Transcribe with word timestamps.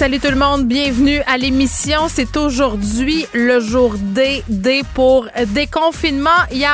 Salut 0.00 0.18
tout 0.18 0.30
le 0.30 0.36
monde, 0.36 0.66
bienvenue 0.66 1.20
à 1.26 1.36
l'émission. 1.36 2.08
C'est 2.08 2.34
aujourd'hui 2.38 3.26
le 3.34 3.60
jour 3.60 3.96
D, 3.98 4.42
D 4.48 4.80
pour 4.94 5.28
déconfinement. 5.48 6.30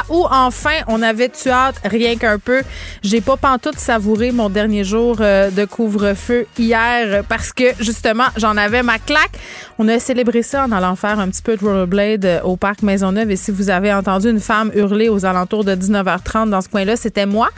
où 0.08 0.24
enfin, 0.30 0.76
on 0.86 1.02
avait 1.02 1.30
tu 1.30 1.48
hâte 1.48 1.74
rien 1.84 2.14
qu'un 2.14 2.38
peu. 2.38 2.62
J'ai 3.02 3.20
pas 3.20 3.36
pantoute 3.36 3.80
savouré 3.80 4.30
mon 4.30 4.48
dernier 4.48 4.84
jour 4.84 5.16
euh, 5.18 5.50
de 5.50 5.64
couvre-feu 5.64 6.46
hier 6.56 7.24
parce 7.28 7.52
que 7.52 7.64
justement, 7.80 8.26
j'en 8.36 8.56
avais 8.56 8.84
ma 8.84 9.00
claque. 9.00 9.36
On 9.80 9.88
a 9.88 9.98
célébré 9.98 10.42
ça 10.42 10.64
en 10.64 10.70
allant 10.70 10.94
faire 10.94 11.18
un 11.18 11.28
petit 11.28 11.42
peu 11.42 11.56
de 11.56 11.64
rollerblade 11.64 12.24
euh, 12.24 12.40
au 12.42 12.56
parc 12.56 12.82
Maisonneuve 12.82 13.32
et 13.32 13.36
si 13.36 13.50
vous 13.50 13.70
avez 13.70 13.92
entendu 13.92 14.30
une 14.30 14.38
femme 14.38 14.70
hurler 14.72 15.08
aux 15.08 15.24
alentours 15.24 15.64
de 15.64 15.74
19h30 15.74 16.50
dans 16.50 16.60
ce 16.60 16.68
coin-là, 16.68 16.94
c'était 16.94 17.26
moi. 17.26 17.48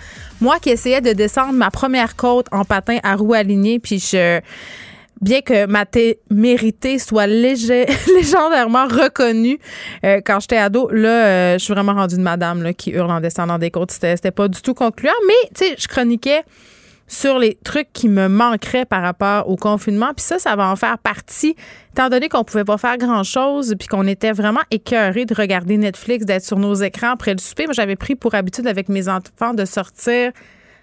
Moi 0.40 0.60
qui 0.60 0.70
essayais 0.70 1.02
de 1.02 1.12
descendre 1.12 1.52
ma 1.52 1.70
première 1.70 2.16
côte 2.16 2.46
en 2.52 2.64
patin 2.64 3.00
à 3.02 3.16
roues 3.16 3.34
alignées 3.34 3.78
puis 3.78 3.98
je 3.98 4.40
bien 5.20 5.40
que 5.40 5.66
ma 5.66 5.86
témérité 5.86 6.98
soit 6.98 7.26
légendairement 7.26 8.86
reconnue 8.88 9.59
euh, 10.04 10.20
quand 10.24 10.40
j'étais 10.40 10.56
ado, 10.56 10.88
là, 10.90 11.09
euh, 11.09 11.59
je 11.59 11.64
suis 11.64 11.74
vraiment 11.74 11.95
rendue 11.95 12.16
de 12.16 12.22
madame 12.22 12.62
là, 12.62 12.72
qui 12.72 12.90
hurle 12.90 13.10
en 13.10 13.20
descendant 13.20 13.59
des 13.59 13.70
côtes. 13.70 13.90
C'était, 13.90 14.16
c'était 14.16 14.30
pas 14.30 14.48
du 14.48 14.60
tout 14.62 14.74
concluant, 14.74 15.12
mais 15.26 15.48
tu 15.54 15.66
sais, 15.66 15.76
je 15.78 15.88
chroniquais 15.88 16.42
sur 17.09 17.38
les 17.38 17.59
trucs 17.64 17.90
qui 17.92 18.09
me 18.09 18.28
manqueraient 18.28 18.84
par 18.84 19.02
rapport 19.02 19.48
au 19.48 19.56
confinement. 19.56 20.12
Puis 20.14 20.24
ça, 20.24 20.38
ça 20.38 20.54
va 20.56 20.68
en 20.68 20.76
faire 20.76 20.98
partie, 20.98 21.56
étant 21.93 22.10
donné 22.10 22.28
qu'on 22.28 22.45
pouvait 22.45 22.65
pas 22.65 22.76
faire 22.76 22.98
grand-chose, 22.98 23.74
puis 23.78 23.88
qu'on 23.88 24.06
était 24.06 24.32
vraiment 24.32 24.60
écœurés 24.71 25.24
de 25.24 25.34
regarder 25.34 25.78
Netflix, 25.78 26.26
d'être 26.26 26.45
sur 26.45 26.59
nos 26.59 26.74
écrans 26.74 27.12
après 27.12 27.32
le 27.32 27.38
souper. 27.38 27.65
Moi, 27.65 27.73
j'avais 27.73 27.96
pris 27.96 28.15
pour 28.15 28.34
habitude 28.34 28.66
avec 28.66 28.90
mes 28.90 29.09
enfants 29.09 29.54
de 29.54 29.65
sortir 29.65 30.32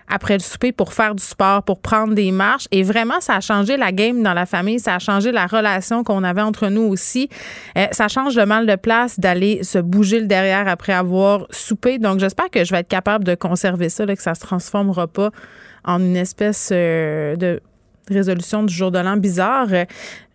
après 0.08 0.34
le 0.34 0.40
souper 0.40 0.72
pour 0.72 0.94
faire 0.94 1.16
du 1.16 1.24
sport, 1.24 1.64
pour 1.64 1.80
prendre 1.80 2.14
des 2.14 2.32
marches. 2.32 2.68
Et 2.72 2.84
vraiment, 2.84 3.20
ça 3.20 3.36
a 3.36 3.42
changé 3.42 3.78
la 3.78 3.92
game 3.92 4.22
dans 4.24 4.34
la 4.34 4.46
famille, 4.46 4.80
ça 4.80 4.96
a 4.96 5.00
changé 5.00 5.32
la 5.32 5.48
relation 5.48 6.04
qu'on 6.04 6.24
avait 6.24 6.42
entre 6.42 6.68
nous 6.68 6.84
aussi. 6.84 7.30
Euh, 7.78 7.88
ça 7.92 8.08
change 8.08 8.36
le 8.36 8.46
mal 8.46 8.66
de 8.66 8.76
place 8.76 9.20
d'aller 9.20 9.64
se 9.64 9.80
bouger 9.80 10.20
le 10.20 10.28
derrière 10.28 10.68
après 10.68 10.94
avoir 10.94 11.48
soupé. 11.50 11.98
Donc, 11.98 12.20
j'espère 12.20 12.50
que 12.50 12.64
je 12.64 12.72
vais 12.72 12.80
être 12.80 12.88
capable 12.88 13.24
de 13.24 13.36
conserver 13.36 13.90
ça, 13.90 14.06
là, 14.06 14.16
que 14.16 14.22
ça 14.22 14.36
se 14.36 14.42
transformera 14.42 15.08
pas 15.08 15.32
en 15.84 16.00
une 16.00 16.18
espèce 16.18 16.70
euh, 16.72 17.36
de 17.36 17.62
résolution 18.10 18.64
du 18.64 18.74
jour 18.74 18.92
de 18.92 19.00
l'an 19.00 19.18
bizarre. 19.18 19.68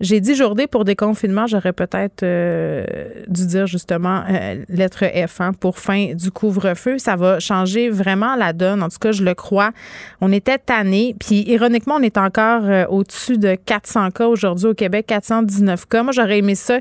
J'ai 0.01 0.21
dit 0.21 0.35
journée 0.35 0.67
pour 0.67 0.87
déconfinement, 0.87 1.47
j'aurais 1.47 1.75
peut-être 1.75 2.23
euh, 2.23 2.85
dû 3.29 3.47
dire 3.47 3.67
justement 3.67 4.23
euh, 4.31 4.65
lettre 4.71 5.05
F 5.05 5.43
hein, 5.43 5.53
pour 5.53 5.79
fin 5.79 6.15
du 6.15 6.31
couvre-feu. 6.31 6.97
Ça 6.97 7.17
va 7.17 7.39
changer 7.39 7.91
vraiment 7.91 8.35
la 8.35 8.55
donne. 8.55 8.83
En 8.83 8.89
tout 8.89 8.99
cas, 8.99 9.13
je 9.13 9.23
le 9.23 9.35
crois. 9.35 9.73
On 10.23 10.33
était 10.33 10.57
tannés. 10.57 11.15
Puis 11.21 11.45
ironiquement, 11.47 11.97
on 11.99 12.03
est 12.03 12.17
encore 12.17 12.63
euh, 12.65 12.87
au-dessus 12.89 13.37
de 13.37 13.57
400 13.57 14.11
cas 14.13 14.27
aujourd'hui 14.27 14.69
au 14.69 14.75
Québec, 14.75 15.05
419 15.07 15.87
cas. 15.87 16.03
Moi, 16.03 16.13
j'aurais 16.13 16.39
aimé 16.39 16.55
ça 16.55 16.79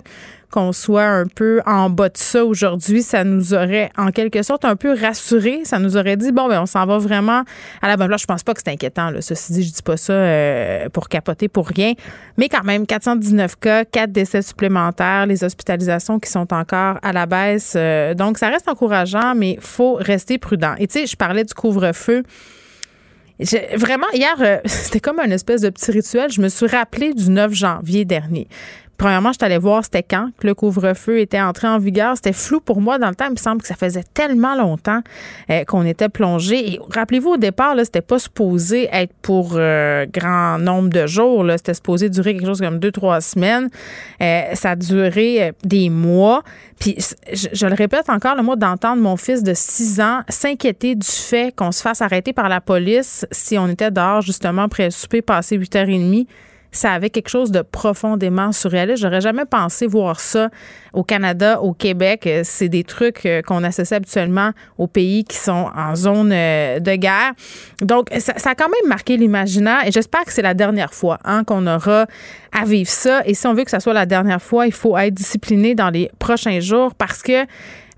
qu'on 0.52 0.72
soit 0.72 1.06
un 1.06 1.26
peu 1.28 1.62
en 1.66 1.90
bas 1.90 2.10
de 2.10 2.18
ça 2.18 2.44
aujourd'hui, 2.44 3.04
ça 3.04 3.24
nous 3.24 3.54
aurait 3.54 3.92
en 3.98 4.12
quelque 4.12 4.42
sorte 4.42 4.66
un 4.66 4.76
peu 4.76 4.94
rassuré. 4.94 5.62
Ça 5.64 5.80
nous 5.80 5.96
aurait 5.96 6.18
dit 6.18 6.32
bon, 6.32 6.48
ben 6.48 6.62
on 6.62 6.66
s'en 6.66 6.86
va 6.86 6.98
vraiment 6.98 7.44
à 7.82 7.88
la 7.88 7.98
bonne 7.98 8.08
place. 8.08 8.22
Je 8.22 8.28
pense 8.28 8.44
pas 8.44 8.54
que 8.54 8.62
c'est 8.64 8.72
inquiétant. 8.72 9.12
Là. 9.12 9.22
Ceci 9.22 9.54
dit, 9.54 9.64
je 9.64 9.74
dis 9.74 9.82
pas 9.82 9.98
ça 9.98 10.14
euh, 10.14 10.90
pour 10.90 11.10
capoter 11.10 11.48
pour 11.48 11.68
rien, 11.68 11.94
mais 12.38 12.50
quand 12.50 12.64
même 12.64 12.88
419 13.16 13.56
cas, 13.60 13.86
4 13.86 14.12
décès 14.12 14.42
supplémentaires, 14.42 15.26
les 15.26 15.44
hospitalisations 15.44 16.20
qui 16.20 16.30
sont 16.30 16.54
encore 16.54 17.00
à 17.02 17.12
la 17.12 17.26
baisse. 17.26 17.74
Euh, 17.76 18.14
donc 18.14 18.38
ça 18.38 18.50
reste 18.50 18.68
encourageant, 18.68 19.34
mais 19.36 19.58
faut 19.60 19.96
rester 19.96 20.38
prudent. 20.38 20.76
Et 20.78 20.88
tu 20.88 21.00
sais, 21.00 21.06
je 21.08 21.16
parlais 21.16 21.44
du 21.44 21.54
couvre-feu. 21.54 22.24
Vraiment, 23.76 24.08
hier, 24.14 24.36
euh, 24.42 24.58
c'était 24.66 25.00
comme 25.00 25.20
un 25.20 25.32
espèce 25.32 25.62
de 25.62 25.70
petit 25.70 25.92
rituel. 25.92 26.32
Je 26.32 26.42
me 26.42 26.50
suis 26.50 26.68
rappelé 26.68 27.14
du 27.14 27.30
9 27.30 27.54
janvier 27.54 28.06
dernier 28.06 28.48
premièrement, 29.00 29.32
je 29.32 29.44
allée 29.44 29.58
voir 29.58 29.84
c'était 29.84 30.04
quand 30.04 30.30
que 30.38 30.46
le 30.46 30.54
couvre-feu 30.54 31.20
était 31.20 31.42
entré 31.42 31.68
en 31.68 31.80
vigueur. 31.80 32.16
C'était 32.16 32.34
flou 32.34 32.60
pour 32.60 32.82
moi 32.82 33.00
dans 33.00 33.10
le 33.10 33.16
temps. 33.16 33.26
Il 33.28 33.32
me 33.32 33.38
semble 33.38 33.62
que 33.62 33.68
ça 33.68 33.76
faisait 33.76 34.04
tellement 34.14 34.56
longtemps 34.56 35.00
euh, 35.50 35.64
qu'on 35.64 35.86
était 35.86 36.10
plongé. 36.10 36.74
Et 36.74 36.80
rappelez-vous, 36.94 37.32
au 37.32 37.38
départ, 37.38 37.74
là, 37.74 37.86
c'était 37.86 38.02
pas 38.02 38.20
supposé 38.20 38.90
être 38.92 39.14
pour 39.22 39.54
euh, 39.56 40.06
grand 40.06 40.60
nombre 40.60 40.90
de 40.90 41.08
jours. 41.08 41.44
Là. 41.46 41.58
C'était 41.58 41.74
supposé 41.74 42.10
durer 42.10 42.36
quelque 42.36 42.46
chose 42.46 42.60
comme 42.60 42.78
deux, 42.78 42.92
trois 42.92 43.22
semaines. 43.22 43.70
Euh, 44.22 44.42
ça 44.54 44.72
a 44.72 44.76
duré 44.76 45.54
des 45.64 45.90
mois. 45.90 46.44
Puis, 46.78 46.98
je, 47.32 47.66
le 47.66 47.76
répète 47.76 48.10
encore, 48.10 48.36
le 48.36 48.44
mot 48.44 48.58
d'entendre 48.58 49.02
mon 49.02 49.16
fils 49.16 49.44
de 49.44 49.54
6 49.54 50.02
ans 50.02 50.22
s'inquiéter 50.28 50.96
du 50.96 51.08
fait 51.08 51.56
qu'on 51.56 51.72
se 51.72 51.82
fasse 51.82 52.02
arrêter 52.02 52.34
par 52.34 52.50
la 52.50 52.60
police 52.60 53.26
si 53.32 53.58
on 53.58 53.68
était 53.70 53.92
dehors, 53.92 54.22
justement, 54.22 54.64
après 54.64 54.86
le 54.86 54.92
souper, 54.92 55.22
passé 55.22 55.58
8h30 55.58 56.28
ça 56.72 56.94
avait 56.94 57.10
quelque 57.10 57.30
chose 57.30 57.52
de 57.52 57.62
profondément 57.62 58.52
surréaliste. 58.52 59.02
J'aurais 59.02 59.22
jamais 59.22 59.46
pensé 59.46 59.88
voir 59.88 60.20
ça 60.20 60.50
au 60.94 61.04
Canada, 61.04 61.62
au 61.62 61.74
Québec. 61.74 62.26
Euh, 62.28 62.42
c'est 62.44 62.70
des 62.70 62.84
trucs 62.84 63.26
euh, 63.26 63.42
qu'on 63.42 63.64
associe 63.64 63.98
habituellement 63.98 64.52
aux 64.78 64.88
pays 64.88 65.24
qui 65.24 65.38
sont 65.38 65.70
en 65.76 65.96
zone 65.96 66.32
euh, 66.34 66.80
de 66.80 66.96
guerre. 66.96 67.34
Donc, 67.82 68.10
ça, 68.20 68.34
a 68.34 68.56
quand 68.56 68.70
même 68.70 68.88
marqué 68.88 69.18
l'imaginaire 69.18 69.86
et 69.86 69.92
j'espère 69.92 70.26
que 70.26 70.32
c'est 70.32 70.42
la 70.42 70.54
dernière 70.54 70.94
fois 70.94 71.20
hein, 71.24 71.44
qu'on 71.44 71.66
aura 71.68 72.06
à 72.52 72.66
vivre 72.66 72.90
ça. 72.90 73.22
Et 73.26 73.34
si 73.34 73.48
on 73.48 73.54
veut 73.54 73.64
que 73.64 73.72
ça 73.72 73.80
soit 73.80 73.94
la 73.94 74.06
dernière 74.06 74.42
fois, 74.42 74.68
il 74.68 74.74
faut 74.74 74.98
être 74.98 75.14
discipliné 75.14 75.76
dans 75.76 75.90
les 75.90 76.10
prochains 76.20 76.60
jours 76.60 76.94
parce 76.96 77.22
que 77.22 77.46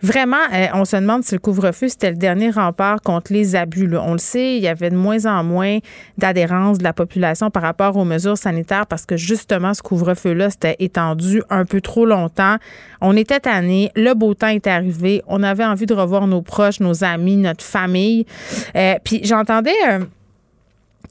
Vraiment, 0.03 0.37
euh, 0.51 0.67
on 0.73 0.83
se 0.83 0.95
demande 0.95 1.23
si 1.23 1.35
le 1.35 1.39
couvre-feu, 1.39 1.87
c'était 1.87 2.09
le 2.09 2.17
dernier 2.17 2.49
rempart 2.49 3.01
contre 3.01 3.31
les 3.33 3.55
abus. 3.55 3.89
On 3.95 4.13
le 4.13 4.17
sait, 4.17 4.57
il 4.57 4.63
y 4.63 4.67
avait 4.67 4.89
de 4.89 4.95
moins 4.95 5.25
en 5.25 5.43
moins 5.43 5.77
d'adhérence 6.17 6.79
de 6.79 6.83
la 6.83 6.93
population 6.93 7.51
par 7.51 7.61
rapport 7.61 7.95
aux 7.97 8.05
mesures 8.05 8.37
sanitaires 8.37 8.87
parce 8.87 9.05
que 9.05 9.15
justement, 9.15 9.73
ce 9.73 9.81
couvre-feu-là, 9.81 10.49
c'était 10.49 10.75
étendu 10.79 11.43
un 11.49 11.65
peu 11.65 11.81
trop 11.81 12.05
longtemps. 12.05 12.57
On 12.99 13.15
était 13.15 13.39
tannés, 13.39 13.91
le 13.95 14.13
beau 14.13 14.33
temps 14.33 14.47
est 14.47 14.67
arrivé, 14.67 15.21
on 15.27 15.43
avait 15.43 15.65
envie 15.65 15.85
de 15.85 15.93
revoir 15.93 16.25
nos 16.25 16.41
proches, 16.41 16.79
nos 16.79 17.03
amis, 17.03 17.37
notre 17.37 17.63
famille. 17.63 18.25
Euh, 18.75 18.95
puis 19.03 19.21
j'entendais... 19.23 19.75
Euh, 19.87 19.99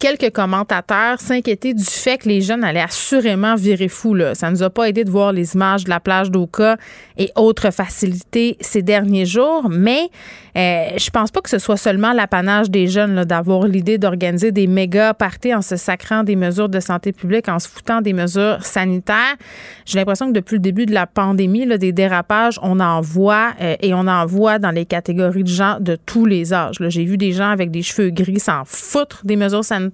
quelques 0.01 0.33
commentateurs 0.33 1.21
s'inquiétaient 1.21 1.75
du 1.75 1.85
fait 1.85 2.19
que 2.19 2.29
les 2.29 2.41
jeunes 2.41 2.65
allaient 2.65 2.81
assurément 2.81 3.55
virer 3.55 3.89
fou. 3.89 4.15
Là. 4.15 4.35
Ça 4.35 4.51
nous 4.51 4.63
a 4.63 4.71
pas 4.71 4.89
aidé 4.89 5.05
de 5.05 5.11
voir 5.11 5.33
les 5.33 5.55
images 5.55 5.85
de 5.85 5.91
la 5.91 6.01
plage 6.01 6.31
d'Oka 6.31 6.79
et 7.19 7.31
autres 7.37 7.71
facilités 7.71 8.57
ces 8.61 8.83
derniers 8.83 9.27
jours, 9.27 9.69
mais 9.69 10.09
euh, 10.57 10.97
je 10.97 11.11
pense 11.11 11.31
pas 11.31 11.41
que 11.43 11.51
ce 11.51 11.59
soit 11.59 11.77
seulement 11.77 12.13
l'apanage 12.13 12.71
des 12.71 12.87
jeunes 12.87 13.25
d'avoir 13.25 13.67
l'idée 13.67 13.99
d'organiser 13.99 14.53
des 14.53 14.67
méga 14.67 15.13
parties 15.13 15.55
en 15.55 15.63
se 15.63 15.77
sacrant 15.77 16.25
des 16.25 16.35
mesures 16.35 16.71
de 16.71 16.81
santé 16.81 17.13
publique, 17.13 17.49
en 17.49 17.59
se 17.59 17.69
foutant 17.69 18.01
des 18.01 18.15
mesures 18.15 18.65
sanitaires. 18.65 19.37
J'ai 19.85 19.99
l'impression 19.99 20.29
que 20.29 20.33
depuis 20.33 20.55
le 20.55 20.61
début 20.61 20.87
de 20.87 20.95
la 20.95 21.07
pandémie, 21.07 21.67
là, 21.67 21.77
des 21.77 21.93
dérapages, 21.93 22.59
on 22.63 22.81
en 22.81 23.03
voit 23.03 23.53
euh, 23.61 23.77
et 23.81 23.93
on 23.93 24.07
en 24.09 24.25
voit 24.25 24.59
dans 24.59 24.71
les 24.71 24.87
catégories 24.87 25.45
de 25.45 25.49
gens 25.49 25.77
de 25.79 25.95
tous 25.95 26.25
les 26.25 26.55
âges. 26.55 26.77
J'ai 26.81 27.05
vu 27.05 27.19
des 27.19 27.33
gens 27.33 27.51
avec 27.51 27.71
des 27.71 27.83
cheveux 27.83 28.11
gris 28.11 28.41
s'en 28.41 28.63
foutre 28.65 29.21
des 29.25 29.37
mesures 29.37 29.65
sanitaires. 29.65 29.90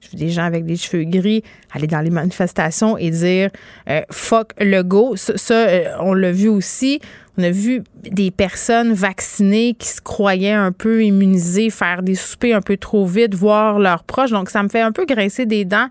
J'ai 0.00 0.10
vu 0.10 0.16
des 0.16 0.30
gens 0.30 0.44
avec 0.44 0.64
des 0.64 0.76
cheveux 0.76 1.04
gris 1.04 1.42
aller 1.72 1.86
dans 1.86 2.00
les 2.00 2.10
manifestations 2.10 2.98
et 2.98 3.10
dire 3.10 3.50
euh, 3.88 4.02
fuck 4.10 4.52
le 4.58 4.82
go. 4.82 5.14
Ça, 5.16 5.54
euh, 5.54 5.84
on 6.00 6.14
l'a 6.14 6.32
vu 6.32 6.48
aussi. 6.48 7.00
On 7.38 7.42
a 7.42 7.50
vu 7.50 7.82
des 8.02 8.30
personnes 8.30 8.92
vaccinées 8.92 9.74
qui 9.78 9.88
se 9.88 10.00
croyaient 10.00 10.52
un 10.52 10.72
peu 10.72 11.02
immunisées 11.02 11.70
faire 11.70 12.02
des 12.02 12.14
soupers 12.14 12.54
un 12.54 12.60
peu 12.60 12.76
trop 12.76 13.06
vite, 13.06 13.34
voir 13.34 13.78
leurs 13.78 14.04
proches. 14.04 14.30
Donc, 14.30 14.50
ça 14.50 14.62
me 14.62 14.68
fait 14.68 14.82
un 14.82 14.92
peu 14.92 15.06
grincer 15.06 15.46
des 15.46 15.64
dents 15.64 15.88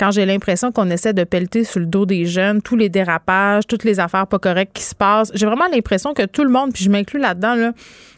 quand 0.00 0.10
j'ai 0.10 0.24
l'impression 0.24 0.72
qu'on 0.72 0.88
essaie 0.88 1.12
de 1.12 1.24
pelleter 1.24 1.62
sur 1.62 1.78
le 1.78 1.84
dos 1.84 2.06
des 2.06 2.24
jeunes 2.24 2.62
tous 2.62 2.74
les 2.74 2.88
dérapages, 2.88 3.66
toutes 3.66 3.84
les 3.84 4.00
affaires 4.00 4.26
pas 4.26 4.38
correctes 4.38 4.72
qui 4.72 4.82
se 4.82 4.94
passent. 4.94 5.30
J'ai 5.34 5.44
vraiment 5.44 5.66
l'impression 5.70 6.14
que 6.14 6.24
tout 6.24 6.42
le 6.42 6.48
monde, 6.48 6.72
puis 6.72 6.82
je 6.82 6.88
m'inclus 6.88 7.20
là-dedans, 7.20 7.54
là, 7.54 7.72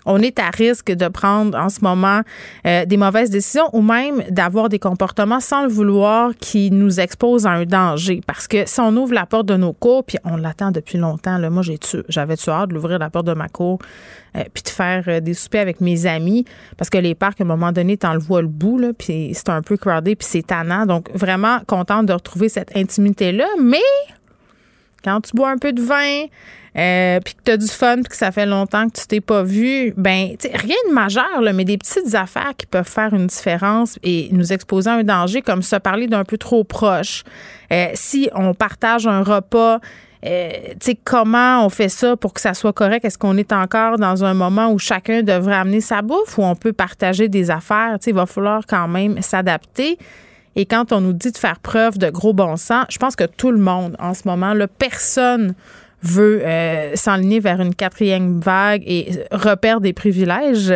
on 0.06 0.20
est 0.20 0.38
à 0.38 0.50
risque 0.50 0.92
de 0.92 1.08
prendre 1.08 1.58
en 1.58 1.68
ce 1.68 1.80
moment 1.80 2.20
euh, 2.66 2.84
des 2.84 2.96
mauvaises 2.96 3.30
décisions 3.30 3.68
ou 3.72 3.82
même 3.82 4.22
d'avoir 4.30 4.68
des 4.68 4.78
comportements 4.78 5.40
sans 5.40 5.62
le 5.62 5.68
vouloir 5.68 6.32
qui 6.40 6.70
nous 6.70 7.00
exposent 7.00 7.46
à 7.46 7.50
un 7.50 7.64
danger. 7.64 8.20
Parce 8.26 8.46
que 8.46 8.64
si 8.64 8.80
on 8.80 8.96
ouvre 8.96 9.14
la 9.14 9.26
porte 9.26 9.46
de 9.46 9.56
nos 9.56 9.72
cours, 9.72 10.04
puis 10.04 10.18
on 10.24 10.36
l'attend 10.36 10.70
depuis 10.70 10.98
longtemps, 10.98 11.38
là, 11.38 11.50
moi 11.50 11.62
j'ai 11.62 11.78
j'avais 12.08 12.36
tu 12.36 12.50
hâte 12.50 12.70
d'ouvrir 12.70 13.00
la 13.00 13.10
porte 13.10 13.26
de 13.26 13.34
ma 13.34 13.48
cour? 13.48 13.78
Euh, 14.36 14.44
puis 14.52 14.62
de 14.62 14.68
faire 14.68 15.04
euh, 15.08 15.20
des 15.20 15.34
soupers 15.34 15.60
avec 15.60 15.80
mes 15.80 16.06
amis. 16.06 16.44
Parce 16.76 16.90
que 16.90 16.98
les 16.98 17.14
parcs 17.14 17.40
à 17.40 17.44
un 17.44 17.46
moment 17.46 17.72
donné 17.72 17.96
t'en 17.96 18.14
le 18.14 18.20
vois 18.20 18.42
le 18.42 18.48
bout 18.48 18.78
là 18.78 18.92
puis 18.96 19.32
c'est 19.34 19.48
un 19.48 19.62
peu 19.62 19.76
crowded 19.76 20.18
puis 20.18 20.28
c'est 20.28 20.46
tannant. 20.46 20.86
Donc 20.86 21.10
vraiment 21.14 21.60
contente 21.66 22.06
de 22.06 22.12
retrouver 22.12 22.48
cette 22.48 22.76
intimité 22.76 23.32
là 23.32 23.46
mais 23.60 23.78
quand 25.04 25.20
tu 25.20 25.32
bois 25.34 25.50
un 25.50 25.58
peu 25.58 25.72
de 25.72 25.82
vin 25.82 26.26
euh, 26.76 27.20
puis 27.20 27.34
que 27.34 27.40
tu 27.44 27.50
as 27.50 27.56
du 27.58 27.66
fun, 27.66 27.96
puis 27.96 28.04
que 28.04 28.16
ça 28.16 28.32
fait 28.32 28.46
longtemps 28.46 28.88
que 28.88 28.98
tu 28.98 29.06
t'es 29.06 29.20
pas 29.20 29.42
vu, 29.42 29.92
ben, 29.96 30.28
rien 30.42 30.76
de 30.88 30.94
majeur, 30.94 31.42
là, 31.42 31.52
mais 31.52 31.64
des 31.66 31.76
petites 31.76 32.14
affaires 32.14 32.52
qui 32.56 32.64
peuvent 32.64 32.88
faire 32.88 33.12
une 33.12 33.26
différence 33.26 33.98
et 34.02 34.28
nous 34.32 34.52
exposer 34.54 34.88
à 34.88 34.94
un 34.94 35.04
danger, 35.04 35.42
comme 35.42 35.62
se 35.62 35.76
parler 35.76 36.06
d'un 36.06 36.24
peu 36.24 36.38
trop 36.38 36.64
proche. 36.64 37.24
Euh, 37.72 37.88
si 37.94 38.30
on 38.34 38.54
partage 38.54 39.06
un 39.06 39.22
repas 39.22 39.80
euh, 40.24 40.74
comment 41.04 41.66
on 41.66 41.68
fait 41.68 41.88
ça 41.88 42.16
pour 42.16 42.32
que 42.32 42.40
ça 42.40 42.54
soit 42.54 42.72
correct? 42.72 43.04
Est-ce 43.04 43.18
qu'on 43.18 43.36
est 43.36 43.52
encore 43.52 43.98
dans 43.98 44.24
un 44.24 44.34
moment 44.34 44.70
où 44.70 44.78
chacun 44.78 45.22
devrait 45.22 45.56
amener 45.56 45.80
sa 45.80 46.02
bouffe 46.02 46.38
ou 46.38 46.42
on 46.42 46.54
peut 46.54 46.72
partager 46.72 47.28
des 47.28 47.50
affaires? 47.50 47.98
Tu 47.98 48.04
sais, 48.04 48.10
il 48.10 48.16
va 48.16 48.26
falloir 48.26 48.62
quand 48.66 48.86
même 48.86 49.20
s'adapter. 49.20 49.98
Et 50.54 50.66
quand 50.66 50.92
on 50.92 51.00
nous 51.00 51.12
dit 51.12 51.32
de 51.32 51.38
faire 51.38 51.58
preuve 51.58 51.98
de 51.98 52.10
gros 52.10 52.34
bon 52.34 52.56
sens, 52.56 52.84
je 52.90 52.98
pense 52.98 53.16
que 53.16 53.24
tout 53.24 53.50
le 53.50 53.58
monde 53.58 53.96
en 53.98 54.14
ce 54.14 54.22
moment, 54.26 54.54
là, 54.54 54.68
personne 54.68 55.54
veut 56.02 56.42
euh, 56.44 56.94
s'enligner 56.94 57.40
vers 57.40 57.60
une 57.60 57.74
quatrième 57.74 58.40
vague 58.40 58.82
et 58.86 59.24
repère 59.32 59.80
des 59.80 59.92
privilèges. 59.92 60.74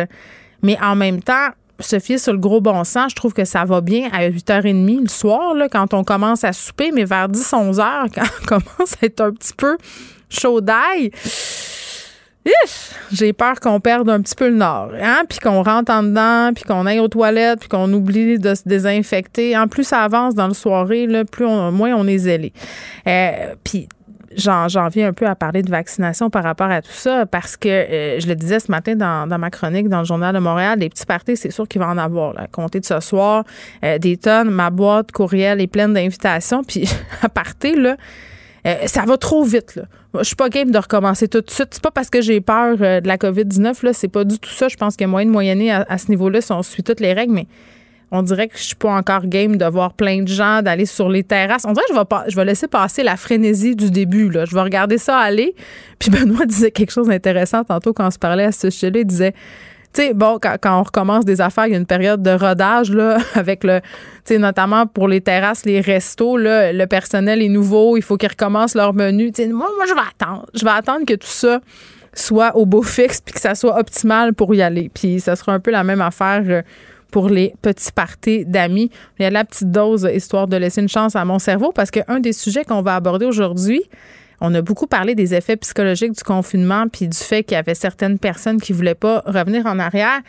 Mais 0.63 0.77
en 0.81 0.95
même 0.95 1.21
temps, 1.21 1.49
se 1.79 1.99
fier 1.99 2.17
sur 2.17 2.33
le 2.33 2.39
gros 2.39 2.61
bon 2.61 2.83
sens, 2.83 3.11
je 3.11 3.15
trouve 3.15 3.33
que 3.33 3.45
ça 3.45 3.65
va 3.65 3.81
bien 3.81 4.09
à 4.11 4.29
8h30 4.29 5.01
le 5.01 5.07
soir, 5.07 5.53
là, 5.53 5.69
quand 5.69 5.93
on 5.93 6.03
commence 6.03 6.43
à 6.43 6.53
souper, 6.53 6.91
mais 6.91 7.05
vers 7.05 7.29
10-11 7.29 7.75
h 7.75 8.09
quand 8.15 8.23
on 8.41 8.45
commence 8.45 8.93
à 9.01 9.05
être 9.05 9.21
un 9.21 9.31
petit 9.31 9.53
peu 9.53 9.77
chaud 10.29 10.61
d'ail. 10.61 11.11
J'ai 13.11 13.33
peur 13.33 13.59
qu'on 13.59 13.79
perde 13.79 14.09
un 14.09 14.21
petit 14.21 14.35
peu 14.35 14.47
le 14.47 14.55
nord, 14.55 14.91
hein? 15.01 15.23
Puis 15.27 15.39
qu'on 15.39 15.63
rentre 15.63 15.91
en 15.91 16.03
dedans, 16.03 16.51
puis 16.53 16.63
qu'on 16.63 16.85
aille 16.85 16.99
aux 16.99 17.07
toilettes, 17.07 17.59
puis 17.59 17.69
qu'on 17.69 17.91
oublie 17.91 18.39
de 18.39 18.55
se 18.55 18.63
désinfecter. 18.65 19.57
En 19.57 19.67
plus 19.67 19.83
ça 19.83 20.01
avance 20.01 20.33
dans 20.33 20.47
le 20.47 20.53
soirée, 20.53 21.07
là, 21.07 21.25
plus 21.25 21.45
moins 21.45 21.93
on 21.95 22.07
est 22.07 22.19
zélé. 22.19 22.53
Euh, 23.05 23.53
puis 23.63 23.89
j'en 24.37 24.87
viens 24.87 25.09
un 25.09 25.13
peu 25.13 25.25
à 25.25 25.35
parler 25.35 25.61
de 25.61 25.69
vaccination 25.69 26.29
par 26.29 26.43
rapport 26.43 26.69
à 26.69 26.81
tout 26.81 26.91
ça 26.91 27.25
parce 27.25 27.57
que 27.57 27.67
euh, 27.67 28.19
je 28.19 28.27
le 28.27 28.35
disais 28.35 28.59
ce 28.59 28.71
matin 28.71 28.95
dans, 28.95 29.37
ma 29.37 29.49
chronique 29.49 29.89
dans 29.89 29.99
le 29.99 30.05
Journal 30.05 30.33
de 30.33 30.39
Montréal, 30.39 30.79
des 30.79 30.89
petits 30.89 31.05
parties, 31.05 31.35
c'est 31.35 31.51
sûr 31.51 31.67
qu'il 31.67 31.81
va 31.81 31.87
en 31.87 31.97
avoir. 31.97 32.33
Là. 32.33 32.47
Compter 32.51 32.79
de 32.79 32.85
ce 32.85 32.99
soir, 32.99 33.43
euh, 33.83 33.97
des 33.97 34.17
tonnes, 34.17 34.49
ma 34.49 34.69
boîte 34.69 35.11
courriel 35.11 35.61
est 35.61 35.67
pleine 35.67 35.93
d'invitations. 35.93 36.63
Puis 36.63 36.89
à 37.21 37.29
partir, 37.29 37.79
là, 37.79 37.97
euh, 38.65 38.75
ça 38.85 39.03
va 39.05 39.17
trop 39.17 39.43
vite. 39.43 39.75
Là. 39.75 39.83
Je 40.19 40.23
suis 40.23 40.35
pas 40.35 40.49
game 40.49 40.71
de 40.71 40.77
recommencer 40.77 41.27
tout 41.27 41.41
de 41.41 41.49
suite. 41.49 41.69
C'est 41.71 41.83
pas 41.83 41.91
parce 41.91 42.09
que 42.09 42.21
j'ai 42.21 42.41
peur 42.41 42.77
de 42.77 43.07
la 43.07 43.17
COVID-19. 43.17 43.85
Là, 43.85 43.93
c'est 43.93 44.07
pas 44.07 44.23
du 44.23 44.39
tout 44.39 44.49
ça. 44.49 44.67
Je 44.67 44.75
pense 44.75 44.95
qu'il 44.95 45.05
y 45.05 45.09
a 45.09 45.11
moyen 45.11 45.27
de 45.27 45.31
moyenner 45.31 45.71
à, 45.71 45.85
à 45.87 45.97
ce 45.97 46.09
niveau-là 46.09 46.41
si 46.41 46.51
on 46.51 46.63
suit 46.63 46.83
toutes 46.83 46.99
les 46.99 47.13
règles, 47.13 47.33
mais 47.33 47.47
on 48.11 48.21
dirait 48.21 48.47
que 48.47 48.57
je 48.57 48.63
suis 48.63 48.75
pas 48.75 48.91
encore 48.91 49.25
game 49.25 49.57
de 49.57 49.65
voir 49.65 49.93
plein 49.93 50.21
de 50.21 50.27
gens, 50.27 50.61
d'aller 50.61 50.85
sur 50.85 51.09
les 51.09 51.23
terrasses. 51.23 51.65
On 51.65 51.73
dirait 51.73 51.85
que 51.89 51.93
je 51.93 51.99
vais, 51.99 52.05
pas, 52.05 52.23
je 52.27 52.35
vais 52.35 52.45
laisser 52.45 52.67
passer 52.67 53.03
la 53.03 53.17
frénésie 53.17 53.75
du 53.75 53.91
début. 53.91 54.29
Là. 54.29 54.45
Je 54.45 54.55
vais 54.55 54.61
regarder 54.61 54.97
ça 54.97 55.17
aller. 55.17 55.55
Puis 55.99 56.09
Benoît 56.09 56.45
disait 56.45 56.71
quelque 56.71 56.91
chose 56.91 57.07
d'intéressant 57.07 57.63
tantôt 57.63 57.93
quand 57.93 58.07
on 58.07 58.11
se 58.11 58.19
parlait 58.19 58.45
à 58.45 58.51
ce 58.51 58.69
sujet-là. 58.69 58.99
Il 58.99 59.05
disait, 59.05 59.33
tu 59.93 60.03
sais, 60.03 60.13
bon, 60.13 60.39
quand, 60.41 60.57
on 60.79 60.83
recommence 60.83 61.25
des 61.25 61.41
affaires, 61.41 61.67
il 61.67 61.71
y 61.71 61.75
a 61.75 61.77
une 61.77 61.85
période 61.85 62.21
de 62.21 62.31
rodage, 62.31 62.91
là, 62.91 63.17
avec 63.35 63.63
le, 63.63 63.81
tu 63.81 63.87
sais, 64.25 64.37
notamment 64.37 64.85
pour 64.85 65.07
les 65.07 65.21
terrasses, 65.21 65.65
les 65.65 65.81
restos, 65.81 66.37
là, 66.37 66.71
le 66.71 66.87
personnel 66.87 67.41
est 67.41 67.49
nouveau, 67.49 67.97
il 67.97 68.03
faut 68.03 68.15
qu'ils 68.15 68.29
recommencent 68.29 68.75
leur 68.75 68.93
menu. 68.93 69.31
Moi, 69.37 69.67
moi, 69.75 69.85
je 69.87 69.93
vais 69.93 69.99
attendre. 69.99 70.45
Je 70.53 70.63
vais 70.63 70.71
attendre 70.71 71.05
que 71.05 71.15
tout 71.15 71.27
ça 71.27 71.59
soit 72.13 72.55
au 72.55 72.65
beau 72.65 72.81
fixe 72.81 73.21
puis 73.21 73.33
que 73.33 73.39
ça 73.39 73.53
soit 73.53 73.77
optimal 73.77 74.33
pour 74.33 74.53
y 74.55 74.61
aller. 74.61 74.89
Puis 74.93 75.19
ça 75.19 75.35
sera 75.35 75.53
un 75.53 75.59
peu 75.59 75.71
la 75.71 75.83
même 75.83 76.01
affaire 76.01 76.43
euh, 76.47 76.61
pour 77.17 77.29
les 77.29 77.55
petits 77.63 77.91
parties 77.91 78.45
d'amis. 78.45 78.91
Il 79.17 79.23
y 79.23 79.25
a 79.25 79.31
la 79.31 79.43
petite 79.43 79.71
dose 79.71 80.07
histoire 80.13 80.47
de 80.47 80.55
laisser 80.55 80.81
une 80.81 80.87
chance 80.87 81.15
à 81.15 81.25
mon 81.25 81.39
cerveau 81.39 81.71
parce 81.71 81.89
qu'un 81.89 82.19
des 82.19 82.31
sujets 82.31 82.63
qu'on 82.63 82.83
va 82.83 82.93
aborder 82.93 83.25
aujourd'hui, 83.25 83.81
on 84.39 84.53
a 84.53 84.61
beaucoup 84.61 84.85
parlé 84.85 85.15
des 85.15 85.33
effets 85.33 85.57
psychologiques 85.57 86.11
du 86.11 86.23
confinement 86.23 86.85
puis 86.87 87.07
du 87.07 87.17
fait 87.17 87.43
qu'il 87.43 87.55
y 87.55 87.57
avait 87.57 87.73
certaines 87.73 88.19
personnes 88.19 88.61
qui 88.61 88.71
voulaient 88.71 88.93
pas 88.93 89.23
revenir 89.25 89.65
en 89.65 89.79
arrière. 89.79 90.19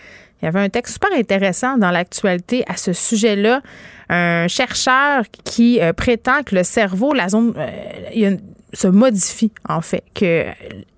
Il 0.40 0.46
y 0.46 0.48
avait 0.48 0.60
un 0.60 0.70
texte 0.70 0.94
super 0.94 1.10
intéressant 1.12 1.76
dans 1.76 1.90
l'actualité 1.90 2.64
à 2.66 2.78
ce 2.78 2.94
sujet-là. 2.94 3.60
Un 4.08 4.48
chercheur 4.48 5.24
qui 5.44 5.82
euh, 5.82 5.92
prétend 5.92 6.42
que 6.42 6.54
le 6.54 6.62
cerveau, 6.62 7.12
la 7.12 7.28
zone, 7.28 7.52
euh, 7.58 8.36
se 8.72 8.88
modifie 8.88 9.52
en 9.68 9.82
fait, 9.82 10.04
que 10.14 10.46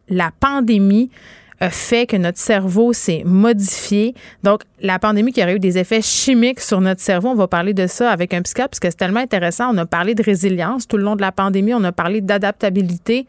la 0.09 0.31
pandémie 0.39 1.11
fait 1.69 2.07
que 2.07 2.17
notre 2.17 2.39
cerveau 2.39 2.95
s'est 2.95 3.23
modifié. 3.27 4.15
Donc, 4.43 4.63
la 4.81 4.99
pandémie 4.99 5.33
qui 5.33 5.43
aurait 5.43 5.57
eu 5.57 5.59
des 5.59 5.77
effets 5.77 6.01
chimiques 6.01 6.61
sur 6.61 6.81
notre 6.81 7.03
cerveau, 7.03 7.29
on 7.29 7.35
va 7.35 7.49
parler 7.49 7.75
de 7.75 7.87
ça 7.87 8.11
avec 8.11 8.33
un 8.33 8.41
psychiatre 8.41 8.71
parce 8.71 8.81
que 8.81 8.89
c'est 8.89 8.97
tellement 8.97 9.21
intéressant. 9.21 9.75
On 9.75 9.77
a 9.77 9.85
parlé 9.85 10.15
de 10.15 10.23
résilience 10.23 10.89
tout 10.89 10.97
le 10.97 11.03
long 11.03 11.17
de 11.17 11.21
la 11.21 11.33
pandémie, 11.33 11.75
on 11.75 11.85
a 11.85 11.93
parlé 11.93 12.23
d'adaptabilité. 12.23 13.27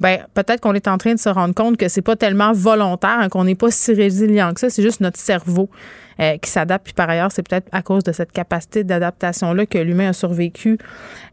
Ben, 0.00 0.20
peut-être 0.34 0.60
qu'on 0.60 0.74
est 0.74 0.88
en 0.88 0.98
train 0.98 1.14
de 1.14 1.18
se 1.18 1.28
rendre 1.28 1.54
compte 1.54 1.76
que 1.76 1.88
c'est 1.88 2.02
pas 2.02 2.16
tellement 2.16 2.52
volontaire, 2.52 3.18
hein, 3.18 3.28
qu'on 3.28 3.44
n'est 3.44 3.54
pas 3.54 3.70
si 3.70 3.92
résilient 3.92 4.52
que 4.54 4.60
ça, 4.60 4.70
c'est 4.70 4.82
juste 4.82 5.00
notre 5.00 5.18
cerveau. 5.18 5.68
Euh, 6.18 6.38
qui 6.38 6.48
s'adapte. 6.48 6.86
Puis 6.86 6.94
par 6.94 7.10
ailleurs, 7.10 7.30
c'est 7.30 7.46
peut-être 7.46 7.68
à 7.72 7.82
cause 7.82 8.02
de 8.02 8.10
cette 8.10 8.32
capacité 8.32 8.84
d'adaptation-là 8.84 9.66
que 9.66 9.76
l'humain 9.76 10.08
a 10.08 10.12
survécu 10.14 10.78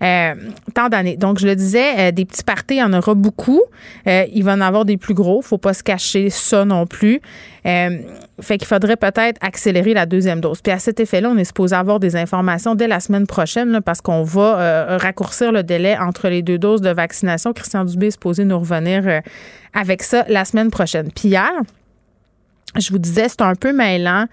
euh, 0.03 0.33
tant 0.73 0.89
d'années. 0.89 1.15
Donc, 1.15 1.39
je 1.39 1.47
le 1.47 1.55
disais, 1.55 2.09
euh, 2.09 2.11
des 2.11 2.25
petits 2.25 2.43
parties, 2.43 2.75
il 2.75 2.79
y 2.79 2.83
en 2.83 2.91
aura 2.91 3.13
beaucoup. 3.13 3.61
il 4.05 4.43
va 4.43 4.51
en 4.51 4.59
avoir 4.59 4.83
des 4.83 4.97
plus 4.97 5.13
gros. 5.13 5.41
faut 5.41 5.57
pas 5.57 5.73
se 5.73 5.83
cacher 5.83 6.29
ça 6.29 6.65
non 6.65 6.85
plus. 6.85 7.21
fait 7.63 8.57
qu'il 8.57 8.67
faudrait 8.67 8.97
peut-être 8.97 9.37
accélérer 9.39 9.93
la 9.93 10.05
deuxième 10.05 10.41
dose. 10.41 10.61
Puis 10.61 10.73
à 10.73 10.79
cet 10.79 10.99
effet-là, 10.99 11.29
on 11.29 11.37
est 11.37 11.45
supposé 11.45 11.77
avoir 11.77 12.01
des 12.01 12.17
informations 12.17 12.75
dès 12.75 12.87
la 12.87 12.99
semaine 12.99 13.25
prochaine 13.25 13.79
parce 13.79 14.01
qu'on 14.01 14.23
va 14.23 14.97
raccourcir 14.97 15.53
le 15.53 15.63
délai 15.63 15.97
entre 15.97 16.27
les 16.27 16.41
deux 16.41 16.57
doses 16.57 16.81
de 16.81 16.89
vaccination. 16.89 17.53
Christian 17.53 17.85
Dubé 17.85 18.07
est 18.07 18.11
supposé 18.11 18.43
nous 18.43 18.59
revenir 18.59 19.21
avec 19.73 20.03
ça 20.03 20.25
la 20.27 20.43
semaine 20.43 20.71
prochaine. 20.71 21.09
Puis 21.09 21.29
hier, 21.29 21.51
je 22.79 22.91
vous 22.91 22.99
disais, 22.99 23.27
c'est 23.29 23.41
un 23.41 23.55
peu 23.55 23.73
mêlant 23.73 24.25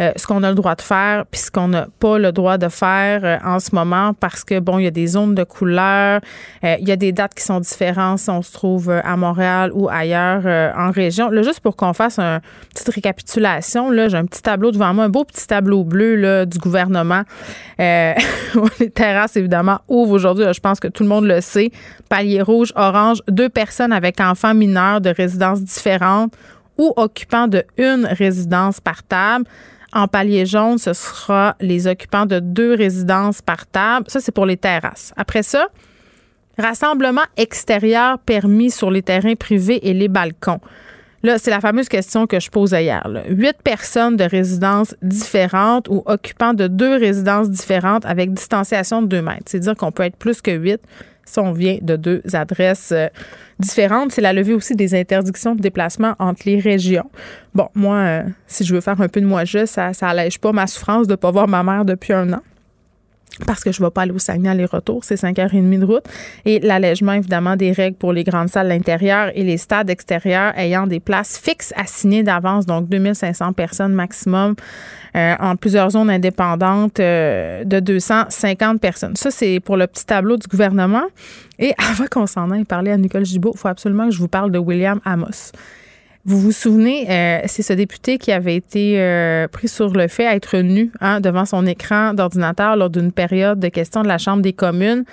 euh, 0.00 0.12
ce 0.14 0.28
qu'on 0.28 0.44
a 0.44 0.48
le 0.48 0.54
droit 0.54 0.76
de 0.76 0.82
faire 0.82 1.26
puis 1.26 1.40
ce 1.40 1.50
qu'on 1.50 1.66
n'a 1.66 1.88
pas 1.98 2.18
le 2.18 2.30
droit 2.30 2.56
de 2.56 2.68
faire 2.68 3.24
euh, 3.24 3.36
en 3.44 3.58
ce 3.58 3.74
moment 3.74 4.14
parce 4.14 4.44
que, 4.44 4.60
bon, 4.60 4.78
il 4.78 4.84
y 4.84 4.86
a 4.86 4.92
des 4.92 5.08
zones 5.08 5.34
de 5.34 5.42
couleur, 5.42 6.20
euh, 6.62 6.76
il 6.80 6.88
y 6.88 6.92
a 6.92 6.96
des 6.96 7.10
dates 7.10 7.34
qui 7.34 7.42
sont 7.42 7.58
différentes 7.58 8.20
si 8.20 8.30
on 8.30 8.42
se 8.42 8.52
trouve 8.52 8.90
à 8.90 9.16
Montréal 9.16 9.72
ou 9.74 9.88
ailleurs 9.88 10.46
en 10.76 10.92
région. 10.92 11.30
Là, 11.30 11.42
juste 11.42 11.60
pour 11.60 11.74
qu'on 11.74 11.92
fasse 11.94 12.20
une 12.20 12.40
petite 12.72 12.88
récapitulation, 12.90 13.90
là, 13.90 14.08
j'ai 14.08 14.16
un 14.16 14.26
petit 14.26 14.42
tableau 14.42 14.70
devant 14.70 14.94
moi, 14.94 15.04
un 15.04 15.08
beau 15.08 15.24
petit 15.24 15.46
tableau 15.46 15.82
bleu 15.82 16.14
là, 16.14 16.46
du 16.46 16.58
gouvernement. 16.58 17.22
les 17.78 18.90
terrasses, 18.94 19.36
évidemment, 19.36 19.80
ouvrent 19.88 20.12
aujourd'hui. 20.12 20.44
Je 20.52 20.60
pense 20.60 20.80
que 20.80 20.88
tout 20.88 21.02
le 21.02 21.08
monde 21.08 21.26
le 21.26 21.40
sait. 21.40 21.70
Palier 22.08 22.42
rouge, 22.42 22.72
orange, 22.76 23.22
deux 23.28 23.48
personnes 23.48 23.92
avec 23.92 24.20
enfants 24.20 24.54
mineurs 24.54 25.00
de 25.00 25.10
résidences 25.10 25.62
différentes 25.62 26.32
ou 26.78 26.92
occupants 26.96 27.48
de 27.48 27.64
une 27.76 28.06
résidence 28.06 28.80
par 28.80 29.02
table. 29.02 29.44
En 29.92 30.06
palier 30.06 30.46
jaune, 30.46 30.78
ce 30.78 30.92
sera 30.92 31.56
les 31.60 31.86
occupants 31.86 32.26
de 32.26 32.40
deux 32.40 32.74
résidences 32.74 33.42
par 33.42 33.66
table. 33.66 34.06
Ça, 34.08 34.20
c'est 34.20 34.32
pour 34.32 34.46
les 34.46 34.56
terrasses. 34.56 35.12
Après 35.16 35.42
ça, 35.42 35.68
rassemblement 36.58 37.22
extérieur 37.36 38.18
permis 38.18 38.70
sur 38.70 38.90
les 38.90 39.02
terrains 39.02 39.34
privés 39.34 39.88
et 39.88 39.94
les 39.94 40.08
balcons. 40.08 40.60
Là, 41.22 41.38
c'est 41.38 41.50
la 41.50 41.60
fameuse 41.60 41.88
question 41.88 42.26
que 42.26 42.38
je 42.38 42.48
posais 42.48 42.84
hier. 42.84 43.04
Huit 43.28 43.56
personnes 43.64 44.16
de 44.16 44.24
résidences 44.24 44.94
différentes 45.02 45.88
ou 45.88 46.02
occupants 46.06 46.54
de 46.54 46.68
deux 46.68 46.96
résidences 46.96 47.50
différentes 47.50 48.06
avec 48.06 48.32
distanciation 48.32 49.02
de 49.02 49.08
deux 49.08 49.22
mètres. 49.22 49.44
C'est 49.46 49.56
à 49.56 49.60
dire 49.60 49.74
qu'on 49.74 49.90
peut 49.90 50.04
être 50.04 50.16
plus 50.16 50.40
que 50.40 50.52
huit 50.52 50.80
si 51.28 51.38
on 51.38 51.52
vient 51.52 51.78
de 51.80 51.96
deux 51.96 52.22
adresses 52.32 52.92
euh, 52.92 53.08
différentes. 53.58 54.12
C'est 54.12 54.20
la 54.20 54.32
levée 54.32 54.54
aussi 54.54 54.74
des 54.74 54.94
interdictions 54.94 55.54
de 55.54 55.60
déplacement 55.60 56.14
entre 56.18 56.42
les 56.46 56.58
régions. 56.58 57.10
Bon, 57.54 57.68
moi, 57.74 57.96
euh, 57.96 58.22
si 58.46 58.64
je 58.64 58.74
veux 58.74 58.80
faire 58.80 59.00
un 59.00 59.08
peu 59.08 59.20
de 59.20 59.26
moi 59.26 59.44
juste, 59.44 59.74
ça, 59.74 59.92
ça 59.92 60.08
allège 60.08 60.38
pas 60.38 60.52
ma 60.52 60.66
souffrance 60.66 61.06
de 61.06 61.12
ne 61.12 61.16
pas 61.16 61.30
voir 61.30 61.48
ma 61.48 61.62
mère 61.62 61.84
depuis 61.84 62.12
un 62.12 62.32
an 62.32 62.42
parce 63.46 63.64
que 63.64 63.72
je 63.72 63.80
ne 63.80 63.86
vais 63.86 63.90
pas 63.90 64.02
aller 64.02 64.12
au 64.12 64.18
Saguenay 64.18 64.48
aller-retour, 64.48 65.04
c'est 65.04 65.14
5h30 65.14 65.78
de 65.78 65.84
route. 65.84 66.04
Et 66.44 66.60
l'allègement, 66.60 67.12
évidemment, 67.12 67.56
des 67.56 67.72
règles 67.72 67.96
pour 67.96 68.12
les 68.12 68.24
grandes 68.24 68.48
salles 68.48 68.72
intérieures 68.72 69.30
et 69.34 69.44
les 69.44 69.56
stades 69.56 69.90
extérieurs 69.90 70.52
ayant 70.56 70.86
des 70.86 71.00
places 71.00 71.38
fixes 71.38 71.72
assignées 71.76 72.22
d'avance, 72.22 72.66
donc 72.66 72.88
2500 72.88 73.52
personnes 73.52 73.92
maximum 73.92 74.54
euh, 75.16 75.34
en 75.40 75.56
plusieurs 75.56 75.90
zones 75.90 76.10
indépendantes 76.10 77.00
euh, 77.00 77.64
de 77.64 77.80
250 77.80 78.80
personnes. 78.80 79.16
Ça, 79.16 79.30
c'est 79.30 79.60
pour 79.60 79.76
le 79.76 79.86
petit 79.86 80.04
tableau 80.04 80.36
du 80.36 80.46
gouvernement. 80.46 81.04
Et 81.58 81.74
avant 81.90 82.06
qu'on 82.10 82.26
s'en 82.26 82.50
aille 82.50 82.64
parler 82.64 82.90
à 82.90 82.96
Nicole 82.96 83.24
Gibault, 83.24 83.52
il 83.54 83.58
faut 83.58 83.68
absolument 83.68 84.06
que 84.06 84.14
je 84.14 84.18
vous 84.18 84.28
parle 84.28 84.50
de 84.50 84.58
William 84.58 85.00
Amos. 85.04 85.52
Vous 86.28 86.38
vous 86.38 86.52
souvenez, 86.52 87.06
euh, 87.08 87.40
c'est 87.46 87.62
ce 87.62 87.72
député 87.72 88.18
qui 88.18 88.32
avait 88.32 88.56
été 88.56 89.00
euh, 89.00 89.48
pris 89.48 89.66
sur 89.66 89.88
le 89.88 90.08
fait 90.08 90.30
d'être 90.30 90.58
nu 90.58 90.92
hein, 91.00 91.22
devant 91.22 91.46
son 91.46 91.64
écran 91.64 92.12
d'ordinateur 92.12 92.76
lors 92.76 92.90
d'une 92.90 93.12
période 93.12 93.58
de 93.58 93.68
questions 93.68 94.02
de 94.02 94.08
la 94.08 94.18
Chambre 94.18 94.42
des 94.42 94.52
communes. 94.52 95.04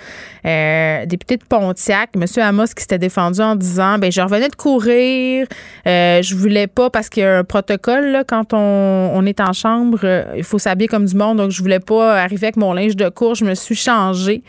Euh, 0.44 1.06
député 1.06 1.38
de 1.38 1.44
Pontiac, 1.44 2.10
M. 2.16 2.26
Amos, 2.42 2.66
qui 2.76 2.82
s'était 2.82 2.98
défendu 2.98 3.40
en 3.40 3.56
disant 3.56 3.96
ben 3.96 4.12
je 4.12 4.20
revenais 4.20 4.50
de 4.50 4.56
courir, 4.56 5.46
je 5.86 6.34
voulais 6.34 6.66
pas 6.66 6.90
parce 6.90 7.08
qu'il 7.08 7.22
y 7.22 7.26
a 7.26 7.38
un 7.38 7.44
protocole 7.44 8.08
là, 8.08 8.22
quand 8.22 8.52
on, 8.52 9.12
on, 9.14 9.24
est 9.24 9.40
en 9.40 9.54
chambre, 9.54 10.00
il 10.36 10.44
faut 10.44 10.58
s'habiller 10.58 10.88
comme 10.88 11.06
du 11.06 11.16
monde, 11.16 11.38
donc 11.38 11.50
je 11.50 11.62
voulais 11.62 11.80
pas 11.80 12.20
arriver 12.20 12.48
avec 12.48 12.58
mon 12.58 12.74
linge 12.74 12.94
de 12.94 13.08
cours, 13.08 13.36
je 13.36 13.46
me 13.46 13.54
suis 13.54 13.74
changée. 13.74 14.42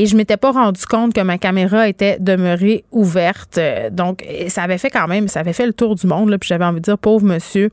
Et 0.00 0.06
je 0.06 0.16
m'étais 0.16 0.36
pas 0.36 0.52
rendu 0.52 0.86
compte 0.86 1.12
que 1.12 1.20
ma 1.20 1.38
caméra 1.38 1.88
était 1.88 2.18
demeurée 2.20 2.84
ouverte. 2.92 3.58
Donc, 3.90 4.24
ça 4.46 4.62
avait 4.62 4.78
fait 4.78 4.90
quand 4.90 5.08
même, 5.08 5.26
ça 5.26 5.40
avait 5.40 5.52
fait 5.52 5.66
le 5.66 5.72
tour 5.72 5.96
du 5.96 6.06
monde. 6.06 6.30
Là, 6.30 6.38
puis 6.38 6.46
j'avais 6.46 6.64
envie 6.64 6.78
de 6.78 6.84
dire, 6.84 6.96
pauvre 6.96 7.24
monsieur 7.24 7.70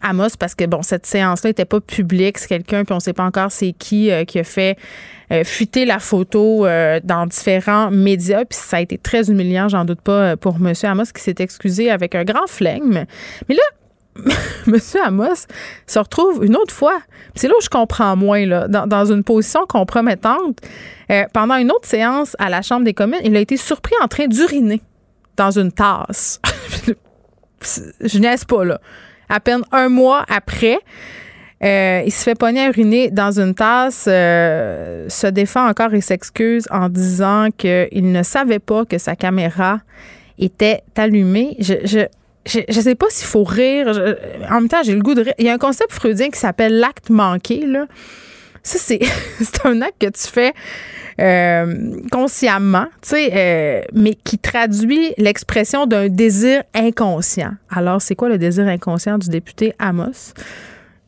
Amos 0.00 0.36
parce 0.38 0.54
que 0.54 0.66
bon, 0.66 0.82
cette 0.82 1.04
séance-là 1.04 1.50
n'était 1.50 1.64
pas 1.64 1.80
publique. 1.80 2.38
C'est 2.38 2.46
quelqu'un, 2.46 2.84
puis 2.84 2.92
on 2.92 2.98
ne 2.98 3.00
sait 3.00 3.12
pas 3.12 3.24
encore 3.24 3.50
c'est 3.50 3.72
qui 3.72 4.08
qui 4.28 4.38
a 4.38 4.44
fait 4.44 4.78
fuiter 5.42 5.84
la 5.84 5.98
photo 5.98 6.64
dans 7.02 7.26
différents 7.26 7.90
médias. 7.90 8.44
Puis 8.44 8.56
ça 8.56 8.76
a 8.76 8.80
été 8.80 8.96
très 8.96 9.28
humiliant, 9.28 9.68
j'en 9.68 9.84
doute 9.84 10.00
pas, 10.00 10.36
pour 10.36 10.56
M. 10.56 10.74
Amos 10.84 11.06
qui 11.12 11.22
s'est 11.22 11.34
excusé 11.40 11.90
avec 11.90 12.14
un 12.14 12.22
grand 12.22 12.46
flegme. 12.46 13.04
Mais 13.48 13.54
là, 13.56 13.62
Monsieur 14.66 15.00
Amos 15.04 15.46
se 15.86 15.98
retrouve 15.98 16.44
une 16.44 16.56
autre 16.56 16.74
fois. 16.74 17.00
C'est 17.34 17.48
là 17.48 17.54
où 17.58 17.62
je 17.62 17.68
comprends 17.68 18.16
moins, 18.16 18.46
là, 18.46 18.68
dans, 18.68 19.04
une 19.12 19.24
position 19.24 19.66
compromettante. 19.66 20.58
Euh, 21.10 21.24
pendant 21.32 21.56
une 21.56 21.70
autre 21.70 21.86
séance 21.86 22.36
à 22.38 22.48
la 22.48 22.62
Chambre 22.62 22.84
des 22.84 22.94
communes, 22.94 23.20
il 23.24 23.36
a 23.36 23.40
été 23.40 23.56
surpris 23.56 23.94
en 24.02 24.08
train 24.08 24.26
d'uriner 24.26 24.80
dans 25.36 25.50
une 25.50 25.72
tasse. 25.72 26.40
je 28.00 28.18
niaise 28.18 28.44
pas, 28.44 28.64
là. 28.64 28.80
À 29.28 29.40
peine 29.40 29.62
un 29.72 29.88
mois 29.88 30.24
après, 30.28 30.78
euh, 31.62 32.02
il 32.04 32.12
se 32.12 32.22
fait 32.22 32.34
pogner 32.34 32.60
à 32.60 32.68
uriner 32.68 33.10
dans 33.10 33.40
une 33.40 33.54
tasse, 33.54 34.04
euh, 34.06 35.08
se 35.08 35.26
défend 35.26 35.66
encore 35.68 35.94
et 35.94 36.02
s'excuse 36.02 36.68
en 36.70 36.88
disant 36.88 37.48
qu'il 37.56 38.12
ne 38.12 38.22
savait 38.22 38.58
pas 38.58 38.84
que 38.84 38.98
sa 38.98 39.16
caméra 39.16 39.80
était 40.38 40.82
allumée. 40.94 41.56
je 41.58 41.74
je, 41.84 42.06
ne 42.46 42.80
sais 42.80 42.94
pas 42.94 43.06
s'il 43.10 43.26
faut 43.26 43.44
rire. 43.44 43.88
en 44.50 44.54
même 44.54 44.68
temps, 44.68 44.82
j'ai 44.82 44.94
le 44.94 45.02
goût 45.02 45.14
de 45.14 45.22
rire. 45.22 45.34
Il 45.38 45.46
y 45.46 45.48
a 45.48 45.54
un 45.54 45.58
concept 45.58 45.92
freudien 45.92 46.30
qui 46.30 46.38
s'appelle 46.38 46.78
l'acte 46.78 47.10
manqué. 47.10 47.66
Là. 47.66 47.86
Ça, 48.64 48.78
c'est, 48.80 49.00
un 49.64 49.82
acte 49.82 50.00
que 50.00 50.06
tu 50.06 50.26
fais 50.30 50.54
euh, 51.20 52.00
consciemment, 52.10 52.86
tu 53.02 53.10
sais, 53.10 53.30
euh, 53.32 53.82
mais 53.92 54.14
qui 54.14 54.38
traduit 54.38 55.12
l'expression 55.18 55.86
d'un 55.86 56.08
désir 56.08 56.64
inconscient. 56.74 57.52
Alors, 57.70 58.00
c'est 58.00 58.16
quoi 58.16 58.28
le 58.28 58.38
désir 58.38 58.66
inconscient 58.66 59.18
du 59.18 59.28
député 59.28 59.74
Amos? 59.78 60.32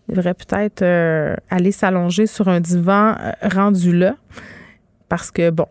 Il 0.09 0.14
devrait 0.14 0.35
peut-être 0.35 0.83
euh, 0.83 1.35
aller 1.50 1.73
s'allonger 1.73 2.26
sur 2.26 2.49
un 2.49 2.61
divan 2.61 3.16
rendu 3.43 3.97
là. 3.97 4.14
Parce 5.09 5.31
que, 5.31 5.50
bon, 5.50 5.66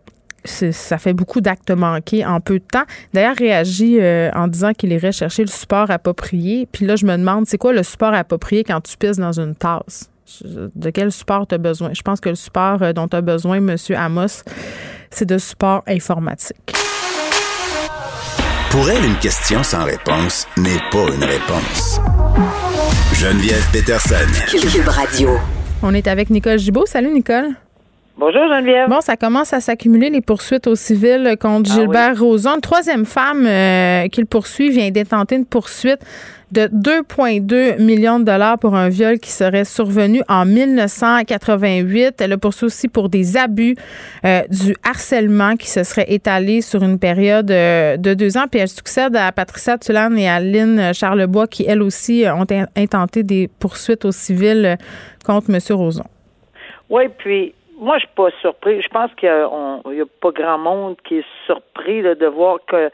ça 0.46 0.98
fait 0.98 1.12
beaucoup 1.12 1.40
d'actes 1.40 1.70
manqués 1.70 2.24
en 2.24 2.40
peu 2.40 2.58
de 2.58 2.64
temps. 2.64 2.84
D'ailleurs, 3.12 3.36
réagit 3.36 3.98
euh, 4.00 4.30
en 4.34 4.48
disant 4.48 4.72
qu'il 4.72 4.92
irait 4.92 5.12
chercher 5.12 5.42
le 5.42 5.50
support 5.50 5.90
approprié. 5.90 6.68
Puis 6.70 6.86
là, 6.86 6.96
je 6.96 7.06
me 7.06 7.16
demande, 7.16 7.46
c'est 7.46 7.58
quoi 7.58 7.72
le 7.72 7.82
support 7.82 8.14
approprié 8.14 8.64
quand 8.64 8.80
tu 8.80 8.96
pisses 8.96 9.18
dans 9.18 9.38
une 9.38 9.54
tasse? 9.54 10.10
De 10.44 10.90
quel 10.90 11.12
support 11.12 11.46
tu 11.46 11.54
as 11.54 11.58
besoin? 11.58 11.90
Je 11.92 12.02
pense 12.02 12.20
que 12.20 12.28
le 12.28 12.34
support 12.34 12.82
euh, 12.82 12.92
dont 12.92 13.06
tu 13.06 13.16
as 13.16 13.20
besoin, 13.20 13.56
M. 13.56 13.76
Amos, 13.96 14.42
c'est 15.10 15.26
de 15.26 15.38
support 15.38 15.82
informatique. 15.86 16.72
Pour 18.70 18.90
elle, 18.90 19.04
une 19.04 19.16
question 19.16 19.62
sans 19.62 19.84
réponse 19.84 20.46
n'est 20.56 20.82
pas 20.90 21.06
une 21.14 21.24
réponse. 21.24 22.00
Geneviève 23.14 23.64
Peterson. 23.72 24.16
Cube 24.50 24.88
Radio. 24.88 25.30
On 25.82 25.94
est 25.94 26.06
avec 26.08 26.28
Nicole 26.30 26.58
Gibault. 26.58 26.84
Salut, 26.86 27.12
Nicole. 27.12 27.54
Bonjour 28.18 28.48
Geneviève. 28.48 28.88
Bon, 28.88 29.02
ça 29.02 29.18
commence 29.18 29.52
à 29.52 29.60
s'accumuler 29.60 30.08
les 30.08 30.22
poursuites 30.22 30.66
au 30.68 30.74
civil 30.74 31.36
contre 31.38 31.70
ah 31.70 31.74
Gilbert 31.74 32.18
Rozon. 32.18 32.54
Une 32.54 32.60
troisième 32.62 33.04
femme 33.04 33.44
euh, 33.46 34.08
qu'il 34.08 34.24
poursuit 34.24 34.70
vient 34.70 34.90
d'intenter 34.90 35.36
une 35.36 35.44
poursuite 35.44 36.00
de 36.50 36.62
2,2 36.62 37.78
millions 37.82 38.18
de 38.18 38.24
dollars 38.24 38.58
pour 38.58 38.74
un 38.74 38.88
viol 38.88 39.18
qui 39.18 39.30
serait 39.30 39.66
survenu 39.66 40.22
en 40.30 40.46
1988. 40.46 42.18
Elle 42.22 42.30
le 42.30 42.38
poursuit 42.38 42.64
aussi 42.64 42.88
pour 42.88 43.10
des 43.10 43.36
abus, 43.36 43.76
euh, 44.24 44.40
du 44.48 44.74
harcèlement 44.82 45.56
qui 45.56 45.68
se 45.68 45.84
serait 45.84 46.06
étalé 46.08 46.62
sur 46.62 46.82
une 46.82 46.98
période 46.98 47.50
euh, 47.50 47.98
de 47.98 48.14
deux 48.14 48.38
ans. 48.38 48.46
Puis 48.50 48.60
elle 48.60 48.68
succède 48.68 49.14
à 49.14 49.30
Patricia 49.30 49.76
Tulane 49.76 50.16
et 50.16 50.26
à 50.26 50.40
Lynn 50.40 50.94
Charlebois 50.94 51.48
qui, 51.48 51.66
elles 51.68 51.82
aussi, 51.82 52.24
ont 52.26 52.46
intenté 52.76 53.22
des 53.22 53.50
poursuites 53.58 54.06
au 54.06 54.12
civil 54.12 54.78
contre 55.22 55.50
M. 55.50 55.58
Rozon. 55.76 56.04
Oui, 56.88 57.02
puis 57.18 57.52
moi, 57.78 57.98
je 57.98 58.06
suis 58.06 58.14
pas 58.14 58.30
surpris. 58.40 58.80
Je 58.80 58.88
pense 58.88 59.12
qu'il 59.14 59.28
n'y 59.28 60.00
a, 60.00 60.04
pas 60.20 60.30
grand 60.30 60.58
monde 60.58 60.96
qui 61.04 61.18
est 61.18 61.26
surpris 61.46 62.02
de 62.02 62.26
voir 62.26 62.58
que 62.66 62.90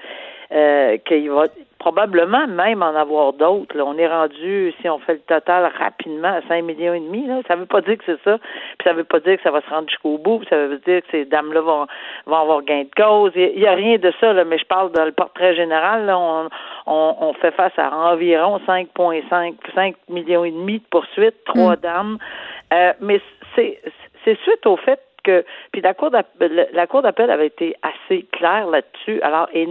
euh, 0.53 0.99
qu'il 1.07 1.31
va 1.31 1.47
probablement 1.79 2.47
même 2.47 2.83
en 2.83 2.95
avoir 2.95 3.33
d'autres. 3.33 3.81
On 3.81 3.97
est 3.97 4.07
rendu, 4.07 4.73
si 4.81 4.89
on 4.89 4.99
fait 4.99 5.15
le 5.15 5.21
total 5.21 5.73
rapidement, 5.79 6.29
à 6.29 6.43
5 6.47 6.62
millions 6.62 6.93
et 6.93 7.01
demi. 7.01 7.27
Là. 7.27 7.41
Ça 7.49 7.57
veut 7.57 7.67
pas 7.67 7.81
dire 7.81 7.97
que 7.97 8.05
c'est 8.05 8.23
ça. 8.23 8.39
Puis 8.39 8.85
ça 8.85 8.93
veut 8.93 9.05
pas 9.05 9.19
dire 9.21 9.39
que 9.39 9.43
ça 9.43 9.51
va 9.51 9.62
se 9.62 9.71
rendre 9.71 9.89
jusqu'au 9.89 10.19
bout. 10.19 10.43
ça 10.51 10.57
veut 10.67 10.81
dire 10.87 11.01
que 11.01 11.07
ces 11.11 11.25
dames-là 11.25 11.61
vont, 11.62 11.87
vont 12.27 12.37
avoir 12.37 12.62
gain 12.62 12.83
de 12.83 13.03
cause. 13.03 13.33
Il 13.35 13.59
n'y 13.59 13.67
a, 13.67 13.73
rien 13.73 13.97
de 13.97 14.12
ça, 14.21 14.33
là, 14.35 14.45
mais 14.45 14.59
je 14.59 14.67
parle 14.67 14.93
dans 14.93 15.07
le 15.07 15.12
portrait 15.12 15.57
général. 15.57 16.05
Là, 16.05 16.19
on, 16.19 16.49
on, 16.87 17.17
on 17.19 17.33
fait 17.35 17.53
face 17.53 17.77
à 17.79 17.91
environ 17.97 18.61
5,5 18.69 19.55
5 19.75 19.97
millions 20.11 20.45
et 20.45 20.51
demi 20.51 20.81
de 20.81 20.85
poursuites, 20.91 21.43
trois 21.47 21.77
mm. 21.77 21.81
dames. 21.81 22.19
Euh, 22.75 22.93
mais 23.01 23.21
c'est 23.57 23.81
c'est 24.25 24.38
suite 24.41 24.67
au 24.67 24.76
fait 24.76 25.00
que 25.25 25.45
puis 25.71 25.81
la 25.81 25.95
cour 25.95 26.11
d'appel, 26.11 26.69
la 26.73 26.87
cour 26.87 27.02
d'appel 27.02 27.31
avait 27.31 27.47
été 27.47 27.76
assez 27.83 28.26
claire 28.33 28.67
là-dessus. 28.67 29.21
Alors, 29.23 29.49
et 29.52 29.67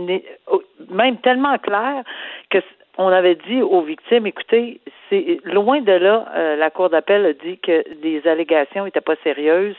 même 0.90 1.18
tellement 1.18 1.58
claire 1.58 2.04
que 2.50 2.60
on 3.02 3.10
avait 3.10 3.36
dit 3.36 3.62
aux 3.62 3.82
victimes, 3.82 4.28
écoutez, 4.28 4.80
c'est 5.10 5.40
loin 5.44 5.82
de 5.82 5.92
là, 5.92 6.26
euh, 6.36 6.56
la 6.56 6.70
Cour 6.70 6.90
d'appel 6.90 7.26
a 7.26 7.34
dit 7.34 7.58
que 7.58 7.84
les 8.02 8.26
allégations 8.28 8.86
n'étaient 8.86 9.02
pas 9.02 9.16
sérieuses 9.24 9.76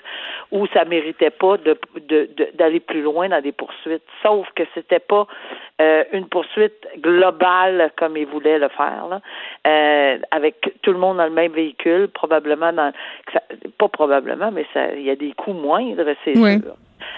ou 0.50 0.66
ça 0.68 0.84
méritait 0.84 1.30
pas 1.30 1.56
de, 1.56 1.78
d'aller 2.54 2.80
plus 2.80 3.02
loin 3.02 3.28
dans 3.28 3.40
des 3.40 3.52
poursuites. 3.52 4.02
Sauf 4.22 4.46
que 4.54 4.64
c'était 4.74 4.98
pas 4.98 5.26
euh, 5.80 6.04
une 6.12 6.28
poursuite 6.28 6.86
globale 6.98 7.90
comme 7.96 8.16
ils 8.16 8.26
voulaient 8.26 8.58
le 8.58 8.68
faire, 8.68 9.06
là, 9.08 9.20
euh, 9.66 10.18
avec 10.30 10.56
tout 10.82 10.92
le 10.92 10.98
monde 10.98 11.16
dans 11.16 11.24
le 11.24 11.30
même 11.30 11.52
véhicule, 11.52 12.08
probablement 12.08 12.72
dans 12.72 12.92
pas 13.78 13.88
probablement, 13.88 14.50
mais 14.52 14.66
ça 14.74 14.92
il 14.94 15.02
y 15.02 15.10
a 15.10 15.16
des 15.16 15.32
coûts 15.32 15.54
moindres, 15.54 16.04
c'est 16.24 16.34
sûr. 16.34 16.74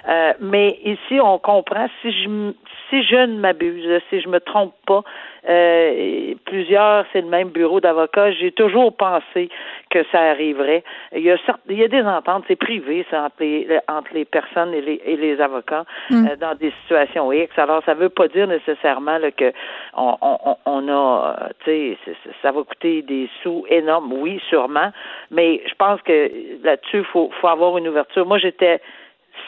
Euh, 0.09 0.33
mais 0.41 0.79
ici, 0.85 1.21
on 1.21 1.38
comprend, 1.38 1.88
si 2.00 2.12
je, 2.12 2.53
si 2.91 3.03
je 3.03 3.17
ne 3.17 3.38
m'abuse, 3.38 4.00
si 4.11 4.21
je 4.21 4.29
me 4.29 4.41
trompe 4.41 4.75
pas, 4.87 5.03
euh, 5.47 6.35
plusieurs, 6.47 7.05
c'est 7.12 7.21
le 7.21 7.29
même 7.29 7.50
bureau 7.50 7.81
d'avocats. 7.81 8.33
J'ai 8.33 8.53
toujours 8.53 8.97
pensé 8.97 9.50
que 9.91 10.03
ça 10.11 10.21
arriverait. 10.21 10.83
Il 11.14 11.23
y 11.23 11.31
a, 11.31 11.37
il 11.69 11.79
y 11.79 11.85
a 11.85 11.88
des 11.88 12.03
ententes, 12.03 12.45
c'est 12.49 12.57
privé, 12.57 13.05
ça, 13.11 13.25
entre 13.25 13.37
les, 13.41 13.69
entre 13.88 14.14
les 14.14 14.25
personnes 14.25 14.73
et 14.73 14.81
les, 14.81 15.00
et 15.05 15.17
les 15.17 15.41
avocats 15.41 15.85
mm. 16.11 16.26
euh, 16.26 16.37
dans 16.37 16.55
des 16.55 16.73
situations 16.83 17.31
X. 17.31 17.59
Alors, 17.59 17.83
ça 17.85 17.95
veut 17.95 18.09
pas 18.09 18.29
dire 18.29 18.47
nécessairement 18.47 19.19
là, 19.19 19.31
que 19.31 19.53
on, 19.95 20.17
on, 20.23 20.57
on 20.64 20.88
a, 20.88 21.50
tu 21.64 21.97
sais, 22.05 22.14
ça 22.43 22.50
va 22.50 22.62
coûter 22.62 23.03
des 23.03 23.29
sous 23.43 23.67
énormes. 23.69 24.12
Oui, 24.14 24.41
sûrement, 24.49 24.93
mais 25.31 25.61
je 25.67 25.75
pense 25.75 26.00
que 26.03 26.31
là-dessus, 26.62 26.99
il 26.99 27.05
faut, 27.05 27.31
faut 27.41 27.49
avoir 27.49 27.76
une 27.76 27.88
ouverture. 27.88 28.25
Moi, 28.26 28.38
j'étais 28.38 28.81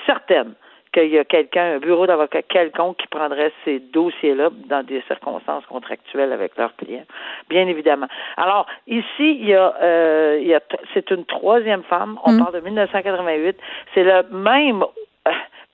certaine 0.07 0.55
qu'il 0.93 1.09
y 1.09 1.19
a 1.19 1.25
quelqu'un, 1.25 1.75
un 1.75 1.79
bureau 1.79 2.07
d'avocat 2.07 2.43
quelconque 2.43 2.97
qui 2.97 3.07
prendrait 3.09 3.53
ces 3.65 3.81
dossiers-là 3.81 4.51
dans 4.69 4.83
des 4.83 5.03
circonstances 5.07 5.67
contractuelles 5.67 6.33
avec 6.33 6.57
leurs 6.57 6.75
clients, 6.77 7.05
bien 7.51 7.67
évidemment. 7.67 8.07
Alors, 8.37 8.67
ici, 8.87 9.05
il 9.19 9.47
y 9.47 9.55
a, 9.55 9.75
euh, 9.83 10.39
il 10.41 10.49
y 10.49 10.55
a 10.55 10.61
c'est 10.95 11.11
une 11.11 11.27
troisième 11.27 11.83
femme, 11.83 12.19
on 12.25 12.33
mm. 12.33 12.39
parle 12.39 12.55
de 12.55 12.61
1988, 12.61 13.59
c'est 13.95 14.05
le 14.05 14.23
même 14.31 14.85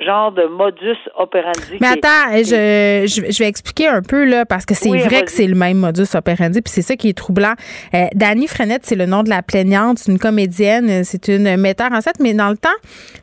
genre 0.05 0.33
de 0.33 0.45
modus 0.45 0.99
operandi. 1.17 1.79
Mais 1.81 1.89
attends, 1.89 2.37
je, 2.37 3.05
je, 3.07 3.39
vais 3.39 3.49
expliquer 3.49 3.89
un 3.89 4.03
peu, 4.03 4.25
là, 4.25 4.45
parce 4.45 4.67
que 4.67 4.75
c'est 4.75 4.89
vrai 4.89 5.23
que 5.23 5.31
c'est 5.31 5.47
le 5.47 5.55
même 5.55 5.79
modus 5.79 6.15
operandi, 6.15 6.61
puis 6.61 6.73
c'est 6.73 6.83
ça 6.83 6.97
qui 6.97 7.09
est 7.09 7.17
troublant. 7.17 7.55
Euh, 7.95 8.07
Dani 8.15 8.47
Frenette, 8.47 8.85
c'est 8.85 8.97
le 8.97 9.07
nom 9.07 9.23
de 9.23 9.29
la 9.29 9.43
plaignante, 9.43 9.99
c'est 9.99 10.11
une 10.11 10.19
comédienne, 10.19 11.05
c'est 11.05 11.29
une 11.29 11.57
metteur 11.57 11.93
en 11.93 12.01
scène, 12.01 12.15
mais 12.21 12.35
dans 12.35 12.51
le 12.51 12.57
temps, 12.57 12.69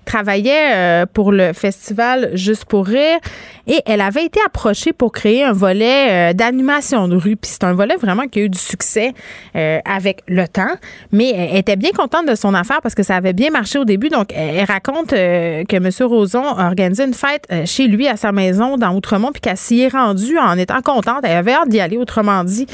travaillait 0.10 0.74
euh, 0.74 1.06
pour 1.06 1.32
le 1.32 1.54
festival 1.54 2.32
Juste 2.34 2.66
pour 2.66 2.86
rire 2.88 3.20
et 3.68 3.82
elle 3.86 4.02
avait 4.02 4.26
été 4.26 4.40
approchée 4.46 4.94
pour 4.94 5.12
créer 5.12 5.44
un 5.44 5.52
volet 5.52 6.32
euh, 6.32 6.34
d'animation 6.34 7.08
de 7.08 7.16
rue. 7.16 7.36
Puis 7.36 7.52
c'est 7.52 7.64
un 7.64 7.74
volet 7.74 7.96
vraiment 7.98 8.24
qui 8.24 8.40
a 8.40 8.44
eu 8.44 8.50
du 8.50 8.58
succès 8.58 9.14
euh, 9.56 9.80
avec 9.86 10.24
le 10.28 10.48
temps, 10.48 10.76
mais 11.12 11.30
elle 11.30 11.58
était 11.58 11.76
bien 11.76 11.92
contente 11.92 12.28
de 12.28 12.36
son 12.36 12.54
affaire 12.56 12.82
parce 12.82 12.96
que 12.96 13.04
ça 13.04 13.16
avait 13.16 13.34
bien 13.34 13.52
marché 13.52 13.78
au 13.78 13.86
début. 13.86 14.10
Donc, 14.10 14.34
elle 14.36 14.66
raconte 14.66 15.10
que 15.10 15.76
M. 15.76 15.90
Roson 16.20 16.44
a 16.44 16.68
organisé 16.68 17.04
une 17.04 17.14
fête 17.14 17.48
chez 17.66 17.88
lui 17.88 18.08
à 18.08 18.18
sa 18.18 18.32
maison 18.32 18.78
dans 18.78 18.94
Outremont 18.96 19.32
puis 19.32 19.42
qu'elle 19.42 19.58
s'y 19.58 19.82
est 19.82 19.90
rendue 19.90 20.38
en 20.38 20.58
étant 20.58 20.82
contente. 20.82 21.22
Elle 21.24 21.38
avait 21.38 21.54
hâte 21.54 21.70
d'y 21.70 21.80
aller, 21.80 21.98
autrement 21.98 22.44
dit. 22.44 22.68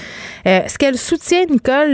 ce 0.45 0.77
qu'elle 0.77 0.97
soutient, 0.97 1.45
Nicole, 1.49 1.93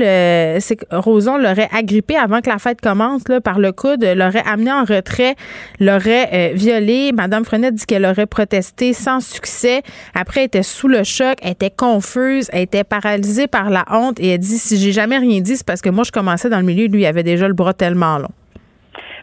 c'est 0.60 0.77
que 0.77 0.96
Roson 0.96 1.38
l'aurait 1.38 1.70
agrippée 1.75 2.17
avant 2.17 2.41
que 2.41 2.50
la 2.50 2.58
fête 2.58 2.81
commence 2.81 3.27
là, 3.27 3.41
par 3.41 3.60
le 3.60 3.72
coude, 3.72 4.03
l'aurait 4.03 4.43
amené 4.46 4.72
en 4.72 4.84
retrait 4.84 5.36
l'aurait 5.79 6.29
euh, 6.34 6.53
violée. 6.53 7.12
Madame 7.12 7.46
Frenette 7.46 7.75
dit 7.75 7.86
qu'elle 7.86 8.05
aurait 8.05 8.25
protesté 8.25 8.93
sans 8.93 9.20
succès. 9.20 9.81
Après, 10.13 10.41
elle 10.41 10.48
était 10.48 10.63
sous 10.63 10.88
le 10.88 11.03
choc, 11.03 11.38
elle 11.41 11.51
était 11.51 11.72
confuse, 11.72 12.50
elle 12.51 12.63
était 12.63 12.84
paralysée 12.84 13.48
par 13.48 13.70
la 13.70 13.86
honte 13.91 14.20
et 14.20 14.29
elle 14.29 14.39
dit 14.39 14.58
si 14.58 14.77
j'ai 14.77 14.91
jamais 14.91 15.17
rien 15.17 15.41
dit, 15.41 15.58
c'est 15.58 15.65
parce 15.65 15.81
que 15.81 15.89
moi 15.89 16.03
je 16.03 16.12
commençais 16.12 16.50
dans 16.50 16.60
le 16.60 16.65
milieu, 16.65 16.88
lui 16.88 17.01
il 17.01 17.05
avait 17.05 17.24
déjà 17.24 17.48
le 17.48 17.53
bras 17.53 17.74
tellement 17.74 18.17
long. 18.17 18.29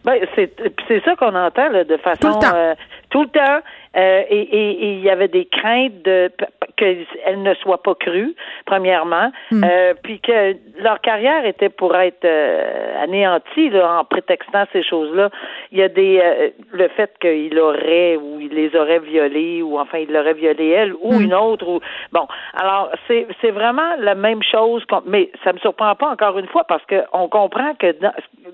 Ben, 0.09 0.27
c'est 0.35 1.05
ça 1.05 1.17
qu'on 1.17 1.35
entend 1.35 1.69
de 1.71 1.97
façon 1.99 2.17
tout 2.21 2.29
le 2.29 2.41
temps. 2.41 2.57
Euh, 2.57 2.75
tout 3.11 3.23
le 3.25 3.29
temps. 3.29 3.61
Euh, 3.99 4.23
et 4.31 4.93
il 4.93 5.01
y 5.01 5.11
avait 5.11 5.29
des 5.29 5.47
craintes 5.47 6.03
de 6.03 6.31
qu'elles 6.79 7.43
ne 7.43 7.55
soient 7.55 7.83
pas 7.83 7.95
crues, 7.95 8.35
premièrement, 8.65 9.31
hmm. 9.51 9.65
euh, 9.65 9.95
puis 10.03 10.21
que 10.21 10.57
leur 10.81 11.01
carrière 11.01 11.45
était 11.45 11.69
pour 11.69 11.95
être 11.97 12.25
euh, 12.25 13.03
anéantie 13.03 13.69
là, 13.71 14.01
en 14.01 14.05
prétextant 14.05 14.65
ces 14.73 14.83
choses-là. 14.83 15.31
Il 15.73 15.79
y 15.79 15.83
a 15.83 15.89
des 15.89 16.21
euh, 16.23 16.49
le 16.73 16.89
fait 16.89 17.13
qu'il 17.21 17.59
aurait 17.59 18.17
ou 18.17 18.41
il 18.41 18.51
les 18.51 18.75
aurait 18.77 19.01
violées 19.01 19.61
ou 19.61 19.79
enfin 19.79 19.99
il 19.99 20.13
l'aurait 20.13 20.35
violé 20.35 20.69
elle 20.69 20.95
ou 20.95 21.15
hmm. 21.15 21.23
une 21.23 21.35
autre 21.35 21.69
ou 21.69 21.81
bon. 22.13 22.27
Alors 22.55 22.91
c'est 23.09 23.27
c'est 23.41 23.51
vraiment 23.51 23.97
la 23.99 24.15
même 24.15 24.43
chose. 24.43 24.85
Mais 25.07 25.31
ça 25.45 25.53
me 25.53 25.59
surprend 25.59 25.95
pas 25.97 26.09
encore 26.09 26.39
une 26.39 26.47
fois 26.47 26.65
parce 26.65 26.83
qu'on 26.87 27.29
comprend 27.29 27.75
que 27.75 27.95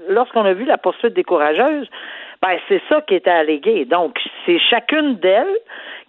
lorsqu'on 0.09 0.45
a 0.45 0.55
vu 0.55 0.65
la 0.65 0.79
poursuite 0.79 1.15
des 1.15 1.25
courageuses, 1.25 1.89
ben, 2.45 2.59
c'est 2.69 2.83
ça 2.91 3.01
qui 3.01 3.15
était 3.15 3.31
allégué. 3.31 3.87
Donc, 3.87 4.19
c'est 4.45 4.59
chacune 4.59 5.15
d'elles 5.15 5.57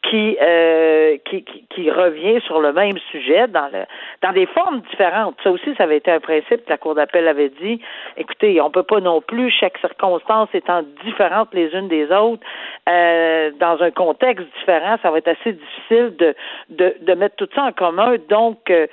qui, 0.02 0.38
euh, 0.42 1.18
qui, 1.24 1.44
qui, 1.44 1.90
revient 1.90 2.42
sur 2.42 2.60
le 2.60 2.74
même 2.74 2.98
sujet 3.10 3.48
dans 3.48 3.70
le 3.72 3.86
dans 4.22 4.34
des 4.34 4.46
formes 4.48 4.82
différentes. 4.92 5.36
Ça 5.44 5.50
aussi, 5.50 5.74
ça 5.78 5.84
avait 5.84 5.98
été 5.98 6.12
un 6.12 6.20
principe 6.20 6.66
que 6.66 6.70
la 6.70 6.78
Cour 6.78 6.96
d'appel 6.96 7.30
avait 7.30 7.54
dit. 7.62 7.80
Écoutez, 8.18 8.60
on 8.60 8.70
peut 8.70 8.84
pas 8.84 9.00
non 9.00 9.22
plus, 9.22 9.50
chaque 9.50 9.78
circonstance 9.78 10.50
étant 10.54 10.84
différente 11.06 11.54
les 11.54 11.74
unes 11.74 11.88
des 11.88 12.12
autres, 12.12 12.44
euh, 12.90 13.52
dans 13.58 13.82
un 13.82 13.92
contexte 13.92 14.46
différent, 14.60 14.98
ça 15.02 15.12
va 15.12 15.20
être 15.20 15.30
assez 15.30 15.54
difficile 15.54 16.16
de, 16.18 16.36
de, 16.70 16.96
de 17.00 17.14
mettre 17.14 17.38
tout 17.38 17.50
ça 17.56 17.64
en 17.64 17.72
commun. 17.72 18.16
Donc, 18.30 18.70
euh, 18.70 18.88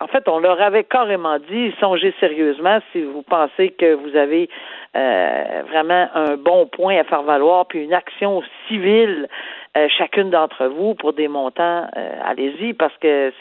en 0.00 0.06
fait, 0.06 0.28
on 0.28 0.38
leur 0.38 0.60
avait 0.60 0.84
carrément 0.84 1.38
dit, 1.38 1.74
songez 1.80 2.14
sérieusement 2.20 2.78
si 2.92 3.02
vous 3.02 3.22
pensez 3.22 3.70
que 3.70 3.94
vous 3.94 4.16
avez 4.16 4.48
euh, 4.96 5.62
vraiment 5.68 6.08
un 6.14 6.36
bon 6.36 6.66
point 6.66 6.98
à 6.98 7.04
faire 7.04 7.22
valoir, 7.22 7.66
puis 7.66 7.82
une 7.82 7.92
action 7.92 8.42
civile, 8.68 9.28
euh, 9.76 9.88
chacune 9.98 10.30
d'entre 10.30 10.66
vous, 10.66 10.94
pour 10.94 11.14
des 11.14 11.26
montants, 11.26 11.88
euh, 11.96 12.20
allez-y, 12.24 12.74
parce 12.74 12.96
que 12.98 13.32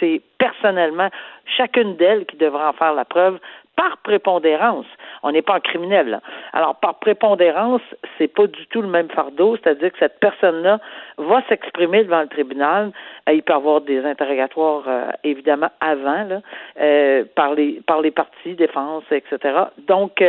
c'est 0.00 0.22
personnellement 0.38 1.10
chacune 1.56 1.96
d'elles 1.96 2.24
qui 2.24 2.36
devra 2.36 2.70
en 2.70 2.72
faire 2.72 2.94
la 2.94 3.04
preuve 3.04 3.38
par 3.76 3.98
prépondérance. 3.98 4.86
On 5.22 5.32
n'est 5.32 5.42
pas 5.42 5.56
en 5.56 5.60
criminel. 5.60 6.20
Alors, 6.52 6.76
par 6.76 6.98
prépondérance, 6.98 7.82
c'est 8.18 8.28
pas 8.28 8.46
du 8.46 8.66
tout 8.68 8.82
le 8.82 8.88
même 8.88 9.08
fardeau, 9.08 9.56
c'est-à-dire 9.56 9.92
que 9.92 9.98
cette 9.98 10.20
personne-là 10.20 10.80
va 11.18 11.42
s'exprimer 11.48 12.04
devant 12.04 12.20
le 12.22 12.28
tribunal. 12.28 12.92
Euh, 13.28 13.32
il 13.32 13.42
peut 13.42 13.54
avoir 13.54 13.80
des 13.80 14.04
interrogatoires, 14.04 14.84
euh, 14.86 15.10
évidemment, 15.24 15.70
avant, 15.80 16.24
là, 16.24 16.40
euh, 16.80 17.24
par, 17.34 17.54
les, 17.54 17.80
par 17.86 18.00
les 18.00 18.10
parties, 18.10 18.54
défense, 18.54 19.04
etc. 19.10 19.64
Donc, 19.86 20.22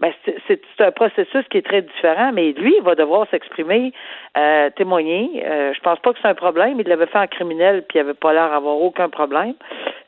ben, 0.00 0.12
c'est 0.24 0.60
un 0.78 0.92
processus 0.92 1.46
qui 1.50 1.58
est 1.58 1.66
très 1.66 1.82
différent, 1.82 2.32
mais 2.32 2.52
lui, 2.52 2.74
il 2.78 2.82
va 2.82 2.94
devoir 2.94 3.26
s'exprimer, 3.30 3.92
euh, 4.36 4.70
témoigner. 4.70 5.42
Euh, 5.44 5.74
je 5.74 5.80
pense 5.80 5.98
pas 5.98 6.14
que 6.14 6.18
c'est 6.22 6.28
un 6.28 6.34
problème. 6.34 6.80
Il 6.80 6.88
l'avait 6.88 7.06
fait 7.06 7.18
en 7.18 7.26
criminel, 7.26 7.84
puis 7.86 7.98
il 7.98 8.00
avait 8.00 8.14
pas 8.14 8.32
l'air 8.32 8.50
d'avoir 8.50 8.80
aucun 8.80 9.10
problème. 9.10 9.54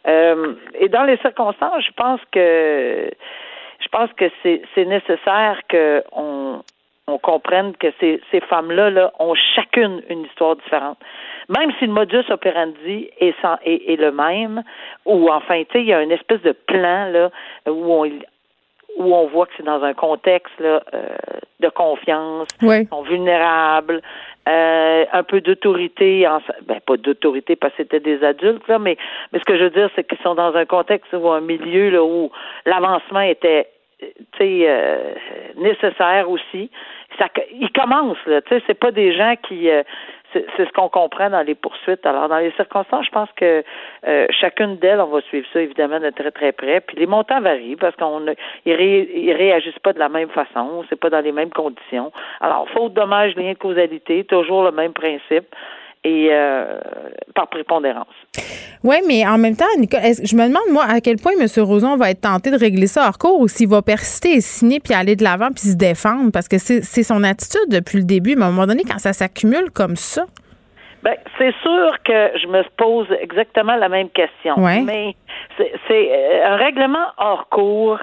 Euh, 0.08 0.54
et 0.80 0.88
dans 0.88 1.04
les 1.04 1.18
circonstances, 1.18 1.84
je 1.84 1.92
pense 1.94 2.20
que 2.32 3.10
je 3.80 3.88
pense 3.88 4.10
que 4.14 4.24
c'est 4.42 4.84
nécessaire 4.84 5.60
qu'on 5.70 6.62
on 7.08 7.18
comprenne 7.18 7.74
que 7.76 7.88
ces, 8.00 8.20
ces 8.30 8.40
femmes-là 8.40 8.90
là, 8.90 9.12
ont 9.18 9.34
chacune 9.34 10.02
une 10.08 10.24
histoire 10.24 10.56
différente. 10.56 10.98
Même 11.48 11.72
si 11.78 11.86
le 11.86 11.92
modus 11.92 12.24
operandi 12.30 13.10
est, 13.18 13.34
sans, 13.42 13.56
est, 13.64 13.92
est 13.92 13.96
le 13.96 14.12
même, 14.12 14.62
ou 15.04 15.28
enfin, 15.28 15.62
tu 15.64 15.72
sais, 15.72 15.80
il 15.80 15.88
y 15.88 15.92
a 15.92 16.00
une 16.00 16.12
espèce 16.12 16.40
de 16.42 16.52
plan 16.52 17.06
là 17.06 17.30
où 17.66 17.92
on, 17.92 18.04
où 18.98 19.14
on 19.14 19.26
voit 19.26 19.46
que 19.46 19.52
c'est 19.56 19.64
dans 19.64 19.82
un 19.82 19.94
contexte 19.94 20.58
là, 20.60 20.82
euh, 20.94 21.08
de 21.60 21.68
confiance, 21.68 22.48
ils 22.60 22.88
sont 22.88 23.02
vulnérables, 23.02 24.02
euh, 24.48 25.04
un 25.12 25.22
peu 25.22 25.40
d'autorité, 25.40 26.26
ben 26.66 26.80
pas 26.80 26.96
d'autorité 26.96 27.56
parce 27.56 27.72
que 27.74 27.82
c'était 27.82 28.00
des 28.00 28.24
adultes 28.24 28.66
là, 28.68 28.78
mais 28.78 28.96
mais 29.32 29.38
ce 29.38 29.44
que 29.44 29.56
je 29.56 29.64
veux 29.64 29.70
dire 29.70 29.88
c'est 29.94 30.04
qu'ils 30.04 30.18
sont 30.18 30.34
dans 30.34 30.54
un 30.54 30.64
contexte 30.64 31.12
ou 31.12 31.28
un 31.30 31.40
milieu 31.40 31.90
là 31.90 32.02
où 32.02 32.30
l'avancement 32.66 33.20
était 33.20 33.68
tu 34.00 34.08
sais 34.38 34.64
euh, 34.66 35.14
nécessaire 35.56 36.28
aussi. 36.28 36.70
Ça, 37.18 37.28
ils 37.52 37.70
commencent 37.70 38.26
là, 38.26 38.42
tu 38.42 38.54
sais, 38.54 38.62
c'est 38.66 38.78
pas 38.78 38.90
des 38.90 39.14
gens 39.14 39.34
qui 39.46 39.68
c'est 40.32 40.66
ce 40.66 40.72
qu'on 40.72 40.88
comprend 40.88 41.30
dans 41.30 41.42
les 41.42 41.54
poursuites. 41.54 42.04
Alors, 42.06 42.28
dans 42.28 42.38
les 42.38 42.52
circonstances, 42.52 43.06
je 43.06 43.10
pense 43.10 43.28
que 43.36 43.62
euh, 44.06 44.26
chacune 44.30 44.76
d'elles, 44.76 45.00
on 45.00 45.06
va 45.06 45.20
suivre 45.22 45.46
ça 45.52 45.60
évidemment 45.60 46.00
de 46.00 46.10
très 46.10 46.30
très 46.30 46.52
près. 46.52 46.80
Puis 46.80 46.96
les 46.96 47.06
montants 47.06 47.40
varient 47.40 47.76
parce 47.76 47.96
qu'on 47.96 48.24
ils, 48.64 49.32
réagissent 49.32 49.78
pas 49.80 49.92
de 49.92 49.98
la 49.98 50.08
même 50.08 50.30
façon, 50.30 50.84
c'est 50.88 50.98
pas 50.98 51.10
dans 51.10 51.20
les 51.20 51.32
mêmes 51.32 51.50
conditions. 51.50 52.12
Alors, 52.40 52.68
faute 52.70 52.94
dommage, 52.94 53.36
lien 53.36 53.52
de 53.52 53.58
causalité, 53.58 54.24
toujours 54.24 54.64
le 54.64 54.72
même 54.72 54.92
principe 54.92 55.54
et 56.04 56.28
euh, 56.30 56.78
par 57.34 57.48
prépondérance. 57.48 58.14
Oui, 58.82 58.96
mais 59.06 59.26
en 59.26 59.38
même 59.38 59.56
temps, 59.56 59.64
Nicole, 59.78 60.00
je 60.00 60.34
me 60.34 60.48
demande, 60.48 60.72
moi, 60.72 60.84
à 60.84 61.00
quel 61.00 61.16
point 61.16 61.32
M. 61.40 61.46
Roson 61.64 61.96
va 61.96 62.10
être 62.10 62.22
tenté 62.22 62.50
de 62.50 62.58
régler 62.58 62.88
ça 62.88 63.06
hors 63.06 63.18
cours 63.18 63.40
ou 63.40 63.48
s'il 63.48 63.68
va 63.68 63.82
persister 63.82 64.32
et 64.32 64.40
signer 64.40 64.80
puis 64.80 64.94
aller 64.94 65.14
de 65.14 65.22
l'avant 65.22 65.50
puis 65.50 65.62
se 65.62 65.76
défendre? 65.76 66.32
Parce 66.32 66.48
que 66.48 66.58
c'est 66.58 67.02
son 67.02 67.22
attitude 67.22 67.68
depuis 67.70 67.98
le 67.98 68.04
début. 68.04 68.34
Mais 68.34 68.44
à 68.44 68.48
un 68.48 68.50
moment 68.50 68.66
donné, 68.66 68.82
quand 68.82 68.98
ça 68.98 69.12
s'accumule 69.12 69.70
comme 69.70 69.96
ça. 69.96 70.24
Ben, 71.04 71.16
c'est 71.38 71.52
sûr 71.62 71.96
que 72.04 72.30
je 72.38 72.46
me 72.46 72.62
pose 72.76 73.08
exactement 73.20 73.76
la 73.76 73.88
même 73.88 74.08
question. 74.10 74.54
Mais 74.58 75.16
c'est 75.58 75.68
euh, 75.90 76.46
un 76.46 76.56
règlement 76.56 77.06
hors 77.18 77.48
cours 77.48 77.98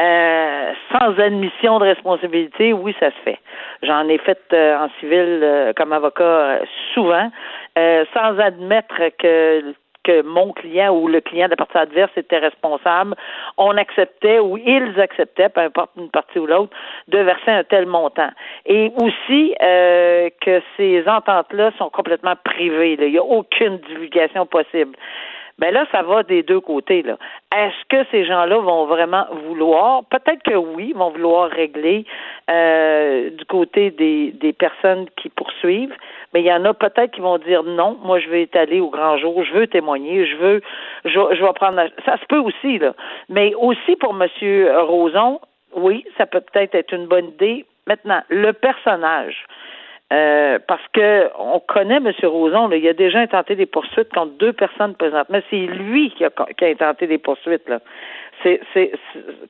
euh, 0.00 0.72
sans 0.90 1.18
admission 1.20 1.78
de 1.78 1.84
responsabilité, 1.84 2.72
oui, 2.72 2.96
ça 2.98 3.10
se 3.10 3.16
fait. 3.24 3.38
J'en 3.82 4.08
ai 4.08 4.18
fait 4.18 4.40
euh, 4.52 4.76
en 4.76 4.88
civil 4.98 5.40
euh, 5.42 5.72
comme 5.76 5.92
avocat 5.92 6.60
souvent, 6.92 7.30
sans 7.76 8.38
admettre 8.38 9.10
que 9.18 9.74
que 10.02 10.20
mon 10.20 10.52
client 10.52 10.94
ou 10.94 11.08
le 11.08 11.22
client 11.22 11.46
de 11.46 11.52
la 11.52 11.56
partie 11.56 11.78
adverse 11.78 12.10
était 12.14 12.36
responsable, 12.36 13.14
on 13.56 13.74
acceptait 13.78 14.38
ou 14.38 14.58
ils 14.58 15.00
acceptaient, 15.00 15.48
peu 15.48 15.62
importe 15.62 15.92
une 15.96 16.10
partie 16.10 16.38
ou 16.38 16.44
l'autre, 16.44 16.76
de 17.08 17.16
verser 17.20 17.50
un 17.50 17.64
tel 17.64 17.86
montant. 17.86 18.28
Et 18.66 18.92
aussi 19.00 19.54
que 19.58 20.60
ces 20.76 21.08
ententes-là 21.08 21.70
sont 21.78 21.88
complètement 21.88 22.34
privées. 22.44 22.98
Il 23.00 23.12
n'y 23.12 23.16
a 23.16 23.24
aucune 23.24 23.78
divulgation 23.78 24.44
possible 24.44 24.94
ben 25.58 25.72
là, 25.72 25.86
ça 25.92 26.02
va 26.02 26.22
des 26.22 26.42
deux 26.42 26.60
côtés. 26.60 27.02
Là. 27.02 27.16
Est-ce 27.54 27.84
que 27.88 28.04
ces 28.10 28.24
gens-là 28.24 28.58
vont 28.58 28.86
vraiment 28.86 29.26
vouloir? 29.46 30.04
Peut-être 30.06 30.42
que 30.42 30.54
oui, 30.54 30.92
vont 30.94 31.10
vouloir 31.10 31.48
régler 31.50 32.04
euh, 32.50 33.30
du 33.30 33.44
côté 33.44 33.90
des, 33.90 34.32
des 34.32 34.52
personnes 34.52 35.06
qui 35.16 35.28
poursuivent, 35.28 35.94
mais 36.32 36.40
il 36.40 36.46
y 36.46 36.52
en 36.52 36.64
a 36.64 36.74
peut-être 36.74 37.12
qui 37.12 37.20
vont 37.20 37.38
dire 37.38 37.62
non, 37.62 37.98
moi 38.02 38.18
je 38.18 38.28
veux 38.28 38.38
étaler 38.38 38.80
au 38.80 38.90
grand 38.90 39.16
jour, 39.18 39.44
je 39.44 39.52
veux 39.52 39.66
témoigner, 39.66 40.26
je 40.26 40.36
veux, 40.36 40.62
je, 41.04 41.10
je 41.10 41.44
vais 41.44 41.52
prendre. 41.52 41.80
Ça 42.04 42.18
se 42.18 42.26
peut 42.26 42.38
aussi 42.38 42.78
là, 42.78 42.94
mais 43.28 43.54
aussi 43.54 43.96
pour 43.96 44.14
Monsieur 44.14 44.70
Roson, 44.80 45.40
oui, 45.76 46.04
ça 46.18 46.26
peut 46.26 46.40
peut-être 46.40 46.74
être 46.74 46.92
une 46.92 47.06
bonne 47.06 47.28
idée. 47.28 47.64
Maintenant, 47.86 48.22
le 48.28 48.52
personnage. 48.52 49.44
Euh, 50.14 50.58
parce 50.66 50.86
que 50.92 51.30
on 51.38 51.60
connaît 51.60 51.96
M. 51.96 52.12
Roson, 52.22 52.68
là, 52.68 52.76
il 52.76 52.86
a 52.86 52.92
déjà 52.92 53.18
intenté 53.18 53.56
des 53.56 53.66
poursuites 53.66 54.12
contre 54.12 54.32
deux 54.38 54.52
personnes 54.52 54.94
présentement. 54.94 55.40
C'est 55.50 55.66
lui 55.66 56.10
qui 56.10 56.24
a, 56.24 56.30
qui 56.30 56.64
a 56.64 56.68
intenté 56.68 57.06
des 57.06 57.18
poursuites. 57.18 57.68
Là. 57.68 57.80
C'est, 58.42 58.60
c'est, 58.72 58.92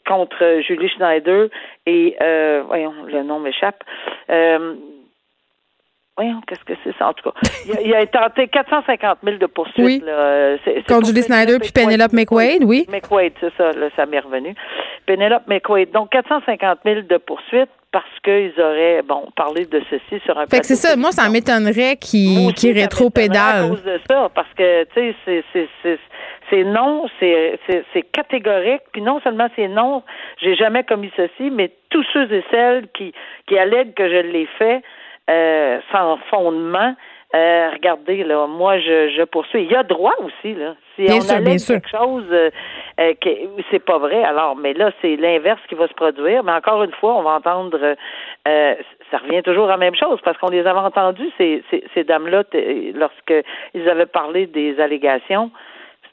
contre 0.07 0.61
Julie 0.67 0.89
Schneider 0.89 1.49
et 1.87 2.17
euh, 2.23 2.63
voyons, 2.67 2.95
le 3.07 3.23
nom 3.23 3.41
m'échappe. 3.41 3.83
Euh, 4.31 4.75
Voyons, 6.17 6.41
qu'est-ce 6.47 6.65
que 6.65 6.75
c'est 6.85 6.97
ça, 6.97 7.09
en 7.09 7.13
tout 7.13 7.29
cas. 7.29 7.37
Il 7.85 7.93
a, 7.93 7.99
intenté 7.99 8.47
450 8.47 9.19
000 9.25 9.39
de 9.39 9.47
poursuites. 9.47 9.85
Oui. 9.85 10.03
Là. 10.05 10.57
Contre 10.87 11.07
Julie 11.07 11.23
Snyder 11.23 11.59
puis 11.59 11.73
Penelope 11.73 12.13
McQuaid, 12.13 12.63
oui. 12.63 12.87
McQuaid, 12.89 13.33
c'est 13.41 13.53
ça, 13.57 13.73
là, 13.73 13.89
ça 13.97 14.07
m'est 14.07 14.21
revenu. 14.21 14.55
Penelope 15.07 15.49
McQuaid. 15.49 15.91
Donc, 15.91 16.11
450 16.11 16.79
000 16.85 17.01
de 17.03 17.17
poursuites 17.17 17.71
parce 17.95 18.19
qu'ils 18.25 18.61
auraient, 18.61 19.03
bon, 19.03 19.29
parlé 19.37 19.67
de 19.67 19.81
ceci 19.89 20.21
sur 20.25 20.37
un 20.37 20.47
Fait 20.47 20.59
que 20.59 20.67
c'est 20.67 20.75
ça. 20.75 20.97
Moi, 20.97 21.13
ça 21.13 21.29
m'étonnerait 21.29 21.95
qu'ils 21.95 22.53
qu 22.53 22.73
rétro-pédalent. 22.73 23.67
à 23.67 23.69
cause 23.69 23.85
de 23.85 24.01
ça, 24.11 24.29
parce 24.35 24.53
que, 24.59 24.83
tu 24.93 25.15
sais, 25.25 25.45
c'est 25.85 25.99
c'est 26.51 26.65
non, 26.65 27.07
c'est 27.21 28.03
catégorique. 28.11 28.83
Puis 28.93 29.01
non 29.01 29.21
seulement 29.23 29.47
c'est 29.55 29.69
non, 29.69 30.03
j'ai 30.43 30.57
jamais 30.57 30.83
commis 30.83 31.13
ceci, 31.17 31.51
mais 31.53 31.71
tous 31.91 32.05
ceux 32.13 32.31
et 32.33 32.45
celles 32.51 32.89
qui, 32.97 33.15
qui 33.47 33.57
allèguent 33.57 33.95
que 33.95 34.09
je 34.09 34.27
l'ai 34.27 34.49
fait 34.59 34.83
euh, 35.31 35.79
sans 35.93 36.19
fondement, 36.31 36.97
euh, 37.35 37.71
regardez, 37.73 38.23
là, 38.23 38.47
moi, 38.47 38.79
je, 38.79 39.13
je 39.17 39.25
poursuis. 39.25 39.65
Il 39.65 39.71
y 39.71 39.75
a 39.75 39.83
droit 39.83 40.15
aussi, 40.21 40.55
là. 40.55 40.75
Si 40.95 41.03
bien 41.03 41.17
on 41.17 41.21
sûr, 41.21 41.41
bien 41.41 41.57
quelque 41.57 41.89
chose 41.91 42.25
euh, 42.31 42.51
euh 43.01 43.13
c'est 43.73 43.85
pas 43.85 43.99
vrai, 43.99 44.23
alors, 44.23 44.55
mais 44.55 44.73
là, 44.73 44.93
c'est 45.03 45.17
l'inverse 45.17 45.61
qui 45.69 45.75
va 45.75 45.89
se 45.89 45.95
produire. 45.95 46.45
Mais 46.45 46.53
encore 46.53 46.85
une 46.85 46.93
fois, 46.93 47.17
on 47.17 47.23
va 47.23 47.31
entendre, 47.31 47.79
euh, 48.47 48.75
ça 49.11 49.19
revient 49.19 49.43
toujours 49.43 49.65
à 49.65 49.73
la 49.73 49.77
même 49.79 49.97
chose, 49.97 50.21
parce 50.25 50.39
qu'on 50.39 50.51
les 50.51 50.61
avait 50.61 50.79
entendus, 50.79 51.29
ces, 51.37 51.65
ces, 51.71 51.83
ces 51.93 52.05
dames-là, 52.05 52.45
lorsqu'ils 52.95 53.89
avaient 53.89 54.07
parlé 54.07 54.47
des 54.47 54.79
allégations 54.79 55.51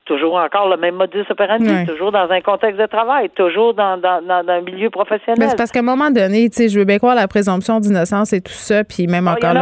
toujours 0.05 0.35
encore 0.35 0.67
le 0.67 0.77
même 0.77 0.95
modus 0.95 1.25
operandi, 1.29 1.85
toujours 1.85 2.11
dans 2.11 2.27
un 2.31 2.41
contexte 2.41 2.81
de 2.81 2.87
travail, 2.87 3.29
toujours 3.29 3.75
dans, 3.75 3.97
dans, 3.97 4.21
dans, 4.25 4.43
un 4.47 4.61
milieu 4.61 4.89
professionnel. 4.89 5.47
C'est 5.49 5.55
parce 5.55 5.71
qu'à 5.71 5.79
un 5.79 5.83
moment 5.83 6.09
donné, 6.09 6.49
tu 6.49 6.55
sais, 6.55 6.69
je 6.69 6.79
veux 6.79 6.85
bien 6.85 6.97
croire 6.97 7.13
la 7.13 7.27
présomption 7.27 7.79
d'innocence 7.79 8.33
et 8.33 8.41
tout 8.41 8.51
ça, 8.51 8.83
puis 8.83 9.05
même 9.05 9.27
ah, 9.27 9.33
encore. 9.33 9.53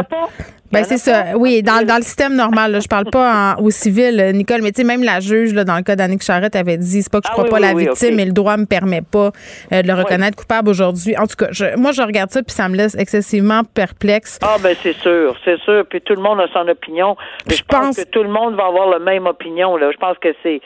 Ben 0.72 0.84
c'est 0.84 0.98
ça. 0.98 1.36
Oui, 1.36 1.62
dans, 1.62 1.84
dans 1.84 1.96
le 1.96 2.02
système 2.02 2.34
normal, 2.34 2.72
là, 2.72 2.80
je 2.80 2.86
parle 2.86 3.06
pas 3.10 3.56
en, 3.56 3.62
au 3.62 3.70
civil, 3.70 4.20
euh, 4.20 4.32
Nicole, 4.32 4.62
mais 4.62 4.70
tu 4.70 4.82
sais, 4.82 4.86
même 4.86 5.02
la 5.02 5.18
juge, 5.18 5.52
là, 5.52 5.64
dans 5.64 5.76
le 5.76 5.82
cas 5.82 5.96
d'Annick 5.96 6.22
Charrette, 6.22 6.54
avait 6.54 6.76
dit 6.76 7.02
c'est 7.02 7.10
pas 7.10 7.20
que 7.20 7.26
je 7.26 7.32
ah 7.32 7.34
crois 7.34 7.48
pas 7.48 7.58
la 7.58 7.74
victime, 7.74 8.14
mais 8.14 8.24
le 8.24 8.32
droit 8.32 8.56
me 8.56 8.66
permet 8.66 9.02
pas 9.02 9.30
euh, 9.72 9.82
de 9.82 9.86
le 9.86 9.94
reconnaître 9.94 10.36
coupable 10.36 10.68
aujourd'hui. 10.68 11.16
En 11.18 11.26
tout 11.26 11.36
cas, 11.36 11.48
je, 11.50 11.76
moi, 11.76 11.90
je 11.92 12.02
regarde 12.02 12.30
ça, 12.30 12.42
puis 12.42 12.54
ça 12.54 12.68
me 12.68 12.76
laisse 12.76 12.94
excessivement 12.94 13.62
perplexe. 13.64 14.38
Ah, 14.42 14.56
ben 14.62 14.76
c'est 14.80 14.96
sûr, 14.96 15.36
c'est 15.44 15.58
sûr. 15.60 15.84
Puis 15.88 16.00
tout 16.02 16.14
le 16.14 16.22
monde 16.22 16.40
a 16.40 16.46
son 16.52 16.66
opinion. 16.68 17.16
Mais 17.48 17.56
je, 17.56 17.64
pense... 17.64 17.96
que 17.96 18.04
tout 18.04 18.22
le 18.22 18.30
monde 18.30 18.54
va 18.54 18.66
avoir 18.66 18.88
la 18.88 19.00
même 19.00 19.26
opinion. 19.26 19.76
Là. 19.76 19.90
Je 19.92 19.98
pense 19.98 20.18
que 20.18 20.28
c'est 20.42 20.60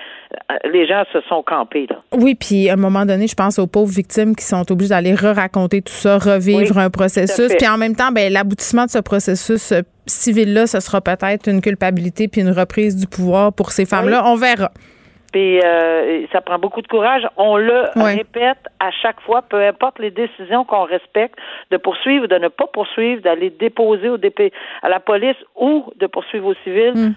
euh, 0.50 0.54
les 0.70 0.86
gens 0.86 1.04
se 1.12 1.20
sont 1.22 1.42
campés. 1.42 1.86
Là. 1.88 1.96
Oui, 2.12 2.34
puis 2.34 2.68
à 2.68 2.74
un 2.74 2.76
moment 2.76 3.06
donné, 3.06 3.26
je 3.26 3.34
pense 3.34 3.58
aux 3.58 3.66
pauvres 3.66 3.92
victimes 3.92 4.36
qui 4.36 4.44
sont 4.44 4.70
obligées 4.70 4.90
d'aller 4.90 5.14
re-raconter 5.14 5.80
tout 5.80 5.92
ça, 5.92 6.18
revivre 6.18 6.78
un 6.78 6.90
processus. 6.90 7.54
Puis 7.56 7.68
en 7.68 7.78
même 7.78 7.96
temps, 7.96 8.12
ben, 8.12 8.32
l'aboutissement 8.32 8.84
de 8.84 8.90
ce 8.90 8.98
processus 8.98 9.72
civil-là, 10.06 10.66
ce 10.66 10.80
sera 10.80 11.00
peut-être 11.00 11.48
une 11.48 11.60
culpabilité 11.60 12.28
puis 12.28 12.40
une 12.40 12.50
reprise 12.50 12.96
du 12.96 13.06
pouvoir 13.06 13.52
pour 13.52 13.70
ces 13.70 13.86
femmes-là. 13.86 14.22
On 14.26 14.36
verra. 14.36 14.70
Puis 15.32 15.60
euh, 15.60 16.26
ça 16.32 16.40
prend 16.40 16.60
beaucoup 16.60 16.80
de 16.80 16.86
courage. 16.86 17.26
On 17.36 17.56
le 17.56 17.86
répète 17.96 18.58
à 18.78 18.92
chaque 19.02 19.20
fois, 19.22 19.42
peu 19.42 19.60
importe 19.66 19.98
les 19.98 20.12
décisions 20.12 20.64
qu'on 20.64 20.84
respecte, 20.84 21.34
de 21.72 21.76
poursuivre, 21.76 22.28
de 22.28 22.36
ne 22.36 22.46
pas 22.46 22.68
poursuivre, 22.72 23.20
d'aller 23.20 23.50
déposer 23.50 24.08
au 24.08 24.16
DP, 24.16 24.52
à 24.82 24.88
la 24.88 25.00
police 25.00 25.36
ou 25.56 25.90
de 25.98 26.06
poursuivre 26.06 26.46
au 26.46 26.54
civil. 26.62 26.92
Mm 26.94 27.14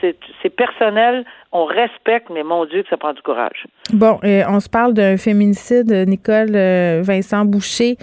c'est 0.00 0.50
personnel, 0.50 1.24
on 1.52 1.64
respecte, 1.64 2.28
mais 2.30 2.42
mon 2.42 2.64
Dieu 2.66 2.82
que 2.82 2.88
ça 2.88 2.96
prend 2.96 3.12
du 3.12 3.22
courage. 3.22 3.66
Bon, 3.92 4.18
on 4.22 4.60
se 4.60 4.68
parle 4.68 4.94
d'un 4.94 5.16
féminicide, 5.16 5.90
Nicole 6.06 6.54
euh, 6.54 7.00
Vincent 7.02 7.44
Boucher, 7.44 7.96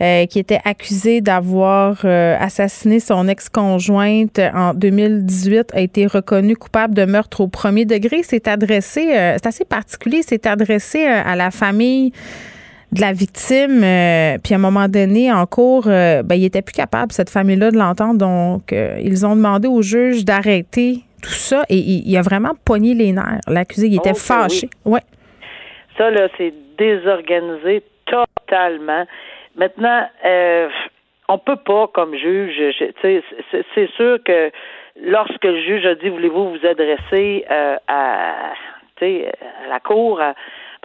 euh, 0.00 0.26
qui 0.26 0.38
était 0.38 0.60
accusé 0.64 1.20
d'avoir 1.20 1.98
euh, 2.04 2.36
assassiné 2.38 3.00
son 3.00 3.28
ex-conjointe 3.28 4.40
en 4.54 4.74
2018, 4.74 5.74
a 5.74 5.80
été 5.80 6.06
reconnu 6.06 6.56
coupable 6.56 6.94
de 6.94 7.04
meurtre 7.04 7.40
au 7.40 7.48
premier 7.48 7.84
degré. 7.84 8.22
C'est 8.22 8.48
adressé, 8.48 9.08
c'est 9.10 9.46
assez 9.46 9.64
particulier, 9.64 10.22
c'est 10.22 10.46
adressé 10.46 11.04
à 11.04 11.36
la 11.36 11.50
famille 11.50 12.12
de 12.92 13.00
la 13.00 13.12
victime. 13.12 13.82
Euh, 13.84 14.38
puis 14.42 14.54
à 14.54 14.56
un 14.56 14.60
moment 14.60 14.88
donné, 14.88 15.32
en 15.32 15.46
cours, 15.46 15.86
euh, 15.86 16.22
ben, 16.22 16.34
il 16.34 16.44
était 16.44 16.62
plus 16.62 16.72
capable, 16.72 17.12
cette 17.12 17.30
famille-là, 17.30 17.70
de 17.70 17.76
l'entendre. 17.76 18.18
Donc, 18.18 18.72
euh, 18.72 18.96
ils 19.02 19.26
ont 19.26 19.36
demandé 19.36 19.68
au 19.68 19.82
juge 19.82 20.24
d'arrêter 20.24 21.04
tout 21.22 21.30
ça 21.30 21.62
et 21.68 21.76
il, 21.76 22.16
a 22.16 22.22
vraiment 22.22 22.52
pogné 22.64 22.94
les 22.94 23.12
nerfs. 23.12 23.40
L'accusé, 23.46 23.88
il 23.88 23.96
était 23.96 24.12
oh, 24.12 24.18
fâché. 24.18 24.68
Ouais. 24.86 25.02
Ça, 25.98 26.10
là, 26.10 26.28
c'est 26.38 26.54
désorganisé 26.78 27.82
totalement. 28.06 29.04
Maintenant, 29.54 30.06
on 31.28 31.38
peut 31.38 31.56
pas, 31.56 31.88
comme 31.92 32.14
juge, 32.16 32.54
c'est 33.02 33.90
sûr 33.96 34.18
que 34.24 34.50
lorsque 35.04 35.44
le 35.44 35.60
juge 35.60 35.84
a 35.84 35.94
dit, 35.94 36.08
voulez-vous 36.08 36.52
vous 36.52 36.66
adresser 36.66 37.44
à, 37.48 37.78
à 37.86 38.52
la 39.68 39.80
cour, 39.80 40.20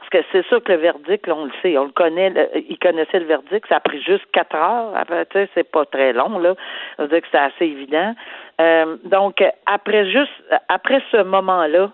parce 0.06 0.24
que 0.24 0.30
c'est 0.32 0.46
sûr 0.48 0.64
que 0.64 0.72
le 0.72 0.78
verdict, 0.80 1.28
on 1.30 1.46
le 1.46 1.52
sait, 1.62 1.78
on 1.78 1.86
le 1.86 1.92
connaît, 1.92 2.32
il 2.70 2.78
connaissait 2.78 3.20
le 3.20 3.26
verdict, 3.26 3.68
ça 3.68 3.78
a 3.78 3.80
pris 3.80 4.02
juste 4.02 4.26
quatre 4.32 4.56
heures. 4.56 4.94
Tu 5.08 5.40
sais, 5.40 5.50
c'est 5.54 5.70
pas 5.70 5.86
très 5.86 6.14
long, 6.14 6.38
là. 6.40 6.54
On 6.98 7.04
veut 7.04 7.10
dire 7.10 7.22
que 7.22 7.28
c'est 7.32 7.38
assez 7.38 7.66
évident. 7.66 8.14
Euh, 8.62 8.98
donc, 9.06 9.44
après 9.66 10.10
juste, 10.12 10.32
après 10.70 11.02
ce 11.12 11.24
moment-là, 11.24 11.92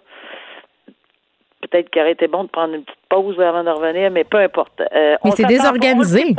peut-être 1.62 1.90
qu'il 1.90 2.02
aurait 2.02 2.12
été 2.12 2.28
bon 2.28 2.44
de 2.44 2.50
prendre 2.50 2.74
une 2.74 2.84
petite 2.84 3.00
pause 3.08 3.40
avant 3.40 3.64
de 3.64 3.70
revenir, 3.70 4.12
mais 4.12 4.24
peu 4.24 4.38
importe. 4.38 4.82
Euh, 4.94 5.16
mais 5.24 5.32
c'est 5.32 5.46
désorganisé 5.46 6.36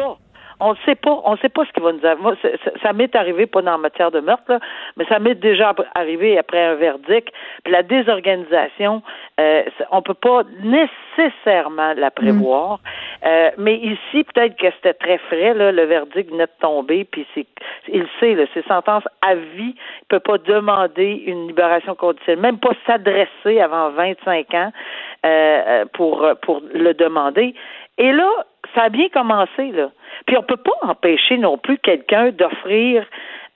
on 0.63 0.73
ne 0.73 0.77
sait 0.87 0.95
pas, 0.95 1.21
on 1.25 1.37
sait 1.39 1.49
pas 1.49 1.65
ce 1.65 1.73
qui 1.73 1.81
va 1.81 1.93
nous 1.93 2.07
arriver. 2.07 2.23
Moi, 2.23 2.37
ça, 2.83 2.93
m'est 2.93 3.15
arrivé 3.17 3.47
pas 3.47 3.63
dans 3.63 3.73
la 3.73 3.79
matière 3.79 4.11
de 4.11 4.21
meurtre, 4.21 4.61
mais 4.97 5.05
ça 5.07 5.19
m'est 5.19 5.35
déjà 5.35 5.75
arrivé 5.95 6.39
après 6.39 6.63
un 6.65 6.75
verdict. 6.77 7.29
Puis 7.65 7.73
la 7.73 7.83
désorganisation, 7.83 9.03
euh, 9.41 9.65
on 9.91 10.03
peut 10.03 10.15
pas 10.15 10.43
nécessairement 10.63 11.95
la 11.95 12.11
prévoir. 12.11 12.79
Mm. 12.79 13.27
Euh, 13.27 13.51
mais 13.59 13.77
ici, 13.77 14.25
peut-être 14.25 14.57
que 14.57 14.71
c'était 14.77 14.95
très 14.95 15.19
frais, 15.19 15.53
là, 15.55 15.73
le 15.73 15.85
verdict 15.85 16.31
venait 16.31 16.47
de 16.47 16.61
tomber, 16.61 17.05
puis 17.05 17.27
c'est, 17.35 17.47
il 17.89 18.07
sait, 18.21 18.35
là, 18.35 18.45
c'est 18.55 18.67
sentence 18.67 19.05
à 19.21 19.35
vie. 19.35 19.75
Il 19.75 20.07
peut 20.09 20.21
pas 20.21 20.39
demander 20.39 21.25
une 21.27 21.49
libération 21.49 21.97
conditionnelle, 21.97 22.41
même 22.41 22.59
pas 22.59 22.73
s'adresser 22.87 23.61
avant 23.61 23.91
25 23.91 24.55
ans 24.55 24.73
euh, 25.27 25.85
pour 25.93 26.27
pour 26.43 26.63
le 26.73 26.93
demander. 26.95 27.55
Et 27.99 28.13
là, 28.13 28.31
ça 28.75 28.83
a 28.85 28.89
bien 28.89 29.09
commencé, 29.09 29.71
là. 29.73 29.91
Puis 30.27 30.37
on 30.37 30.43
peut 30.43 30.57
pas 30.57 30.73
empêcher 30.83 31.39
non 31.39 31.59
plus 31.59 31.79
quelqu'un 31.79 32.31
d'offrir 32.31 33.05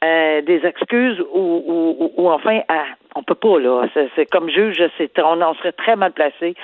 euh, 0.04 0.42
des 0.42 0.64
excuses 0.66 1.20
ou, 1.32 1.64
ou, 1.66 2.12
ou, 2.16 2.28
enfin 2.28 2.60
à, 2.68 2.84
on 3.14 3.22
peut 3.22 3.34
pas 3.34 3.58
là. 3.58 3.86
C'est 4.14 4.26
comme 4.26 4.50
juge, 4.50 4.82
c'est 4.98 5.10
on 5.18 5.40
en 5.40 5.54
serait 5.54 5.72
très 5.72 5.96
mal 5.96 6.12
placé. 6.12 6.54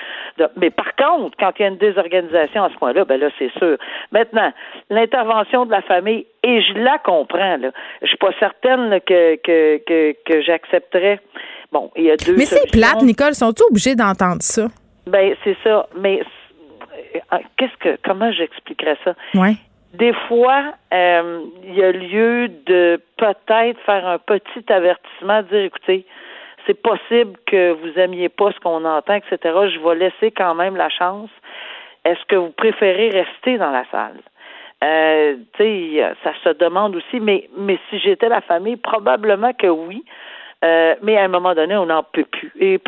mais 0.55 0.69
par 0.69 0.95
contre, 0.95 1.35
quand 1.39 1.51
il 1.57 1.61
y 1.63 1.65
a 1.65 1.69
une 1.69 1.77
désorganisation 1.77 2.63
à 2.63 2.69
ce 2.69 2.75
point-là, 2.75 3.05
ben 3.05 3.19
là 3.19 3.29
c'est 3.39 3.51
sûr. 3.57 3.77
Maintenant, 4.11 4.53
l'intervention 4.89 5.65
de 5.65 5.71
la 5.71 5.81
famille 5.81 6.27
et 6.43 6.61
je 6.61 6.73
la 6.73 6.99
comprends 6.99 7.57
là. 7.57 7.71
Je 8.01 8.07
suis 8.07 8.17
pas 8.17 8.31
certaine 8.39 8.99
que 9.01 9.35
que 9.37 9.77
que, 9.77 10.15
que 10.25 10.41
j'accepterais. 10.41 11.19
Bon, 11.71 11.89
il 11.95 12.03
y 12.03 12.11
a 12.11 12.17
deux. 12.17 12.35
Mais 12.37 12.45
c'est 12.45 12.69
plate, 12.71 13.01
Nicole. 13.01 13.33
Sont-ils 13.33 13.63
obligés 13.63 13.95
d'entendre 13.95 14.41
ça? 14.41 14.67
Ben 15.07 15.35
c'est 15.43 15.57
ça. 15.63 15.87
Mais 15.97 16.21
qu'est-ce 17.57 17.77
que 17.77 17.97
comment 18.03 18.31
j'expliquerais 18.31 18.97
ça? 19.03 19.15
Ouais 19.33 19.55
des 19.93 20.13
fois, 20.27 20.73
euh, 20.91 21.41
il 21.63 21.75
y 21.75 21.83
a 21.83 21.91
lieu 21.91 22.47
de 22.47 22.99
peut-être 23.17 23.79
faire 23.85 24.07
un 24.07 24.17
petit 24.17 24.65
avertissement, 24.71 25.43
dire 25.43 25.65
écoutez, 25.65 26.05
c'est 26.65 26.81
possible 26.81 27.37
que 27.45 27.73
vous 27.73 27.99
aimiez 27.99 28.29
pas 28.29 28.51
ce 28.51 28.59
qu'on 28.59 28.85
entend, 28.85 29.13
etc. 29.13 29.37
Je 29.43 29.79
vais 29.79 29.95
laisser 29.95 30.31
quand 30.31 30.55
même 30.55 30.75
la 30.75 30.89
chance. 30.89 31.29
Est-ce 32.05 32.23
que 32.27 32.35
vous 32.35 32.51
préférez 32.51 33.09
rester 33.09 33.57
dans 33.57 33.69
la 33.69 33.85
salle? 33.91 34.19
Euh, 34.83 35.35
tu 35.57 35.63
sais, 35.63 36.13
ça 36.23 36.33
se 36.43 36.49
demande 36.57 36.95
aussi, 36.95 37.19
mais, 37.19 37.47
mais 37.57 37.77
si 37.89 37.99
j'étais 37.99 38.29
la 38.29 38.41
famille, 38.41 38.77
probablement 38.77 39.53
que 39.53 39.67
oui. 39.67 40.03
Euh, 40.63 40.95
mais 41.01 41.17
à 41.17 41.23
un 41.23 41.27
moment 41.27 41.53
donné, 41.53 41.75
on 41.75 41.87
n'en 41.87 42.03
peut 42.03 42.23
plus. 42.23 42.51
Et 42.59 42.79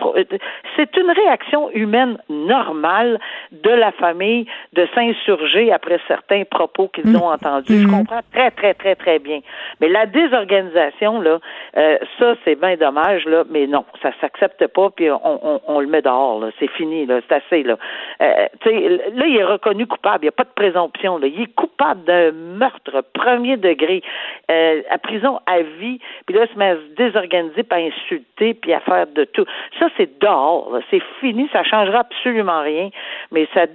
c'est 0.75 0.95
une 0.95 1.11
réaction 1.11 1.69
humaine 1.71 2.17
normale 2.29 3.19
de 3.51 3.69
la 3.69 3.91
famille 3.91 4.45
de 4.73 4.87
s'insurger 4.95 5.71
après 5.73 5.99
certains 6.07 6.43
propos 6.45 6.87
qu'ils 6.87 7.11
mm. 7.11 7.15
ont 7.17 7.31
entendus. 7.31 7.81
Je 7.81 7.87
mm. 7.87 7.91
comprends 7.91 8.21
très, 8.31 8.51
très, 8.51 8.73
très, 8.73 8.95
très 8.95 9.19
bien. 9.19 9.41
Mais 9.81 9.89
la 9.89 10.05
désorganisation, 10.05 11.19
là, 11.19 11.39
euh, 11.77 11.97
ça, 12.17 12.35
c'est 12.45 12.59
bien 12.59 12.77
dommage, 12.77 13.25
là, 13.25 13.43
mais 13.49 13.67
non, 13.67 13.83
ça 14.01 14.11
s'accepte 14.21 14.65
pas, 14.67 14.89
puis 14.95 15.11
on, 15.11 15.19
on, 15.23 15.61
on, 15.67 15.79
le 15.79 15.87
met 15.87 16.01
dehors, 16.01 16.39
là. 16.39 16.51
C'est 16.59 16.69
fini, 16.71 17.05
là. 17.05 17.19
C'est 17.27 17.35
assez, 17.35 17.63
là. 17.63 17.77
Euh, 18.21 18.47
là, 18.65 19.25
il 19.27 19.37
est 19.37 19.43
reconnu 19.43 19.85
coupable. 19.85 20.19
Il 20.21 20.25
n'y 20.25 20.29
a 20.29 20.33
pas 20.33 20.43
de 20.43 20.55
présomption, 20.55 21.17
là. 21.17 21.27
Il 21.27 21.41
est 21.41 21.53
coupable 21.55 22.05
d'un 22.05 22.31
meurtre 22.31 23.03
premier 23.13 23.57
degré, 23.57 24.01
euh, 24.49 24.81
à 24.89 24.97
prison 24.97 25.39
à 25.45 25.61
vie, 25.61 25.99
puis 26.25 26.35
là, 26.35 26.45
il 26.45 26.53
se 26.53 26.57
met 26.57 26.69
à 26.69 26.75
se 26.75 26.95
désorganiser 26.95 27.64
à 27.71 27.77
insulter 27.77 28.53
puis 28.53 28.73
à 28.73 28.79
faire 28.79 29.07
de 29.07 29.23
tout. 29.25 29.45
Ça, 29.79 29.87
c'est 29.97 30.19
dehors. 30.19 30.79
C'est 30.89 31.01
fini. 31.19 31.49
Ça 31.51 31.63
changera 31.63 31.99
absolument 31.99 32.61
rien. 32.61 32.89
Mais 33.31 33.47
ça, 33.53 33.65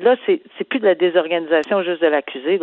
là, 0.00 0.16
c'est, 0.26 0.40
c'est 0.56 0.64
plus 0.64 0.80
de 0.80 0.86
la 0.86 0.94
désorganisation 0.94 1.82
juste 1.82 2.02
de 2.02 2.08
l'accusé. 2.08 2.60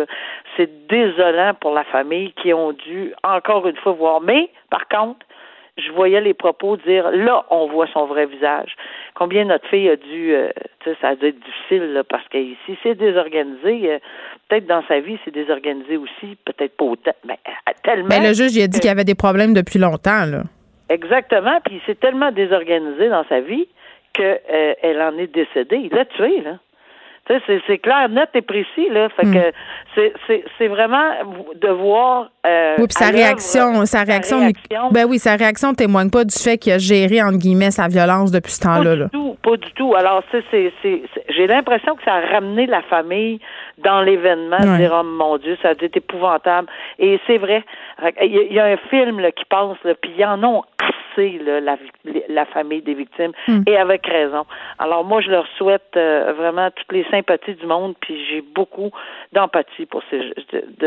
C'est 0.58 0.88
désolant 0.88 1.54
pour 1.60 1.74
la 1.74 1.84
famille 1.86 2.34
qui 2.34 2.54
ont 2.54 2.74
dû 2.74 3.13
encore 3.24 3.67
une 3.67 3.78
fois 3.78 3.94
voir. 3.94 4.22
Mais, 4.22 4.50
par 4.70 4.88
contre, 4.88 5.26
je 5.78 5.91
voyais 5.91 6.22
les 6.22 6.34
propos 6.34 6.78
dire 6.78 7.12
là, 7.12 7.46
on 7.50 7.67
voit 7.67 7.88
son 7.94 8.06
vrai 8.06 8.26
visage. 8.26 8.76
Combien 9.15 9.46
notre 9.46 9.67
fille 9.67 9.89
a 9.89 9.96
dû, 9.96 10.34
euh, 10.34 10.50
ça 11.02 11.10
a 11.10 11.15
dû 11.15 11.28
être 11.28 11.39
difficile 11.39 12.04
parce 12.10 12.28
que 12.28 12.38
si 12.65 12.78
c'est 12.84 12.96
désorganisé, 12.96 13.91
euh, 13.91 14.00
peut-être 14.50 14.67
dans 14.67 14.84
sa 14.88 15.00
vie 15.00 15.17
c'est 15.24 15.34
désorganisé 15.34 15.98
aussi, 15.98 16.38
peut-être 16.46 16.76
pas 16.76 16.86
autant, 16.86 17.15
mais 17.26 17.39
euh, 17.48 17.72
tellement. 17.84 18.10
Mais 18.10 18.20
le 18.20 18.34
juge 18.34 18.56
il 18.56 18.63
a 18.63 18.67
dit 18.67 18.80
qu'il 18.80 18.89
y 18.89 18.91
avait 18.91 19.04
des 19.04 19.15
problèmes 19.15 19.54
depuis 19.54 19.80
longtemps 19.80 20.26
là. 20.26 20.44
Exactement. 20.91 21.60
Puis 21.63 21.75
il 21.75 21.82
s'est 21.86 21.99
tellement 21.99 22.32
désorganisé 22.32 23.10
dans 23.10 23.23
sa 23.30 23.39
vie 23.39 23.67
qu'elle 24.13 24.41
euh, 24.54 25.10
en 25.10 25.17
est 25.17 25.34
décédée. 25.34 25.77
Il 25.77 25.95
l'a 25.95 26.06
tué, 26.06 26.41
là. 26.41 26.58
C'est 27.67 27.77
clair, 27.77 28.10
net 28.10 28.30
et 28.34 28.41
précis, 28.41 28.89
là. 28.89 29.08
Fait 29.10 29.25
hmm. 29.25 29.34
que 29.95 30.41
c'est 30.58 30.67
vraiment 30.67 31.12
de 31.56 31.69
voir. 31.69 32.30
Euh, 32.45 32.75
oui, 32.80 32.88
puis 32.88 33.06
sa 33.06 33.10
réaction, 33.10 33.86
sa 33.86 34.04
réaction, 34.04 34.51
Ben 34.91 35.06
oui, 35.06 35.17
sa 35.17 35.38
réaction 35.38 35.73
témoigne 35.73 36.10
pas 36.10 36.25
du 36.25 36.36
fait 36.38 36.58
qu'il 36.58 36.73
a 36.73 36.77
géré, 36.77 37.21
entre 37.21 37.38
guillemets, 37.38 37.71
sa 37.71 37.88
violence 37.88 38.32
depuis 38.32 38.51
ce 38.51 38.62
temps-là. 38.62 38.95
Pas 38.97 39.04
du 39.04 39.10
tout, 39.12 39.38
pas 39.41 39.58
du 39.58 39.71
tout. 39.73 39.95
Alors, 39.95 40.23
c'est 40.32 40.73
j'ai 41.30 41.47
l'impression 41.47 41.95
que 41.95 42.04
ça 42.04 42.15
a 42.15 42.21
ramené 42.34 42.65
la 42.65 42.82
famille 42.82 43.39
dans 43.77 44.01
l'événement, 44.01 44.60
dire, 44.77 44.91
oh 44.93 45.04
mon 45.04 45.38
Dieu, 45.38 45.58
ça 45.62 45.69
a 45.69 45.73
épouvantable. 45.80 46.67
Et 46.99 47.19
c'est 47.27 47.38
vrai. 47.38 47.63
Il 48.22 48.54
y, 48.54 48.60
a 48.60 48.66
un 48.66 48.78
film 48.78 49.20
là, 49.20 49.32
qui 49.32 49.46
passe, 49.46 49.78
puis 50.02 50.12
il 50.16 50.20
y 50.20 50.26
en 50.26 50.42
a 50.44 50.62
bercer 50.80 51.40
la, 51.40 51.78
la, 52.30 52.46
famille 52.46 52.82
des 52.82 52.94
victimes 52.94 53.32
hmm. 53.48 53.62
et 53.68 53.78
avec 53.78 54.06
raison. 54.08 54.46
Alors 54.80 55.04
moi, 55.04 55.22
je 55.22 55.30
leur 55.30 55.48
souhaite 55.58 55.96
euh, 55.96 56.34
vraiment 56.34 56.70
toutes 56.72 56.92
les 56.92 57.06
sympathies 57.12 57.56
du 57.56 57.66
monde, 57.66 57.96
puis 58.02 58.26
j'ai 58.26 58.42
beaucoup 58.42 58.92
d'empathie 59.32 59.86
pour 59.86 60.02
ces, 60.10 60.34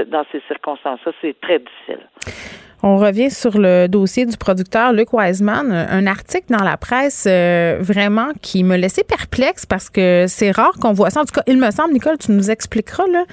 dans 0.07 0.25
ces 0.33 0.41
circonstances-là. 0.49 1.13
C'est 1.21 1.41
très 1.41 1.61
difficile. 1.61 2.64
On 2.87 2.99
revient 2.99 3.31
sur 3.31 3.57
le 3.57 3.87
dossier 3.87 4.27
du 4.27 4.37
producteur 4.37 4.93
Luc 4.93 5.15
Wiseman, 5.15 5.73
un 5.73 6.07
article 6.07 6.45
dans 6.51 6.63
la 6.63 6.77
presse 6.77 7.25
euh, 7.27 7.79
vraiment 7.81 8.29
qui 8.43 8.63
me 8.63 8.77
laissait 8.77 9.05
perplexe 9.05 9.65
parce 9.65 9.89
que 9.89 10.27
c'est 10.29 10.51
rare 10.51 10.75
qu'on 10.79 10.93
voit 10.93 11.09
ça. 11.09 11.23
En 11.23 11.25
tout 11.25 11.33
cas, 11.33 11.41
il 11.47 11.57
me 11.57 11.71
semble, 11.71 11.95
Nicole, 11.95 12.19
tu 12.19 12.33
nous 12.33 12.51
expliqueras. 12.51 13.05
Là. 13.11 13.25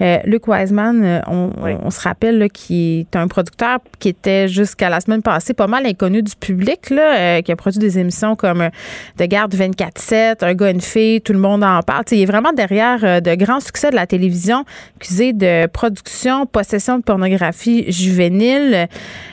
Euh, 0.00 0.18
Luc 0.24 0.48
Wiseman, 0.48 1.04
euh, 1.04 1.20
on, 1.28 1.88
se 1.92 2.00
rappelle 2.00 2.48
qu'il 2.50 3.02
est 3.02 3.14
un 3.14 3.28
producteur 3.28 3.78
qui 4.00 4.08
était 4.08 4.48
jusqu'à 4.48 4.88
la 4.88 4.98
semaine 4.98 5.22
passée 5.22 5.54
pas 5.54 5.68
mal 5.68 5.86
inconnu 5.86 6.20
du 6.20 6.34
public, 6.34 6.90
là, 6.90 7.40
qui 7.42 7.52
a 7.52 7.56
produit 7.56 7.78
des 7.78 8.00
émissions 8.00 8.34
comme 8.34 8.70
De 9.18 9.24
garde 9.26 9.54
24-7, 9.54 10.44
Un 10.44 10.54
gars, 10.54 10.70
une 10.72 10.80
fille, 10.80 11.20
tout 11.20 11.32
le 11.32 11.38
monde 11.38 11.62
en 11.62 11.80
parle. 11.82 12.02
il 12.10 12.22
est 12.22 12.26
vraiment 12.26 12.52
derrière 12.52 13.22
de 13.22 13.34
grands 13.36 13.60
succès 13.60 13.90
de 13.90 13.94
la 13.94 14.08
télévision, 14.08 14.64
accusé 14.96 15.32
de 15.32 15.66
production, 15.68 16.44
possession 16.46 16.98
de 16.98 17.04
pornographie 17.04 17.84
juvénile. 17.92 18.88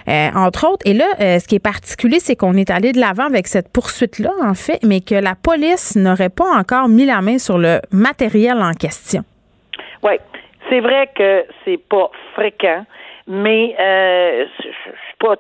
Euh, 0.10 0.30
entre 0.36 0.68
autres. 0.68 0.86
Et 0.86 0.94
là, 0.94 1.06
euh, 1.22 1.40
ce 1.40 1.48
qui 1.48 1.56
est 1.56 1.64
particulier, 1.64 2.20
c'est 2.20 2.36
qu'on 2.36 2.56
est 2.56 2.70
allé 2.70 2.92
de 2.92 3.00
l'avant 3.00 3.26
avec 3.26 3.48
cette 3.48 3.72
poursuite-là, 3.72 4.32
en 4.44 4.54
fait, 4.54 4.80
mais 4.84 5.00
que 5.00 5.16
la 5.16 5.34
police 5.36 5.96
n'aurait 5.96 6.30
pas 6.30 6.58
encore 6.58 6.90
mis 6.90 7.06
la 7.06 7.22
main 7.22 7.38
sur 7.38 7.58
le 7.58 7.80
matériel 7.92 8.62
en 8.62 8.74
question. 8.74 9.24
Oui, 10.04 10.14
c'est 10.70 10.82
vrai 10.82 11.10
que 11.16 11.46
c'est 11.64 11.80
pas 11.88 12.12
fréquent, 12.34 12.86
mais 13.28 13.76
euh, 13.80 14.46
je 14.60 14.64
suis 14.64 15.18
pas 15.20 15.36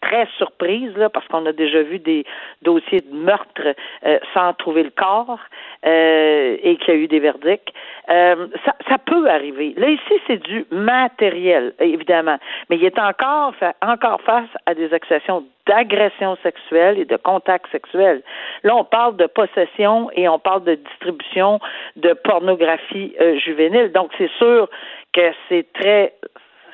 très 0.00 0.26
surprise 0.38 0.96
là, 0.96 1.08
parce 1.08 1.26
qu'on 1.28 1.46
a 1.46 1.52
déjà 1.52 1.82
vu 1.82 1.98
des 1.98 2.24
dossiers 2.62 3.00
de 3.00 3.14
meurtre 3.14 3.74
euh, 4.06 4.18
sans 4.34 4.52
trouver 4.54 4.82
le 4.82 4.90
corps 4.90 5.38
euh, 5.86 6.56
et 6.62 6.76
qu'il 6.76 6.94
y 6.94 6.96
a 6.96 7.00
eu 7.00 7.08
des 7.08 7.20
verdicts. 7.20 7.72
Euh, 8.08 8.48
ça, 8.64 8.74
ça, 8.88 8.98
peut 8.98 9.28
arriver. 9.28 9.74
Là 9.76 9.88
ici, 9.88 10.14
c'est 10.26 10.42
du 10.42 10.66
matériel, 10.70 11.74
évidemment, 11.78 12.38
mais 12.68 12.76
il 12.76 12.84
est 12.84 12.98
encore 12.98 13.54
encore 13.82 14.20
face 14.22 14.48
à 14.66 14.74
des 14.74 14.92
accusations 14.92 15.44
d'agression 15.66 16.36
sexuelle 16.42 16.98
et 16.98 17.04
de 17.04 17.16
contact 17.16 17.70
sexuel. 17.70 18.22
Là, 18.64 18.74
on 18.76 18.84
parle 18.84 19.16
de 19.16 19.26
possession 19.26 20.10
et 20.14 20.28
on 20.28 20.38
parle 20.38 20.64
de 20.64 20.74
distribution 20.74 21.60
de 21.96 22.12
pornographie 22.24 23.14
juvénile. 23.44 23.92
Donc, 23.92 24.10
c'est 24.18 24.30
sûr 24.38 24.68
que 25.12 25.32
c'est 25.48 25.66
très 25.72 26.14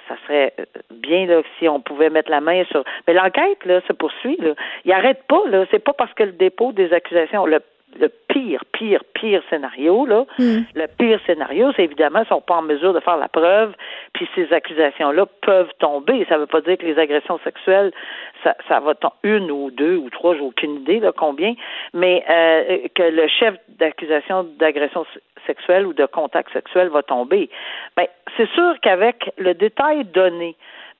ça 0.08 0.16
serait 0.26 0.52
euh, 0.58 0.64
bien 0.90 1.26
là, 1.26 1.42
si 1.58 1.68
on 1.68 1.80
pouvait 1.80 2.10
mettre 2.10 2.30
la 2.30 2.40
main 2.40 2.64
sur. 2.64 2.84
Mais 3.06 3.14
l'enquête 3.14 3.64
là 3.64 3.80
se 3.86 3.92
poursuit. 3.92 4.36
Là. 4.40 4.54
Il 4.84 4.92
arrête 4.92 5.22
pas. 5.28 5.42
Là. 5.48 5.64
C'est 5.70 5.82
pas 5.82 5.92
parce 5.92 6.12
que 6.14 6.24
le 6.24 6.32
dépôt 6.32 6.72
des 6.72 6.92
accusations. 6.92 7.46
Le, 7.46 7.60
le 8.00 8.10
pire, 8.28 8.64
pire, 8.72 9.02
pire 9.14 9.42
scénario, 9.50 10.06
là, 10.06 10.24
hmm. 10.38 10.60
le 10.74 10.86
pire 10.98 11.20
scénario, 11.26 11.72
c'est 11.76 11.84
évidemment 11.84 12.20
qu'ils 12.20 12.28
sont 12.28 12.40
pas 12.40 12.56
en 12.56 12.62
mesure 12.62 12.92
de 12.92 13.00
faire 13.00 13.16
la 13.16 13.28
preuve, 13.28 13.74
puis 14.12 14.28
ces 14.34 14.52
accusations-là 14.52 15.26
peuvent 15.42 15.72
tomber. 15.78 16.24
Ça 16.28 16.36
ne 16.36 16.40
veut 16.40 16.46
pas 16.46 16.60
dire 16.60 16.78
que 16.78 16.86
les 16.86 16.98
agressions 16.98 17.38
sexuelles, 17.44 17.92
ça, 18.44 18.54
ça 18.68 18.80
va 18.80 18.94
tomber 18.94 19.14
une 19.22 19.50
ou 19.50 19.70
deux 19.70 19.96
ou 19.96 20.10
trois, 20.10 20.34
j'ai 20.34 20.40
aucune 20.40 20.76
idée 20.76 21.00
là 21.00 21.12
combien, 21.16 21.54
mais 21.94 22.24
euh, 22.28 22.88
que 22.94 23.02
le 23.02 23.26
chef 23.28 23.54
d'accusation 23.68 24.44
d'agression 24.58 25.04
sexuelle 25.46 25.86
ou 25.86 25.92
de 25.92 26.06
contact 26.06 26.52
sexuel 26.52 26.88
va 26.88 27.02
tomber. 27.02 27.48
Ben, 27.96 28.06
c'est 28.36 28.48
sûr 28.50 28.74
qu'avec 28.82 29.30
le 29.38 29.54
détail 29.54 30.04
donné 30.04 30.56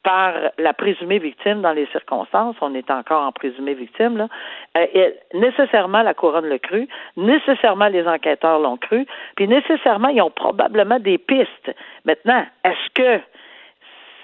par 0.06 0.34
la 0.56 0.72
présumée 0.72 1.18
victime 1.18 1.62
dans 1.62 1.72
les 1.72 1.86
circonstances, 1.86 2.54
on 2.60 2.72
est 2.76 2.92
encore 2.92 3.22
en 3.26 3.32
présumée 3.32 3.74
victime, 3.74 4.16
là, 4.16 4.28
euh, 4.76 5.10
nécessairement 5.34 6.02
la 6.02 6.14
couronne 6.14 6.46
le 6.46 6.58
cru, 6.58 6.86
nécessairement 7.16 7.88
les 7.88 8.06
enquêteurs 8.06 8.60
l'ont 8.60 8.76
cru, 8.76 9.04
puis 9.34 9.48
nécessairement 9.48 10.06
ils 10.06 10.22
ont 10.22 10.30
probablement 10.30 11.00
des 11.00 11.18
pistes. 11.18 11.74
Maintenant, 12.04 12.46
est-ce 12.64 12.90
que 12.94 13.20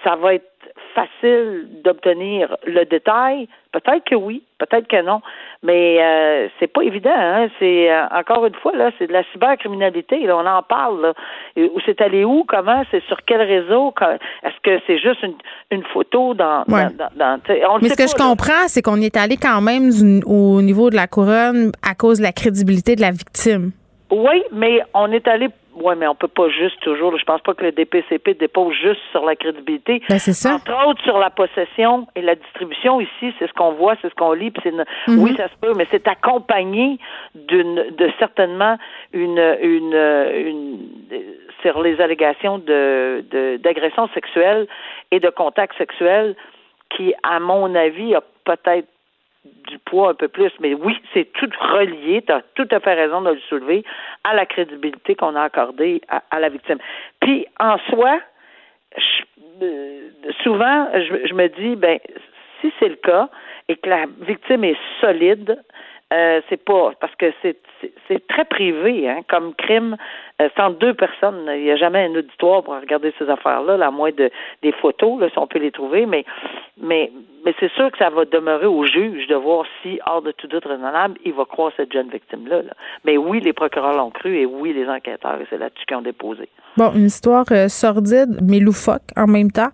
ça 0.05 0.15
va 0.15 0.35
être 0.35 0.52
facile 0.95 1.67
d'obtenir 1.83 2.55
le 2.65 2.85
détail? 2.85 3.47
Peut-être 3.71 4.03
que 4.03 4.15
oui, 4.15 4.43
peut-être 4.59 4.87
que 4.87 5.01
non, 5.01 5.21
mais 5.63 5.97
euh, 5.99 6.47
c'est 6.59 6.67
pas 6.67 6.81
évident. 6.83 7.15
Hein? 7.15 7.47
C'est 7.57 7.91
euh, 7.91 8.05
encore 8.11 8.45
une 8.45 8.53
fois 8.55 8.75
là, 8.75 8.91
c'est 8.99 9.07
de 9.07 9.13
la 9.13 9.23
cybercriminalité. 9.31 10.19
Là, 10.27 10.37
on 10.37 10.45
en 10.45 10.61
parle. 10.61 11.01
Là. 11.01 11.13
Où 11.57 11.79
c'est 11.85 11.99
allé 12.01 12.23
où 12.23 12.43
Comment 12.47 12.83
C'est 12.91 13.03
sur 13.05 13.17
quel 13.25 13.41
réseau 13.41 13.93
Est-ce 14.43 14.59
que 14.61 14.79
c'est 14.85 14.99
juste 14.99 15.23
une, 15.23 15.35
une 15.71 15.83
photo 15.85 16.35
dans, 16.35 16.63
dans, 16.67 17.09
dans, 17.15 17.39
Mais 17.81 17.89
ce 17.89 17.95
que 17.95 18.07
je 18.07 18.15
comprends, 18.15 18.67
c'est 18.67 18.81
qu'on 18.83 19.01
est 19.01 19.17
allé 19.17 19.37
quand 19.37 19.61
même 19.61 19.89
au 20.25 20.61
niveau 20.61 20.89
de 20.91 20.95
la 20.95 21.07
couronne 21.07 21.71
à 21.81 21.95
cause 21.95 22.19
de 22.19 22.23
la 22.23 22.31
crédibilité 22.31 22.95
de 22.95 23.01
la 23.01 23.11
victime. 23.11 23.71
Oui, 24.11 24.43
mais 24.51 24.81
on 24.93 25.11
est 25.11 25.27
allé 25.27 25.49
oui, 25.75 25.95
mais 25.97 26.07
on 26.07 26.15
peut 26.15 26.27
pas 26.27 26.49
juste 26.49 26.79
toujours. 26.81 27.17
Je 27.17 27.25
pense 27.25 27.41
pas 27.41 27.53
que 27.53 27.63
le 27.63 27.71
DPCP 27.71 28.35
dépose 28.35 28.73
juste 28.75 29.01
sur 29.11 29.25
la 29.25 29.35
crédibilité. 29.35 30.01
Ben, 30.07 30.19
c'est 30.19 30.33
ça. 30.33 30.55
Entre 30.55 30.87
autres 30.87 31.03
sur 31.03 31.17
la 31.17 31.29
possession 31.29 32.07
et 32.15 32.21
la 32.21 32.35
distribution. 32.35 33.01
Ici, 33.01 33.33
c'est 33.39 33.47
ce 33.47 33.53
qu'on 33.53 33.73
voit, 33.73 33.95
c'est 34.01 34.09
ce 34.09 34.15
qu'on 34.15 34.33
lit. 34.33 34.51
Puis 34.51 34.71
mhm. 34.71 35.19
Oui, 35.19 35.35
ça 35.35 35.47
se 35.47 35.55
peut, 35.59 35.73
mais 35.75 35.87
c'est 35.91 36.07
accompagné 36.07 36.97
d'une, 37.35 37.75
de 37.75 38.11
certainement 38.19 38.77
une, 39.13 39.39
une, 39.61 39.93
une, 39.93 40.79
sur 41.61 41.81
les 41.81 41.99
allégations 41.99 42.59
de, 42.59 43.23
de 43.31 43.57
d'agression 43.57 44.07
sexuelle 44.13 44.67
et 45.11 45.19
de 45.19 45.29
contact 45.29 45.77
sexuel 45.77 46.35
qui, 46.89 47.13
à 47.23 47.39
mon 47.39 47.73
avis, 47.73 48.15
a 48.15 48.21
peut-être 48.45 48.87
du 49.45 49.77
poids 49.79 50.11
un 50.11 50.13
peu 50.13 50.27
plus, 50.27 50.51
mais 50.59 50.73
oui, 50.73 50.97
c'est 51.13 51.31
tout 51.33 51.49
relié, 51.59 52.21
tu 52.21 52.31
as 52.31 52.41
tout 52.55 52.67
à 52.71 52.79
fait 52.79 52.93
raison 52.93 53.21
de 53.21 53.31
le 53.31 53.39
soulever, 53.49 53.83
à 54.23 54.33
la 54.33 54.45
crédibilité 54.45 55.15
qu'on 55.15 55.35
a 55.35 55.43
accordée 55.43 56.01
à, 56.07 56.39
la 56.39 56.49
victime. 56.49 56.77
Puis, 57.19 57.45
en 57.59 57.77
soi, 57.89 58.19
euh, 59.61 60.09
souvent, 60.43 60.87
je, 60.93 61.33
me 61.33 61.47
dis, 61.47 61.75
ben, 61.75 61.99
si 62.61 62.71
c'est 62.79 62.89
le 62.89 62.95
cas 62.95 63.29
et 63.67 63.75
que 63.75 63.89
la 63.89 64.05
victime 64.21 64.63
est 64.63 64.77
solide, 65.01 65.61
euh, 66.13 66.41
c'est 66.47 66.63
pas 66.63 66.91
parce 66.99 67.15
que 67.15 67.33
c'est 67.41 67.57
c'est 68.07 68.27
très 68.27 68.45
privé 68.45 69.09
hein, 69.09 69.21
comme 69.27 69.55
crime 69.55 69.97
euh, 70.41 70.49
sans 70.55 70.69
deux 70.69 70.93
personnes. 70.93 71.49
Il 71.55 71.63
n'y 71.63 71.71
a 71.71 71.75
jamais 71.75 72.05
un 72.05 72.13
auditoire 72.13 72.61
pour 72.61 72.75
regarder 72.75 73.13
ces 73.17 73.27
affaires-là, 73.29 73.83
à 73.83 73.89
moins 73.89 74.11
de 74.11 74.29
des 74.61 74.73
photos, 74.73 75.19
là, 75.19 75.29
si 75.29 75.39
on 75.39 75.47
peut 75.47 75.57
les 75.57 75.71
trouver, 75.71 76.05
mais 76.05 76.23
mais 76.77 77.11
mais 77.45 77.53
c'est 77.59 77.71
sûr 77.73 77.91
que 77.91 77.97
ça 77.97 78.09
va 78.09 78.25
demeurer 78.25 78.65
au 78.65 78.85
juge 78.85 79.27
de 79.27 79.35
voir 79.35 79.65
si, 79.81 79.99
hors 80.05 80.21
de 80.21 80.31
tout 80.31 80.47
doute 80.47 80.65
raisonnable, 80.65 81.17
il 81.25 81.33
va 81.33 81.45
croire 81.45 81.71
cette 81.75 81.91
jeune 81.91 82.09
victime-là. 82.09 82.61
Mais 83.05 83.17
oui, 83.17 83.39
les 83.41 83.53
procureurs 83.53 83.95
l'ont 83.97 84.11
cru 84.11 84.35
et 84.35 84.45
oui, 84.45 84.73
les 84.73 84.87
enquêteurs, 84.87 85.39
et 85.41 85.47
c'est 85.49 85.57
là-dessus 85.57 85.85
qu'ils 85.85 85.97
ont 85.97 86.01
déposé. 86.01 86.49
Bon, 86.77 86.91
une 86.93 87.05
histoire 87.05 87.45
euh, 87.51 87.67
sordide, 87.67 88.39
mais 88.41 88.59
loufoque 88.59 89.03
en 89.15 89.27
même 89.27 89.51
temps 89.51 89.71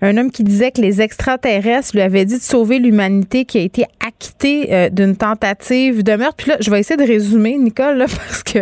un 0.00 0.16
homme 0.16 0.30
qui 0.30 0.44
disait 0.44 0.70
que 0.70 0.80
les 0.80 1.00
extraterrestres 1.00 1.90
lui 1.94 2.02
avaient 2.02 2.24
dit 2.24 2.36
de 2.36 2.42
sauver 2.42 2.78
l'humanité 2.78 3.44
qui 3.44 3.58
a 3.58 3.62
été 3.62 3.84
acquitté 4.06 4.72
euh, 4.72 4.88
d'une 4.90 5.16
tentative 5.16 6.04
de 6.04 6.14
meurtre. 6.14 6.36
Puis 6.36 6.50
là, 6.50 6.56
je 6.60 6.70
vais 6.70 6.78
essayer 6.78 6.96
de 6.96 7.10
résumer, 7.10 7.58
Nicole, 7.58 7.98
parce 8.06 8.42
que 8.42 8.60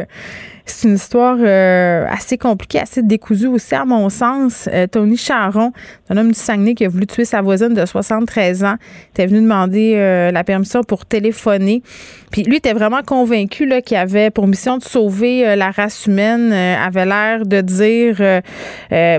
c'est 0.67 0.89
une 0.89 0.95
histoire 0.95 1.37
euh, 1.41 2.07
assez 2.11 2.39
compliquée, 2.39 2.81
assez 2.81 3.03
décousue 3.03 3.47
aussi, 3.47 3.75
à 3.75 3.85
mon 3.85 4.09
sens. 4.09 4.69
Euh, 4.73 4.87
Tony 4.87 5.17
Charon, 5.17 5.73
un 6.11 6.17
homme 6.17 6.29
du 6.29 6.39
Saguenay 6.39 6.75
qui 6.75 6.85
a 6.85 6.89
voulu 6.89 7.07
tuer 7.07 7.25
sa 7.25 7.41
voisine 7.43 7.75
de 7.75 7.87
73 7.87 8.65
ans, 8.65 8.77
était 9.13 9.27
venu 9.27 9.41
demander 9.41 9.97
la 10.33 10.45
permission 10.45 10.83
pour 10.83 11.07
téléphoner. 11.07 11.83
Puis 12.31 12.43
lui 12.43 12.57
était 12.57 12.73
vraiment 12.73 13.03
convaincu 13.03 13.71
qu'il 13.85 13.97
avait 13.97 14.31
pour 14.31 14.47
mission 14.47 14.79
de 14.79 14.83
sauver 14.83 15.57
la 15.57 15.71
race 15.71 16.07
humaine, 16.07 16.53
avait 16.53 17.07
l'air 17.07 17.47
de 17.47 17.61
dire 17.61 18.43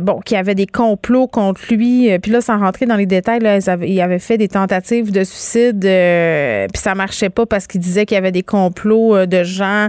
bon 0.01 0.19
qu'il 0.19 0.35
y 0.35 0.39
avait 0.39 0.55
des 0.55 0.67
complots 0.67 1.27
contre 1.27 1.61
lui 1.73 1.87
euh, 1.87 2.19
puis 2.19 2.31
là, 2.31 2.41
sans 2.41 2.59
rentrer 2.59 2.85
dans 2.85 2.95
les 2.95 3.05
détails, 3.05 3.39
là, 3.39 3.57
ils 3.57 4.01
avaient, 4.01 4.19
fait 4.19 4.37
des 4.37 4.47
tentatives 4.47 5.11
de 5.11 5.23
suicide, 5.23 5.83
euh, 5.85 6.67
puis 6.73 6.81
ça 6.81 6.95
marchait 6.95 7.29
pas 7.29 7.45
parce 7.45 7.67
qu'ils 7.67 7.81
disaient 7.81 8.05
qu'il 8.05 8.15
y 8.15 8.17
avait 8.17 8.31
des 8.31 8.43
complots 8.43 9.15
euh, 9.15 9.25
de 9.25 9.43
gens 9.43 9.87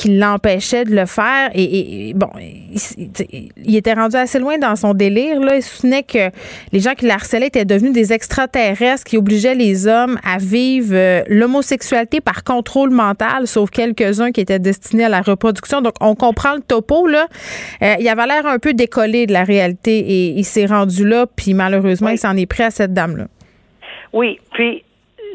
qui 0.00 0.16
l'empêchaient 0.16 0.84
de 0.84 0.96
le 0.96 1.04
faire. 1.04 1.50
Et, 1.54 2.14
bon, 2.14 2.30
il, 2.38 3.76
était 3.76 3.92
rendu 3.92 4.16
assez 4.16 4.38
loin 4.38 4.56
dans 4.56 4.74
son 4.74 4.94
délire. 4.94 5.38
Là. 5.40 5.56
Il 5.56 5.62
soutenait 5.62 6.04
que 6.04 6.30
les 6.72 6.80
gens 6.80 6.94
qui 6.94 7.04
l'harcelaient 7.04 7.48
étaient 7.48 7.66
devenus 7.66 7.92
des 7.92 8.10
extraterrestres 8.14 9.04
qui 9.04 9.18
obligeaient 9.18 9.54
les 9.54 9.86
hommes 9.86 10.18
à 10.24 10.38
vivre 10.38 11.22
l'homosexualité 11.28 12.22
par 12.22 12.44
contrôle 12.44 12.88
mental, 12.88 13.46
sauf 13.46 13.68
quelques-uns 13.68 14.32
qui 14.32 14.40
étaient 14.40 14.58
destinés 14.58 15.04
à 15.04 15.10
la 15.10 15.20
reproduction. 15.20 15.82
Donc, 15.82 15.92
on 16.00 16.14
comprend 16.14 16.54
le 16.54 16.62
topo. 16.62 17.06
Là. 17.06 17.26
il 17.82 18.08
avait 18.08 18.26
l'air 18.26 18.46
un 18.46 18.58
peu 18.58 18.72
décollé 18.72 19.26
de 19.26 19.34
la 19.34 19.44
réalité 19.44 19.98
et 19.98 20.28
il 20.30 20.44
s'est 20.44 20.66
rendu 20.66 21.06
là, 21.06 21.26
puis 21.26 21.52
malheureusement, 21.52 22.08
il 22.08 22.18
s'en 22.18 22.34
est 22.38 22.46
pris 22.46 22.62
à 22.62 22.70
cette 22.70 22.94
dame-là. 22.94 23.26
Oui, 24.14 24.40
puis 24.54 24.82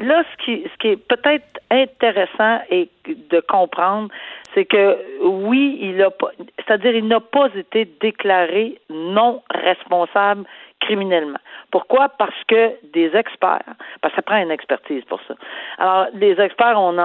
là, 0.02 0.24
ce 0.32 0.44
qui, 0.44 0.64
ce 0.64 0.78
qui 0.80 0.88
est 0.88 0.98
peut-être 0.98 1.46
intéressant 1.70 2.60
et 2.70 2.90
de 3.08 3.40
comprendre, 3.48 4.10
c'est 4.56 4.66
que 4.66 4.98
oui, 5.22 5.78
il 5.82 6.02
a 6.02 6.10
pas, 6.10 6.32
c'est-à-dire 6.58 6.96
il 6.96 7.08
n'a 7.08 7.20
pas 7.20 7.50
été 7.54 7.86
déclaré 8.00 8.80
non 8.90 9.44
responsable 9.54 10.46
criminellement. 10.80 11.40
Pourquoi? 11.72 12.10
Parce 12.10 12.44
que 12.48 12.72
des 12.94 13.16
experts, 13.16 13.76
parce 14.02 14.16
ça 14.16 14.22
prend 14.22 14.38
une 14.38 14.52
expertise 14.52 15.04
pour 15.06 15.20
ça. 15.28 15.36
Alors, 15.78 16.08
les 16.14 16.40
experts 16.40 16.80
en, 16.80 16.96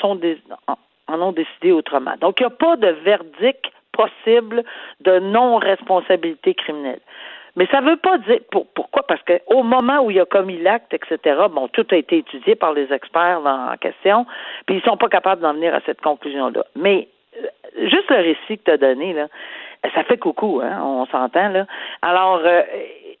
sont 0.00 0.20
en 1.08 1.20
ont 1.20 1.32
décidé 1.32 1.72
autrement. 1.72 2.14
Donc, 2.20 2.40
il 2.40 2.44
n'y 2.44 2.52
a 2.52 2.56
pas 2.56 2.76
de 2.76 2.88
verdict 2.88 3.70
possible 3.92 4.64
de 5.00 5.18
non-responsabilité 5.18 6.54
criminelle. 6.54 7.00
Mais 7.56 7.66
ça 7.66 7.80
ne 7.80 7.90
veut 7.90 7.96
pas 7.96 8.18
dire 8.18 8.38
pourquoi, 8.50 9.02
parce 9.06 9.20
qu'au 9.22 9.62
moment 9.62 10.00
où 10.00 10.10
il 10.10 10.18
a 10.18 10.24
commis 10.24 10.58
l'acte, 10.58 10.94
etc., 10.94 11.18
bon, 11.50 11.68
tout 11.68 11.86
a 11.90 11.96
été 11.96 12.18
étudié 12.18 12.54
par 12.54 12.72
les 12.72 12.90
experts 12.92 13.40
en 13.44 13.76
question, 13.76 14.26
puis 14.66 14.76
ils 14.76 14.82
sont 14.82 14.96
pas 14.96 15.08
capables 15.08 15.42
d'en 15.42 15.52
venir 15.52 15.74
à 15.74 15.80
cette 15.84 16.00
conclusion-là. 16.00 16.64
Mais 16.76 17.08
euh, 17.36 17.46
juste 17.88 18.10
le 18.10 18.16
récit 18.16 18.58
que 18.58 18.64
tu 18.64 18.70
as 18.70 18.78
donné, 18.78 19.12
là, 19.12 19.28
ça 19.94 20.04
fait 20.04 20.16
coucou, 20.16 20.60
hein, 20.62 20.80
on 20.82 21.06
s'entend, 21.06 21.48
là. 21.48 21.66
Alors, 22.00 22.40
euh, 22.44 22.62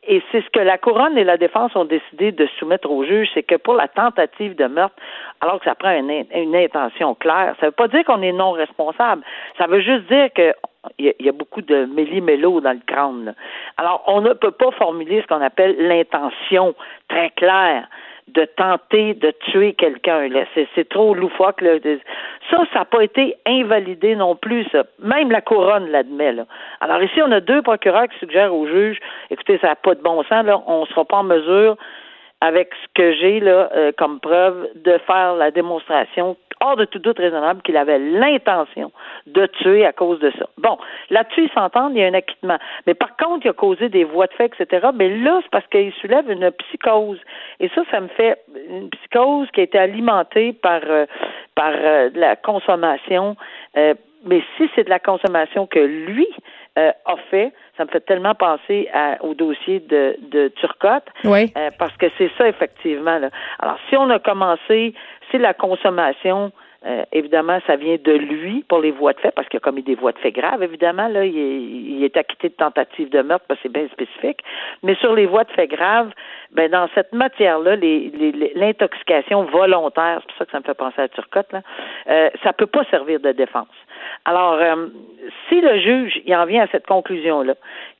et 0.04 0.22
c'est 0.32 0.42
ce 0.42 0.50
que 0.50 0.58
la 0.58 0.78
couronne 0.78 1.16
et 1.16 1.24
la 1.24 1.36
défense 1.36 1.76
ont 1.76 1.84
décidé 1.84 2.32
de 2.32 2.46
soumettre 2.58 2.90
au 2.90 3.04
juge, 3.04 3.28
c'est 3.34 3.44
que 3.44 3.54
pour 3.54 3.74
la 3.74 3.86
tentative 3.86 4.56
de 4.56 4.66
meurtre, 4.66 4.96
alors 5.40 5.60
que 5.60 5.64
ça 5.64 5.76
prend 5.76 5.92
une, 5.92 6.24
une 6.34 6.56
intention 6.56 7.14
claire, 7.14 7.54
ça 7.60 7.66
ne 7.66 7.68
veut 7.68 7.72
pas 7.72 7.88
dire 7.88 8.04
qu'on 8.04 8.22
est 8.22 8.32
non 8.32 8.52
responsable. 8.52 9.22
Ça 9.58 9.66
veut 9.66 9.80
juste 9.80 10.06
dire 10.08 10.28
que 10.34 10.52
il 10.98 11.14
y, 11.20 11.28
a 11.28 11.32
beaucoup 11.32 11.62
de 11.62 11.84
méli-mélo 11.84 12.60
dans 12.60 12.72
le 12.72 12.80
crâne. 12.84 13.36
Alors, 13.76 14.02
on 14.08 14.20
ne 14.20 14.32
peut 14.32 14.50
pas 14.50 14.72
formuler 14.72 15.22
ce 15.22 15.26
qu'on 15.28 15.40
appelle 15.40 15.76
l'intention 15.78 16.74
très 17.08 17.30
claire 17.30 17.86
de 18.34 18.44
tenter 18.56 19.14
de 19.14 19.32
tuer 19.50 19.74
quelqu'un. 19.74 20.28
C'est, 20.74 20.88
trop 20.88 21.14
loufoque. 21.14 21.60
Là. 21.60 21.78
Ça, 22.50 22.58
ça 22.72 22.78
n'a 22.80 22.84
pas 22.84 23.02
été 23.02 23.36
invalidé 23.46 24.16
non 24.16 24.36
plus. 24.36 24.64
Ça. 24.72 24.84
Même 24.98 25.30
la 25.30 25.40
couronne 25.40 25.88
l'admet. 25.88 26.32
Là. 26.32 26.46
Alors 26.80 27.02
ici, 27.02 27.20
on 27.22 27.30
a 27.32 27.40
deux 27.40 27.62
procureurs 27.62 28.08
qui 28.08 28.18
suggèrent 28.18 28.54
au 28.54 28.66
juge, 28.66 28.98
écoutez, 29.30 29.58
ça 29.58 29.68
n'a 29.68 29.76
pas 29.76 29.94
de 29.94 30.02
bon 30.02 30.22
sens, 30.24 30.44
là, 30.44 30.60
on 30.66 30.82
ne 30.82 30.86
sera 30.86 31.04
pas 31.04 31.18
en 31.18 31.24
mesure 31.24 31.76
avec 32.42 32.70
ce 32.74 32.88
que 32.94 33.12
j'ai 33.14 33.38
là 33.38 33.70
euh, 33.72 33.92
comme 33.96 34.18
preuve 34.18 34.68
de 34.74 34.98
faire 35.06 35.34
la 35.34 35.52
démonstration 35.52 36.36
hors 36.58 36.76
de 36.76 36.84
tout 36.84 36.98
doute 36.98 37.18
raisonnable 37.18 37.62
qu'il 37.62 37.76
avait 37.76 38.00
l'intention 38.00 38.90
de 39.26 39.46
tuer 39.46 39.86
à 39.86 39.92
cause 39.92 40.18
de 40.18 40.32
ça. 40.38 40.46
Bon, 40.58 40.76
là-dessus, 41.10 41.44
ils 41.44 41.52
s'entendent, 41.52 41.92
il 41.94 42.00
y 42.00 42.04
a 42.04 42.08
un 42.08 42.14
acquittement. 42.14 42.58
Mais 42.86 42.94
par 42.94 43.16
contre, 43.16 43.46
il 43.46 43.50
a 43.50 43.52
causé 43.52 43.88
des 43.88 44.02
voies 44.02 44.26
de 44.26 44.32
fait, 44.32 44.52
etc. 44.58 44.88
Mais 44.94 45.08
là, 45.08 45.38
c'est 45.42 45.50
parce 45.50 45.66
qu'il 45.68 45.92
soulève 46.00 46.28
une 46.30 46.50
psychose. 46.50 47.20
Et 47.60 47.68
ça, 47.74 47.82
ça 47.92 48.00
me 48.00 48.08
fait 48.08 48.38
une 48.70 48.90
psychose 48.90 49.48
qui 49.52 49.60
a 49.60 49.64
été 49.64 49.78
alimentée 49.78 50.52
par, 50.52 50.80
euh, 50.84 51.06
par 51.54 51.72
euh, 51.74 52.10
la 52.14 52.34
consommation. 52.34 53.36
Euh, 53.76 53.94
mais 54.24 54.42
si 54.56 54.68
c'est 54.74 54.84
de 54.84 54.90
la 54.90 55.00
consommation 55.00 55.66
que 55.66 55.78
lui 55.78 56.28
a 56.76 57.16
fait, 57.30 57.52
ça 57.76 57.84
me 57.84 57.90
fait 57.90 58.00
tellement 58.00 58.34
penser 58.34 58.88
au 59.20 59.34
dossier 59.34 59.80
de, 59.80 60.16
de 60.30 60.48
Turcotte, 60.56 61.06
oui. 61.24 61.52
parce 61.78 61.94
que 61.98 62.06
c'est 62.16 62.30
ça 62.38 62.48
effectivement. 62.48 63.18
Là. 63.18 63.28
Alors, 63.58 63.76
si 63.88 63.96
on 63.96 64.08
a 64.10 64.18
commencé 64.18 64.94
la 65.38 65.54
consommation, 65.54 66.52
euh, 66.84 67.04
évidemment, 67.12 67.58
ça 67.66 67.76
vient 67.76 67.96
de 68.02 68.12
lui 68.12 68.64
pour 68.68 68.80
les 68.80 68.90
voies 68.90 69.12
de 69.12 69.20
fait, 69.20 69.30
parce 69.30 69.48
qu'il 69.48 69.58
a 69.58 69.60
commis 69.60 69.82
des 69.82 69.94
voies 69.94 70.12
de 70.12 70.18
fait 70.18 70.32
graves, 70.32 70.62
évidemment. 70.62 71.08
Là, 71.08 71.24
il 71.24 72.02
est, 72.02 72.16
acquitté 72.16 72.48
de 72.48 72.54
tentative 72.54 73.08
de 73.08 73.22
meurtre, 73.22 73.44
parce 73.46 73.60
que 73.60 73.68
c'est 73.68 73.72
bien 73.72 73.88
spécifique. 73.88 74.40
Mais 74.82 74.94
sur 74.96 75.14
les 75.14 75.26
voies 75.26 75.44
de 75.44 75.52
fait 75.52 75.68
graves, 75.68 76.10
ben 76.52 76.70
dans 76.70 76.88
cette 76.94 77.12
matière-là, 77.12 77.76
l'intoxication 78.56 79.44
volontaire, 79.44 80.20
c'est 80.20 80.26
pour 80.26 80.36
ça 80.38 80.44
que 80.44 80.50
ça 80.50 80.58
me 80.58 80.64
fait 80.64 80.74
penser 80.74 81.00
à 81.00 81.08
Turcotte, 81.08 81.52
là, 81.52 81.62
euh, 82.10 82.30
ça 82.42 82.52
peut 82.52 82.66
pas 82.66 82.84
servir 82.90 83.20
de 83.20 83.32
défense. 83.32 83.68
Alors, 84.24 84.54
euh, 84.54 84.88
si 85.48 85.60
le 85.60 85.78
juge 85.78 86.20
il 86.26 86.34
en 86.34 86.46
vient 86.46 86.64
à 86.64 86.66
cette 86.68 86.86
conclusion-là, 86.86 87.54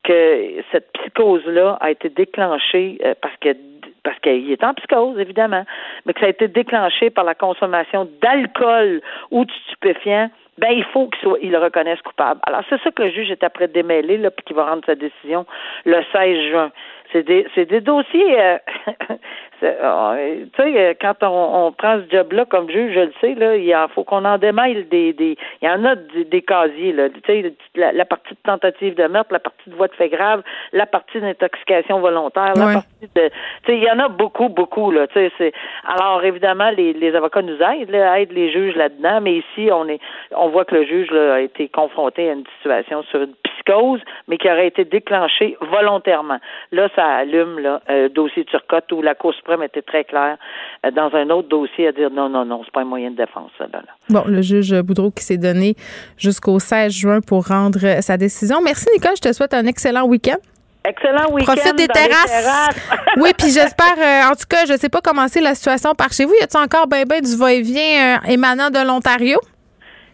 que 0.05 0.62
cette 0.73 0.92
psychose-là 0.92 1.79
a 1.81 1.90
été 1.90 2.09
déclenchée 2.09 2.99
euh, 3.05 3.14
parce 3.21 3.37
que 3.40 3.57
parce 4.05 4.19
qu'il 4.21 4.51
est 4.51 4.65
en 4.65 4.75
psychose, 4.75 5.19
évidemment, 5.19 5.65
mais 6.05 6.12
que 6.12 6.21
ça 6.21 6.27
a 6.27 6.31
été 6.31 6.49
déclenché 6.49 7.11
par 7.11 7.25
la 7.25 7.35
consommation 7.35 8.09
d'alcool 8.21 9.01
ou 9.31 9.45
de 9.45 9.53
stupéfiants, 9.67 10.31
ben 10.59 10.71
il 10.71 10.85
faut 10.85 11.09
qu'il 11.09 11.29
il 11.41 11.51
le 11.53 11.59
reconnaisse 11.59 12.01
coupable. 12.03 12.41
Alors 12.47 12.62
c'est 12.69 12.81
ça 12.83 12.91
que 12.91 13.03
le 13.03 13.11
juge 13.11 13.31
est 13.31 13.45
après 13.45 13.69
démêler 13.69 14.19
là, 14.19 14.31
puis 14.31 14.45
qu'il 14.45 14.57
va 14.57 14.67
rendre 14.67 14.85
sa 14.85 14.95
décision 14.95 15.47
le 15.85 16.03
16 16.12 16.51
juin. 16.51 16.71
C'est 17.12 17.23
des, 17.23 17.47
c'est 17.55 17.67
des 17.67 17.81
dossiers. 17.81 18.41
Euh, 18.41 18.59
tu 19.62 20.62
sais, 20.62 20.77
euh, 20.77 20.94
quand 21.01 21.22
on, 21.22 21.66
on, 21.66 21.72
prend 21.72 21.98
ce 21.98 22.11
job-là 22.11 22.44
comme 22.46 22.68
juge, 22.68 22.94
je 22.94 23.01
le 23.01 23.12
sais, 23.20 23.35
là, 23.35 23.57
il 23.57 23.75
faut 23.94 24.03
qu'on 24.03 24.25
en 24.25 24.38
démêle 24.38 24.88
des, 24.88 25.12
des. 25.12 25.37
Il 25.61 25.68
y 25.68 25.70
en 25.70 25.85
a 25.85 25.94
des, 25.94 26.42
casiers, 26.42 26.92
là. 26.92 27.09
Tu 27.11 27.20
sais, 27.27 27.55
la, 27.77 28.05
partie 28.05 28.35
de 28.35 28.40
tentative 28.44 28.94
de 28.94 29.07
meurtre, 29.07 29.33
la 29.33 29.38
partie 29.38 29.70
de 29.70 29.75
voie 29.77 29.87
de 29.87 29.94
fait 29.94 30.09
grave, 30.09 30.42
la 30.72 30.87
partie 30.87 31.20
d'intoxication 31.20 32.01
volontaire, 32.01 32.55
la 32.57 32.72
partie 32.75 33.09
de. 33.14 33.29
Tu 33.29 33.33
sais, 33.66 33.77
il 33.77 33.85
y 33.85 33.90
en 33.90 34.01
a 34.01 34.09
beaucoup, 34.09 34.48
beaucoup, 34.48 34.90
là. 34.90 35.07
Tu 35.07 35.14
sais, 35.14 35.33
c'est. 35.38 35.53
Alors 35.87 36.25
évidemment, 36.25 36.70
les, 36.70 36.92
les 36.92 37.14
avocats 37.14 37.42
nous 37.42 37.61
aident, 37.62 37.90
là, 37.90 38.18
aident 38.20 38.33
les 38.33 38.51
juges 38.51 38.75
là-dedans, 38.75 39.20
mais 39.20 39.37
ici, 39.37 39.70
on 39.70 39.87
est, 39.88 40.01
on 40.35 40.48
voit 40.48 40.64
que 40.64 40.75
le 40.75 40.85
juge 40.85 41.11
là, 41.11 41.35
a 41.35 41.40
été 41.40 41.68
confronté 41.68 42.29
à 42.29 42.33
une 42.33 42.44
situation 42.57 43.03
sur 43.05 43.22
une 43.22 43.35
psychose, 43.44 44.01
mais 44.29 44.38
qui 44.38 44.51
aurait 44.51 44.66
été 44.66 44.85
déclenchée 44.85 45.57
volontairement. 45.61 46.38
Là, 46.72 46.88
ça 46.96 47.05
allume 47.05 47.59
là, 47.59 47.81
euh, 47.90 48.09
dossier 48.09 48.44
Turcotte 48.44 48.90
où 48.92 49.03
la 49.03 49.14
Cour 49.14 49.35
suprême 49.53 49.62
était 49.62 49.83
très 49.83 50.05
claire 50.05 50.37
euh, 50.85 50.91
dans 50.91 51.11
un 51.15 51.31
autre 51.31 51.49
dossier 51.49 51.88
à 51.88 51.93
dire 51.93 52.11
non, 52.11 52.29
non, 52.29 52.45
non, 52.45 52.62
c'est 52.65 52.73
pas 52.73 52.81
un 52.81 52.85
moyen 52.85 53.11
de 53.11 53.17
défense. 53.17 53.51
Là, 53.59 53.67
là. 53.73 53.81
Bon, 54.09 54.25
le 54.27 54.43
juge 54.43 54.75
Boudreau 54.83 55.11
qui 55.11 55.25
s'est 55.25 55.37
donné 55.37 55.75
jusqu'au 56.17 56.59
16 56.59 56.93
juin 56.93 57.21
pour 57.21 57.47
rendre 57.47 57.81
euh, 57.85 58.01
sa 58.01 58.17
décision. 58.17 58.61
Merci, 58.62 58.87
Nicole. 58.95 59.17
Je 59.17 59.29
te 59.29 59.33
souhaite 59.33 59.55
un 59.55 59.67
excellent 59.67 60.05
week-end. 60.05 60.38
Excellent 60.85 61.33
week-end. 61.33 61.55
Profite 61.55 61.77
des 61.77 61.87
terrasses. 61.87 62.77
oui, 63.17 63.31
puis 63.38 63.51
j'espère, 63.51 64.31
en 64.31 64.35
tout 64.35 64.47
cas, 64.49 64.65
je 64.67 64.73
ne 64.73 64.79
sais 64.79 64.88
pas 64.88 65.01
comment 65.01 65.29
c'est 65.29 65.41
la 65.41 65.55
situation 65.55 65.95
par 65.95 66.12
chez 66.12 66.25
vous. 66.25 66.35
Y 66.41 66.43
a-t-il 66.43 66.61
encore 66.61 66.88
ben, 66.88 67.05
ben 67.07 67.21
du 67.21 67.37
va-et-vient 67.37 68.21
émanant 68.29 68.71
de 68.71 68.85
l'Ontario? 68.85 69.38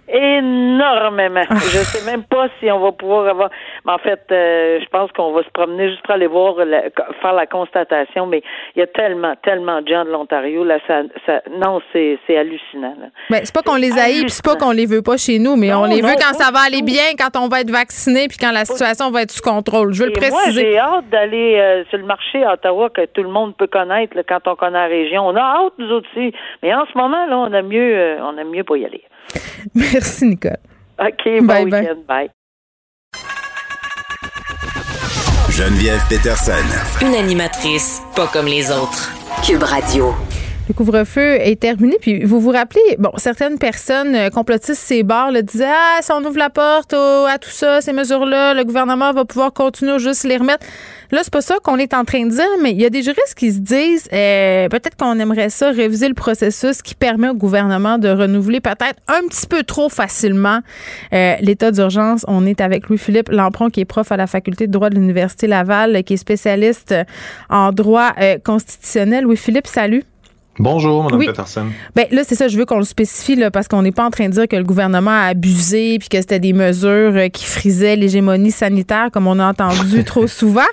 Énormément. 0.09 1.43
Ah. 1.49 1.55
je 1.55 1.79
sais 1.79 2.11
même 2.11 2.25
pas 2.25 2.49
si 2.59 2.71
on 2.71 2.81
va 2.81 2.93
pouvoir 2.93 3.27
avoir. 3.29 3.51
Mais 3.85 3.93
en 3.93 3.99
fait, 3.99 4.21
euh, 4.31 4.81
je 4.81 4.89
pense 4.89 5.11
qu'on 5.13 5.33
va 5.33 5.43
se 5.43 5.51
promener 5.51 5.91
juste 5.91 6.03
pour 6.03 6.15
aller 6.15 6.27
voir, 6.27 6.57
faire 6.57 7.33
la 7.33 7.47
constatation. 7.47 8.27
Mais 8.27 8.43
il 8.75 8.81
y 8.81 8.83
a 8.83 8.87
tellement, 8.87 9.35
tellement 9.43 9.83
de 9.83 9.89
gens 9.89 10.05
de 10.05 10.11
l'Ontario 10.11 10.65
là. 10.65 10.79
Ça, 10.87 11.03
ça 11.27 11.43
non, 11.51 11.81
c'est, 11.93 12.19
c'est 12.27 12.37
hallucinant. 12.37 12.97
Là. 13.01 13.07
Mais 13.31 13.41
c'est 13.45 13.55
pas 13.55 13.63
qu'on 13.63 13.77
les 13.77 13.99
haït, 13.99 14.23
puis 14.23 14.31
c'est 14.31 14.45
pas 14.45 14.57
qu'on 14.57 14.73
les 14.73 14.87
veut 14.87 15.03
pas 15.03 15.17
chez 15.17 15.39
nous, 15.39 15.57
mais 15.57 15.73
on 15.75 15.85
les 15.85 16.03
veut 16.03 16.17
quand 16.19 16.35
ça 16.35 16.51
va 16.51 16.61
aller 16.67 16.83
bien, 16.83 17.15
quand 17.19 17.39
on 17.39 17.49
va 17.49 17.61
être 17.61 17.71
vacciné, 17.71 18.29
puis 18.29 18.39
quand 18.39 18.53
la 18.53 18.65
situation 18.65 19.11
va 19.11 19.23
être 19.23 19.31
sous 19.31 19.43
contrôle. 19.43 19.93
Je 19.93 20.03
veux 20.03 20.09
le 20.09 20.13
préciser. 20.13 20.63
Moi, 20.63 20.71
j'ai 20.71 20.79
hâte 20.79 21.09
d'aller 21.11 21.57
euh, 21.59 21.85
sur 21.91 21.99
le 21.99 22.05
marché 22.05 22.43
à 22.45 22.55
Ottawa 22.55 22.91
que 22.91 23.05
tout 23.07 23.23
le 23.23 23.31
monde 23.31 23.57
peut 23.57 23.67
connaître 23.67 24.17
quand 24.29 24.47
on 24.47 24.57
connaît 24.57 24.79
la 24.79 24.87
région. 24.87 25.27
On 25.27 25.37
a 25.37 25.41
hâte 25.41 25.73
nous 25.79 25.91
aussi. 25.93 26.33
Mais 26.63 26.75
en 26.75 26.87
ce 26.87 26.97
moment 26.97 27.27
là, 27.27 27.39
on 27.39 27.53
a 27.53 27.63
mieux, 27.63 27.97
euh, 27.97 28.19
on 28.23 28.37
a 28.39 28.45
mieux 28.45 28.65
pas 28.65 28.77
y 28.77 28.85
aller. 28.85 29.03
Merci, 29.75 30.27
Nicole. 30.27 30.59
OK, 30.99 31.25
bon 31.41 31.47
bye, 31.47 31.65
week-end. 31.65 32.03
Bye. 32.07 32.31
Geneviève 35.51 36.01
Peterson. 36.09 36.53
Une 37.03 37.15
animatrice 37.15 38.01
pas 38.15 38.27
comme 38.29 38.47
les 38.47 38.71
autres. 38.71 39.13
Cube 39.45 39.63
Radio. 39.63 40.15
Le 40.69 40.75
couvre-feu 40.75 41.37
est 41.41 41.59
terminé. 41.59 41.97
Puis 41.99 42.25
vous 42.25 42.41
vous 42.41 42.51
rappelez, 42.51 42.97
bon, 42.99 43.11
certaines 43.17 43.57
personnes 43.59 44.15
euh, 44.15 44.29
complotistes 44.29 44.75
ces 44.75 45.03
bars 45.03 45.33
le 45.33 45.43
disaient 45.43 45.65
Ah, 45.67 46.01
si 46.03 46.13
on 46.13 46.19
ouvre 46.19 46.37
la 46.37 46.51
porte 46.51 46.93
à 46.93 47.39
tout 47.41 47.49
ça, 47.49 47.81
ces 47.81 47.95
mesures-là, 47.95 48.53
le 48.53 48.65
gouvernement 48.65 49.13
va 49.13 49.25
pouvoir 49.25 49.55
continuer 49.55 49.99
juste 49.99 50.25
les 50.25 50.37
remettre. 50.37 50.67
Là, 51.11 51.21
c'est 51.23 51.33
pas 51.33 51.41
ça 51.41 51.57
qu'on 51.63 51.79
est 51.79 51.95
en 51.95 52.05
train 52.05 52.27
de 52.27 52.31
dire, 52.31 52.45
mais 52.63 52.73
il 52.73 52.81
y 52.83 52.85
a 52.85 52.91
des 52.91 53.03
juristes 53.03 53.35
qui 53.35 53.51
se 53.51 53.61
disent 53.61 54.09
euh, 54.13 54.69
peut-être 54.69 54.95
qu'on 54.95 55.19
aimerait 55.19 55.49
ça 55.49 55.71
réviser 55.71 56.07
le 56.07 56.13
processus 56.13 56.83
qui 56.83 56.95
permet 56.95 57.31
au 57.31 57.35
gouvernement 57.35 57.97
de 57.97 58.11
renouveler 58.11 58.61
peut-être 58.61 59.01
un 59.09 59.27
petit 59.27 59.47
peu 59.47 59.63
trop 59.63 59.89
facilement 59.89 60.61
euh, 61.15 61.37
l'état 61.41 61.71
d'urgence. 61.71 62.27
On 62.29 62.45
est 62.45 62.61
avec 62.61 62.91
Louis-Philippe 62.91 63.31
Lampron, 63.31 63.71
qui 63.71 63.81
est 63.81 63.87
prof 63.87 64.13
à 64.13 64.19
la 64.19 64.27
faculté 64.27 64.67
de 64.67 64.73
droit 64.73 64.91
de 64.91 64.97
l'Université 64.97 65.47
Laval, 65.47 66.05
qui 66.05 66.13
est 66.13 66.19
spécialiste 66.19 66.95
en 67.49 67.73
droit 67.73 68.13
constitutionnel. 68.45 69.25
Louis-Philippe, 69.25 69.67
salut. 69.67 70.05
Bonjour, 70.59 71.05
Mme 71.05 71.27
Peterson. 71.27 71.67
Ben 71.95 72.07
là, 72.11 72.23
c'est 72.25 72.35
ça, 72.35 72.49
je 72.49 72.59
veux 72.59 72.65
qu'on 72.65 72.79
le 72.79 72.85
spécifie 72.85 73.37
là, 73.37 73.51
parce 73.51 73.69
qu'on 73.69 73.83
n'est 73.83 73.93
pas 73.93 74.05
en 74.05 74.11
train 74.11 74.29
de 74.29 74.33
dire 74.33 74.49
que 74.49 74.57
le 74.57 74.65
gouvernement 74.65 75.11
a 75.11 75.27
abusé 75.29 75.99
puis 75.99 76.09
que 76.09 76.19
c'était 76.19 76.41
des 76.41 76.53
mesures 76.53 77.17
euh, 77.17 77.29
qui 77.29 77.45
frisaient 77.45 77.97
l'hégémonie 77.97 78.51
sanitaire 78.51 79.11
comme 79.13 79.27
on 79.27 79.39
a 79.39 79.47
entendu 79.49 80.05
trop 80.07 80.27
souvent. 80.27 80.67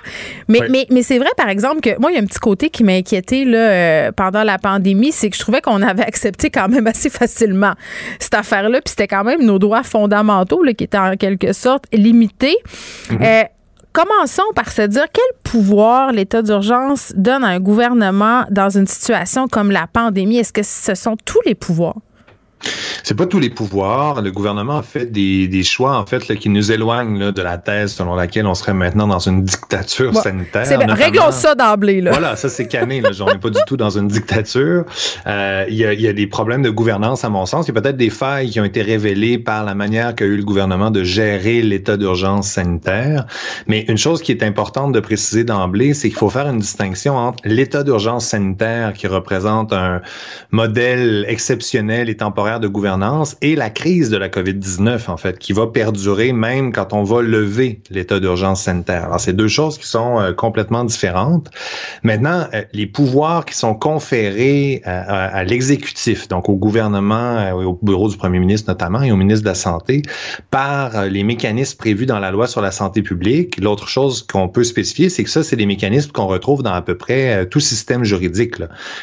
Mais, 0.48 0.60
mais, 0.70 0.86
mais 0.90 1.02
c'est 1.02 1.18
vrai, 1.18 1.30
par 1.36 1.48
exemple, 1.48 1.80
que 1.80 1.98
moi, 2.00 2.10
il 2.10 2.14
y 2.14 2.18
a 2.18 2.22
un 2.22 2.26
petit 2.26 2.40
côté 2.40 2.68
qui 2.70 2.82
m'a 2.82 2.92
inquiété 2.92 3.44
là, 3.44 3.58
euh, 3.58 4.12
pendant 4.12 4.42
la 4.42 4.58
pandémie, 4.58 5.12
c'est 5.12 5.30
que 5.30 5.36
je 5.36 5.40
trouvais 5.42 5.60
qu'on 5.60 5.82
avait 5.82 6.02
accepté 6.06 6.50
quand 6.50 6.68
même 6.68 6.86
assez 6.86 7.10
facilement 7.10 7.74
cette 8.18 8.34
affaire-là, 8.34 8.80
puis 8.80 8.90
c'était 8.90 9.08
quand 9.08 9.24
même 9.24 9.44
nos 9.44 9.58
droits 9.58 9.82
fondamentaux 9.82 10.62
là, 10.62 10.72
qui 10.72 10.84
étaient 10.84 10.98
en 10.98 11.16
quelque 11.16 11.52
sorte 11.52 11.84
limités. 11.92 12.56
Mm-hmm. 13.10 13.22
euh, 13.22 13.44
Commençons 13.96 14.42
par 14.54 14.70
se 14.72 14.82
dire 14.82 15.06
quel 15.10 15.24
l'état 16.12 16.42
d'urgence 16.42 17.12
donne 17.16 17.44
à 17.44 17.48
un 17.48 17.60
gouvernement 17.60 18.44
dans 18.50 18.70
une 18.70 18.86
situation 18.86 19.48
comme 19.48 19.70
la 19.70 19.86
pandémie. 19.86 20.38
Est-ce 20.38 20.52
que 20.52 20.62
ce 20.62 20.94
sont 20.94 21.16
tous 21.24 21.40
les 21.44 21.54
pouvoirs? 21.54 21.96
C'est 23.02 23.16
pas 23.16 23.26
tous 23.26 23.38
les 23.38 23.50
pouvoirs. 23.50 24.22
Le 24.22 24.32
gouvernement 24.32 24.78
a 24.78 24.82
fait 24.82 25.06
des, 25.06 25.48
des 25.48 25.62
choix, 25.62 25.96
en 25.96 26.06
fait, 26.06 26.28
là, 26.28 26.36
qui 26.36 26.48
nous 26.48 26.72
éloignent 26.72 27.18
là, 27.18 27.32
de 27.32 27.42
la 27.42 27.58
thèse 27.58 27.94
selon 27.94 28.14
laquelle 28.14 28.46
on 28.46 28.54
serait 28.54 28.74
maintenant 28.74 29.06
dans 29.06 29.18
une 29.18 29.44
dictature 29.44 30.14
sanitaire. 30.16 30.66
C'est 30.66 30.76
Réglons 30.76 31.30
ça 31.30 31.54
d'emblée. 31.54 32.00
Là. 32.00 32.10
Voilà, 32.12 32.36
ça 32.36 32.48
c'est 32.48 32.66
cané. 32.66 33.00
Là. 33.00 33.10
On 33.20 33.26
n'est 33.26 33.38
pas 33.38 33.50
du 33.50 33.60
tout 33.66 33.76
dans 33.76 33.90
une 33.90 34.08
dictature. 34.08 34.84
Euh, 35.26 35.64
il 35.68 35.76
y, 35.76 35.84
a, 35.84 35.92
y, 35.92 36.08
a, 36.08 36.12
des 36.12 36.26
problèmes 36.26 36.62
de 36.62 36.70
gouvernance, 36.70 37.24
à 37.24 37.28
mon 37.28 37.46
sens. 37.46 37.66
Il 37.66 37.74
y 37.74 37.78
a 37.78 37.80
peut-être 37.80 37.96
des 37.96 38.10
failles 38.10 38.50
qui 38.50 38.60
ont 38.60 38.64
été 38.64 38.82
révélées 38.82 39.38
par 39.38 39.64
la 39.64 39.74
manière 39.74 40.14
qu'a 40.14 40.24
eu 40.24 40.36
le 40.36 40.44
gouvernement 40.44 40.90
de 40.90 41.04
gérer 41.04 41.62
l'état 41.62 41.96
d'urgence 41.96 42.48
sanitaire. 42.48 43.26
Mais 43.66 43.84
une 43.88 43.98
chose 43.98 44.22
qui 44.22 44.32
est 44.32 44.42
importante 44.42 44.92
de 44.92 45.00
préciser 45.00 45.44
d'emblée, 45.44 45.94
c'est 45.94 46.08
qu'il 46.08 46.18
faut 46.18 46.30
faire 46.30 46.48
une 46.48 46.58
distinction 46.58 47.16
entre 47.16 47.42
l'état 47.44 47.82
d'urgence 47.82 48.26
sanitaire 48.26 48.92
qui 48.92 49.06
représente 49.06 49.72
un 49.72 50.00
modèle 50.50 51.24
exceptionnel 51.28 52.08
et 52.08 52.16
temporaire 52.16 52.55
de 52.60 52.68
gouvernance 52.68 53.36
et 53.42 53.56
la 53.56 53.70
crise 53.70 54.10
de 54.10 54.16
la 54.16 54.28
COVID-19, 54.28 55.10
en 55.10 55.16
fait, 55.16 55.38
qui 55.38 55.52
va 55.52 55.66
perdurer 55.66 56.32
même 56.32 56.72
quand 56.72 56.92
on 56.92 57.02
va 57.02 57.22
lever 57.22 57.80
l'état 57.90 58.20
d'urgence 58.20 58.62
sanitaire. 58.62 59.04
Alors, 59.04 59.20
c'est 59.20 59.32
deux 59.32 59.48
choses 59.48 59.78
qui 59.78 59.86
sont 59.86 60.20
euh, 60.20 60.32
complètement 60.32 60.84
différentes. 60.84 61.50
Maintenant, 62.02 62.46
euh, 62.54 62.62
les 62.72 62.86
pouvoirs 62.86 63.44
qui 63.44 63.54
sont 63.54 63.74
conférés 63.74 64.82
euh, 64.86 65.02
à, 65.06 65.44
l'exécutif, 65.44 66.28
donc 66.28 66.48
au 66.48 66.56
gouvernement, 66.56 67.52
au 67.52 67.78
bureau 67.82 68.08
du 68.08 68.16
premier 68.16 68.38
ministre 68.38 68.70
notamment 68.70 69.02
et 69.02 69.12
au 69.12 69.16
ministre 69.16 69.42
de 69.42 69.48
la 69.48 69.54
Santé, 69.54 70.02
par 70.50 71.06
les 71.06 71.22
mécanismes 71.22 71.76
prévus 71.76 72.06
dans 72.06 72.18
la 72.18 72.30
loi 72.30 72.46
sur 72.46 72.60
la 72.60 72.70
santé 72.70 73.02
publique. 73.02 73.58
L'autre 73.60 73.88
chose 73.88 74.22
qu'on 74.22 74.48
peut 74.48 74.64
spécifier, 74.64 75.08
c'est 75.08 75.24
que 75.24 75.30
ça, 75.30 75.42
c'est 75.42 75.56
des 75.56 75.66
mécanismes 75.66 76.10
qu'on 76.12 76.26
retrouve 76.26 76.62
dans 76.62 76.72
à 76.72 76.82
peu 76.82 76.96
près 76.96 77.46
tout 77.46 77.60
système 77.60 78.04
juridique 78.04 78.56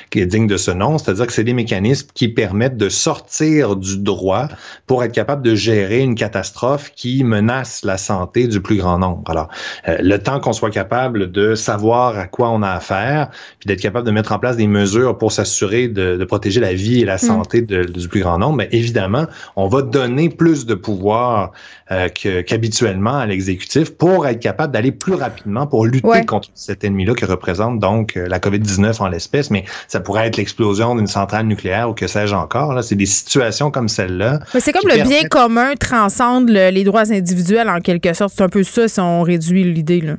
qui 0.09 0.19
est 0.19 0.25
digne 0.25 0.47
de 0.47 0.57
ce 0.57 0.71
nom, 0.71 0.97
c'est-à-dire 0.97 1.27
que 1.27 1.33
c'est 1.33 1.43
des 1.43 1.53
mécanismes 1.53 2.07
qui 2.13 2.27
permettent 2.27 2.77
de 2.77 2.89
sortir 2.89 3.32
du 3.39 3.97
droit 3.97 4.47
pour 4.85 5.03
être 5.03 5.11
capable 5.11 5.41
de 5.41 5.55
gérer 5.55 5.99
une 5.99 6.15
catastrophe 6.15 6.91
qui 6.95 7.23
menace 7.23 7.83
la 7.83 7.97
santé 7.97 8.47
du 8.47 8.61
plus 8.61 8.77
grand 8.77 8.99
nombre. 8.99 9.23
Alors, 9.29 9.49
euh, 9.87 9.97
le 10.01 10.19
temps 10.19 10.39
qu'on 10.39 10.53
soit 10.53 10.69
capable 10.69 11.31
de 11.31 11.55
savoir 11.55 12.17
à 12.17 12.27
quoi 12.27 12.49
on 12.49 12.61
a 12.61 12.69
affaire, 12.69 13.29
puis 13.59 13.67
d'être 13.67 13.81
capable 13.81 14.05
de 14.05 14.11
mettre 14.11 14.31
en 14.31 14.39
place 14.39 14.55
des 14.55 14.67
mesures 14.67 15.17
pour 15.17 15.31
s'assurer 15.31 15.87
de, 15.87 16.15
de, 16.15 16.25
protéger 16.25 16.59
la 16.59 16.73
vie 16.73 17.01
et 17.01 17.05
la 17.05 17.15
mm. 17.15 17.19
santé 17.19 17.61
de, 17.61 17.83
du 17.83 18.07
plus 18.07 18.21
grand 18.21 18.37
nombre, 18.37 18.57
mais 18.57 18.69
évidemment, 18.71 19.25
on 19.55 19.67
va 19.67 19.81
donner 19.81 20.29
plus 20.29 20.65
de 20.65 20.75
pouvoir 20.75 21.51
euh, 21.91 22.07
qu'habituellement 22.09 23.17
à 23.17 23.25
l'exécutif 23.25 23.91
pour 23.91 24.27
être 24.27 24.39
capable 24.39 24.73
d'aller 24.73 24.91
plus 24.91 25.15
rapidement 25.15 25.67
pour 25.67 25.85
lutter 25.85 26.25
contre 26.25 26.49
cet 26.53 26.83
ennemi-là 26.83 27.13
qui 27.13 27.25
représente 27.25 27.79
donc 27.79 28.15
euh, 28.15 28.27
la 28.27 28.39
COVID-19 28.39 29.01
en 29.01 29.07
l'espèce, 29.07 29.49
mais 29.49 29.65
ça 29.87 29.99
pourrait 29.99 30.27
être 30.27 30.37
l'explosion 30.37 30.95
d'une 30.95 31.07
centrale 31.07 31.45
nucléaire 31.45 31.89
ou 31.89 31.93
que 31.93 32.07
sais-je 32.07 32.35
encore. 32.35 32.73
Là, 32.73 32.81
c'est 32.81 32.95
des 32.95 33.05
situations 33.23 33.71
comme 33.71 33.87
celle-là. 33.87 34.39
Mais 34.53 34.59
c'est 34.59 34.71
comme 34.71 34.89
le 34.89 35.03
bien 35.03 35.23
commun 35.23 35.75
transcende 35.75 36.49
les 36.49 36.83
droits 36.83 37.11
individuels 37.11 37.69
en 37.69 37.79
quelque 37.79 38.13
sorte. 38.13 38.33
C'est 38.35 38.43
un 38.43 38.49
peu 38.49 38.63
ça 38.63 38.87
si 38.87 38.99
on 38.99 39.21
réduit 39.21 39.63
l'idée. 39.63 40.01
Là. 40.01 40.15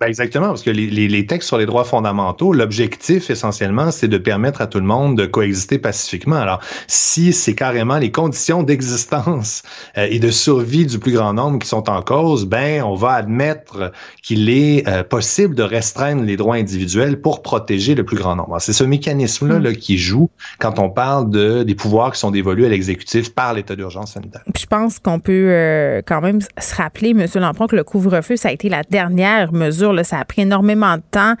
Ben 0.00 0.08
exactement, 0.08 0.48
parce 0.48 0.62
que 0.62 0.70
les, 0.70 0.86
les, 0.88 1.06
les, 1.06 1.26
textes 1.26 1.46
sur 1.46 1.56
les 1.56 1.66
droits 1.66 1.84
fondamentaux, 1.84 2.52
l'objectif 2.52 3.30
essentiellement, 3.30 3.92
c'est 3.92 4.08
de 4.08 4.18
permettre 4.18 4.60
à 4.60 4.66
tout 4.66 4.78
le 4.78 4.84
monde 4.84 5.16
de 5.16 5.24
coexister 5.24 5.78
pacifiquement. 5.78 6.36
Alors, 6.36 6.60
si 6.88 7.32
c'est 7.32 7.54
carrément 7.54 7.98
les 7.98 8.10
conditions 8.10 8.64
d'existence 8.64 9.62
euh, 9.96 10.08
et 10.10 10.18
de 10.18 10.30
survie 10.30 10.86
du 10.86 10.98
plus 10.98 11.12
grand 11.12 11.32
nombre 11.32 11.60
qui 11.60 11.68
sont 11.68 11.88
en 11.88 12.02
cause, 12.02 12.46
ben 12.46 12.82
on 12.82 12.94
va 12.94 13.12
admettre 13.12 13.92
qu'il 14.22 14.48
est 14.48 14.88
euh, 14.88 15.04
possible 15.04 15.54
de 15.54 15.62
restreindre 15.62 16.24
les 16.24 16.36
droits 16.36 16.56
individuels 16.56 17.20
pour 17.20 17.42
protéger 17.42 17.94
le 17.94 18.04
plus 18.04 18.16
grand 18.16 18.34
nombre. 18.34 18.56
C'est 18.60 18.72
ce 18.72 18.84
mécanisme-là 18.84 19.60
là, 19.60 19.74
qui 19.74 19.96
joue 19.96 20.28
quand 20.58 20.78
on 20.78 20.90
parle 20.90 21.30
de 21.30 21.62
des 21.62 21.74
pouvoirs 21.74 22.12
qui 22.12 22.18
sont 22.18 22.30
dévolus 22.30 22.66
à 22.66 22.68
l'exécutif 22.68 23.32
par 23.32 23.54
l'état 23.54 23.76
d'urgence 23.76 24.12
sanitaire. 24.12 24.42
je 24.58 24.66
pense 24.66 24.98
qu'on 24.98 25.20
peut 25.20 25.46
euh, 25.48 26.02
quand 26.04 26.20
même 26.20 26.40
se 26.40 26.74
rappeler, 26.74 27.10
M. 27.10 27.26
Lampron, 27.36 27.66
que 27.66 27.76
le 27.76 27.84
couvre-feu, 27.84 28.36
ça 28.36 28.48
a 28.48 28.52
été 28.52 28.68
la 28.68 28.82
dernière 28.82 29.52
mesure 29.52 29.83
ça 30.04 30.18
a 30.18 30.24
pris 30.24 30.42
énormément 30.42 30.96
de 30.96 31.02
temps 31.10 31.34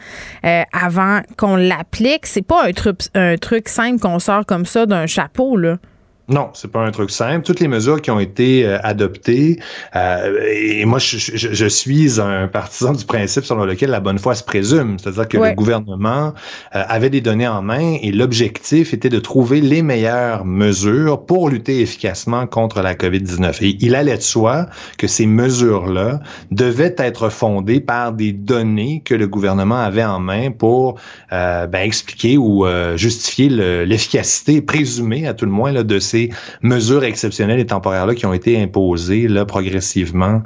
euh, 0.44 0.62
avant 0.72 1.20
qu'on 1.36 1.56
l'applique. 1.56 2.26
C'est 2.26 2.46
pas 2.46 2.66
un 2.66 2.72
truc, 2.72 3.00
un 3.14 3.36
truc 3.36 3.68
simple 3.68 4.00
qu'on 4.00 4.18
sort 4.18 4.46
comme 4.46 4.66
ça 4.66 4.86
d'un 4.86 5.06
chapeau, 5.06 5.56
là. 5.56 5.78
Non, 6.26 6.48
c'est 6.54 6.72
pas 6.72 6.80
un 6.80 6.90
truc 6.90 7.10
simple. 7.10 7.44
Toutes 7.44 7.60
les 7.60 7.68
mesures 7.68 8.00
qui 8.00 8.10
ont 8.10 8.18
été 8.18 8.64
euh, 8.64 8.78
adoptées, 8.82 9.60
euh, 9.94 10.40
et 10.54 10.86
moi 10.86 10.98
je, 10.98 11.18
je, 11.18 11.66
suis 11.66 12.18
un 12.18 12.48
partisan 12.48 12.92
du 12.92 13.04
principe 13.04 13.44
selon 13.44 13.66
lequel 13.66 13.90
la 13.90 14.00
bonne 14.00 14.18
foi 14.18 14.34
se 14.34 14.42
présume, 14.42 14.98
c'est-à-dire 14.98 15.28
que 15.28 15.36
le 15.36 15.52
gouvernement 15.52 16.32
euh, 16.74 16.82
avait 16.88 17.10
des 17.10 17.20
données 17.20 17.46
en 17.46 17.60
main 17.60 17.98
et 18.00 18.10
l'objectif 18.10 18.94
était 18.94 19.10
de 19.10 19.18
trouver 19.18 19.60
les 19.60 19.82
meilleures 19.82 20.46
mesures 20.46 21.26
pour 21.26 21.50
lutter 21.50 21.82
efficacement 21.82 22.46
contre 22.46 22.80
la 22.80 22.94
COVID-19. 22.94 23.62
Et 23.62 23.76
il 23.80 23.94
allait 23.94 24.16
de 24.16 24.22
soi 24.22 24.66
que 24.96 25.06
ces 25.06 25.26
mesures-là 25.26 26.20
devaient 26.50 26.94
être 26.96 27.28
fondées 27.28 27.80
par 27.80 28.12
des 28.12 28.32
données 28.32 29.02
que 29.04 29.14
le 29.14 29.28
gouvernement 29.28 29.80
avait 29.80 30.04
en 30.04 30.20
main 30.20 30.50
pour 30.50 30.98
ben, 31.30 31.68
expliquer 31.74 32.38
ou 32.38 32.64
justifier 32.96 33.48
l'efficacité 33.48 34.62
présumée, 34.62 35.26
à 35.26 35.34
tout 35.34 35.44
le 35.44 35.50
moins, 35.50 35.72
là, 35.72 35.82
de 35.82 35.98
ces 35.98 36.13
mesures 36.62 37.04
exceptionnelles 37.04 37.60
et 37.60 37.66
temporaires-là 37.66 38.14
qui 38.14 38.26
ont 38.26 38.32
été 38.32 38.60
imposées 38.60 39.28
là, 39.28 39.44
progressivement 39.44 40.42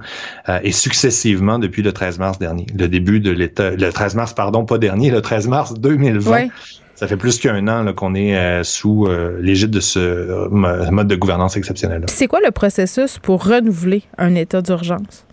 euh, 0.49 0.59
et 0.63 0.73
successivement 0.73 1.59
depuis 1.59 1.83
le 1.83 1.93
13 1.93 2.19
mars 2.19 2.39
dernier, 2.39 2.67
le 2.77 2.89
début 2.89 3.21
de 3.21 3.31
l'état, 3.31 3.71
le 3.71 3.91
13 3.91 4.15
mars, 4.15 4.33
pardon, 4.33 4.65
pas 4.65 4.79
dernier, 4.79 5.11
le 5.11 5.21
13 5.21 5.49
mars 5.49 5.75
2020. 5.75 6.49
Ça 6.95 7.07
fait 7.07 7.17
plus 7.17 7.39
qu'un 7.39 7.69
an 7.69 7.93
qu'on 7.93 8.17
est 8.17 8.37
euh, 8.37 8.65
sous 8.65 9.07
euh, 9.07 9.39
l'égide 9.41 9.71
de 9.71 9.79
ce 9.79 10.49
mode 10.49 11.07
de 11.07 11.15
gouvernance 11.15 11.57
exceptionnel. 11.57 12.05
C'est 12.09 12.27
quoi 12.27 12.41
le 12.45 12.51
processus 12.51 13.21
pour 13.21 13.45
renouveler 13.45 14.03
un 14.19 14.35
état 14.35 14.63
d'urgence? 14.63 15.28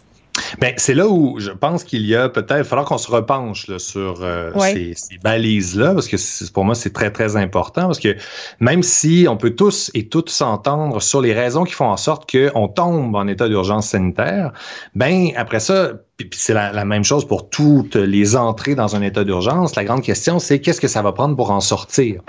Ben, 0.60 0.74
c'est 0.78 0.93
là 0.93 1.08
où 1.08 1.39
je 1.39 1.51
pense 1.51 1.84
qu'il 1.84 2.06
y 2.06 2.16
a 2.16 2.30
peut-être, 2.30 2.60
il 2.60 2.64
falloir 2.64 2.88
qu'on 2.88 2.97
se 2.97 3.12
repenche 3.12 3.68
là, 3.68 3.80
sur 3.80 4.22
euh, 4.22 4.51
ces, 4.60 4.93
ces 4.95 5.18
balises-là, 5.18 5.93
parce 5.93 6.08
que 6.08 6.51
pour 6.51 6.66
moi, 6.66 6.76
c'est 6.76 6.93
très, 6.93 7.12
très 7.12 7.36
important, 7.36 7.88
parce 7.88 7.99
que 7.99 8.16
même 8.60 8.84
si 8.84 9.28
on 9.30 9.38
peut 9.38 9.51
tous 9.51 9.91
et 9.93 10.08
toutes 10.08 10.30
s'entendre 10.30 11.01
sur 11.01 11.22
les 11.22 11.34
raisons 11.34 11.64
qui 11.64 11.74
font 11.74 11.89
en 11.89 11.97
sorte 11.97 12.30
qu'on 12.32 12.68
tombe 12.68 13.16
en 13.16 13.28
état 13.28 13.47
d'urgence 13.47 13.88
sanitaire, 13.88 14.53
ben 14.95 15.30
après 15.36 15.60
ça, 15.60 15.91
puis, 16.24 16.39
c'est 16.39 16.53
la, 16.53 16.86
même 16.86 17.03
chose 17.03 17.28
pour 17.28 17.49
toutes 17.49 17.95
les 17.95 18.38
entrées 18.38 18.74
dans 18.74 18.95
un 18.95 19.01
état 19.01 19.26
d'urgence. 19.26 19.76
La 19.76 19.84
grande 19.84 20.01
question, 20.01 20.39
c'est 20.39 20.59
qu'est-ce 20.59 20.80
que 20.80 20.88
ça 20.88 21.01
va 21.01 21.11
prendre 21.11 21.36
pour 21.36 21.51
en 21.51 21.59
sortir? 21.59 22.22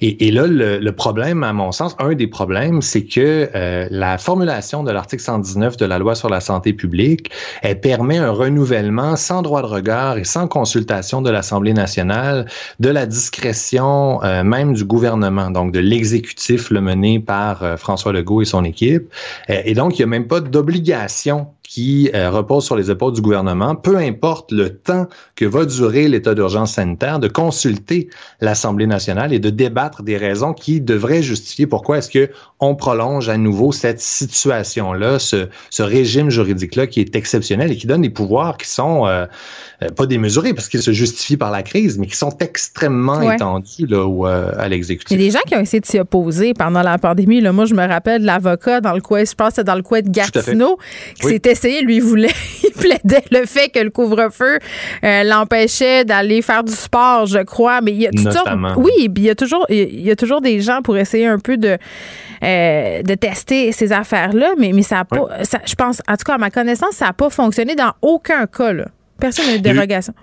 Et, 0.00 0.28
et 0.28 0.30
là, 0.30 0.46
le, 0.46 0.92
problème, 0.92 1.42
à 1.42 1.52
mon 1.52 1.72
sens, 1.72 1.96
un 1.98 2.14
des 2.14 2.28
problèmes, 2.28 2.82
c'est 2.82 3.04
que 3.04 3.50
euh, 3.54 3.88
la 3.90 4.18
formulation 4.18 4.84
de 4.84 4.92
l'article 4.92 5.22
119 5.22 5.76
de 5.76 5.86
la 5.86 5.98
loi 5.98 6.14
sur 6.14 6.28
la 6.28 6.40
santé 6.40 6.72
publique, 6.72 7.32
elle 7.62 7.80
permet 7.80 8.18
un 8.18 8.30
renouvellement 8.30 9.16
sans 9.16 9.42
droit 9.42 9.62
de 9.62 9.66
regard 9.66 10.18
et 10.18 10.24
sans 10.24 10.46
consultation 10.46 11.20
de 11.20 11.30
l'Assemblée 11.30 11.72
nationale 11.72 12.46
de 12.78 12.90
la 12.90 13.06
discrétion 13.06 14.22
euh, 14.22 14.44
même 14.44 14.74
du 14.74 14.84
gouvernement, 14.84 15.50
donc 15.50 15.72
de 15.72 15.80
l'exécutif 15.80 16.70
le 16.70 16.80
mené 16.80 17.18
par 17.18 17.64
euh, 17.64 17.76
François 17.76 18.12
Legault 18.12 18.42
et 18.42 18.44
son 18.44 18.62
équipe. 18.62 19.12
et 19.48 19.74
donc, 19.74 19.98
il 19.98 20.02
n'y 20.02 20.04
a 20.04 20.06
même 20.06 20.28
pas 20.28 20.40
d'obligation 20.40 21.48
qui 21.62 22.10
euh, 22.14 22.30
repose 22.30 22.64
sur 22.64 22.76
les 22.76 22.90
épaules 22.90 23.12
du 23.12 23.20
gouvernement, 23.20 23.74
peu 23.74 23.96
importe 23.96 24.52
le 24.52 24.76
temps 24.76 25.06
que 25.36 25.44
va 25.44 25.64
durer 25.64 26.08
l'état 26.08 26.34
d'urgence 26.34 26.74
sanitaire, 26.74 27.18
de 27.18 27.28
consulter 27.28 28.10
l'Assemblée 28.40 28.86
nationale 28.86 29.32
et 29.32 29.38
de 29.38 29.50
débattre 29.50 30.02
des 30.02 30.16
raisons 30.16 30.52
qui 30.52 30.80
devraient 30.80 31.22
justifier 31.22 31.66
pourquoi 31.66 31.98
est-ce 31.98 32.10
que 32.10 32.30
on 32.60 32.74
prolonge 32.74 33.28
à 33.28 33.36
nouveau 33.36 33.72
cette 33.72 34.00
situation-là, 34.00 35.18
ce, 35.18 35.48
ce 35.70 35.82
régime 35.82 36.30
juridique-là 36.30 36.86
qui 36.86 37.00
est 37.00 37.16
exceptionnel 37.16 37.72
et 37.72 37.76
qui 37.76 37.86
donne 37.86 38.02
des 38.02 38.10
pouvoirs 38.10 38.56
qui 38.56 38.68
sont 38.68 39.06
euh, 39.06 39.26
euh, 39.82 39.88
pas 39.88 40.06
démesurés 40.06 40.54
parce 40.54 40.68
qu'ils 40.68 40.82
se 40.82 40.92
justifient 40.92 41.36
par 41.36 41.50
la 41.50 41.62
crise, 41.62 41.98
mais 41.98 42.06
qui 42.06 42.16
sont 42.16 42.36
extrêmement 42.40 43.22
étendus 43.32 43.86
là, 43.86 44.52
à 44.58 44.68
l'exécutif. 44.68 45.16
Il 45.16 45.20
y 45.20 45.24
a 45.24 45.26
des 45.26 45.32
gens 45.32 45.42
qui 45.46 45.54
ont 45.56 45.60
essayé 45.60 45.80
de 45.80 45.86
s'y 45.86 45.98
opposer 45.98 46.54
pendant 46.54 46.82
la 46.82 46.98
pandémie. 46.98 47.40
Là, 47.40 47.52
moi, 47.52 47.64
je 47.64 47.74
me 47.74 47.86
rappelle 47.86 48.22
de 48.22 48.26
l'avocat 48.26 48.80
dans 48.80 48.94
le 48.94 49.00
coin, 49.00 49.24
je 49.24 49.34
pense 49.34 49.54
que 49.54 49.62
dans 49.62 49.74
le 49.74 49.82
coin 49.82 50.00
de 50.00 50.10
Gatineau, 50.10 50.78
qui 51.14 51.28
s'était 51.28 51.51
lui, 51.82 52.00
voulait, 52.00 52.30
il 52.64 52.72
plaidait 52.72 53.24
le 53.30 53.46
fait 53.46 53.68
que 53.68 53.80
le 53.80 53.90
couvre-feu 53.90 54.58
euh, 55.04 55.22
l'empêchait 55.24 56.04
d'aller 56.04 56.42
faire 56.42 56.64
du 56.64 56.72
sport, 56.72 57.26
je 57.26 57.38
crois. 57.38 57.80
Mais 57.80 57.92
il 57.92 58.02
y 58.02 58.06
a 58.06 58.10
toujours, 58.10 58.48
oui, 58.76 58.92
il 59.16 59.22
y 59.22 59.30
a 59.30 59.34
toujours, 59.34 59.66
il 59.68 60.00
y 60.02 60.10
a 60.10 60.16
toujours 60.16 60.40
des 60.40 60.60
gens 60.60 60.82
pour 60.82 60.96
essayer 60.96 61.26
un 61.26 61.38
peu 61.38 61.56
de, 61.56 61.78
euh, 62.42 63.02
de 63.02 63.14
tester 63.14 63.72
ces 63.72 63.92
affaires-là, 63.92 64.54
mais, 64.58 64.72
mais 64.72 64.82
ça 64.82 64.96
n'a 64.96 65.04
pas, 65.04 65.28
je 65.66 65.74
pense, 65.74 66.02
en 66.08 66.16
tout 66.16 66.24
cas, 66.24 66.34
à 66.34 66.38
ma 66.38 66.50
connaissance, 66.50 66.94
ça 66.94 67.06
n'a 67.06 67.12
pas 67.12 67.30
fonctionné 67.30 67.74
dans 67.74 67.92
aucun 68.02 68.46
cas. 68.46 68.72
Personne 69.18 69.46
n'a 69.46 69.54
eu 69.54 69.58
de 69.58 69.62
dérogation. 69.62 70.14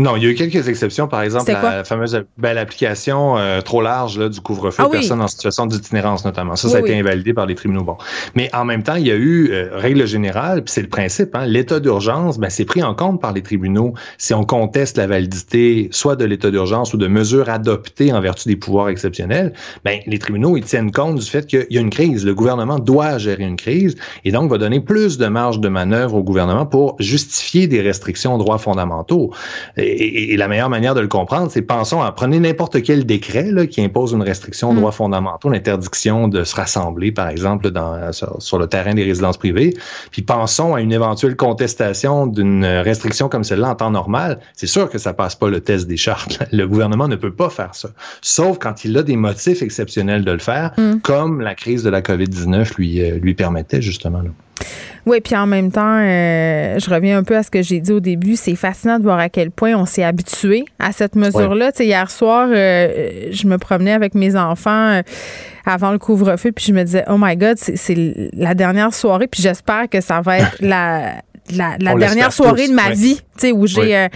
Non, 0.00 0.16
il 0.16 0.22
y 0.22 0.26
a 0.26 0.30
eu 0.30 0.34
quelques 0.34 0.66
exceptions. 0.66 1.08
Par 1.08 1.20
exemple, 1.20 1.52
la, 1.52 1.84
fameuse 1.84 2.24
ben, 2.38 2.54
l'application 2.54 3.36
euh, 3.36 3.60
trop 3.60 3.82
large 3.82 4.18
là, 4.18 4.30
du 4.30 4.40
couvre-feu 4.40 4.82
ah 4.82 4.86
aux 4.86 4.90
personnes 4.90 5.20
en 5.20 5.28
situation 5.28 5.66
d'itinérance, 5.66 6.24
notamment. 6.24 6.56
Ça, 6.56 6.70
ça 6.70 6.78
a 6.78 6.80
été 6.80 6.98
invalidé 6.98 7.34
par 7.34 7.44
les 7.44 7.54
tribunaux. 7.54 7.84
Bon. 7.84 7.98
Mais 8.34 8.48
en 8.54 8.64
même 8.64 8.82
temps, 8.82 8.94
il 8.94 9.06
y 9.06 9.10
a 9.10 9.14
eu, 9.14 9.50
euh, 9.52 9.68
règle 9.72 10.06
générale, 10.06 10.64
puis 10.64 10.72
c'est 10.72 10.80
le 10.80 10.88
principe, 10.88 11.34
hein, 11.34 11.44
l'état 11.44 11.80
d'urgence, 11.80 12.38
ben, 12.38 12.48
c'est 12.48 12.64
pris 12.64 12.82
en 12.82 12.94
compte 12.94 13.20
par 13.20 13.34
les 13.34 13.42
tribunaux 13.42 13.92
si 14.16 14.32
on 14.32 14.42
conteste 14.42 14.96
la 14.96 15.06
validité 15.06 15.88
soit 15.90 16.16
de 16.16 16.24
l'état 16.24 16.50
d'urgence 16.50 16.94
ou 16.94 16.96
de 16.96 17.06
mesures 17.06 17.50
adoptées 17.50 18.10
en 18.10 18.22
vertu 18.22 18.48
des 18.48 18.56
pouvoirs 18.56 18.88
exceptionnels. 18.88 19.52
Ben, 19.84 20.00
les 20.06 20.18
tribunaux, 20.18 20.56
ils 20.56 20.64
tiennent 20.64 20.92
compte 20.92 21.16
du 21.16 21.26
fait 21.26 21.46
qu'il 21.46 21.66
y 21.68 21.76
a 21.76 21.80
une 21.80 21.90
crise. 21.90 22.24
Le 22.24 22.34
gouvernement 22.34 22.78
doit 22.78 23.18
gérer 23.18 23.44
une 23.44 23.56
crise 23.56 23.96
et 24.24 24.32
donc 24.32 24.50
va 24.50 24.56
donner 24.56 24.80
plus 24.80 25.18
de 25.18 25.26
marge 25.26 25.60
de 25.60 25.68
manœuvre 25.68 26.14
au 26.14 26.22
gouvernement 26.22 26.64
pour 26.64 26.96
justifier 27.00 27.66
des 27.66 27.82
restrictions 27.82 28.34
aux 28.34 28.38
droits 28.38 28.56
fondamentaux. 28.56 29.30
Et, 29.76 29.89
la 30.36 30.48
meilleure 30.48 30.68
manière 30.68 30.94
de 30.94 31.00
le 31.00 31.08
comprendre, 31.08 31.50
c'est 31.50 31.62
pensons 31.62 32.02
à 32.02 32.12
prenez 32.12 32.40
n'importe 32.40 32.82
quel 32.82 33.06
décret 33.06 33.50
là, 33.50 33.66
qui 33.66 33.82
impose 33.82 34.12
une 34.12 34.22
restriction 34.22 34.70
aux 34.70 34.72
mm. 34.72 34.76
droits 34.76 34.92
fondamentaux, 34.92 35.50
l'interdiction 35.50 36.28
de 36.28 36.44
se 36.44 36.54
rassembler, 36.54 37.12
par 37.12 37.28
exemple, 37.28 37.70
dans, 37.70 38.12
sur, 38.12 38.58
le 38.58 38.66
terrain 38.66 38.94
des 38.94 39.04
résidences 39.04 39.36
privées. 39.36 39.74
Puis 40.10 40.22
pensons 40.22 40.74
à 40.74 40.80
une 40.80 40.92
éventuelle 40.92 41.36
contestation 41.36 42.26
d'une 42.26 42.64
restriction 42.64 43.28
comme 43.28 43.44
celle-là 43.44 43.70
en 43.70 43.74
temps 43.74 43.90
normal. 43.90 44.40
C'est 44.54 44.66
sûr 44.66 44.88
que 44.90 44.98
ça 44.98 45.12
passe 45.12 45.34
pas 45.34 45.48
le 45.48 45.60
test 45.60 45.86
des 45.86 45.96
chartes. 45.96 46.38
Le 46.52 46.66
gouvernement 46.66 47.08
ne 47.08 47.16
peut 47.16 47.32
pas 47.32 47.48
faire 47.48 47.74
ça, 47.74 47.90
sauf 48.22 48.58
quand 48.58 48.84
il 48.84 48.96
a 48.98 49.02
des 49.02 49.16
motifs 49.16 49.62
exceptionnels 49.62 50.24
de 50.24 50.32
le 50.32 50.38
faire, 50.38 50.72
mm. 50.76 51.00
comme 51.00 51.40
la 51.40 51.54
crise 51.54 51.82
de 51.82 51.90
la 51.90 52.00
COVID-19 52.00 52.76
lui, 52.76 53.02
euh, 53.02 53.18
lui 53.18 53.34
permettait 53.34 53.82
justement. 53.82 54.22
Là. 54.22 54.30
Oui, 55.06 55.20
puis 55.20 55.34
en 55.34 55.46
même 55.46 55.72
temps, 55.72 55.98
euh, 55.98 56.78
je 56.78 56.90
reviens 56.90 57.18
un 57.18 57.22
peu 57.22 57.36
à 57.36 57.42
ce 57.42 57.50
que 57.50 57.62
j'ai 57.62 57.80
dit 57.80 57.92
au 57.92 58.00
début. 58.00 58.36
C'est 58.36 58.54
fascinant 58.54 58.98
de 58.98 59.04
voir 59.04 59.18
à 59.18 59.28
quel 59.28 59.50
point 59.50 59.74
on 59.74 59.86
s'est 59.86 60.04
habitué 60.04 60.64
à 60.78 60.92
cette 60.92 61.16
mesure-là. 61.16 61.72
Tu 61.72 61.78
sais, 61.78 61.86
hier 61.86 62.10
soir, 62.10 62.48
euh, 62.50 63.28
je 63.30 63.46
me 63.46 63.56
promenais 63.58 63.92
avec 63.92 64.14
mes 64.14 64.36
enfants 64.36 64.70
euh, 64.70 65.02
avant 65.64 65.92
le 65.92 65.98
couvre-feu, 65.98 66.52
puis 66.52 66.66
je 66.66 66.72
me 66.72 66.82
disais, 66.82 67.04
oh 67.08 67.16
my 67.18 67.36
God, 67.36 67.56
c'est 67.58 68.30
la 68.34 68.54
dernière 68.54 68.92
soirée, 68.94 69.26
puis 69.26 69.42
j'espère 69.42 69.88
que 69.88 70.00
ça 70.00 70.20
va 70.20 70.38
être 70.38 70.56
la 70.60 71.22
la, 71.56 71.76
dernière 71.96 72.32
soirée 72.32 72.68
de 72.68 72.72
ma 72.72 72.90
vie, 72.90 73.16
tu 73.16 73.22
sais, 73.38 73.52
où 73.52 73.66
j'ai 73.66 74.06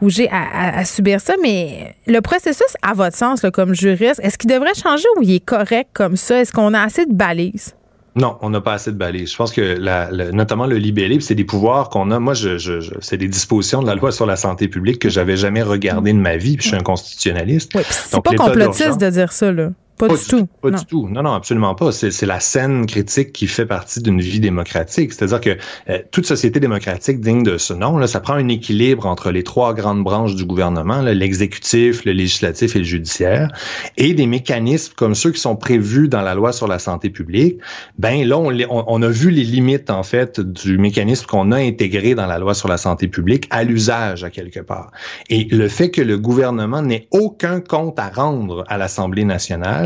où 0.00 0.08
j'ai 0.10 0.28
à, 0.30 0.84
subir 0.84 1.20
ça. 1.20 1.34
Mais 1.42 1.96
le 2.06 2.20
processus, 2.20 2.76
à 2.82 2.92
votre 2.92 3.16
sens, 3.16 3.42
là, 3.42 3.50
comme 3.50 3.74
juriste, 3.74 4.20
est-ce 4.22 4.38
qu'il 4.38 4.48
devrait 4.48 4.74
changer 4.74 5.08
ou 5.16 5.22
il 5.22 5.34
est 5.34 5.44
correct 5.44 5.90
comme 5.92 6.16
ça? 6.16 6.40
Est-ce 6.40 6.52
qu'on 6.52 6.72
a 6.72 6.80
assez 6.80 7.04
de 7.06 7.12
balises? 7.12 7.74
Non, 8.16 8.36
on 8.42 8.50
n'a 8.50 8.60
pas 8.60 8.74
assez 8.74 8.92
de 8.92 8.96
balises. 8.96 9.32
Je 9.32 9.36
pense 9.36 9.52
que 9.52 9.60
la, 9.60 10.10
notamment 10.32 10.66
le 10.66 10.76
libellé, 10.76 11.18
c'est 11.20 11.34
des 11.34 11.44
pouvoirs 11.44 11.88
qu'on 11.88 12.10
a. 12.12 12.20
Moi, 12.20 12.34
je, 12.34 12.58
je, 12.58 12.80
c'est 13.00 13.16
des 13.16 13.28
dispositions 13.28 13.82
de 13.82 13.86
la 13.86 13.96
loi 13.96 14.12
sur 14.12 14.26
la 14.26 14.36
santé 14.36 14.68
publique 14.68 15.00
que 15.00 15.08
j'avais 15.08 15.36
jamais 15.36 15.62
regardées 15.62 16.12
de 16.12 16.18
ma 16.18 16.36
vie. 16.36 16.56
Puis 16.56 16.64
je 16.64 16.68
suis 16.68 16.76
un 16.76 16.82
constitutionnaliste. 16.82 17.72
Oui, 17.74 17.82
c'est 17.88 18.22
pas 18.22 18.34
complotiste 18.34 19.00
de 19.00 19.10
dire 19.10 19.32
ça 19.32 19.50
là. 19.50 19.70
Pas, 19.98 20.08
du 20.08 20.24
tout. 20.28 20.46
Pas 20.60 20.70
du 20.72 20.84
tout. 20.86 21.08
Non, 21.08 21.22
non, 21.22 21.32
absolument 21.34 21.74
pas. 21.74 21.92
C'est 21.92 22.26
la 22.26 22.40
scène 22.40 22.86
critique 22.86 23.32
qui 23.32 23.46
fait 23.46 23.66
partie 23.66 24.00
d'une 24.00 24.20
vie 24.20 24.40
démocratique. 24.40 25.12
C'est-à-dire 25.12 25.40
que 25.40 25.56
euh, 25.88 25.98
toute 26.10 26.26
société 26.26 26.58
démocratique 26.58 27.20
digne 27.20 27.44
de 27.44 27.58
ce 27.58 27.72
nom, 27.74 27.96
là, 27.96 28.08
ça 28.08 28.20
prend 28.20 28.34
un 28.34 28.48
équilibre 28.48 29.06
entre 29.06 29.30
les 29.30 29.44
trois 29.44 29.72
grandes 29.72 30.02
branches 30.02 30.34
du 30.34 30.44
gouvernement, 30.44 31.00
l'exécutif, 31.00 32.04
le 32.04 32.12
législatif 32.12 32.74
et 32.74 32.80
le 32.80 32.84
judiciaire, 32.84 33.52
et 33.96 34.14
des 34.14 34.26
mécanismes 34.26 34.94
comme 34.96 35.14
ceux 35.14 35.30
qui 35.30 35.40
sont 35.40 35.54
prévus 35.54 36.08
dans 36.08 36.22
la 36.22 36.34
loi 36.34 36.52
sur 36.52 36.66
la 36.66 36.80
santé 36.80 37.08
publique. 37.08 37.58
Ben 37.98 38.26
là, 38.26 38.38
on, 38.38 38.52
on 38.68 39.02
a 39.02 39.08
vu 39.08 39.30
les 39.30 39.44
limites 39.44 39.90
en 39.90 40.02
fait 40.02 40.40
du 40.40 40.76
mécanisme 40.76 41.26
qu'on 41.26 41.52
a 41.52 41.58
intégré 41.58 42.16
dans 42.16 42.26
la 42.26 42.38
loi 42.38 42.54
sur 42.54 42.68
la 42.68 42.78
santé 42.78 43.06
publique 43.06 43.46
à 43.50 43.62
l'usage 43.62 44.24
à 44.24 44.30
quelque 44.30 44.60
part. 44.60 44.90
Et 45.30 45.44
le 45.44 45.68
fait 45.68 45.90
que 45.90 46.02
le 46.02 46.18
gouvernement 46.18 46.82
n'ait 46.82 47.06
aucun 47.12 47.60
compte 47.60 47.98
à 48.00 48.08
rendre 48.08 48.64
à 48.68 48.76
l'Assemblée 48.76 49.24
nationale 49.24 49.83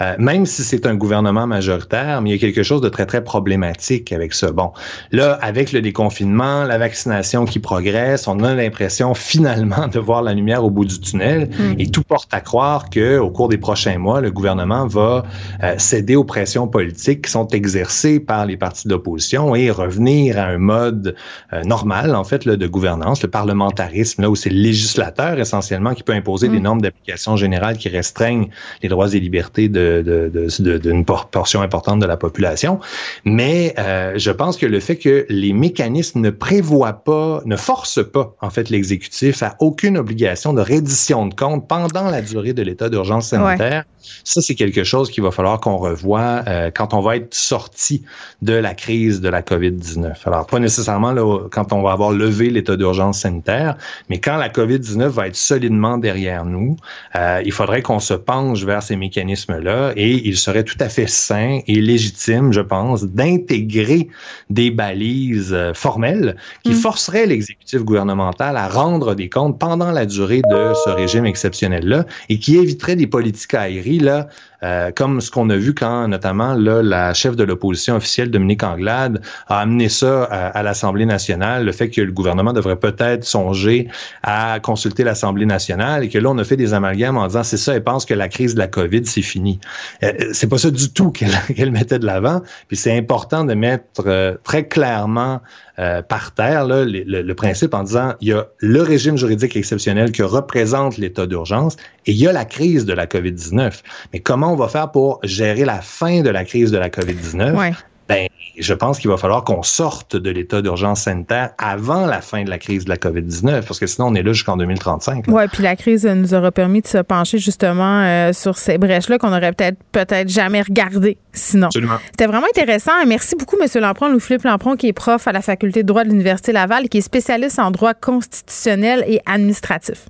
euh, 0.00 0.14
même 0.18 0.46
si 0.46 0.62
c'est 0.62 0.86
un 0.86 0.94
gouvernement 0.94 1.46
majoritaire, 1.46 2.20
mais 2.22 2.30
il 2.30 2.32
y 2.32 2.36
a 2.36 2.38
quelque 2.38 2.62
chose 2.62 2.80
de 2.80 2.88
très, 2.88 3.06
très 3.06 3.22
problématique 3.22 4.12
avec 4.12 4.34
ça. 4.34 4.52
Bon, 4.52 4.72
là, 5.12 5.38
avec 5.42 5.72
le 5.72 5.80
déconfinement, 5.80 6.64
la 6.64 6.78
vaccination 6.78 7.44
qui 7.44 7.58
progresse, 7.58 8.26
on 8.28 8.40
a 8.40 8.54
l'impression 8.54 9.14
finalement 9.14 9.88
de 9.88 9.98
voir 9.98 10.22
la 10.22 10.34
lumière 10.34 10.64
au 10.64 10.70
bout 10.70 10.84
du 10.84 10.98
tunnel 11.00 11.48
mm. 11.50 11.74
et 11.78 11.90
tout 11.90 12.02
porte 12.02 12.32
à 12.32 12.40
croire 12.40 12.90
que 12.90 13.18
au 13.18 13.30
cours 13.30 13.48
des 13.48 13.58
prochains 13.58 13.98
mois, 13.98 14.20
le 14.20 14.30
gouvernement 14.30 14.86
va 14.86 15.24
euh, 15.62 15.74
céder 15.78 16.16
aux 16.16 16.24
pressions 16.24 16.68
politiques 16.68 17.26
qui 17.26 17.30
sont 17.30 17.48
exercées 17.48 18.20
par 18.20 18.46
les 18.46 18.56
partis 18.56 18.88
d'opposition 18.88 19.54
et 19.54 19.70
revenir 19.70 20.38
à 20.38 20.44
un 20.44 20.58
mode 20.58 21.14
euh, 21.52 21.62
normal, 21.64 22.14
en 22.14 22.24
fait, 22.24 22.44
là, 22.44 22.56
de 22.56 22.66
gouvernance, 22.66 23.22
le 23.22 23.30
parlementarisme, 23.30 24.22
là 24.22 24.30
où 24.30 24.36
c'est 24.36 24.50
le 24.50 24.60
législateur 24.60 25.38
essentiellement 25.38 25.94
qui 25.94 26.02
peut 26.02 26.12
imposer 26.12 26.48
des 26.48 26.58
mm. 26.58 26.62
normes 26.62 26.80
d'application 26.80 27.36
générale 27.36 27.76
qui 27.76 27.88
restreignent 27.88 28.48
les 28.82 28.88
droits 28.88 29.12
et 29.12 29.20
libertés 29.20 29.33
liberté 29.34 29.68
d'une 29.68 30.02
de, 30.04 31.02
portion 31.02 31.60
importante 31.60 32.00
de 32.00 32.06
la 32.06 32.16
population. 32.16 32.78
Mais 33.24 33.74
euh, 33.78 34.12
je 34.16 34.30
pense 34.30 34.56
que 34.56 34.66
le 34.66 34.80
fait 34.80 34.96
que 34.96 35.26
les 35.28 35.52
mécanismes 35.52 36.20
ne 36.20 36.30
prévoient 36.30 37.04
pas, 37.04 37.42
ne 37.44 37.56
forcent 37.56 38.04
pas, 38.04 38.34
en 38.40 38.50
fait, 38.50 38.70
l'exécutif 38.70 39.42
à 39.42 39.56
aucune 39.58 39.98
obligation 39.98 40.52
de 40.52 40.60
reddition 40.60 41.26
de 41.26 41.34
compte 41.34 41.66
pendant 41.66 42.10
la 42.10 42.22
durée 42.22 42.52
de 42.52 42.62
l'état 42.62 42.88
d'urgence 42.88 43.28
sanitaire, 43.28 43.84
ça, 44.22 44.40
c'est 44.40 44.54
quelque 44.54 44.84
chose 44.84 45.10
qu'il 45.10 45.22
va 45.22 45.30
falloir 45.30 45.60
qu'on 45.60 45.78
revoie 45.78 46.42
euh, 46.46 46.70
quand 46.74 46.94
on 46.94 47.00
va 47.00 47.16
être 47.16 47.34
sorti 47.34 48.04
de 48.42 48.52
la 48.52 48.74
crise 48.74 49.20
de 49.20 49.28
la 49.28 49.42
COVID-19. 49.42 50.14
Alors, 50.26 50.46
pas 50.46 50.58
nécessairement 50.58 51.12
là, 51.12 51.48
quand 51.50 51.72
on 51.72 51.82
va 51.82 51.92
avoir 51.92 52.12
levé 52.12 52.50
l'état 52.50 52.76
d'urgence 52.76 53.20
sanitaire, 53.20 53.76
mais 54.10 54.20
quand 54.20 54.36
la 54.36 54.50
COVID-19 54.50 55.08
va 55.08 55.28
être 55.28 55.36
solidement 55.36 55.98
derrière 55.98 56.44
nous, 56.44 56.76
euh, 57.16 57.40
il 57.44 57.52
faudrait 57.52 57.82
qu'on 57.82 58.00
se 58.00 58.14
penche 58.14 58.62
vers 58.64 58.82
ces 58.82 58.96
mécanismes 58.96 59.23
et 59.28 60.28
il 60.28 60.36
serait 60.36 60.64
tout 60.64 60.76
à 60.80 60.88
fait 60.88 61.08
sain 61.08 61.60
et 61.66 61.80
légitime, 61.80 62.52
je 62.52 62.60
pense, 62.60 63.04
d'intégrer 63.04 64.08
des 64.50 64.70
balises 64.70 65.52
euh, 65.52 65.72
formelles 65.74 66.36
qui 66.62 66.72
mm. 66.72 66.76
forceraient 66.76 67.26
l'exécutif 67.26 67.82
gouvernemental 67.82 68.56
à 68.56 68.68
rendre 68.68 69.14
des 69.14 69.28
comptes 69.28 69.58
pendant 69.58 69.90
la 69.90 70.06
durée 70.06 70.42
de 70.50 70.72
ce 70.84 70.90
régime 70.90 71.26
exceptionnel-là 71.26 72.06
et 72.28 72.38
qui 72.38 72.56
éviterait 72.56 72.96
des 72.96 73.06
politiques 73.06 73.54
aériennes 73.54 74.04
là, 74.04 74.28
euh, 74.64 74.90
comme 74.92 75.20
ce 75.20 75.30
qu'on 75.30 75.50
a 75.50 75.56
vu 75.56 75.74
quand, 75.74 76.08
notamment, 76.08 76.54
là, 76.54 76.82
la 76.82 77.12
chef 77.12 77.36
de 77.36 77.44
l'opposition 77.44 77.96
officielle, 77.96 78.30
Dominique 78.30 78.62
Anglade, 78.62 79.20
a 79.48 79.60
amené 79.60 79.88
ça 79.88 80.24
à, 80.24 80.62
l'Assemblée 80.62 81.04
nationale, 81.06 81.64
le 81.64 81.72
fait 81.72 81.90
que 81.90 82.00
le 82.00 82.12
gouvernement 82.12 82.52
devrait 82.52 82.76
peut-être 82.76 83.24
songer 83.24 83.88
à 84.22 84.58
consulter 84.60 85.04
l'Assemblée 85.04 85.46
nationale 85.46 86.04
et 86.04 86.08
que 86.08 86.18
là, 86.18 86.30
on 86.30 86.38
a 86.38 86.44
fait 86.44 86.56
des 86.56 86.72
amalgames 86.72 87.18
en 87.18 87.26
disant, 87.26 87.42
c'est 87.42 87.58
ça, 87.58 87.74
elle 87.74 87.84
pense 87.84 88.06
que 88.06 88.14
la 88.14 88.28
crise 88.28 88.54
de 88.54 88.58
la 88.58 88.68
COVID, 88.68 89.04
c'est 89.04 89.22
fini. 89.22 89.60
Euh, 90.02 90.12
c'est 90.32 90.48
pas 90.48 90.58
ça 90.58 90.70
du 90.70 90.90
tout 90.90 91.10
qu'elle 91.56 91.70
mettait 91.70 91.98
de 91.98 92.06
l'avant. 92.06 92.40
Puis 92.68 92.78
c'est 92.78 92.96
important 92.96 93.44
de 93.44 93.54
mettre 93.54 94.02
euh, 94.06 94.34
très 94.44 94.66
clairement 94.66 95.40
euh, 95.78 96.02
par 96.02 96.32
terre 96.32 96.66
le, 96.66 97.32
principe 97.32 97.74
en 97.74 97.82
disant 97.82 98.14
il 98.20 98.28
y 98.28 98.32
a 98.32 98.46
le 98.58 98.82
régime 98.82 99.16
juridique 99.16 99.56
exceptionnel 99.56 100.12
que 100.12 100.22
représente 100.22 100.98
l'état 100.98 101.26
d'urgence 101.26 101.76
et 102.06 102.12
il 102.12 102.16
y 102.16 102.28
a 102.28 102.32
la 102.32 102.44
crise 102.44 102.84
de 102.84 102.92
la 102.92 103.06
COVID-19. 103.06 103.82
Mais 104.12 104.20
comment 104.20 104.52
on 104.52 104.56
va 104.56 104.68
faire 104.68 104.90
pour 104.92 105.18
gérer 105.24 105.64
la 105.64 105.80
fin 105.80 106.22
de 106.22 106.30
la 106.30 106.44
crise 106.44 106.70
de 106.70 106.78
la 106.78 106.90
COVID-19? 106.90 107.56
Ouais. 107.56 107.72
Ben, 108.08 108.28
je 108.58 108.74
pense 108.74 108.98
qu'il 108.98 109.10
va 109.10 109.16
falloir 109.16 109.44
qu'on 109.44 109.62
sorte 109.62 110.16
de 110.16 110.30
l'état 110.30 110.62
d'urgence 110.62 111.02
sanitaire 111.02 111.50
avant 111.58 112.06
la 112.06 112.20
fin 112.20 112.44
de 112.44 112.50
la 112.50 112.58
crise 112.58 112.84
de 112.84 112.90
la 112.90 112.96
COVID-19, 112.96 113.66
parce 113.66 113.80
que 113.80 113.86
sinon, 113.86 114.08
on 114.08 114.14
est 114.14 114.22
là 114.22 114.32
jusqu'en 114.32 114.56
2035. 114.56 115.24
Oui, 115.28 115.42
puis 115.52 115.62
la 115.62 115.76
crise 115.76 116.06
nous 116.06 116.34
aura 116.34 116.52
permis 116.52 116.82
de 116.82 116.86
se 116.86 116.98
pencher 116.98 117.38
justement 117.38 118.02
euh, 118.02 118.32
sur 118.32 118.58
ces 118.58 118.78
brèches-là 118.78 119.18
qu'on 119.18 119.32
aurait 119.32 119.52
peut-être 119.52 119.78
peut-être 119.92 120.28
jamais 120.28 120.62
regardées 120.62 121.18
sinon. 121.32 121.66
Absolument. 121.66 121.98
C'était 122.06 122.26
vraiment 122.26 122.46
intéressant. 122.46 122.92
Merci 123.06 123.34
beaucoup, 123.36 123.56
M. 123.60 123.68
Lampron, 123.80 124.08
Louis-Philippe 124.08 124.44
Lampron, 124.44 124.76
qui 124.76 124.88
est 124.88 124.92
prof 124.92 125.26
à 125.26 125.32
la 125.32 125.40
faculté 125.40 125.82
de 125.82 125.88
droit 125.88 126.04
de 126.04 126.10
l'Université 126.10 126.52
Laval, 126.52 126.88
qui 126.88 126.98
est 126.98 127.02
spécialiste 127.02 127.58
en 127.58 127.70
droit 127.70 127.94
constitutionnel 127.94 129.04
et 129.06 129.20
administratif. 129.26 130.06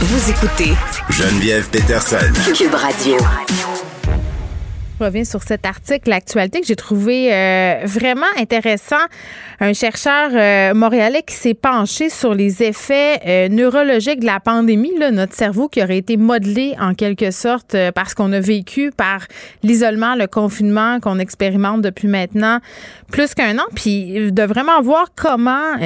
Vous 0.00 0.30
écoutez 0.30 0.72
Geneviève 1.10 1.68
Peterson. 1.70 2.32
Cube 2.54 2.74
Radio. 2.74 3.16
Je 4.98 5.04
reviens 5.04 5.24
sur 5.24 5.44
cet 5.44 5.64
article, 5.64 6.10
l'actualité 6.10 6.60
que 6.60 6.66
j'ai 6.66 6.74
trouvé 6.74 7.32
euh, 7.32 7.82
vraiment 7.84 8.26
intéressant. 8.36 8.96
Un 9.60 9.72
chercheur 9.72 10.30
euh, 10.32 10.74
montréalais 10.74 11.22
qui 11.22 11.34
s'est 11.34 11.54
penché 11.54 12.10
sur 12.10 12.34
les 12.34 12.64
effets 12.64 13.20
euh, 13.24 13.48
neurologiques 13.48 14.20
de 14.20 14.26
la 14.26 14.40
pandémie, 14.40 14.92
notre 15.12 15.34
cerveau 15.34 15.68
qui 15.68 15.82
aurait 15.82 15.98
été 15.98 16.16
modelé 16.16 16.74
en 16.80 16.94
quelque 16.94 17.30
sorte 17.30 17.76
parce 17.94 18.14
qu'on 18.14 18.32
a 18.32 18.40
vécu 18.40 18.90
par 18.90 19.26
l'isolement, 19.62 20.16
le 20.16 20.26
confinement 20.26 20.98
qu'on 20.98 21.20
expérimente 21.20 21.82
depuis 21.82 22.08
maintenant 22.08 22.58
plus 23.10 23.34
qu'un 23.34 23.58
an, 23.58 23.64
puis 23.74 24.32
de 24.32 24.42
vraiment 24.42 24.82
voir 24.82 25.06
comment 25.16 25.76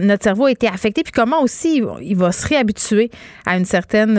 notre 0.00 0.22
cerveau 0.22 0.46
a 0.46 0.50
été 0.50 0.66
affecté, 0.66 1.02
puis 1.02 1.12
comment 1.12 1.42
aussi 1.42 1.82
il 2.00 2.16
va 2.16 2.32
se 2.32 2.46
réhabituer 2.46 3.10
à 3.46 3.56
une 3.58 3.66
certaine 3.66 4.14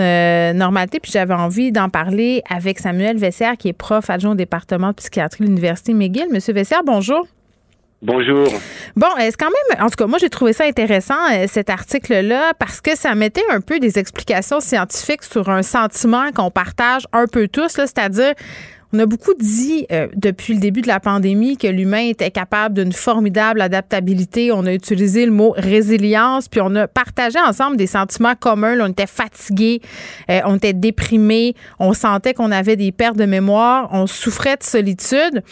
normalité. 0.56 1.00
Puis 1.00 1.12
j'avais 1.12 1.34
envie 1.34 1.72
d'en 1.72 1.90
parler 1.90 2.44
avec 2.50 2.80
Samuel 2.80 3.18
Vessière, 3.18 3.58
qui 3.58 3.70
est 3.70 3.74
prof 3.74 4.10
adjoint 4.10 4.25
au 4.32 4.36
département 4.36 4.90
de 4.90 4.94
psychiatrie 4.94 5.44
de 5.44 5.50
l'Université 5.50 5.94
McGill. 5.94 6.28
Monsieur 6.32 6.54
Vessière, 6.54 6.82
bonjour. 6.86 7.28
Bonjour. 8.02 8.48
Bon, 8.96 9.08
est-ce 9.20 9.38
quand 9.38 9.50
même, 9.50 9.84
en 9.84 9.90
tout 9.90 9.96
cas, 9.96 10.06
moi 10.06 10.20
j'ai 10.20 10.30
trouvé 10.30 10.54
ça 10.54 10.66
intéressant 10.66 11.16
cet 11.48 11.70
article-là 11.70 12.54
parce 12.60 12.80
que 12.82 12.96
ça 12.96 13.16
mettait 13.16 13.46
un 13.50 13.62
peu 13.62 13.80
des 13.80 13.98
explications 13.98 14.60
scientifiques 14.60 15.24
sur 15.24 15.50
un 15.50 15.64
sentiment 15.64 16.32
qu'on 16.32 16.52
partage 16.52 17.04
un 17.14 17.26
peu 17.26 17.48
tous, 17.48 17.70
c'est-à-dire 17.70 18.34
on 18.96 19.00
a 19.00 19.06
beaucoup 19.06 19.34
dit 19.34 19.86
euh, 19.92 20.08
depuis 20.16 20.54
le 20.54 20.60
début 20.60 20.82
de 20.82 20.88
la 20.88 21.02
pandémie 21.02 21.58
que 21.58 21.68
l'humain 21.68 22.08
était 22.08 22.32
capable 22.32 22.76
d'une 22.76 22.94
formidable 22.94 23.60
adaptabilité. 23.60 24.54
On 24.54 24.66
a 24.66 24.74
utilisé 24.74 25.26
le 25.26 25.34
mot 25.34 25.54
résilience, 25.58 26.48
puis 26.48 26.62
on 26.62 26.74
a 26.76 26.88
partagé 26.88 27.38
ensemble 27.40 27.76
des 27.76 27.88
sentiments 27.88 28.36
communs. 28.40 28.80
on 28.80 28.88
était 28.88 29.08
fatigué, 29.08 29.82
euh, 30.30 30.40
on 30.46 30.56
était 30.56 30.74
déprimé, 30.74 31.56
on 31.80 31.94
sentait 31.94 32.34
qu'on 32.34 32.52
avait 32.52 32.78
des 32.78 32.94
pertes 32.94 33.18
de 33.18 33.26
mémoire, 33.26 33.90
on 33.92 34.08
souffrait 34.08 34.56
de 34.56 34.64
solitude. 34.64 35.44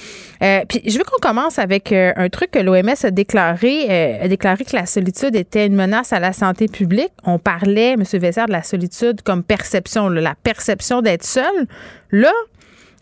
Euh, 0.41 0.61
puis 0.67 0.81
je 0.85 0.97
veux 0.97 1.03
qu'on 1.03 1.19
commence 1.21 1.59
avec 1.59 1.91
un 1.91 2.29
truc 2.29 2.51
que 2.51 2.59
l'OMS 2.59 2.95
a 3.03 3.11
déclaré, 3.11 4.19
a 4.21 4.27
déclaré 4.27 4.63
que 4.63 4.75
la 4.75 4.85
solitude 4.85 5.35
était 5.35 5.65
une 5.65 5.75
menace 5.75 6.13
à 6.13 6.19
la 6.19 6.31
santé 6.31 6.67
publique. 6.67 7.11
On 7.25 7.39
parlait, 7.39 7.91
M. 7.91 8.03
Vessard, 8.13 8.47
de 8.47 8.53
la 8.53 8.63
solitude 8.63 9.21
comme 9.21 9.43
perception, 9.43 10.07
la 10.07 10.35
perception 10.35 11.01
d'être 11.01 11.25
seul. 11.25 11.67
Là, 12.11 12.31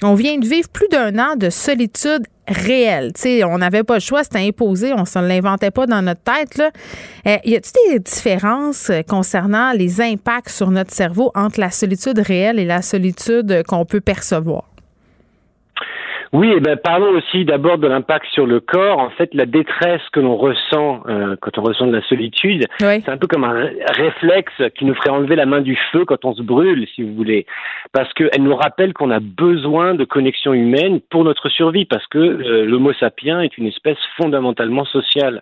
on 0.03 0.15
vient 0.15 0.37
de 0.37 0.47
vivre 0.47 0.69
plus 0.69 0.87
d'un 0.87 1.17
an 1.19 1.35
de 1.35 1.49
solitude 1.49 2.23
réelle. 2.47 3.11
sais, 3.15 3.43
on 3.43 3.57
n'avait 3.59 3.83
pas 3.83 3.95
le 3.95 3.99
choix, 3.99 4.23
c'était 4.23 4.39
imposé, 4.39 4.93
on 4.93 5.03
ne 5.03 5.27
l'inventait 5.27 5.71
pas 5.71 5.85
dans 5.85 6.01
notre 6.01 6.21
tête. 6.21 6.57
Là. 6.57 6.71
Euh, 7.27 7.37
y 7.45 7.55
a-t-il 7.55 7.93
des 7.93 7.99
différences 7.99 8.89
euh, 8.89 9.01
concernant 9.03 9.71
les 9.73 10.01
impacts 10.01 10.49
sur 10.49 10.71
notre 10.71 10.91
cerveau 10.91 11.31
entre 11.35 11.59
la 11.59 11.71
solitude 11.71 12.19
réelle 12.19 12.59
et 12.59 12.65
la 12.65 12.81
solitude 12.81 13.63
qu'on 13.67 13.85
peut 13.85 14.01
percevoir? 14.01 14.70
Oui, 16.33 16.47
et 16.47 16.53
eh 16.57 16.59
ben 16.61 16.77
parlons 16.77 17.09
aussi 17.09 17.43
d'abord 17.43 17.77
de 17.77 17.87
l'impact 17.87 18.25
sur 18.31 18.47
le 18.47 18.61
corps. 18.61 18.99
En 18.99 19.09
fait, 19.09 19.33
la 19.33 19.45
détresse 19.45 20.01
que 20.13 20.21
l'on 20.21 20.37
ressent 20.37 21.03
euh, 21.09 21.35
quand 21.41 21.57
on 21.57 21.61
ressent 21.61 21.87
de 21.87 21.91
la 21.91 22.01
solitude, 22.03 22.67
c'est 22.79 23.09
un 23.09 23.17
peu 23.17 23.27
comme 23.27 23.43
un 23.43 23.69
réflexe 23.89 24.53
qui 24.77 24.85
nous 24.85 24.95
ferait 24.95 25.09
enlever 25.09 25.35
la 25.35 25.45
main 25.45 25.59
du 25.59 25.77
feu 25.91 26.05
quand 26.05 26.23
on 26.23 26.33
se 26.33 26.41
brûle, 26.41 26.87
si 26.95 27.03
vous 27.03 27.13
voulez, 27.15 27.45
parce 27.91 28.13
qu'elle 28.13 28.43
nous 28.43 28.55
rappelle 28.55 28.93
qu'on 28.93 29.11
a 29.11 29.19
besoin 29.19 29.93
de 29.93 30.05
connexion 30.05 30.53
humaine 30.53 31.01
pour 31.09 31.25
notre 31.25 31.49
survie, 31.49 31.83
parce 31.83 32.07
que 32.07 32.17
euh, 32.17 32.65
l'Homo 32.65 32.93
sapiens 32.93 33.41
est 33.41 33.57
une 33.57 33.67
espèce 33.67 33.99
fondamentalement 34.15 34.85
sociale. 34.85 35.41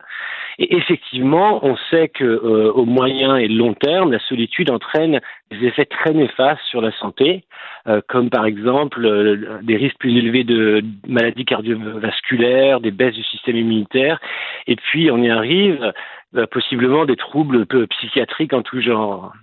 Et 0.58 0.76
effectivement, 0.76 1.64
on 1.64 1.78
sait 1.92 2.10
que 2.10 2.24
euh, 2.24 2.72
au 2.74 2.86
moyen 2.86 3.38
et 3.38 3.48
long 3.48 3.76
terme, 3.76 4.12
la 4.12 4.20
solitude 4.28 4.72
entraîne 4.72 5.22
des 5.52 5.68
effets 5.68 5.86
très 5.86 6.14
néfastes 6.14 6.64
sur 6.70 6.82
la 6.82 6.92
santé, 6.94 7.44
euh, 7.90 8.02
comme 8.08 8.30
par 8.30 8.46
exemple 8.46 9.06
euh, 9.06 9.60
des 9.64 9.76
risques 9.76 9.98
plus 10.00 10.18
élevés 10.18 10.44
de 10.44 10.84
maladies 11.08 11.46
cardiovasculaires, 11.46 12.80
des 12.80 12.92
baisses 12.92 13.16
du 13.16 13.24
système 13.24 13.58
immunitaire, 13.58 14.20
et 14.68 14.76
puis 14.76 15.12
on 15.12 15.18
y 15.18 15.30
arrive 15.30 15.92
possiblement 16.52 17.06
des 17.06 17.16
troubles 17.16 17.66
psychiatriques 17.88 18.54
en 18.54 18.62
tout 18.62 18.80
genre. 18.82 19.34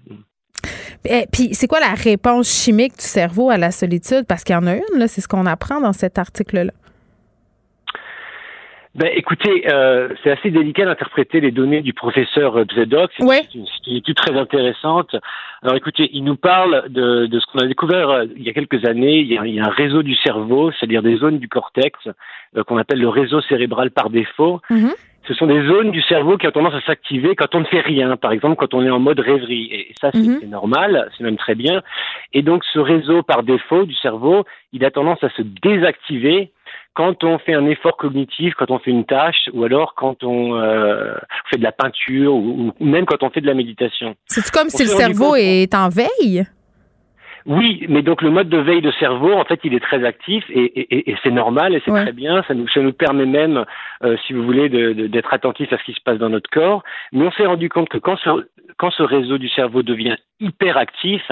Et 1.04 1.22
eh, 1.22 1.26
puis, 1.30 1.54
c'est 1.54 1.66
quoi 1.66 1.80
la 1.80 1.94
réponse 1.94 2.48
chimique 2.48 2.94
du 2.94 3.04
cerveau 3.04 3.50
à 3.50 3.56
la 3.56 3.70
solitude? 3.70 4.24
Parce 4.28 4.44
qu'il 4.44 4.54
y 4.54 4.56
en 4.56 4.66
a 4.66 4.74
une, 4.74 5.06
c'est 5.06 5.20
ce 5.20 5.28
qu'on 5.28 5.46
apprend 5.46 5.80
dans 5.80 5.92
cet 5.92 6.18
article-là. 6.18 6.72
Ben, 8.96 9.10
écoutez, 9.14 9.70
euh, 9.70 10.08
c'est 10.22 10.30
assez 10.30 10.50
délicat 10.50 10.86
d'interpréter 10.86 11.40
les 11.40 11.50
données 11.50 11.82
du 11.82 11.92
professeur 11.92 12.64
Bzedok. 12.64 13.10
C'est 13.18 13.54
une, 13.54 13.66
étude 13.94 14.16
très 14.16 14.34
intéressante. 14.34 15.14
Alors, 15.60 15.76
écoutez, 15.76 16.08
il 16.14 16.24
nous 16.24 16.36
parle 16.36 16.88
de, 16.88 17.26
de 17.26 17.38
ce 17.38 17.44
qu'on 17.46 17.58
a 17.58 17.66
découvert 17.66 18.08
euh, 18.08 18.24
il 18.34 18.42
y 18.42 18.48
a 18.48 18.54
quelques 18.54 18.86
années. 18.86 19.18
Il 19.18 19.30
y 19.30 19.36
a, 19.36 19.44
il 19.44 19.54
y 19.54 19.60
a 19.60 19.66
un 19.66 19.70
réseau 19.70 20.02
du 20.02 20.14
cerveau, 20.16 20.72
c'est-à-dire 20.72 21.02
des 21.02 21.18
zones 21.18 21.38
du 21.38 21.46
cortex 21.46 21.98
euh, 22.56 22.64
qu'on 22.64 22.78
appelle 22.78 22.98
le 22.98 23.10
réseau 23.10 23.42
cérébral 23.42 23.90
par 23.90 24.08
défaut. 24.08 24.62
Mm-hmm. 24.70 24.94
Ce 25.28 25.34
sont 25.34 25.46
des 25.46 25.66
zones 25.66 25.90
du 25.90 26.00
cerveau 26.00 26.38
qui 26.38 26.46
ont 26.46 26.52
tendance 26.52 26.74
à 26.74 26.80
s'activer 26.80 27.36
quand 27.36 27.54
on 27.54 27.60
ne 27.60 27.66
fait 27.66 27.80
rien, 27.80 28.16
par 28.16 28.32
exemple 28.32 28.56
quand 28.56 28.72
on 28.72 28.82
est 28.82 28.90
en 28.90 29.00
mode 29.00 29.20
rêverie. 29.20 29.68
Et 29.72 29.92
ça, 30.00 30.10
c'est 30.10 30.20
mm-hmm. 30.20 30.48
normal, 30.48 31.10
c'est 31.18 31.24
même 31.24 31.36
très 31.36 31.54
bien. 31.54 31.82
Et 32.32 32.40
donc, 32.40 32.64
ce 32.72 32.78
réseau 32.78 33.22
par 33.22 33.42
défaut 33.42 33.84
du 33.84 33.94
cerveau, 33.94 34.46
il 34.72 34.86
a 34.86 34.90
tendance 34.90 35.22
à 35.22 35.28
se 35.28 35.42
désactiver 35.42 36.50
quand 36.96 37.22
on 37.24 37.38
fait 37.38 37.54
un 37.54 37.66
effort 37.66 37.96
cognitif, 37.96 38.54
quand 38.58 38.70
on 38.70 38.78
fait 38.78 38.90
une 38.90 39.04
tâche, 39.04 39.50
ou 39.52 39.64
alors 39.64 39.94
quand 39.94 40.24
on 40.24 40.56
euh, 40.56 41.14
fait 41.50 41.58
de 41.58 41.62
la 41.62 41.72
peinture, 41.72 42.34
ou, 42.34 42.72
même 42.80 43.04
quand 43.04 43.22
on 43.22 43.30
fait 43.30 43.42
de 43.42 43.46
la 43.46 43.54
méditation. 43.54 44.16
C'est 44.26 44.50
comme 44.50 44.70
si 44.70 44.82
le 44.82 44.88
cerveau 44.88 45.36
est 45.36 45.74
en 45.74 45.90
veille? 45.90 46.46
Oui, 47.46 47.86
mais 47.88 48.02
donc 48.02 48.22
le 48.22 48.30
mode 48.30 48.48
de 48.48 48.58
veille 48.58 48.82
de 48.82 48.90
cerveau, 48.92 49.32
en 49.32 49.44
fait, 49.44 49.60
il 49.62 49.72
est 49.72 49.80
très 49.80 50.04
actif 50.04 50.44
et, 50.50 50.64
et, 50.64 51.10
et 51.10 51.16
c'est 51.22 51.30
normal 51.30 51.74
et 51.74 51.82
c'est 51.84 51.92
très 51.92 52.12
bien. 52.12 52.42
Ça 52.48 52.54
nous, 52.54 52.66
ça 52.68 52.80
nous 52.80 52.92
permet 52.92 53.26
même, 53.26 53.64
euh, 54.02 54.16
si 54.26 54.32
vous 54.32 54.42
voulez, 54.42 54.68
d'être 54.68 55.32
attentif 55.32 55.72
à 55.72 55.78
ce 55.78 55.84
qui 55.84 55.92
se 55.92 56.00
passe 56.00 56.18
dans 56.18 56.28
notre 56.28 56.50
corps. 56.50 56.82
Mais 57.12 57.24
on 57.24 57.30
s'est 57.32 57.46
rendu 57.46 57.68
compte 57.68 57.88
que 57.88 57.98
quand 57.98 58.16
ce, 58.16 58.30
quand 58.78 58.90
ce 58.90 59.02
réseau 59.02 59.38
du 59.38 59.48
cerveau 59.48 59.82
devient 59.82 60.16
hyperactif, 60.40 61.22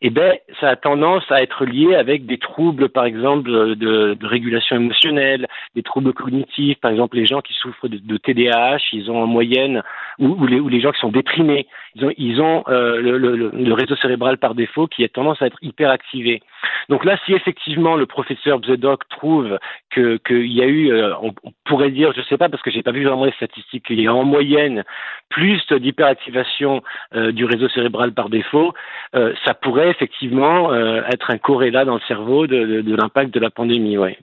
eh 0.00 0.10
ben, 0.10 0.34
ça 0.60 0.70
a 0.70 0.76
tendance 0.76 1.24
à 1.30 1.42
être 1.42 1.66
lié 1.66 1.94
avec 1.94 2.24
des 2.24 2.38
troubles, 2.38 2.88
par 2.88 3.04
exemple, 3.04 3.50
de, 3.50 4.14
de 4.14 4.26
régulation 4.26 4.76
émotionnelle, 4.76 5.46
des 5.74 5.82
troubles 5.82 6.14
cognitifs, 6.14 6.80
par 6.80 6.90
exemple, 6.90 7.16
les 7.16 7.26
gens 7.26 7.42
qui 7.42 7.52
souffrent 7.52 7.88
de, 7.88 7.98
de 7.98 8.16
TDAH, 8.16 8.78
ils 8.92 9.10
ont 9.10 9.22
en 9.22 9.26
moyenne, 9.26 9.82
ou, 10.18 10.28
ou, 10.28 10.46
les, 10.46 10.58
ou, 10.58 10.68
les, 10.68 10.80
gens 10.80 10.92
qui 10.92 11.00
sont 11.00 11.10
déprimés, 11.10 11.66
ils 11.96 12.04
ont, 12.04 12.12
ils 12.16 12.40
ont 12.40 12.64
euh, 12.68 13.00
le, 13.00 13.18
le, 13.18 13.50
le, 13.52 13.72
réseau 13.72 13.96
cérébral 13.96 14.38
par 14.38 14.54
défaut 14.54 14.86
qui 14.86 15.04
a 15.04 15.08
tendance 15.08 15.40
à 15.42 15.46
être 15.46 15.58
hyperactivé. 15.62 16.42
Donc 16.88 17.04
là, 17.04 17.18
si 17.24 17.32
effectivement 17.32 17.96
le 17.96 18.06
professeur 18.06 18.58
Bzedok 18.58 19.08
trouve 19.08 19.58
que 19.90 20.18
qu'il 20.18 20.52
y 20.52 20.62
a 20.62 20.66
eu, 20.66 20.92
euh, 20.92 21.14
on, 21.22 21.32
pourrait 21.64 21.90
dire, 21.90 22.12
je 22.14 22.22
sais 22.22 22.36
pas 22.36 22.48
parce 22.48 22.62
que 22.62 22.70
j'ai 22.70 22.82
pas 22.82 22.92
vu 22.92 23.04
vraiment 23.04 23.24
les 23.24 23.32
statistiques, 23.32 23.86
qu'il 23.86 24.00
y 24.00 24.06
a 24.06 24.14
en 24.14 24.24
moyenne 24.24 24.84
plus 25.30 25.60
d'hyperactivation 25.72 26.82
euh, 27.14 27.32
du 27.32 27.44
réseau 27.44 27.68
cérébral 27.68 28.12
par 28.12 28.28
défaut 28.28 28.72
euh, 29.14 29.32
ça 29.44 29.54
pourrait 29.54 29.90
effectivement 29.90 30.72
euh, 30.72 31.02
être 31.10 31.30
un 31.30 31.38
corrélat 31.38 31.84
dans 31.84 31.94
le 31.94 32.00
cerveau 32.06 32.46
de, 32.46 32.82
l'impact 32.96 33.32
de 33.32 33.40
la 33.40 33.50
pandémie, 33.50 33.96
ouais. 33.96 34.18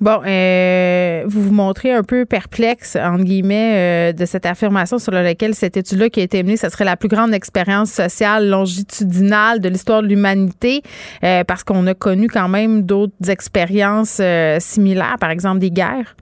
Bon, 0.00 0.20
euh, 0.26 1.22
vous 1.26 1.42
vous 1.42 1.54
montrez 1.54 1.92
un 1.92 2.02
peu 2.02 2.26
perplexe, 2.26 2.96
entre 2.96 3.24
guillemets, 3.24 4.12
de 4.12 4.24
cette 4.26 4.44
affirmation 4.44 4.98
sur 4.98 5.12
laquelle 5.12 5.54
cette 5.54 5.76
étude-là 5.76 6.10
qui 6.10 6.20
a 6.20 6.22
été 6.22 6.42
menée, 6.42 6.56
ce 6.56 6.68
serait 6.68 6.84
la 6.84 6.96
plus 6.96 7.08
grande 7.08 7.32
expérience 7.32 7.90
sociale 7.90 8.48
longitudinale 8.48 9.60
de 9.60 9.68
l'histoire 9.68 10.02
de 10.02 10.08
l'humanité, 10.08 10.82
parce 11.20 11.64
qu'on 11.64 11.86
a 11.86 11.94
connu 11.94 12.28
quand 12.28 12.48
même 12.48 12.82
d'autres 12.82 13.30
expériences 13.30 14.20
similaires, 14.58 15.16
par 15.18 15.30
exemple 15.30 15.60
des 15.60 15.70
guerres? 15.70 16.14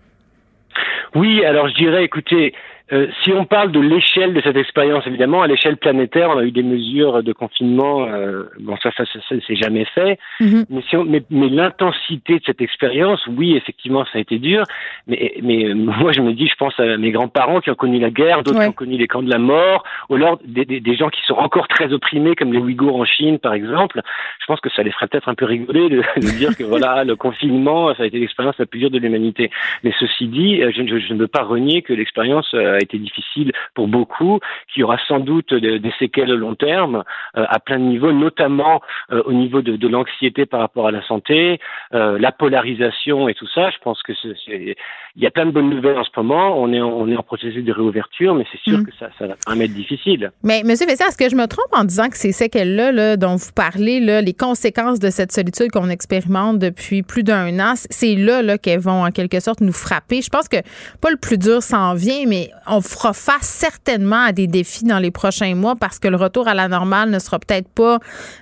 Oui, 1.15 1.45
alors 1.45 1.69
je 1.69 1.75
dirais, 1.75 2.05
écoutez, 2.05 2.55
euh, 2.93 3.07
si 3.23 3.33
on 3.33 3.47
parle 3.47 3.73
de 3.73 3.81
l'échelle 3.81 4.35
de 4.35 4.43
cette 4.43 4.57
expérience, 4.57 5.07
évidemment, 5.07 5.41
à 5.41 5.47
l'échelle 5.47 5.79
planétaire, 5.79 6.29
on 6.29 6.37
a 6.37 6.45
eu 6.45 6.51
des 6.51 6.63
mesures 6.63 7.23
de 7.23 7.33
confinement. 7.33 8.05
Euh, 8.05 8.43
bon, 8.61 8.77
ça, 8.83 8.91
ça, 8.95 9.05
ça, 9.07 9.21
ça 9.27 9.37
c'est 9.47 9.57
jamais 9.57 9.87
fait. 9.87 10.19
Mhm. 10.41 10.67
Mais, 10.69 10.83
si 10.91 10.97
on, 10.99 11.05
mais, 11.05 11.23
mais 11.31 11.49
l'intensité 11.49 12.35
de 12.35 12.43
cette 12.45 12.61
expérience, 12.61 13.27
oui, 13.27 13.57
effectivement, 13.57 14.05
ça 14.05 14.19
a 14.19 14.19
été 14.19 14.39
dur. 14.39 14.65
Mais, 15.07 15.35
mais 15.43 15.65
euh, 15.65 15.75
moi, 15.75 16.13
je 16.13 16.21
me 16.21 16.35
dis, 16.35 16.47
je 16.47 16.57
pense 16.57 16.79
à 16.79 16.99
mes 16.99 17.11
grands-parents 17.11 17.61
qui 17.61 17.71
ont 17.71 17.75
connu 17.75 17.99
la 17.99 18.11
guerre, 18.11 18.43
d'autres 18.43 18.61
qui 18.61 18.69
ont 18.69 18.73
connu 18.73 18.99
les 18.99 19.09
camps 19.09 19.23
de 19.23 19.31
la 19.31 19.39
mort, 19.39 19.85
ou 20.11 20.17
alors 20.17 20.39
des, 20.45 20.67
des, 20.67 20.81
des, 20.81 20.95
gens 20.95 21.09
qui 21.09 21.23
sont 21.27 21.35
encore 21.35 21.69
très 21.69 21.91
opprimés, 21.91 22.35
comme 22.35 22.53
les 22.53 22.59
Ouïghours 22.59 22.97
en 22.97 23.07
Chine, 23.07 23.39
par 23.39 23.55
exemple. 23.55 24.03
Je 24.41 24.47
pense 24.47 24.61
que 24.61 24.69
ça 24.69 24.83
les 24.83 24.93
ferait 24.93 25.07
peut-être 25.07 25.31
un 25.31 25.35
peu 25.35 25.47
rigoler 25.47 25.89
de, 25.89 26.03
de 26.17 26.37
dire 26.37 26.55
que 26.55 26.65
voilà, 26.65 27.03
le 27.05 27.17
confinement, 27.17 27.95
ça 27.95 28.03
a 28.03 28.07
été 28.07 28.19
l'expérience 28.19 28.57
la 28.59 28.67
plus 28.67 28.79
dure 28.79 28.91
de 28.91 28.99
l'humanité. 28.99 29.51
Mais 29.85 29.93
ceci 29.99 30.27
dit, 30.27 30.61
je, 30.61 30.87
je, 30.87 30.99
je, 30.99 31.15
ne 31.15 31.19
veux 31.19 31.29
pas 31.29 31.45
renier 31.45 31.81
que 31.81 31.95
l'expérience 31.95 32.53
a 32.53 32.79
été 32.85 32.99
difficile 32.99 33.53
pour 33.75 33.89
beaucoup, 33.89 34.39
qu'il 34.73 34.81
y 34.81 34.85
aura 34.85 34.99
sans 35.09 35.21
doute 35.21 35.53
des 35.53 35.93
séquelles 35.99 36.31
à 36.31 36.35
long 36.35 36.55
terme 36.55 37.05
euh, 37.37 37.45
à 37.49 37.59
plein 37.59 37.79
de 37.79 37.85
niveaux, 37.85 38.13
notamment 38.13 38.81
euh, 39.13 39.23
au 39.27 39.33
niveau 39.33 39.63
de, 39.63 39.77
de 39.77 39.89
l'anxiété 39.89 40.47
par 40.47 40.61
rapport 40.61 40.87
à 40.87 40.91
la 40.91 41.05
santé, 41.07 41.61
euh, 41.95 42.19
la 42.19 42.33
polarisation 42.33 43.29
et 43.29 43.35
tout 43.35 43.49
ça. 43.55 43.71
Je 43.71 43.79
pense 43.83 44.03
que 44.03 44.13
c'est, 44.23 44.77
il 45.17 45.23
y 45.23 45.27
a 45.27 45.31
plein 45.31 45.47
de 45.47 45.51
bonnes 45.51 45.71
nouvelles 45.71 45.99
en 45.99 46.05
ce 46.05 46.11
moment. 46.17 46.61
On 46.61 46.73
est 46.73 46.81
en, 46.81 46.89
on 46.89 47.09
est 47.09 47.17
en 47.17 47.23
processus 47.23 47.65
de 47.65 47.73
réouverture, 47.73 48.35
mais 48.35 48.45
c'est 48.53 48.61
sûr 48.61 48.79
mm. 48.79 48.87
que 48.87 48.93
ça, 48.99 49.09
ça 49.19 49.27
va 49.27 49.35
quand 49.45 49.53
même 49.53 49.63
être 49.63 49.75
difficile. 49.75 50.31
Mais 50.43 50.63
Monsieur 50.65 50.87
Vessier, 50.87 51.07
est-ce 51.07 51.17
que 51.17 51.29
je 51.29 51.37
me 51.37 51.47
trompe 51.47 51.73
en 51.73 51.85
disant 51.85 52.09
que 52.09 52.17
ces 52.17 52.33
séquelles-là 52.33 52.93
là, 52.93 53.17
dont 53.17 53.37
vous 53.37 53.53
parlez, 53.55 54.01
là, 54.01 54.21
les 54.21 54.35
conséquences 54.35 55.01
de 55.01 55.11
cette 55.11 55.33
solitude 55.33 55.71
qu'on 55.71 55.89
expérimente 55.89 56.59
depuis 56.59 57.03
plus 57.03 57.23
d'un 57.23 57.59
an, 57.61 57.75
c'est 57.77 58.15
là, 58.15 58.43
là 58.43 58.59
qu'elles 58.59 58.81
vont 58.81 59.05
en 59.05 59.11
quelque 59.11 59.41
sorte 59.41 59.61
nous 59.61 59.73
frapper? 59.73 60.23
Je 60.23 60.31
pense 60.31 60.49
que 60.49 60.59
pas 61.01 61.11
le 61.11 61.17
plus 61.17 61.39
dur 61.39 61.63
s'en 61.63 61.95
vient, 61.95 62.25
mais 62.27 62.51
on 62.67 62.81
fera 62.81 63.13
face 63.13 63.49
certainement 63.49 64.25
à 64.27 64.33
des 64.33 64.47
défis 64.47 64.85
dans 64.85 64.99
les 64.99 65.11
prochains 65.11 65.55
mois 65.55 65.75
parce 65.79 65.99
que 65.99 66.09
le 66.09 66.17
retour 66.17 66.49
à 66.49 66.55
la 66.55 66.69
normale 66.69 67.11
ne 67.11 67.19
sera 67.19 67.39
peut-être 67.39 67.69
pas 67.75 67.99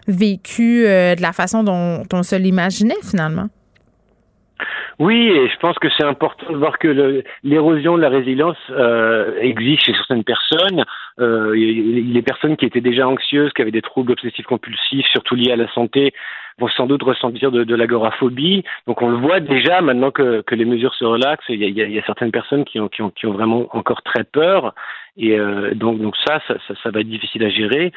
vécu 0.09 0.87
euh, 0.87 1.15
de 1.15 1.23
la 1.23 1.33
façon 1.33 1.63
dont 1.65 2.03
on 2.13 2.23
se 2.23 2.37
l'imaginait 2.37 3.03
finalement. 3.03 3.49
Oui, 4.99 5.17
et 5.17 5.49
je 5.49 5.57
pense 5.59 5.79
que 5.79 5.89
c'est 5.97 6.05
important 6.05 6.53
de 6.53 6.57
voir 6.57 6.79
que 6.79 7.23
l'érosion 7.43 7.97
de 7.97 8.03
la 8.03 8.09
résilience 8.09 8.59
euh, 8.71 9.37
existe 9.41 9.87
chez 9.87 9.95
certaines 9.95 10.25
personnes. 10.25 10.85
Euh, 11.19 11.55
les 11.55 12.23
personnes 12.23 12.57
qui 12.57 12.67
étaient 12.67 12.81
déjà 12.81 13.09
anxieuses, 13.09 13.53
qui 13.53 13.63
avaient 13.63 13.71
des 13.71 13.83
troubles 13.83 14.13
obsessifs 14.13 14.47
compulsifs, 14.47 15.07
surtout 15.07 15.35
liés 15.35 15.53
à 15.53 15.57
la 15.57 15.69
santé, 15.73 16.13
vont 16.59 16.69
sans 16.69 16.87
doute 16.87 17.03
ressentir 17.03 17.51
de, 17.51 17.65
de 17.65 17.75
l'agoraphobie. 17.75 18.65
Donc 18.87 19.03
on 19.03 19.09
le 19.09 19.17
voit 19.17 19.41
déjà 19.41 19.81
maintenant 19.81 20.11
que, 20.11 20.43
les 20.51 20.65
mesures 20.65 20.95
se 20.95 21.05
relaxent. 21.05 21.45
Il 21.49 21.63
y 21.63 21.99
a, 21.99 22.07
certaines 22.07 22.33
personnes 22.33 22.65
qui 22.65 22.81
ont, 22.81 22.91
vraiment 23.25 23.67
encore 23.71 24.03
très 24.03 24.25
peur. 24.25 24.75
Et 25.17 25.39
euh, 25.39 25.75
donc, 25.75 26.01
donc 26.01 26.17
ça, 26.25 26.41
ça, 26.47 26.55
ça, 26.67 26.75
ça 26.83 26.91
va 26.91 27.01
être 27.01 27.09
difficile 27.09 27.45
à 27.45 27.51
gérer. 27.51 27.93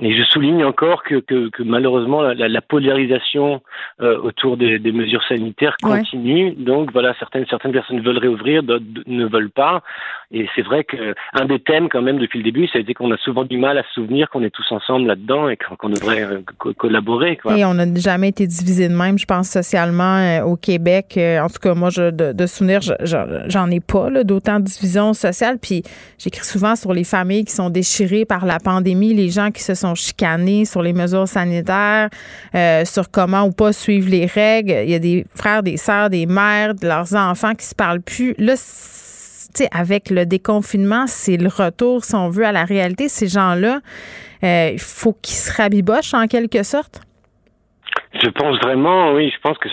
Et 0.00 0.14
je 0.14 0.22
souligne 0.24 0.62
encore 0.64 1.02
que, 1.02 1.16
que, 1.16 1.48
que 1.48 1.62
malheureusement 1.62 2.20
la, 2.20 2.48
la 2.48 2.60
polarisation 2.60 3.62
euh, 4.02 4.18
autour 4.18 4.58
des, 4.58 4.78
des, 4.78 4.92
mesures 4.92 5.22
sanitaires 5.26 5.76
continue. 5.82 6.52
Donc 6.52 6.92
voilà, 6.92 7.14
certaines 7.18 7.46
certaines 7.46 7.72
personnes 7.72 8.00
veulent 8.00 8.18
réouvrir, 8.18 8.62
d'autres 8.62 8.84
ne 9.06 9.26
veulent 9.26 9.50
pas. 9.50 9.82
Et 10.30 10.46
c'est 10.54 10.62
vrai 10.62 10.84
que 10.84 11.14
un 11.32 11.46
des 11.46 11.60
thèmes 11.60 11.88
quand 11.88 12.02
même 12.02 12.18
depuis 12.18 12.38
le 12.38 12.44
début, 12.44 12.66
ça 12.66 12.78
a 12.78 12.80
été 12.80 12.92
qu'on 12.92 13.10
a 13.10 13.16
souvent 13.18 13.44
du 13.44 13.56
mal 13.56 13.78
à 13.78 13.84
se 13.84 13.92
souvenir 13.94 14.28
qu'on 14.28 14.42
est 14.42 14.50
tous 14.50 14.70
ensemble 14.70 15.06
là-dedans 15.06 15.48
et 15.48 15.56
qu'on 15.56 15.88
devrait 15.88 16.22
euh, 16.24 16.40
co 16.58 16.74
collaborer. 16.74 17.36
Quoi. 17.36 17.56
Et 17.56 17.64
on 17.64 17.74
n'a 17.74 17.86
jamais 17.94 18.28
été 18.28 18.46
divisé 18.46 18.88
de 18.88 18.94
même, 18.94 19.18
je 19.18 19.24
pense 19.24 19.48
socialement 19.48 20.18
euh, 20.18 20.42
au 20.42 20.56
Québec. 20.56 21.14
Euh, 21.16 21.40
en 21.40 21.48
tout 21.48 21.60
cas, 21.60 21.74
moi, 21.74 21.90
je, 21.90 22.10
de, 22.10 22.32
de 22.32 22.46
souvenir, 22.46 22.80
j'en 22.82 23.70
ai 23.70 23.80
pas 23.80 24.10
d'autant 24.24 24.60
de 24.60 24.64
division 24.64 25.14
sociale. 25.14 25.58
Puis 25.60 25.82
j'écris 26.18 26.44
souvent 26.44 26.76
sur 26.76 26.92
les 26.92 27.04
familles 27.04 27.44
qui 27.44 27.54
sont 27.54 27.70
déchirées 27.70 28.24
par 28.24 28.44
la 28.44 28.58
pandémie, 28.58 29.14
les 29.14 29.30
gens 29.30 29.50
qui 29.50 29.62
se 29.62 29.74
sont 29.74 29.85
chicanés 29.94 30.64
sur 30.64 30.82
les 30.82 30.92
mesures 30.92 31.28
sanitaires, 31.28 32.08
euh, 32.54 32.84
sur 32.84 33.10
comment 33.10 33.44
ou 33.44 33.52
pas 33.52 33.72
suivre 33.72 34.08
les 34.08 34.26
règles. 34.26 34.74
Il 34.84 34.90
y 34.90 34.94
a 34.94 34.98
des 34.98 35.26
frères, 35.34 35.62
des 35.62 35.76
sœurs, 35.76 36.10
des 36.10 36.26
mères, 36.26 36.74
de 36.74 36.86
leurs 36.86 37.14
enfants 37.14 37.54
qui 37.54 37.66
se 37.66 37.74
parlent 37.74 38.00
plus. 38.00 38.34
Là, 38.38 38.54
avec 39.72 40.10
le 40.10 40.26
déconfinement, 40.26 41.06
c'est 41.06 41.36
le 41.36 41.48
retour, 41.48 42.04
si 42.04 42.14
on 42.14 42.28
veut, 42.28 42.44
à 42.44 42.52
la 42.52 42.64
réalité. 42.64 43.08
Ces 43.08 43.28
gens-là, 43.28 43.80
euh, 44.44 44.70
il 44.72 44.78
faut 44.78 45.16
qu'ils 45.22 45.36
se 45.36 45.52
rabibochent 45.52 46.14
en 46.14 46.26
quelque 46.26 46.62
sorte. 46.62 47.00
Je 48.22 48.28
pense 48.30 48.58
vraiment, 48.60 49.12
oui, 49.12 49.30
je 49.34 49.40
pense 49.40 49.58
que 49.58 49.68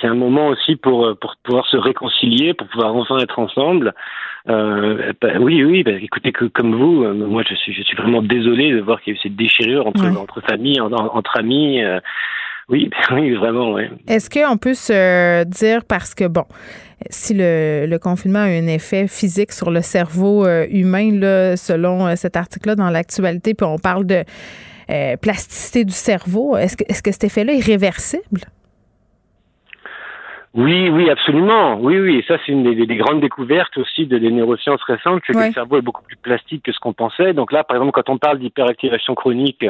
c'est 0.00 0.06
un 0.06 0.14
moment 0.14 0.48
aussi 0.48 0.76
pour, 0.76 1.06
euh, 1.06 1.14
pour 1.14 1.34
pouvoir 1.42 1.66
se 1.66 1.76
réconcilier, 1.76 2.54
pour 2.54 2.68
pouvoir 2.68 2.94
enfin 2.94 3.18
être 3.18 3.38
ensemble. 3.38 3.94
Euh, 4.48 5.12
bah, 5.20 5.32
oui, 5.40 5.64
oui, 5.64 5.82
bah, 5.82 5.92
écoutez, 5.92 6.32
que, 6.32 6.44
comme 6.46 6.74
vous, 6.74 7.04
euh, 7.04 7.12
moi 7.12 7.42
je 7.48 7.54
suis, 7.54 7.72
je 7.72 7.82
suis 7.82 7.96
vraiment 7.96 8.22
désolé 8.22 8.72
de 8.72 8.80
voir 8.80 9.00
qu'il 9.00 9.14
y 9.14 9.16
a 9.16 9.18
eu 9.18 9.22
cette 9.22 9.36
déchirure 9.36 9.86
entre, 9.86 10.06
entre 10.16 10.40
familles, 10.42 10.80
entre 10.80 11.38
amis. 11.38 11.82
Euh, 11.82 12.00
oui, 12.68 12.90
oui, 13.10 13.34
vraiment, 13.34 13.72
oui. 13.72 13.84
Est-ce 14.06 14.30
qu'on 14.30 14.56
peut 14.58 14.74
se 14.74 15.44
dire, 15.44 15.80
parce 15.88 16.14
que, 16.14 16.28
bon, 16.28 16.44
si 17.10 17.34
le, 17.34 17.86
le, 17.86 17.98
confinement 17.98 18.40
a 18.40 18.42
un 18.42 18.66
effet 18.66 19.08
physique 19.08 19.52
sur 19.52 19.70
le 19.70 19.80
cerveau 19.80 20.46
humain, 20.70 21.10
là, 21.18 21.56
selon 21.56 22.14
cet 22.16 22.36
article-là 22.36 22.74
dans 22.74 22.90
l'actualité, 22.90 23.54
puis 23.54 23.66
on 23.66 23.78
parle 23.78 24.06
de 24.06 24.24
plasticité 25.20 25.84
du 25.84 25.92
cerveau, 25.92 26.56
est-ce 26.56 26.76
que, 26.76 26.84
est-ce 26.88 27.02
que 27.02 27.12
cet 27.12 27.24
effet-là 27.24 27.52
est 27.54 27.64
réversible? 27.64 28.42
Oui, 30.54 30.88
oui, 30.88 31.10
absolument. 31.10 31.78
Oui, 31.78 32.00
oui. 32.00 32.16
Et 32.16 32.24
ça, 32.26 32.36
c'est 32.44 32.52
une 32.52 32.64
des, 32.64 32.86
des, 32.86 32.96
grandes 32.96 33.20
découvertes 33.20 33.76
aussi 33.76 34.06
de 34.06 34.18
des 34.18 34.30
neurosciences 34.30 34.82
récentes, 34.82 35.22
c'est 35.26 35.34
que 35.34 35.38
le 35.38 35.52
cerveau 35.52 35.76
est 35.76 35.82
beaucoup 35.82 36.02
plus 36.02 36.16
plastique 36.16 36.64
que 36.64 36.72
ce 36.72 36.80
qu'on 36.80 36.94
pensait. 36.94 37.34
Donc 37.34 37.52
là, 37.52 37.64
par 37.64 37.76
exemple, 37.76 37.92
quand 37.92 38.08
on 38.08 38.18
parle 38.18 38.38
d'hyperactivation 38.38 39.14
chronique 39.14 39.64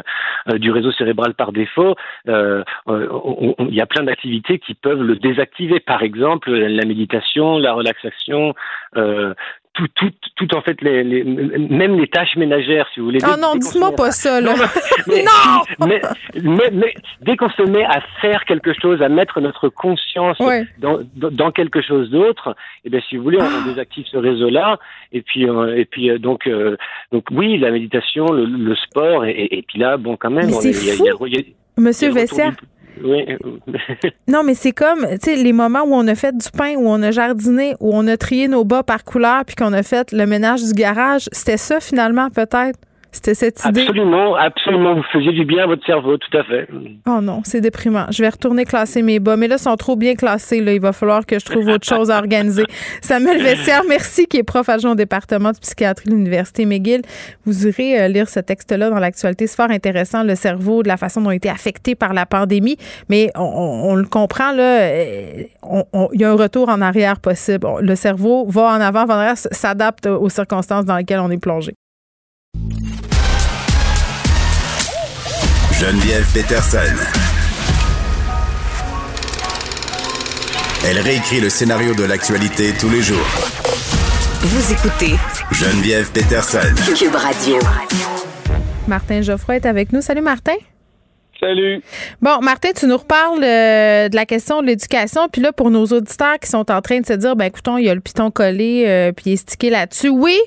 euh, 0.49 0.57
du 0.57 0.71
réseau 0.71 0.91
cérébral 0.93 1.33
par 1.33 1.51
défaut, 1.51 1.95
euh, 2.27 2.63
il 2.87 3.75
y 3.75 3.81
a 3.81 3.85
plein 3.85 4.03
d'activités 4.03 4.57
qui 4.57 4.73
peuvent 4.73 5.03
le 5.03 5.17
désactiver. 5.17 5.79
Par 5.81 6.01
exemple, 6.01 6.49
la 6.49 6.85
méditation, 6.85 7.59
la 7.59 7.73
relaxation, 7.73 8.55
euh, 8.95 9.33
tout, 9.79 9.87
tout, 9.95 10.11
tout 10.35 10.55
en 10.55 10.61
fait, 10.61 10.81
les, 10.81 11.03
les, 11.03 11.23
même 11.23 11.99
les 11.99 12.07
tâches 12.07 12.35
ménagères, 12.35 12.87
si 12.93 12.99
vous 12.99 13.07
voulez. 13.07 13.19
Oh 13.23 13.35
non, 13.39 13.55
dis-moi 13.55 13.91
pas 13.95 14.11
ça, 14.11 14.41
là. 14.41 14.53
Non! 15.07 15.87
Mais, 15.87 16.01
mais, 16.35 16.69
mais, 16.71 16.93
dès 17.21 17.35
qu'on 17.37 17.49
se 17.49 17.63
met 17.63 17.83
à 17.83 18.01
faire 18.21 18.45
quelque 18.45 18.73
chose, 18.79 19.01
à 19.01 19.09
mettre 19.09 19.41
notre 19.41 19.69
conscience 19.69 20.37
dans, 20.79 20.99
dans, 21.15 21.51
quelque 21.51 21.81
chose 21.81 22.09
d'autre, 22.09 22.55
et 22.83 22.87
eh 22.87 22.89
bien, 22.89 22.99
si 23.07 23.17
vous 23.17 23.23
voulez, 23.23 23.37
on, 23.39 23.45
ah. 23.45 23.67
désactive 23.67 24.05
ce 24.11 24.17
réseau-là. 24.17 24.79
Et 25.11 25.21
puis, 25.21 25.49
euh, 25.49 25.77
et 25.77 25.85
puis, 25.85 26.09
euh, 26.09 26.19
donc, 26.19 26.47
euh, 26.47 26.77
donc, 27.11 27.25
oui, 27.31 27.57
la 27.57 27.71
méditation, 27.71 28.31
le, 28.31 28.45
le 28.45 28.75
sport, 28.75 29.25
et, 29.25 29.47
et, 29.51 29.61
puis 29.63 29.79
là, 29.79 29.97
bon, 29.97 30.17
quand 30.17 30.29
même, 30.29 30.47
mais 30.47 30.55
on 30.55 30.61
est, 30.61 30.85
y 30.85 30.91
a, 30.91 31.27
y 31.27 31.37
a, 31.37 31.41
Monsieur 31.77 32.11
Vessière. 32.11 32.53
Non, 34.27 34.43
mais 34.43 34.53
c'est 34.53 34.71
comme, 34.71 35.07
tu 35.11 35.17
sais, 35.21 35.35
les 35.35 35.53
moments 35.53 35.83
où 35.83 35.93
on 35.93 36.07
a 36.07 36.15
fait 36.15 36.35
du 36.35 36.49
pain, 36.51 36.75
où 36.75 36.87
on 36.87 37.01
a 37.01 37.11
jardiné, 37.11 37.75
où 37.79 37.91
on 37.93 38.07
a 38.07 38.17
trié 38.17 38.47
nos 38.47 38.63
bas 38.63 38.83
par 38.83 39.03
couleur, 39.03 39.43
puis 39.45 39.55
qu'on 39.55 39.73
a 39.73 39.83
fait 39.83 40.11
le 40.11 40.25
ménage 40.25 40.63
du 40.63 40.73
garage. 40.73 41.29
C'était 41.31 41.57
ça, 41.57 41.79
finalement, 41.79 42.29
peut-être? 42.29 42.79
C'était 43.11 43.33
cette 43.33 43.65
idée. 43.65 43.81
Absolument, 43.81 44.35
absolument. 44.35 44.95
Vous 44.95 45.03
faisiez 45.11 45.31
du 45.31 45.43
bien 45.43 45.63
à 45.63 45.67
votre 45.67 45.83
cerveau, 45.85 46.17
tout 46.17 46.37
à 46.37 46.43
fait. 46.43 46.67
Oh 47.07 47.19
non, 47.21 47.41
c'est 47.43 47.59
déprimant. 47.59 48.05
Je 48.11 48.21
vais 48.21 48.29
retourner 48.29 48.65
classer 48.65 49.01
mes 49.01 49.19
bas. 49.19 49.35
Mais 49.35 49.47
là, 49.47 49.55
ils 49.55 49.63
sont 49.63 49.75
trop 49.75 49.95
bien 49.95 50.13
classés. 50.15 50.61
Là. 50.61 50.73
Il 50.73 50.81
va 50.81 50.93
falloir 50.93 51.25
que 51.25 51.39
je 51.39 51.45
trouve 51.45 51.67
autre 51.67 51.87
chose 51.89 52.11
à 52.11 52.19
organiser. 52.19 52.63
Samuel 53.01 53.41
Vessière, 53.41 53.81
merci, 53.87 54.27
qui 54.27 54.37
est 54.37 54.43
prof 54.43 54.69
adjoint 54.69 54.91
au 54.91 54.95
département 54.95 55.51
de 55.51 55.57
psychiatrie 55.57 56.09
de 56.09 56.15
l'Université 56.15 56.65
McGill. 56.65 57.01
Vous 57.45 57.67
irez 57.67 57.99
euh, 57.99 58.07
lire 58.07 58.29
ce 58.29 58.39
texte-là 58.39 58.91
dans 58.91 58.99
l'actualité. 58.99 59.47
C'est 59.47 59.57
fort 59.57 59.71
intéressant, 59.71 60.23
le 60.23 60.35
cerveau, 60.35 60.83
de 60.83 60.87
la 60.87 60.97
façon 60.97 61.21
dont 61.21 61.31
il 61.31 61.33
a 61.33 61.37
été 61.37 61.49
affecté 61.49 61.95
par 61.95 62.13
la 62.13 62.27
pandémie. 62.27 62.77
Mais 63.09 63.31
on, 63.35 63.41
on, 63.41 63.95
le 63.95 64.05
comprend, 64.05 64.51
là, 64.51 64.81
euh, 64.81 65.43
il 66.13 66.21
y 66.21 66.23
a 66.23 66.31
un 66.31 66.35
retour 66.35 66.69
en 66.69 66.81
arrière 66.81 67.19
possible. 67.19 67.67
Le 67.81 67.95
cerveau 67.95 68.45
va 68.47 68.65
en 68.67 68.81
avant, 68.81 69.05
va 69.05 69.15
en 69.15 69.17
arrière, 69.17 69.37
s'adapte 69.37 70.05
aux 70.05 70.29
circonstances 70.29 70.85
dans 70.85 70.97
lesquelles 70.97 71.19
on 71.19 71.31
est 71.31 71.41
plongé. 71.41 71.73
Geneviève 75.79 76.27
Peterson. 76.33 76.77
Elle 80.85 80.99
réécrit 80.99 81.39
le 81.39 81.49
scénario 81.49 81.93
de 81.93 82.03
l'actualité 82.03 82.73
tous 82.77 82.89
les 82.89 83.01
jours. 83.01 83.25
Vous 84.41 84.73
écoutez 84.73 85.15
Geneviève 85.53 86.11
Peterson. 86.11 86.59
Cube 86.97 87.15
Radio. 87.15 87.59
Martin 88.89 89.21
Geoffroy 89.21 89.55
est 89.55 89.65
avec 89.65 89.93
nous. 89.93 90.01
Salut 90.01 90.21
Martin. 90.21 90.57
Salut. 91.39 91.81
Bon, 92.21 92.39
Martin, 92.41 92.69
tu 92.75 92.85
nous 92.85 92.97
reparles 92.97 93.41
euh, 93.43 94.09
de 94.09 94.15
la 94.15 94.25
question 94.25 94.61
de 94.61 94.67
l'éducation. 94.67 95.29
Puis 95.31 95.41
là, 95.41 95.53
pour 95.53 95.71
nos 95.71 95.85
auditeurs 95.85 96.37
qui 96.37 96.49
sont 96.49 96.69
en 96.69 96.81
train 96.81 96.99
de 96.99 97.05
se 97.05 97.13
dire, 97.13 97.37
ben 97.37 97.45
écoutons, 97.45 97.77
il 97.77 97.85
y 97.85 97.89
a 97.89 97.95
le 97.95 98.01
piton 98.01 98.29
collé, 98.29 98.83
euh, 98.85 99.13
puis 99.13 99.27
il 99.27 99.33
est 99.33 99.37
stické 99.37 99.69
là-dessus. 99.69 100.09
Oui, 100.09 100.37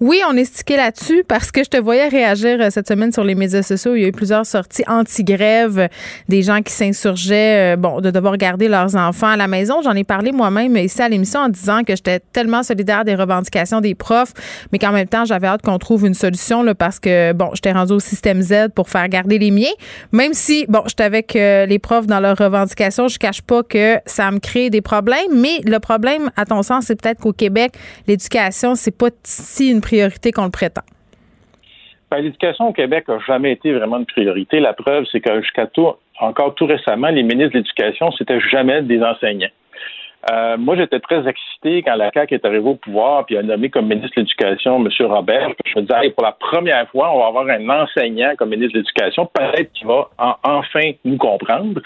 oui, 0.00 0.20
on 0.28 0.36
est 0.36 0.46
stické 0.46 0.76
là-dessus 0.76 1.22
parce 1.28 1.52
que 1.52 1.62
je 1.62 1.68
te 1.68 1.76
voyais 1.76 2.08
réagir 2.08 2.60
euh, 2.60 2.70
cette 2.70 2.88
semaine 2.88 3.12
sur 3.12 3.22
les 3.22 3.36
médias 3.36 3.62
sociaux. 3.62 3.94
Il 3.94 4.02
y 4.02 4.04
a 4.04 4.08
eu 4.08 4.12
plusieurs 4.12 4.44
sorties 4.44 4.82
anti-grève, 4.88 5.88
des 6.28 6.42
gens 6.42 6.62
qui 6.62 6.72
s'insurgeaient, 6.72 7.76
bon, 7.76 8.00
de 8.00 8.10
devoir 8.10 8.36
garder 8.36 8.66
leurs 8.66 8.96
enfants 8.96 9.28
à 9.28 9.36
la 9.36 9.46
maison. 9.46 9.82
J'en 9.82 9.94
ai 9.94 10.04
parlé 10.04 10.32
moi-même 10.32 10.76
ici 10.76 11.00
à 11.00 11.08
l'émission 11.08 11.40
en 11.40 11.48
disant 11.48 11.84
que 11.84 11.94
j'étais 11.94 12.18
tellement 12.32 12.64
solidaire 12.64 13.04
des 13.04 13.14
revendications 13.14 13.80
des 13.80 13.94
profs, 13.94 14.32
mais 14.72 14.80
qu'en 14.80 14.90
même 14.90 15.06
temps, 15.06 15.24
j'avais 15.24 15.46
hâte 15.46 15.62
qu'on 15.62 15.78
trouve 15.78 16.06
une 16.06 16.14
solution 16.14 16.64
là, 16.64 16.74
parce 16.74 16.98
que, 16.98 17.32
bon, 17.34 17.50
j'étais 17.54 17.72
rendu 17.72 17.92
au 17.92 18.00
système 18.00 18.42
Z 18.42 18.70
pour 18.74 18.88
faire 18.88 19.08
garder 19.08 19.38
les 19.38 19.52
miens, 19.52 19.70
même 20.10 20.34
bon, 20.68 20.82
j'étais 20.86 21.04
avec 21.04 21.36
euh, 21.36 21.66
les 21.66 21.78
profs 21.78 22.06
dans 22.06 22.20
leurs 22.20 22.36
revendications, 22.36 23.08
je 23.08 23.18
cache 23.18 23.42
pas 23.42 23.62
que 23.62 23.96
ça 24.06 24.30
me 24.30 24.38
crée 24.38 24.70
des 24.70 24.80
problèmes, 24.80 25.32
mais 25.34 25.58
le 25.66 25.78
problème, 25.78 26.30
à 26.36 26.44
ton 26.44 26.62
sens, 26.62 26.84
c'est 26.84 27.00
peut-être 27.00 27.20
qu'au 27.20 27.32
Québec, 27.32 27.72
l'éducation, 28.06 28.74
c'est 28.74 28.96
pas 28.96 29.08
si 29.24 29.70
une 29.70 29.80
priorité 29.80 30.32
qu'on 30.32 30.44
le 30.44 30.50
prétend. 30.50 30.82
Ben, 32.10 32.18
l'éducation 32.18 32.68
au 32.68 32.72
Québec 32.72 33.06
n'a 33.08 33.18
jamais 33.26 33.52
été 33.52 33.72
vraiment 33.72 33.98
une 33.98 34.06
priorité. 34.06 34.58
La 34.58 34.72
preuve, 34.72 35.04
c'est 35.12 35.20
que 35.20 35.40
jusqu'à 35.42 35.66
tout, 35.66 35.88
encore 36.18 36.54
tout 36.54 36.66
récemment, 36.66 37.08
les 37.08 37.22
ministres 37.22 37.52
de 37.52 37.58
l'Éducation, 37.58 38.10
c'était 38.12 38.40
jamais 38.40 38.82
des 38.82 39.00
enseignants. 39.02 39.50
Euh, 40.30 40.58
moi, 40.58 40.76
j'étais 40.76 41.00
très 41.00 41.26
excité 41.26 41.82
quand 41.82 41.94
la 41.94 42.10
CAQ 42.12 42.34
est 42.34 42.44
arrivée 42.44 42.68
au 42.68 42.74
pouvoir 42.74 43.24
puis 43.24 43.38
a 43.38 43.42
nommé 43.42 43.70
comme 43.70 43.86
ministre 43.86 44.16
de 44.16 44.20
l'Éducation 44.20 44.76
M. 44.76 45.06
Robert. 45.06 45.50
Je 45.64 45.78
me 45.78 45.86
disais, 45.86 46.10
pour 46.10 46.24
la 46.24 46.32
première 46.32 46.88
fois, 46.90 47.10
on 47.14 47.20
va 47.20 47.26
avoir 47.28 47.48
un 47.48 47.68
enseignant 47.68 48.34
comme 48.36 48.50
ministre 48.50 48.74
de 48.74 48.78
l'Éducation. 48.80 49.26
Peut-être 49.26 49.72
qu'il 49.72 49.86
va 49.86 50.10
enfin 50.42 50.92
nous 51.04 51.16
comprendre. 51.16 51.80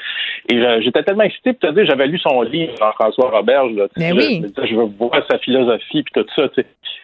Et 0.49 0.57
euh, 0.57 0.80
j'étais 0.82 1.05
tellement 1.05 1.22
excité. 1.22 1.53
Puis, 1.53 1.68
tu 1.72 1.87
j'avais 1.87 2.09
lu 2.09 2.18
son 2.18 2.43
livre, 2.43 2.74
Jean-François 2.78 3.30
Robert. 3.30 3.66
Là, 3.66 3.87
Mais 3.97 4.12
oui. 4.12 4.45
Je, 4.64 4.74
veux 4.74 4.85
voir 4.99 5.22
sa 5.30 5.39
philosophie 5.39 6.03
puis 6.03 6.12
tout 6.14 6.26
ça. 6.35 6.49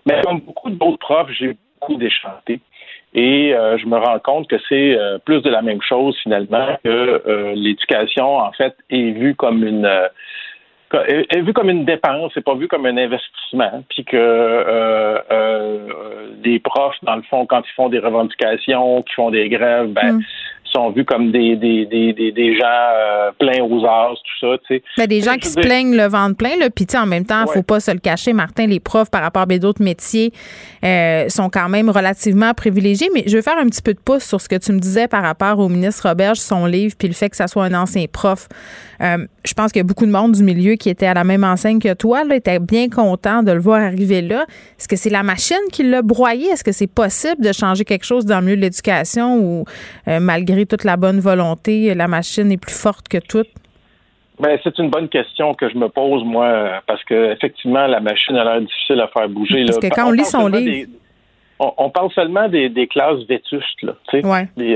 Mais 0.06 0.20
comme 0.22 0.40
beaucoup 0.40 0.70
d'autres 0.70 0.98
profs, 0.98 1.30
j'ai 1.38 1.56
beaucoup 1.80 1.96
déchanté. 1.96 2.60
Et 3.12 3.54
euh, 3.54 3.76
je 3.78 3.86
me 3.86 3.96
rends 3.98 4.18
compte 4.20 4.48
que 4.48 4.56
c'est 4.68 4.96
plus 5.24 5.42
de 5.42 5.50
la 5.50 5.62
même 5.62 5.82
chose 5.82 6.16
finalement 6.22 6.76
que 6.82 7.52
l'éducation 7.54 8.38
en 8.38 8.52
fait 8.52 8.74
est 8.90 9.12
vue 9.12 9.36
comme 9.36 9.64
une 9.64 9.88
est 10.92 11.40
vu 11.42 11.52
comme 11.52 11.70
une 11.70 11.84
dépense, 11.84 12.32
c'est 12.34 12.44
pas 12.44 12.54
vu 12.54 12.68
comme 12.68 12.86
un 12.86 12.96
investissement, 12.96 13.84
puis 13.88 14.04
que 14.04 14.16
euh, 14.16 15.18
euh, 15.30 16.28
des 16.42 16.58
profs, 16.58 16.96
dans 17.02 17.16
le 17.16 17.22
fond, 17.22 17.46
quand 17.46 17.62
ils 17.62 17.74
font 17.74 17.88
des 17.88 17.98
revendications, 17.98 19.02
qui 19.02 19.14
font 19.14 19.30
des 19.30 19.48
grèves, 19.48 19.88
ben, 19.88 20.14
mm. 20.14 20.22
Sont 20.72 20.90
vus 20.90 21.04
comme 21.04 21.32
des, 21.32 21.56
des, 21.56 21.86
des, 21.86 22.12
des, 22.12 22.56
gens 22.56 22.64
euh, 22.66 23.30
pleins 23.38 23.62
aux 23.62 23.84
as, 23.84 24.14
tout 24.14 24.46
ça. 24.46 24.58
Tu 24.66 24.76
sais. 24.76 24.82
Ben, 24.96 25.06
des 25.06 25.20
gens 25.20 25.36
qui 25.36 25.48
se 25.48 25.58
plaignent 25.58 25.96
le 25.96 26.06
ventre 26.06 26.36
plein, 26.36 26.56
là, 26.58 26.70
puis 26.70 26.86
en 26.96 27.06
même 27.06 27.24
temps, 27.24 27.44
il 27.46 27.52
faut 27.52 27.62
pas 27.62 27.80
se 27.80 27.90
le 27.90 27.98
cacher, 27.98 28.32
Martin, 28.32 28.66
les 28.66 28.80
profs 28.80 29.10
par 29.10 29.22
rapport 29.22 29.42
à 29.42 29.46
d'autres 29.46 29.82
métiers 29.82 30.32
euh, 30.84 31.28
sont 31.28 31.50
quand 31.50 31.68
même 31.68 31.90
relativement 31.90 32.54
privilégiés. 32.54 33.08
Mais 33.14 33.24
je 33.26 33.36
veux 33.36 33.42
faire 33.42 33.58
un 33.58 33.66
petit 33.66 33.82
peu 33.82 33.94
de 33.94 33.98
pouce 33.98 34.24
sur 34.24 34.40
ce 34.40 34.48
que 34.48 34.56
tu 34.56 34.72
me 34.72 34.78
disais 34.78 35.08
par 35.08 35.22
rapport 35.22 35.58
au 35.58 35.68
ministre 35.68 36.08
Roberge, 36.08 36.38
son 36.38 36.66
livre, 36.66 36.94
puis 36.98 37.08
le 37.08 37.14
fait 37.14 37.30
que 37.30 37.36
ça 37.36 37.46
soit 37.46 37.64
un 37.64 37.74
ancien 37.74 38.06
prof. 38.10 38.48
Euh, 39.02 39.26
je 39.44 39.54
pense 39.54 39.72
qu'il 39.72 39.80
y 39.80 39.84
a 39.84 39.84
beaucoup 39.84 40.06
de 40.06 40.10
monde 40.10 40.32
du 40.32 40.42
milieu 40.42 40.74
qui 40.74 40.90
était 40.90 41.06
à 41.06 41.14
la 41.14 41.24
même 41.24 41.44
enseigne 41.44 41.78
que 41.78 41.94
toi, 41.94 42.24
là, 42.24 42.36
était 42.36 42.58
bien 42.58 42.88
content 42.88 43.42
de 43.42 43.52
le 43.52 43.60
voir 43.60 43.80
arriver 43.80 44.20
là. 44.20 44.44
Est-ce 44.78 44.88
que 44.88 44.96
c'est 44.96 45.10
la 45.10 45.22
machine 45.22 45.56
qui 45.72 45.82
l'a 45.82 46.02
broyé? 46.02 46.48
Est-ce 46.48 46.64
que 46.64 46.72
c'est 46.72 46.86
possible 46.86 47.42
de 47.42 47.52
changer 47.52 47.84
quelque 47.84 48.04
chose 48.04 48.26
dans 48.26 48.40
le 48.40 48.46
milieu 48.46 48.56
de 48.56 48.62
l'éducation 48.62 49.38
ou 49.38 49.64
malgré 50.06 50.59
toute 50.66 50.84
la 50.84 50.96
bonne 50.96 51.20
volonté, 51.20 51.94
la 51.94 52.08
machine 52.08 52.50
est 52.52 52.60
plus 52.60 52.78
forte 52.78 53.08
que 53.08 53.18
toute? 53.18 53.48
Ben, 54.38 54.58
c'est 54.64 54.78
une 54.78 54.88
bonne 54.88 55.08
question 55.08 55.52
que 55.54 55.68
je 55.68 55.76
me 55.76 55.88
pose, 55.88 56.24
moi, 56.24 56.80
parce 56.86 57.04
que 57.04 57.32
effectivement, 57.32 57.86
la 57.86 58.00
machine 58.00 58.36
a 58.36 58.44
l'air 58.44 58.60
difficile 58.62 59.00
à 59.00 59.08
faire 59.08 59.28
bouger. 59.28 59.66
Parce 59.66 59.78
que 59.78 59.88
quand 59.88 60.08
on, 60.08 60.12
lit 60.12 60.24
son 60.24 60.46
livre 60.46 60.88
on, 61.60 61.90
parle 61.90 62.10
seulement 62.12 62.48
des, 62.48 62.88
classes 62.88 63.22
vétustes. 63.28 63.82
Là, 63.82 63.94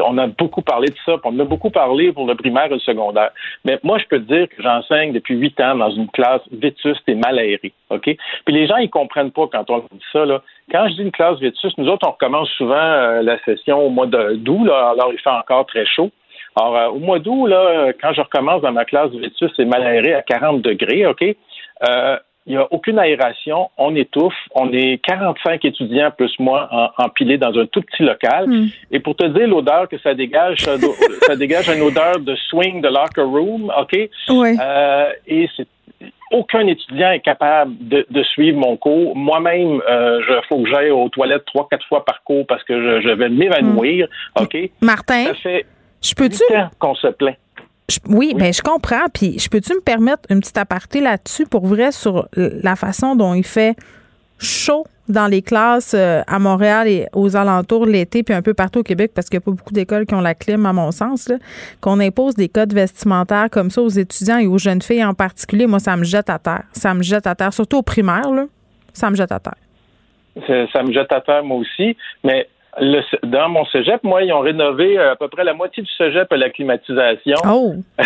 on 0.07 0.19
a 0.19 0.27
beaucoup 0.27 0.61
parlé 0.61 0.89
de 0.89 0.97
ça, 1.07 1.17
on 1.25 1.39
a 1.39 1.45
beaucoup 1.45 1.71
parlé 1.71 2.13
pour 2.13 2.27
le 2.27 2.35
primaire 2.35 2.67
et 2.67 2.75
le 2.75 2.79
secondaire. 2.79 3.31
Mais 3.65 3.79
moi, 3.83 3.99
je 3.99 4.05
peux 4.05 4.19
te 4.19 4.33
dire 4.33 4.49
que 4.49 4.63
j'enseigne 4.63 5.13
depuis 5.13 5.35
huit 5.35 5.59
ans 5.61 5.77
dans 5.77 5.91
une 5.91 6.09
classe 6.09 6.43
vétuste 6.53 7.03
et 7.09 7.15
mal 7.15 7.39
aérée. 7.39 7.73
OK? 7.89 8.05
Puis 8.45 8.55
les 8.55 8.67
gens, 8.67 8.77
ils 8.77 8.91
comprennent 8.91 9.31
pas 9.31 9.49
quand 9.51 9.71
on 9.71 9.79
dit 9.79 10.05
ça. 10.13 10.27
Là. 10.27 10.43
Quand 10.71 10.89
je 10.89 10.95
dis 10.95 11.03
une 11.03 11.13
classe 11.13 11.39
vétuste, 11.39 11.77
nous 11.79 11.89
autres, 11.89 12.07
on 12.09 12.13
recommence 12.13 12.49
souvent 12.51 12.75
euh, 12.75 13.23
la 13.23 13.39
session 13.45 13.85
au 13.85 13.91
mois 13.91 14.07
d'août, 14.07 14.69
alors 14.69 15.11
il 15.13 15.19
fait 15.19 15.31
encore 15.31 15.67
très 15.67 15.87
chaud. 15.87 16.11
Alors, 16.57 16.77
euh, 16.77 16.89
au 16.89 16.99
mois 16.99 17.19
d'août, 17.19 17.47
là, 17.47 17.93
quand 18.01 18.13
je 18.13 18.21
recommence 18.21 18.63
dans 18.63 18.73
ma 18.73 18.85
classe 18.85 19.11
vétuste 19.11 19.59
et 19.59 19.65
mal 19.65 19.83
aérée 19.83 20.15
à 20.15 20.23
40 20.23 20.63
degrés, 20.63 21.07
OK? 21.07 21.23
Euh, 21.23 22.17
il 22.47 22.53
n'y 22.53 22.59
a 22.59 22.69
aucune 22.73 22.99
aération, 22.99 23.71
on 23.79 23.97
étouffe, 23.97 24.35
on 24.55 24.71
est 24.71 24.99
45 25.03 25.65
étudiants 25.65 26.11
plus 26.11 26.31
moi 26.39 26.93
empilés 26.99 27.39
dans 27.39 27.59
un 27.59 27.65
tout 27.65 27.81
petit 27.81 28.03
local. 28.03 28.47
Hmm. 28.47 28.67
Et 28.91 29.01
pour 29.01 29.17
te 29.17 29.25
dire 29.25 29.49
l'odeur 29.49 29.89
que 29.89 29.99
ça 29.99 30.13
dégage, 30.13 30.59
ça, 31.23 31.37
dégage 31.37 31.71
une 31.71 31.81
odeur 31.81 32.19
de 32.21 32.35
swing 32.51 32.83
de 32.83 32.89
locker 32.89 33.23
room, 33.23 33.73
OK? 33.79 33.99
Oui. 34.29 34.57
Euh, 34.61 35.11
et 35.27 35.49
c'est 35.57 35.67
aucun 36.35 36.67
étudiant 36.67 37.13
est 37.13 37.21
capable 37.21 37.73
de, 37.81 38.23
suivre 38.25 38.59
mon 38.59 38.77
cours. 38.77 39.17
Moi-même, 39.17 39.81
euh, 39.89 40.21
je 40.27 40.35
faut 40.49 40.63
que 40.63 40.69
j'aille 40.69 40.91
aux 40.91 41.09
toilettes 41.09 41.45
trois, 41.47 41.69
quatre 41.71 41.87
fois 41.87 42.05
par 42.05 42.23
cours 42.25 42.45
parce 42.47 42.65
que 42.65 43.01
je, 43.01 43.09
vais 43.09 43.29
m'évanouir. 43.29 44.09
OK? 44.41 44.57
Martin, 44.81 45.25
ça 45.27 45.35
fait 45.35 45.67
je 46.03 46.15
peux-tu? 46.15 46.43
qu'on 46.79 46.95
se 46.95 47.09
plaint 47.09 47.37
oui, 48.09 48.33
oui, 48.33 48.35
ben 48.35 48.53
je 48.53 48.63
comprends. 48.63 49.07
Puis 49.13 49.39
je 49.39 49.49
peux-tu 49.49 49.75
me 49.75 49.81
permettre 49.81 50.23
une 50.31 50.41
petite 50.41 50.57
aparté 50.57 51.01
là-dessus 51.01 51.45
pour 51.47 51.67
vrai 51.67 51.93
sur 51.93 52.27
la 52.35 52.77
façon 52.77 53.15
dont 53.15 53.35
il 53.35 53.45
fait 53.45 53.77
chaud 54.39 54.85
dans 55.09 55.27
les 55.27 55.43
classes 55.43 55.95
euh, 55.95 56.23
à 56.27 56.39
Montréal 56.39 56.89
et 56.89 57.07
aux 57.13 57.37
alentours 57.37 57.87
l'été, 57.87 58.23
puis 58.23 58.35
un 58.35 58.43
peu 58.43 58.55
partout 58.55 58.81
au 58.81 58.83
Québec, 58.83 59.13
parce 59.15 59.29
qu'il 59.29 59.39
n'y 59.39 59.43
a 59.43 59.45
pas 59.45 59.51
beaucoup 59.51 59.73
d'écoles 59.73 60.07
qui 60.07 60.15
ont 60.15 60.21
la 60.21 60.35
clim, 60.35 60.65
à 60.67 60.73
mon 60.73 60.91
sens, 60.91 61.31
qu'on 61.81 62.01
impose 62.01 62.35
des 62.35 62.49
codes 62.49 62.73
vestimentaires 62.73 63.49
comme 63.51 63.71
ça 63.71 63.83
aux 63.83 63.89
étudiants 63.89 64.39
et 64.39 64.47
aux 64.47 64.59
jeunes 64.59 64.83
filles 64.83 65.05
en 65.05 65.15
particulier, 65.15 65.67
moi, 65.67 65.79
ça 65.79 65.97
me 65.97 66.05
jette 66.05 66.31
à 66.31 66.39
terre. 66.39 66.65
Ça 66.73 66.95
me 66.95 67.03
jette 67.03 67.27
à 67.27 67.35
terre, 67.35 67.53
surtout 67.53 67.79
aux 67.79 67.83
primaires, 67.83 68.31
là, 68.31 68.47
ça 68.93 69.11
me 69.11 69.17
jette 69.17 69.33
à 69.33 69.41
terre. 69.41 70.69
Ça 70.73 70.83
me 70.83 70.93
jette 70.93 71.13
à 71.13 71.21
terre, 71.21 71.45
moi 71.45 71.59
aussi. 71.59 71.97
Mais 72.25 72.49
dans 73.23 73.49
mon 73.49 73.65
cégep, 73.67 74.03
moi, 74.03 74.23
ils 74.23 74.33
ont 74.33 74.41
rénové 74.41 74.99
euh, 74.99 75.13
à 75.13 75.17
peu 75.17 75.29
près 75.29 75.45
la 75.45 75.55
moitié 75.55 75.83
du 75.83 75.91
cégep 75.97 76.33
à 76.33 76.37
la 76.37 76.51
climatisation 76.51 77.37
oh. 77.49 77.75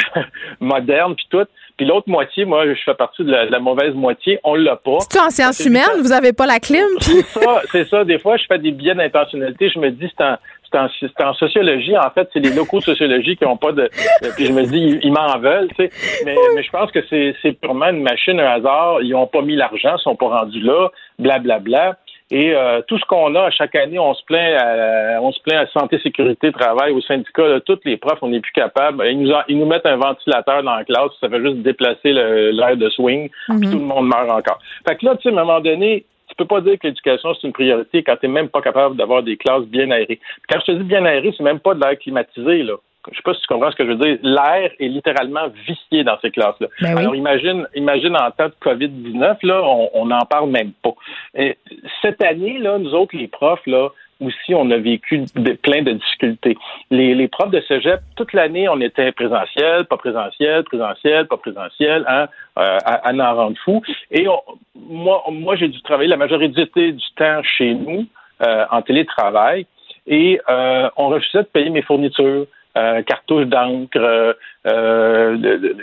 moderne, 0.60 1.14
puis 1.14 1.26
tout. 1.30 1.46
Puis 1.78 1.86
l'autre 1.86 2.08
moitié, 2.08 2.44
moi, 2.44 2.66
je 2.66 2.82
fais 2.84 2.94
partie 2.94 3.22
de 3.22 3.30
la, 3.30 3.60
mauvaise 3.60 3.94
moitié, 3.94 4.40
on 4.42 4.56
l'a 4.56 4.74
pas. 4.74 4.98
C'est 5.08 5.20
en 5.20 5.30
sciences 5.30 5.60
humaines, 5.60 6.02
vous 6.02 6.10
avez 6.10 6.32
pas 6.32 6.44
la 6.44 6.58
clim? 6.58 6.84
C'est 6.98 7.22
ça, 7.22 7.62
c'est 7.70 7.88
ça. 7.88 8.04
Des 8.04 8.18
fois, 8.18 8.36
je 8.36 8.44
fais 8.46 8.58
des 8.58 8.72
biais 8.72 8.96
d'intentionnalité. 8.96 9.70
Je 9.72 9.78
me 9.78 9.90
dis, 9.92 10.12
c'est 10.18 10.24
en, 10.24 10.88
c'est 11.00 11.24
en, 11.24 11.34
sociologie, 11.34 11.96
en 11.96 12.10
fait, 12.10 12.28
c'est 12.32 12.40
les 12.40 12.50
locaux 12.50 12.80
de 12.80 12.84
sociologie 12.84 13.36
qui 13.36 13.44
n'ont 13.44 13.56
pas 13.56 13.70
de. 13.70 13.88
Puis 14.36 14.46
je 14.46 14.52
me 14.52 14.64
dis, 14.64 14.98
ils, 15.02 15.12
m'en 15.12 15.38
veulent, 15.38 15.68
tu 15.78 15.84
sais. 15.84 15.90
Mais, 16.24 16.34
mais 16.56 16.64
je 16.64 16.70
pense 16.70 16.90
que 16.90 16.98
c'est 17.08 17.52
purement 17.52 17.90
une 17.90 18.02
machine, 18.02 18.40
un 18.40 18.50
hasard. 18.54 19.00
Ils 19.02 19.12
n'ont 19.12 19.28
pas 19.28 19.42
mis 19.42 19.54
l'argent, 19.54 19.96
ils 19.96 20.02
sont 20.02 20.16
pas 20.16 20.40
rendus 20.40 20.60
là, 20.60 20.88
blablabla. 21.20 21.60
Bla, 21.60 21.92
bla. 21.92 21.98
Et 22.30 22.54
euh, 22.54 22.82
tout 22.86 22.98
ce 22.98 23.04
qu'on 23.06 23.34
a 23.36 23.44
à 23.44 23.50
chaque 23.50 23.74
année, 23.74 23.98
on 23.98 24.12
se 24.12 24.22
plaint 24.24 24.60
à, 24.60 25.18
on 25.22 25.32
se 25.32 25.40
plaint 25.40 25.66
à 25.66 25.70
santé, 25.70 25.98
sécurité, 26.00 26.52
travail, 26.52 26.92
au 26.92 27.00
syndicat, 27.00 27.48
là, 27.48 27.60
tous 27.60 27.80
les 27.84 27.96
profs, 27.96 28.18
on 28.22 28.28
n'est 28.28 28.40
plus 28.40 28.52
capable. 28.52 29.04
Ils 29.06 29.18
nous, 29.18 29.32
ils 29.48 29.58
nous 29.58 29.64
mettent 29.64 29.86
un 29.86 29.96
ventilateur 29.96 30.62
dans 30.62 30.76
la 30.76 30.84
classe, 30.84 31.10
ça 31.20 31.28
fait 31.30 31.40
juste 31.40 31.58
déplacer 31.58 32.12
l'air 32.12 32.76
de 32.76 32.90
swing, 32.90 33.30
puis 33.48 33.56
mhm. 33.56 33.70
tout 33.70 33.78
le 33.78 33.84
monde 33.84 34.08
meurt 34.08 34.30
encore. 34.30 34.58
Fait 34.86 34.96
que 34.96 35.06
là, 35.06 35.16
tu 35.16 35.22
sais, 35.22 35.28
à 35.34 35.40
un 35.40 35.44
moment 35.44 35.60
donné, 35.60 36.04
tu 36.28 36.34
peux 36.36 36.44
pas 36.44 36.60
dire 36.60 36.78
que 36.78 36.86
l'éducation 36.86 37.32
c'est 37.34 37.46
une 37.46 37.54
priorité 37.54 38.02
quand 38.02 38.16
tu 38.16 38.26
n'es 38.26 38.32
même 38.32 38.48
pas 38.50 38.60
capable 38.60 38.96
d'avoir 38.96 39.22
des 39.22 39.38
classes 39.38 39.64
bien 39.64 39.90
aérées. 39.90 40.20
quand 40.50 40.60
je 40.60 40.66
te 40.66 40.72
dis 40.72 40.84
bien 40.84 41.04
aéré, 41.06 41.32
c'est 41.36 41.42
même 41.42 41.60
pas 41.60 41.74
de 41.74 41.80
l'air 41.80 41.98
climatisé 41.98 42.62
là. 42.62 42.74
Je 43.10 43.16
sais 43.16 43.22
pas 43.24 43.34
si 43.34 43.40
tu 43.40 43.46
comprends 43.46 43.70
ce 43.70 43.76
que 43.76 43.84
je 43.84 43.90
veux 43.90 43.96
dire. 43.96 44.18
L'air 44.22 44.70
est 44.78 44.88
littéralement 44.88 45.48
vicié 45.66 46.04
dans 46.04 46.18
ces 46.20 46.30
classes-là. 46.30 46.68
Ben 46.80 46.96
Alors 46.96 47.14
imagine, 47.14 47.66
imagine 47.74 48.16
en 48.16 48.30
temps 48.30 48.48
de 48.48 48.54
COVID-19, 48.60 49.38
là, 49.42 49.62
on 49.94 50.06
n'en 50.06 50.24
parle 50.26 50.50
même 50.50 50.72
pas. 50.82 50.94
Et 51.34 51.56
cette 52.02 52.22
année, 52.22 52.58
là, 52.58 52.78
nous 52.78 52.94
autres, 52.94 53.16
les 53.16 53.28
profs, 53.28 53.66
là, 53.66 53.90
aussi, 54.20 54.54
on 54.54 54.70
a 54.70 54.76
vécu 54.76 55.24
plein 55.62 55.82
de 55.82 55.92
difficultés. 55.92 56.56
Les, 56.90 57.14
les 57.14 57.28
profs 57.28 57.50
de 57.50 57.60
cégep, 57.60 58.00
toute 58.16 58.32
l'année, 58.32 58.68
on 58.68 58.80
était 58.80 59.12
présentiel, 59.12 59.84
pas 59.84 59.96
présentiel, 59.96 60.64
présentiel, 60.64 61.26
pas 61.26 61.36
présentiel, 61.36 62.04
hein, 62.08 62.26
euh, 62.58 62.78
à, 62.84 63.08
à 63.08 63.12
en 63.12 63.36
rendre 63.36 63.56
fou. 63.64 63.82
Et 64.10 64.26
moi, 64.74 65.22
moi 65.30 65.56
j'ai 65.56 65.68
dû 65.68 65.80
travailler 65.82 66.08
la 66.08 66.16
majorité 66.16 66.92
du 66.92 67.06
temps 67.16 67.42
chez 67.44 67.74
nous, 67.74 68.06
euh, 68.46 68.64
en 68.70 68.82
télétravail, 68.82 69.66
et 70.06 70.40
euh, 70.48 70.88
on 70.96 71.08
refusait 71.08 71.42
de 71.42 71.48
payer 71.48 71.70
mes 71.70 71.82
fournitures. 71.82 72.46
Euh, 72.78 73.02
cartouches 73.02 73.46
d'encre, 73.46 73.96
euh, 73.96 74.32
euh, 74.66 75.36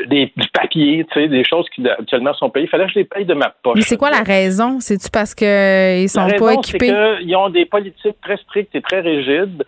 des, 0.08 0.32
du 0.38 0.48
papier, 0.54 1.06
tu 1.12 1.20
sais, 1.20 1.28
des 1.28 1.44
choses 1.44 1.66
qui 1.76 1.86
actuellement 1.90 2.34
sont 2.36 2.50
payées. 2.50 2.68
Il 2.68 2.70
fallait 2.70 2.86
que 2.86 2.94
je 2.94 3.00
les 3.00 3.06
paye 3.06 3.26
de 3.26 3.34
ma 3.34 3.50
poche. 3.50 3.76
Mais 3.76 3.82
c'est 3.82 3.98
quoi 3.98 4.12
la 4.12 4.22
raison? 4.22 4.80
C'est-tu 4.80 5.10
parce 5.10 5.36
qu'ils 5.36 6.08
sont 6.08 6.30
pas 6.40 6.54
équipés? 6.54 6.88
C'est 6.88 7.24
qu'ils 7.24 7.36
ont 7.36 7.50
des 7.50 7.66
politiques 7.66 8.22
très 8.22 8.38
strictes 8.38 8.74
et 8.76 8.82
très 8.82 9.02
rigides 9.02 9.66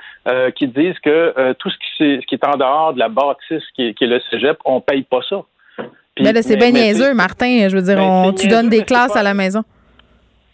qui 0.56 0.68
disent 0.68 1.00
que 1.04 1.54
tout 1.54 1.70
ce 1.70 2.20
qui, 2.22 2.36
est, 2.36 2.46
en 2.46 2.56
dehors 2.56 2.94
de 2.94 3.00
la 3.00 3.10
bâtisse 3.10 3.64
qui 3.76 3.88
est, 3.90 4.02
le 4.02 4.22
cégep, 4.30 4.58
on 4.64 4.80
paye 4.80 5.04
pas 5.04 5.20
ça. 5.28 5.42
mais 6.22 6.32
là, 6.32 6.42
c'est 6.42 6.56
bien 6.56 6.72
niaiseux, 6.72 7.14
Martin. 7.14 7.68
Je 7.68 7.76
veux 7.76 7.82
dire, 7.82 7.98
on, 8.00 8.32
tu 8.32 8.48
donnes 8.48 8.70
des 8.70 8.84
classes 8.84 9.18
à 9.18 9.24
la 9.24 9.34
maison. 9.34 9.64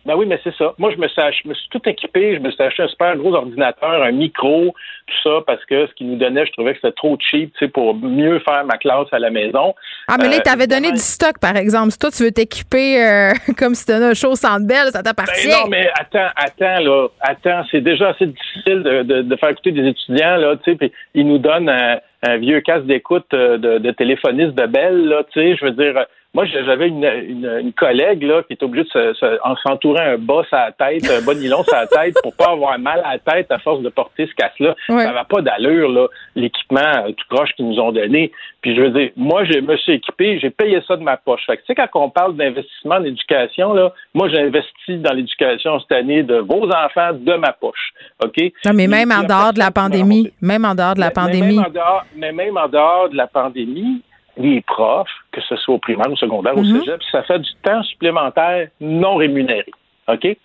Ben 0.06 0.16
oui, 0.18 0.26
mais 0.26 0.38
c'est 0.44 0.54
ça. 0.56 0.74
Moi, 0.78 0.92
je 0.92 0.98
me, 0.98 1.08
suis, 1.08 1.22
je 1.44 1.48
me 1.48 1.54
suis 1.54 1.70
tout 1.70 1.82
équipé. 1.86 2.36
Je 2.36 2.40
me 2.42 2.52
suis 2.52 2.62
acheté 2.62 2.84
un 2.84 2.88
super 2.90 3.16
gros 3.16 3.34
ordinateur, 3.34 4.04
un 4.04 4.12
micro, 4.12 4.76
tout 5.08 5.16
ça, 5.24 5.40
parce 5.48 5.64
que 5.66 5.88
ce 5.88 5.94
qu'ils 5.94 6.10
nous 6.10 6.18
donnait, 6.18 6.46
je 6.46 6.52
trouvais 6.52 6.74
que 6.74 6.80
c'était 6.82 6.94
trop 6.94 7.18
cheap, 7.20 7.54
tu 7.54 7.66
sais, 7.66 7.72
pour 7.72 7.96
mieux 7.96 8.40
faire 8.40 8.66
ma 8.66 8.78
classe 8.78 9.08
à 9.14 9.20
la 9.20 9.30
maison. 9.30 9.74
Ah, 10.10 10.18
mais 10.20 10.28
là, 10.28 10.40
avais 10.52 10.68
donné 10.68 10.92
du 10.92 11.00
stock, 11.00 11.40
par 11.40 11.56
exemple. 11.56 11.92
Si 11.92 12.00
toi, 12.00 12.12
tu 12.12 12.24
veux 12.24 12.32
t'équiper 12.32 13.02
euh, 13.02 13.32
comme 13.58 13.76
si 13.76 13.86
tu 13.86 13.94
un 13.94 14.14
show 14.14 14.36
sans 14.36 14.60
belle, 14.60 14.88
ça 14.92 15.02
t'appartient. 15.02 15.48
Ben 15.48 15.64
non, 15.64 15.68
mais 15.70 15.90
attends, 15.98 16.32
attends, 16.36 16.84
là. 16.84 17.08
Attends, 17.22 17.64
c'est 17.72 17.82
déjà 17.82 18.10
assez 18.10 18.26
difficile 18.26 18.84
de, 18.84 19.22
de, 19.22 19.36
faire 19.38 19.50
écouter 19.50 19.72
des 19.72 19.88
étudiants, 19.88 20.36
là, 20.36 20.58
tu 20.58 20.72
sais, 20.72 20.78
puis 20.78 20.92
ils 21.14 21.26
nous 21.26 21.38
donnent 21.38 21.70
un, 21.70 22.38
vieux 22.38 22.62
casque 22.62 22.86
d'écoute 22.86 23.28
euh, 23.34 23.58
de, 23.58 23.78
de 23.80 23.92
téléphoniste 23.92 24.54
de 24.56 24.66
belle, 24.66 25.08
là, 25.08 25.24
tu 25.32 25.40
sais, 25.40 25.56
je 25.56 25.66
veux 25.66 25.72
dire 25.72 26.06
moi, 26.34 26.46
j'avais 26.46 26.88
une, 26.88 27.06
une, 27.06 27.74
collègue 27.74 28.24
là, 28.24 28.42
qui 28.42 28.54
était 28.54 28.64
obligée 28.64 28.88
de 28.96 29.14
s'entourer 29.64 30.02
un 30.02 30.18
bas 30.18 30.42
à 30.52 30.66
la 30.66 30.72
tête, 30.72 31.08
un 31.08 31.24
bas 31.24 31.36
nylon 31.36 31.62
à 31.72 31.82
la 31.82 31.88
tête 31.88 32.16
pour 32.24 32.36
pas 32.36 32.52
avoir 32.52 32.80
mal 32.80 33.04
à 33.06 33.14
la 33.14 33.20
tête 33.20 33.52
à 33.52 33.60
force 33.60 33.82
de 33.82 33.90
porter 33.90 34.26
ce 34.26 34.34
casque-là. 34.34 34.74
Ça 34.88 34.96
n'avait 34.96 35.28
pas 35.30 35.42
d'allure, 35.42 35.90
là, 35.90 36.08
l'équipement 36.36 36.80
euh, 36.80 37.12
tout 37.12 37.26
proche 37.30 37.52
qu'ils 37.54 37.70
nous 37.70 37.80
ont 37.80 37.92
donné. 37.92 38.32
Puis 38.62 38.76
je 38.76 38.82
veux 38.82 38.90
dire, 38.90 39.12
moi, 39.16 39.44
je 39.44 39.60
me 39.60 39.78
suis 39.78 39.94
équipé, 39.94 40.40
j'ai 40.40 40.50
payé 40.50 40.82
ça 40.88 40.96
de 40.96 41.04
ma 41.04 41.18
poche. 41.18 41.46
Fait 41.46 41.58
que, 41.58 41.62
tu 41.62 41.68
sais, 41.68 41.76
quand 41.76 42.02
on 42.02 42.10
parle 42.10 42.36
d'investissement 42.36 42.96
en 42.96 43.04
éducation, 43.04 43.74
là, 43.74 43.94
moi, 44.16 44.28
j'ai 44.30 44.40
investi 44.40 44.98
dans 44.98 45.14
l'éducation 45.14 45.80
cette 45.82 45.92
année 45.92 46.24
de 46.24 46.38
vos 46.38 46.68
enfants 46.68 47.14
de 47.14 47.36
ma 47.36 47.54
poche. 47.54 47.94
OK? 48.24 48.38
Non, 48.66 48.74
mais 48.74 48.88
même 48.88 49.12
en 49.12 49.22
dehors 49.22 49.54
de 49.54 49.60
la 49.60 49.70
pandémie. 49.70 50.34
Même 50.42 50.66
en 50.66 50.74
dehors 50.74 50.96
de 50.96 51.00
la 51.00 51.12
pandémie. 51.12 51.60
mais 52.16 52.32
même 52.32 52.58
en 52.58 52.68
dehors 52.68 53.10
de 53.10 53.18
la 53.18 53.28
pandémie, 53.28 54.02
les 54.38 54.62
profs, 54.62 55.08
que 55.32 55.42
ce 55.42 55.56
soit 55.58 55.76
au 55.76 55.80
primaire, 55.80 56.10
ou 56.10 56.14
au 56.14 56.18
secondaire, 56.18 56.58
au 56.58 56.64
mhm. 56.64 56.80
cégep, 56.80 57.02
ça 57.12 57.24
fait 57.24 57.40
du 57.40 57.52
temps 57.64 57.84
supplémentaire 57.84 58.68
non 58.82 59.16
rémunéré. 59.16 59.72
OK? 60.08 60.38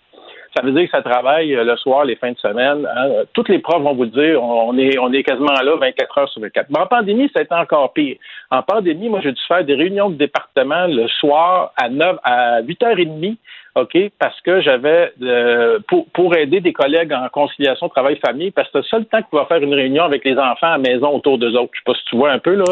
Ça 0.55 0.63
veut 0.63 0.71
dire 0.71 0.85
que 0.85 0.91
ça 0.91 1.03
travaille 1.03 1.53
euh, 1.55 1.63
le 1.63 1.77
soir, 1.77 2.05
les 2.05 2.15
fins 2.15 2.31
de 2.31 2.37
semaine. 2.37 2.87
Hein. 2.95 3.23
Toutes 3.33 3.49
les 3.49 3.59
profs 3.59 3.83
vont 3.83 3.93
vous 3.93 4.07
dire 4.07 4.41
on 4.41 4.77
est, 4.77 4.97
on 4.97 5.11
est 5.13 5.23
quasiment 5.23 5.53
là 5.53 5.75
24 5.75 6.17
heures 6.17 6.29
sur 6.29 6.41
24. 6.41 6.67
Mais 6.69 6.79
en 6.79 6.87
pandémie, 6.87 7.29
ça 7.33 7.39
a 7.39 7.43
été 7.43 7.53
encore 7.53 7.93
pire. 7.93 8.17
En 8.49 8.63
pandémie, 8.63 9.09
moi, 9.09 9.19
j'ai 9.21 9.31
dû 9.31 9.41
faire 9.47 9.63
des 9.63 9.75
réunions 9.75 10.09
de 10.09 10.15
département 10.15 10.87
le 10.87 11.07
soir 11.07 11.71
à 11.77 11.89
9 11.89 12.17
à 12.23 12.61
8h30 12.63 13.37
OK, 13.81 13.97
parce 14.19 14.39
que 14.41 14.61
j'avais 14.61 15.13
euh, 15.21 15.79
pour, 15.87 16.07
pour 16.09 16.35
aider 16.35 16.61
des 16.61 16.73
collègues 16.73 17.13
en 17.13 17.27
conciliation 17.29 17.89
travail-famille, 17.89 18.51
parce 18.51 18.69
que 18.69 18.81
c'est 18.81 18.97
le 18.97 19.03
seul 19.03 19.05
temps 19.05 19.21
qu'il 19.21 19.37
va 19.37 19.45
faire 19.45 19.61
une 19.61 19.73
réunion 19.73 20.03
avec 20.03 20.23
les 20.25 20.37
enfants 20.37 20.67
à 20.67 20.77
la 20.77 20.77
maison 20.77 21.09
autour 21.09 21.37
d'eux 21.37 21.55
autres. 21.55 21.71
Je 21.73 21.79
sais 21.79 21.83
pas 21.85 21.93
si 21.93 22.05
tu 22.05 22.15
vois 22.17 22.31
un 22.31 22.39
peu, 22.39 22.55
là. 22.55 22.65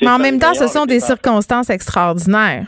Mais 0.00 0.08
en 0.08 0.18
même 0.18 0.38
temps, 0.38 0.54
ce 0.54 0.66
sont 0.66 0.86
des 0.86 1.00
circonstances 1.00 1.70
extraordinaires. 1.70 2.66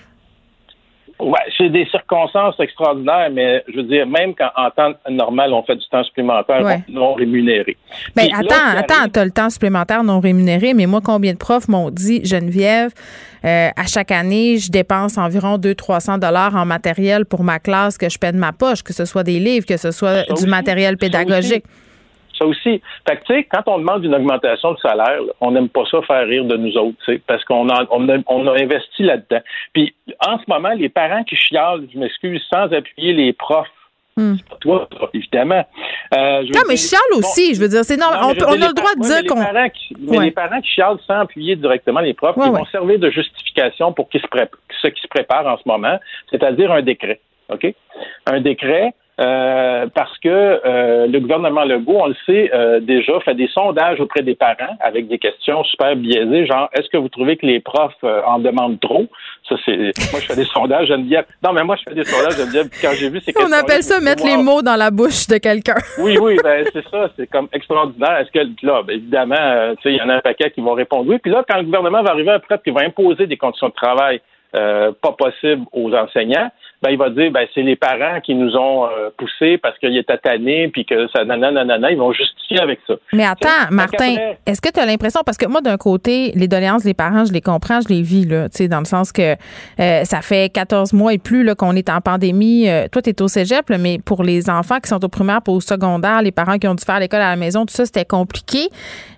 Ouais, 1.18 1.40
c'est 1.56 1.70
des 1.70 1.86
circonstances 1.86 2.60
extraordinaires, 2.60 3.30
mais 3.32 3.64
je 3.68 3.76
veux 3.76 3.84
dire, 3.84 4.06
même 4.06 4.34
quand 4.34 4.50
en 4.54 4.70
temps 4.70 4.92
normal, 5.08 5.52
on 5.54 5.62
fait 5.62 5.76
du 5.76 5.88
temps 5.88 6.04
supplémentaire 6.04 6.82
non 6.88 7.14
rémunéré. 7.14 7.76
Mais 8.14 8.28
ben, 8.28 8.40
attends, 8.40 8.78
attends, 8.78 9.08
tu 9.12 9.18
as 9.20 9.24
le 9.24 9.30
temps 9.30 9.48
supplémentaire 9.48 10.04
non 10.04 10.20
rémunéré, 10.20 10.74
mais 10.74 10.84
moi, 10.84 11.00
combien 11.02 11.32
de 11.32 11.38
profs 11.38 11.68
m'ont 11.68 11.90
dit, 11.90 12.22
Geneviève, 12.24 12.92
euh, 13.46 13.68
à 13.74 13.86
chaque 13.86 14.10
année, 14.10 14.58
je 14.58 14.70
dépense 14.70 15.16
environ 15.16 15.56
200-300 15.56 16.18
dollars 16.18 16.54
en 16.54 16.66
matériel 16.66 17.24
pour 17.24 17.44
ma 17.44 17.60
classe 17.60 17.96
que 17.96 18.10
je 18.10 18.18
paie 18.18 18.32
de 18.32 18.38
ma 18.38 18.52
poche, 18.52 18.82
que 18.82 18.92
ce 18.92 19.06
soit 19.06 19.22
des 19.22 19.40
livres, 19.40 19.64
que 19.64 19.78
ce 19.78 19.92
soit 19.92 20.24
du 20.38 20.46
matériel 20.46 20.98
pédagogique. 20.98 21.64
Ça 22.38 22.46
aussi. 22.46 22.80
Fait 23.08 23.16
que, 23.16 23.24
tu 23.24 23.34
sais, 23.34 23.44
quand 23.44 23.62
on 23.66 23.78
demande 23.78 24.04
une 24.04 24.14
augmentation 24.14 24.72
de 24.72 24.78
salaire, 24.78 25.20
on 25.40 25.52
n'aime 25.52 25.68
pas 25.68 25.84
ça 25.90 26.02
faire 26.02 26.26
rire 26.26 26.44
de 26.44 26.56
nous 26.56 26.76
autres, 26.76 26.96
parce 27.26 27.44
qu'on 27.44 27.68
a, 27.68 27.86
on 27.90 28.08
a, 28.08 28.60
investi 28.60 29.02
là-dedans. 29.02 29.40
Puis, 29.72 29.94
en 30.20 30.38
ce 30.38 30.44
moment, 30.48 30.70
les 30.70 30.88
parents 30.88 31.24
qui 31.24 31.36
chialent, 31.36 31.86
je 31.92 31.98
m'excuse, 31.98 32.42
sans 32.52 32.72
appuyer 32.72 33.12
les 33.12 33.32
profs 33.32 33.68
hmm. 34.16 34.34
C'est 34.36 34.48
pas 34.48 34.56
toi, 34.56 35.10
évidemment. 35.14 35.64
Euh, 36.14 36.42
non, 36.42 36.60
mais 36.68 36.76
je 36.76 36.88
chiale 36.88 37.00
aussi. 37.14 37.54
je 37.54 37.60
veux 37.60 37.68
dire, 37.68 37.84
c'est 37.84 37.96
non, 37.96 38.06
on, 38.10 38.30
a 38.30 38.32
le 38.32 38.74
droit 38.74 38.94
de 38.94 39.02
dire 39.02 39.24
qu'on. 39.26 39.40
Mais 40.12 40.24
les 40.26 40.30
parents 40.30 40.60
qui 40.60 40.70
chialent 40.70 40.98
sans 41.06 41.20
appuyer 41.20 41.56
directement 41.56 42.00
les 42.00 42.14
profs, 42.14 42.36
ils 42.36 42.50
vont 42.50 42.66
servir 42.66 42.98
de 42.98 43.10
justification 43.10 43.92
pour 43.92 44.08
qui 44.08 44.18
se 44.18 44.26
ce 44.82 44.88
qui 44.88 45.00
se 45.00 45.08
prépare 45.08 45.46
en 45.46 45.56
ce 45.56 45.62
moment, 45.66 45.98
c'est-à-dire 46.30 46.70
un 46.70 46.82
décret. 46.82 47.20
OK? 47.48 47.74
Un 48.26 48.40
décret 48.40 48.92
euh, 49.18 49.86
parce 49.94 50.18
que 50.18 50.28
euh, 50.28 51.06
le 51.06 51.20
gouvernement 51.20 51.64
Legault, 51.64 52.00
on 52.00 52.08
le 52.08 52.16
sait 52.26 52.50
euh, 52.52 52.80
déjà, 52.80 53.18
fait 53.20 53.34
des 53.34 53.48
sondages 53.48 53.98
auprès 53.98 54.22
des 54.22 54.34
parents 54.34 54.76
avec 54.80 55.08
des 55.08 55.18
questions 55.18 55.64
super 55.64 55.96
biaisées, 55.96 56.44
genre 56.44 56.68
est-ce 56.74 56.88
que 56.90 56.98
vous 56.98 57.08
trouvez 57.08 57.38
que 57.38 57.46
les 57.46 57.60
profs 57.60 57.94
en 58.02 58.38
demandent 58.38 58.78
trop? 58.78 59.06
Ça 59.48 59.56
c'est 59.64 59.76
moi 60.12 60.20
je 60.20 60.26
fais 60.26 60.36
des 60.36 60.44
sondages, 60.44 60.88
Geneviève. 60.88 61.24
Non 61.42 61.54
mais 61.54 61.64
moi 61.64 61.76
je 61.76 61.84
fais 61.88 61.94
des 61.94 62.04
sondages, 62.04 62.36
Geneviève. 62.36 62.68
Quand 62.82 62.90
j'ai 62.92 63.08
vu 63.08 63.20
ces 63.20 63.32
questions, 63.32 63.48
on 63.48 63.58
appelle 63.58 63.82
ça 63.82 64.00
mettre 64.00 64.26
les 64.26 64.36
mots 64.36 64.60
dans 64.60 64.76
la 64.76 64.90
bouche 64.90 65.26
de 65.28 65.38
quelqu'un. 65.38 65.76
oui 65.98 66.18
oui, 66.20 66.36
ben 66.44 66.66
c'est 66.70 66.86
ça, 66.90 67.08
c'est 67.16 67.26
comme 67.26 67.48
extraordinaire. 67.54 68.18
Est-ce 68.18 68.30
que 68.30 68.66
là, 68.66 68.82
ben, 68.82 68.96
évidemment, 68.96 69.74
tu 69.76 69.82
sais, 69.82 69.92
il 69.92 69.96
y 69.96 70.02
en 70.02 70.10
a 70.10 70.16
un 70.16 70.20
paquet 70.20 70.50
qui 70.50 70.60
vont 70.60 70.74
répondre 70.74 71.08
oui. 71.08 71.16
Puis 71.22 71.32
là, 71.32 71.42
quand 71.48 71.56
le 71.56 71.64
gouvernement 71.64 72.02
va 72.02 72.10
arriver 72.10 72.32
après, 72.32 72.60
il 72.66 72.72
va 72.74 72.82
imposer 72.82 73.26
des 73.26 73.38
conditions 73.38 73.68
de 73.68 73.74
travail 73.74 74.20
pas 74.52 75.12
possibles 75.18 75.64
aux 75.72 75.92
enseignants 75.94 76.50
ben, 76.82 76.90
il 76.90 76.98
va 76.98 77.10
dire 77.10 77.30
ben, 77.30 77.46
c'est 77.54 77.62
les 77.62 77.76
parents 77.76 78.20
qui 78.20 78.34
nous 78.34 78.54
ont 78.54 78.86
euh, 78.86 79.10
poussés 79.16 79.58
parce 79.58 79.78
qu'il 79.78 79.96
était 79.96 80.18
tanné 80.18 80.68
puis 80.68 80.84
que 80.84 81.08
ça 81.08 81.24
nanana, 81.24 81.90
ils 81.90 81.96
vont 81.96 82.12
justifier 82.12 82.60
avec 82.60 82.80
ça. 82.86 82.94
Mais 83.12 83.24
attends, 83.24 83.70
Martin, 83.70 84.14
est-ce 84.44 84.60
que 84.60 84.70
tu 84.70 84.78
as 84.78 84.86
l'impression 84.86 85.22
parce 85.24 85.38
que 85.38 85.46
moi 85.46 85.62
d'un 85.62 85.78
côté, 85.78 86.32
les 86.34 86.48
doléances 86.48 86.82
des 86.82 86.94
parents, 86.94 87.24
je 87.24 87.32
les 87.32 87.40
comprends, 87.40 87.80
je 87.80 87.88
les 87.88 88.02
vis 88.02 88.26
là, 88.26 88.48
tu 88.48 88.58
sais 88.58 88.68
dans 88.68 88.80
le 88.80 88.84
sens 88.84 89.10
que 89.10 89.36
euh, 89.80 90.04
ça 90.04 90.20
fait 90.20 90.52
14 90.52 90.92
mois 90.92 91.14
et 91.14 91.18
plus 91.18 91.44
là 91.44 91.54
qu'on 91.54 91.74
est 91.74 91.88
en 91.88 92.00
pandémie. 92.00 92.68
Euh, 92.68 92.88
toi 92.92 93.00
tu 93.00 93.10
es 93.10 93.22
au 93.22 93.28
cégep 93.28 93.70
mais 93.78 93.98
pour 94.04 94.22
les 94.22 94.50
enfants 94.50 94.78
qui 94.78 94.88
sont 94.88 95.02
au 95.02 95.08
primaire 95.08 95.40
pour 95.42 95.54
au 95.54 95.60
secondaire, 95.60 96.20
les 96.20 96.32
parents 96.32 96.58
qui 96.58 96.68
ont 96.68 96.74
dû 96.74 96.84
faire 96.84 97.00
l'école 97.00 97.22
à 97.22 97.30
la 97.30 97.36
maison, 97.36 97.64
tout 97.64 97.74
ça 97.74 97.86
c'était 97.86 98.04
compliqué. 98.04 98.68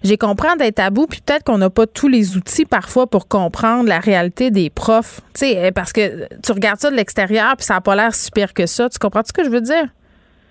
J'ai 0.05 0.17
compris 0.17 0.49
d'être 0.59 0.93
bout 0.93 1.07
puis 1.07 1.21
peut-être 1.27 1.43
qu'on 1.43 1.59
n'a 1.59 1.71
pas 1.71 1.87
tous 1.87 2.09
les 2.09 2.37
outils 2.37 2.65
parfois 2.65 3.09
pour 3.09 3.27
comprendre 3.27 3.89
la 3.89 3.99
réalité 3.99 4.51
des 4.51 4.71
profs, 4.71 5.21
tu 5.35 5.41
sais 5.41 5.73
parce 5.73 5.93
que 5.93 6.29
tu 6.43 6.53
regardes 6.53 6.79
ça 6.79 6.91
de 6.91 6.97
l'extérieur 6.97 7.48
puis 7.57 7.65
ça 7.65 7.75
n'a 7.75 7.81
pas 7.81 7.95
l'air 7.95 8.15
super 8.15 8.53
que 8.55 8.67
ça. 8.67 8.89
Tu 8.89 8.99
comprends 8.99 9.23
ce 9.25 9.33
que 9.33 9.45
je 9.45 9.51
veux 9.51 9.61
dire? 9.61 9.87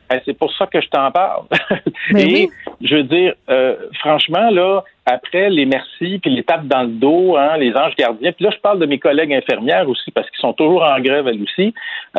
Ben, 0.10 0.22
c'est 0.24 0.38
pour 0.38 0.54
ça 0.54 0.66
que 0.68 0.80
je 0.80 0.88
t'en 0.88 1.12
parle. 1.12 1.46
Ben 2.12 2.26
Et 2.26 2.50
je 2.80 2.96
veux 2.96 3.04
dire, 3.04 3.34
euh, 3.50 3.76
franchement, 4.00 4.50
là, 4.50 4.84
après 5.06 5.50
les 5.50 5.66
merci, 5.66 6.20
puis 6.20 6.32
les 6.34 6.44
tapes 6.44 6.66
dans 6.66 6.84
le 6.84 6.90
dos, 6.90 7.36
hein, 7.36 7.58
les 7.58 7.76
anges 7.76 7.96
gardiens, 7.98 8.32
puis 8.32 8.46
là, 8.46 8.52
je 8.56 8.60
parle 8.60 8.80
de 8.80 8.86
mes 8.86 9.00
collègues 9.00 9.34
infirmières 9.34 9.90
aussi, 9.90 10.10
parce 10.12 10.30
qu'ils 10.30 10.40
sont 10.40 10.54
toujours 10.54 10.84
en 10.84 11.00
grève, 11.02 11.28
elles 11.28 11.42
aussi. 11.42 11.74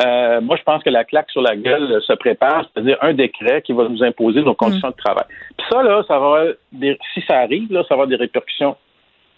Euh, 0.05 0.41
moi, 0.41 0.57
je 0.57 0.63
pense 0.63 0.83
que 0.83 0.91
la 0.91 1.03
claque 1.03 1.31
sur 1.31 1.41
la 1.41 1.55
gueule 1.55 1.99
se 2.05 2.13
prépare, 2.13 2.65
c'est-à-dire 2.71 2.97
un 3.01 3.13
décret 3.13 3.63
qui 3.63 3.73
va 3.73 3.87
nous 3.89 4.03
imposer 4.03 4.41
nos 4.41 4.53
conditions 4.53 4.89
de 4.89 4.95
travail. 4.95 5.25
Puis 5.57 5.65
ça, 5.71 5.81
là, 5.81 6.03
ça 6.07 6.19
va 6.19 6.45
si 7.13 7.23
ça 7.27 7.37
arrive, 7.39 7.71
là, 7.71 7.81
ça 7.83 7.95
va 7.95 8.03
avoir 8.03 8.07
des 8.07 8.15
répercussions 8.15 8.75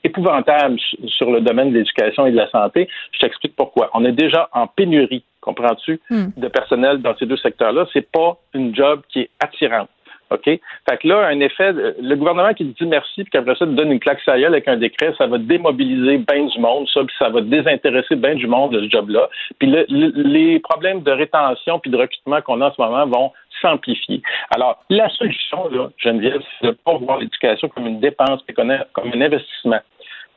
épouvantable 0.03 0.79
sur 1.07 1.31
le 1.31 1.41
domaine 1.41 1.71
de 1.71 1.77
l'éducation 1.77 2.25
et 2.25 2.31
de 2.31 2.37
la 2.37 2.49
santé. 2.49 2.87
Je 3.13 3.19
t'explique 3.19 3.55
pourquoi. 3.55 3.89
On 3.93 4.03
est 4.03 4.11
déjà 4.11 4.49
en 4.51 4.67
pénurie, 4.67 5.23
comprends-tu, 5.41 5.99
hmm. 6.09 6.27
de 6.37 6.47
personnel 6.47 6.99
dans 6.99 7.15
ces 7.17 7.25
deux 7.25 7.37
secteurs-là. 7.37 7.87
C'est 7.93 8.09
pas 8.09 8.37
une 8.53 8.75
job 8.75 9.01
qui 9.09 9.21
est 9.21 9.29
attirante. 9.39 9.89
OK? 10.31 10.45
Fait 10.45 10.97
que 11.01 11.07
là, 11.07 11.27
un 11.27 11.39
effet, 11.41 11.73
le 11.73 12.15
gouvernement 12.15 12.53
qui 12.53 12.63
dit 12.63 12.85
merci, 12.85 13.23
puis 13.23 13.31
qu'après 13.31 13.55
ça, 13.55 13.65
donne 13.65 13.91
une 13.91 13.99
claque 13.99 14.21
salariale 14.21 14.53
avec 14.53 14.67
un 14.67 14.77
décret, 14.77 15.13
ça 15.17 15.27
va 15.27 15.37
démobiliser 15.37 16.19
bien 16.19 16.45
du 16.45 16.59
monde, 16.59 16.87
ça, 16.93 17.01
puis 17.03 17.15
ça 17.19 17.29
va 17.29 17.41
désintéresser 17.41 18.15
bien 18.15 18.35
du 18.35 18.47
monde 18.47 18.71
de 18.71 18.81
ce 18.81 18.89
job-là. 18.89 19.29
Puis 19.59 19.69
les 19.89 20.59
problèmes 20.59 21.03
de 21.03 21.11
rétention 21.11 21.79
puis 21.79 21.91
de 21.91 21.97
recrutement 21.97 22.41
qu'on 22.41 22.61
a 22.61 22.69
en 22.69 22.73
ce 22.73 22.81
moment 22.81 23.05
vont 23.07 23.31
s'amplifier. 23.61 24.21
Alors, 24.55 24.83
la 24.89 25.09
solution, 25.09 25.69
là, 25.69 25.89
Geneviève, 25.97 26.41
c'est 26.59 26.67
de 26.67 26.71
ne 26.71 26.75
pas 26.75 26.97
voir 26.97 27.19
l'éducation 27.19 27.67
comme 27.69 27.87
une 27.87 27.99
dépense, 27.99 28.41
mais 28.47 28.53
comme 28.53 28.71
un 28.71 29.21
investissement. 29.21 29.81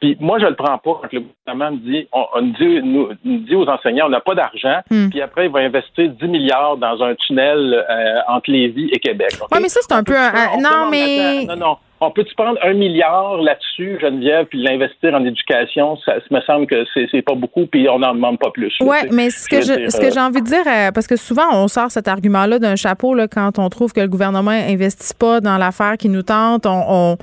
Puis 0.01 0.17
moi, 0.21 0.39
je 0.39 0.47
le 0.47 0.55
prends 0.55 0.79
pas 0.79 1.01
quand 1.03 1.13
le 1.13 1.21
gouvernement 1.21 1.73
me 1.73 1.91
dit, 1.91 2.09
on, 2.13 2.43
dit, 2.43 2.81
nous, 2.83 3.09
dit 3.25 3.55
aux 3.55 3.67
enseignants, 3.67 4.07
on 4.07 4.11
n'a 4.11 4.21
pas 4.21 4.35
d'argent, 4.35 4.81
hmm. 4.91 5.09
puis 5.11 5.23
après, 5.23 5.47
il 5.47 5.53
va 5.53 5.61
investir 5.61 6.11
10 6.11 6.27
milliards 6.27 6.77
dans 6.77 7.03
un 7.03 7.15
tunnel 7.15 7.85
euh, 7.89 8.21
entre 8.29 8.51
Lévis 8.51 8.91
et 8.93 8.99
Québec. 8.99 9.33
Oui, 9.53 9.59
mais 9.63 9.69
ça, 9.69 9.81
c'est 9.83 9.95
un 9.95 10.05
peu... 10.05 10.17
Un, 10.17 10.61
non, 10.61 10.89
mais... 10.91 11.45
Non, 11.47 11.57
non. 11.57 11.77
On 12.01 12.11
peut-tu 12.11 12.35
prendre 12.35 12.59
un 12.63 12.75
milliard 12.75 13.39
là-dessus, 13.39 13.99
Geneviève, 14.01 14.47
puis 14.47 14.63
l'investir 14.63 15.15
en 15.15 15.25
éducation? 15.25 15.97
Ça, 16.05 16.17
me 16.31 16.41
semble 16.43 16.67
que 16.67 16.85
c'est 16.95 17.23
pas 17.23 17.35
beaucoup, 17.35 17.67
puis 17.67 17.89
on 17.89 18.01
n'en 18.01 18.15
demande 18.15 18.39
pas 18.39 18.51
plus. 18.51 18.75
Oui, 18.81 18.97
mais 19.11 19.31
ce 19.31 19.49
que, 19.49 19.63
je, 19.63 19.89
ce 19.89 19.99
que 19.99 20.13
j'ai 20.13 20.21
envie 20.21 20.43
de 20.43 20.47
dire, 20.47 20.67
euh, 20.67 20.91
parce 20.93 21.07
que 21.07 21.17
souvent, 21.17 21.47
on 21.53 21.69
sort 21.69 21.91
cet 21.91 22.09
argument-là 22.09 22.59
d'un 22.59 22.77
chapeau 22.77 23.15
là, 23.15 23.27
quand 23.27 23.59
on 23.59 23.69
trouve 23.71 23.93
que 23.93 24.01
le 24.01 24.09
gouvernement 24.09 24.51
n'investit 24.51 25.15
pas 25.15 25.41
dans 25.41 25.57
l'affaire 25.57 25.97
qui 25.97 26.09
nous 26.09 26.23
tente. 26.23 26.67
On, 26.67 26.83
on, 26.89 27.17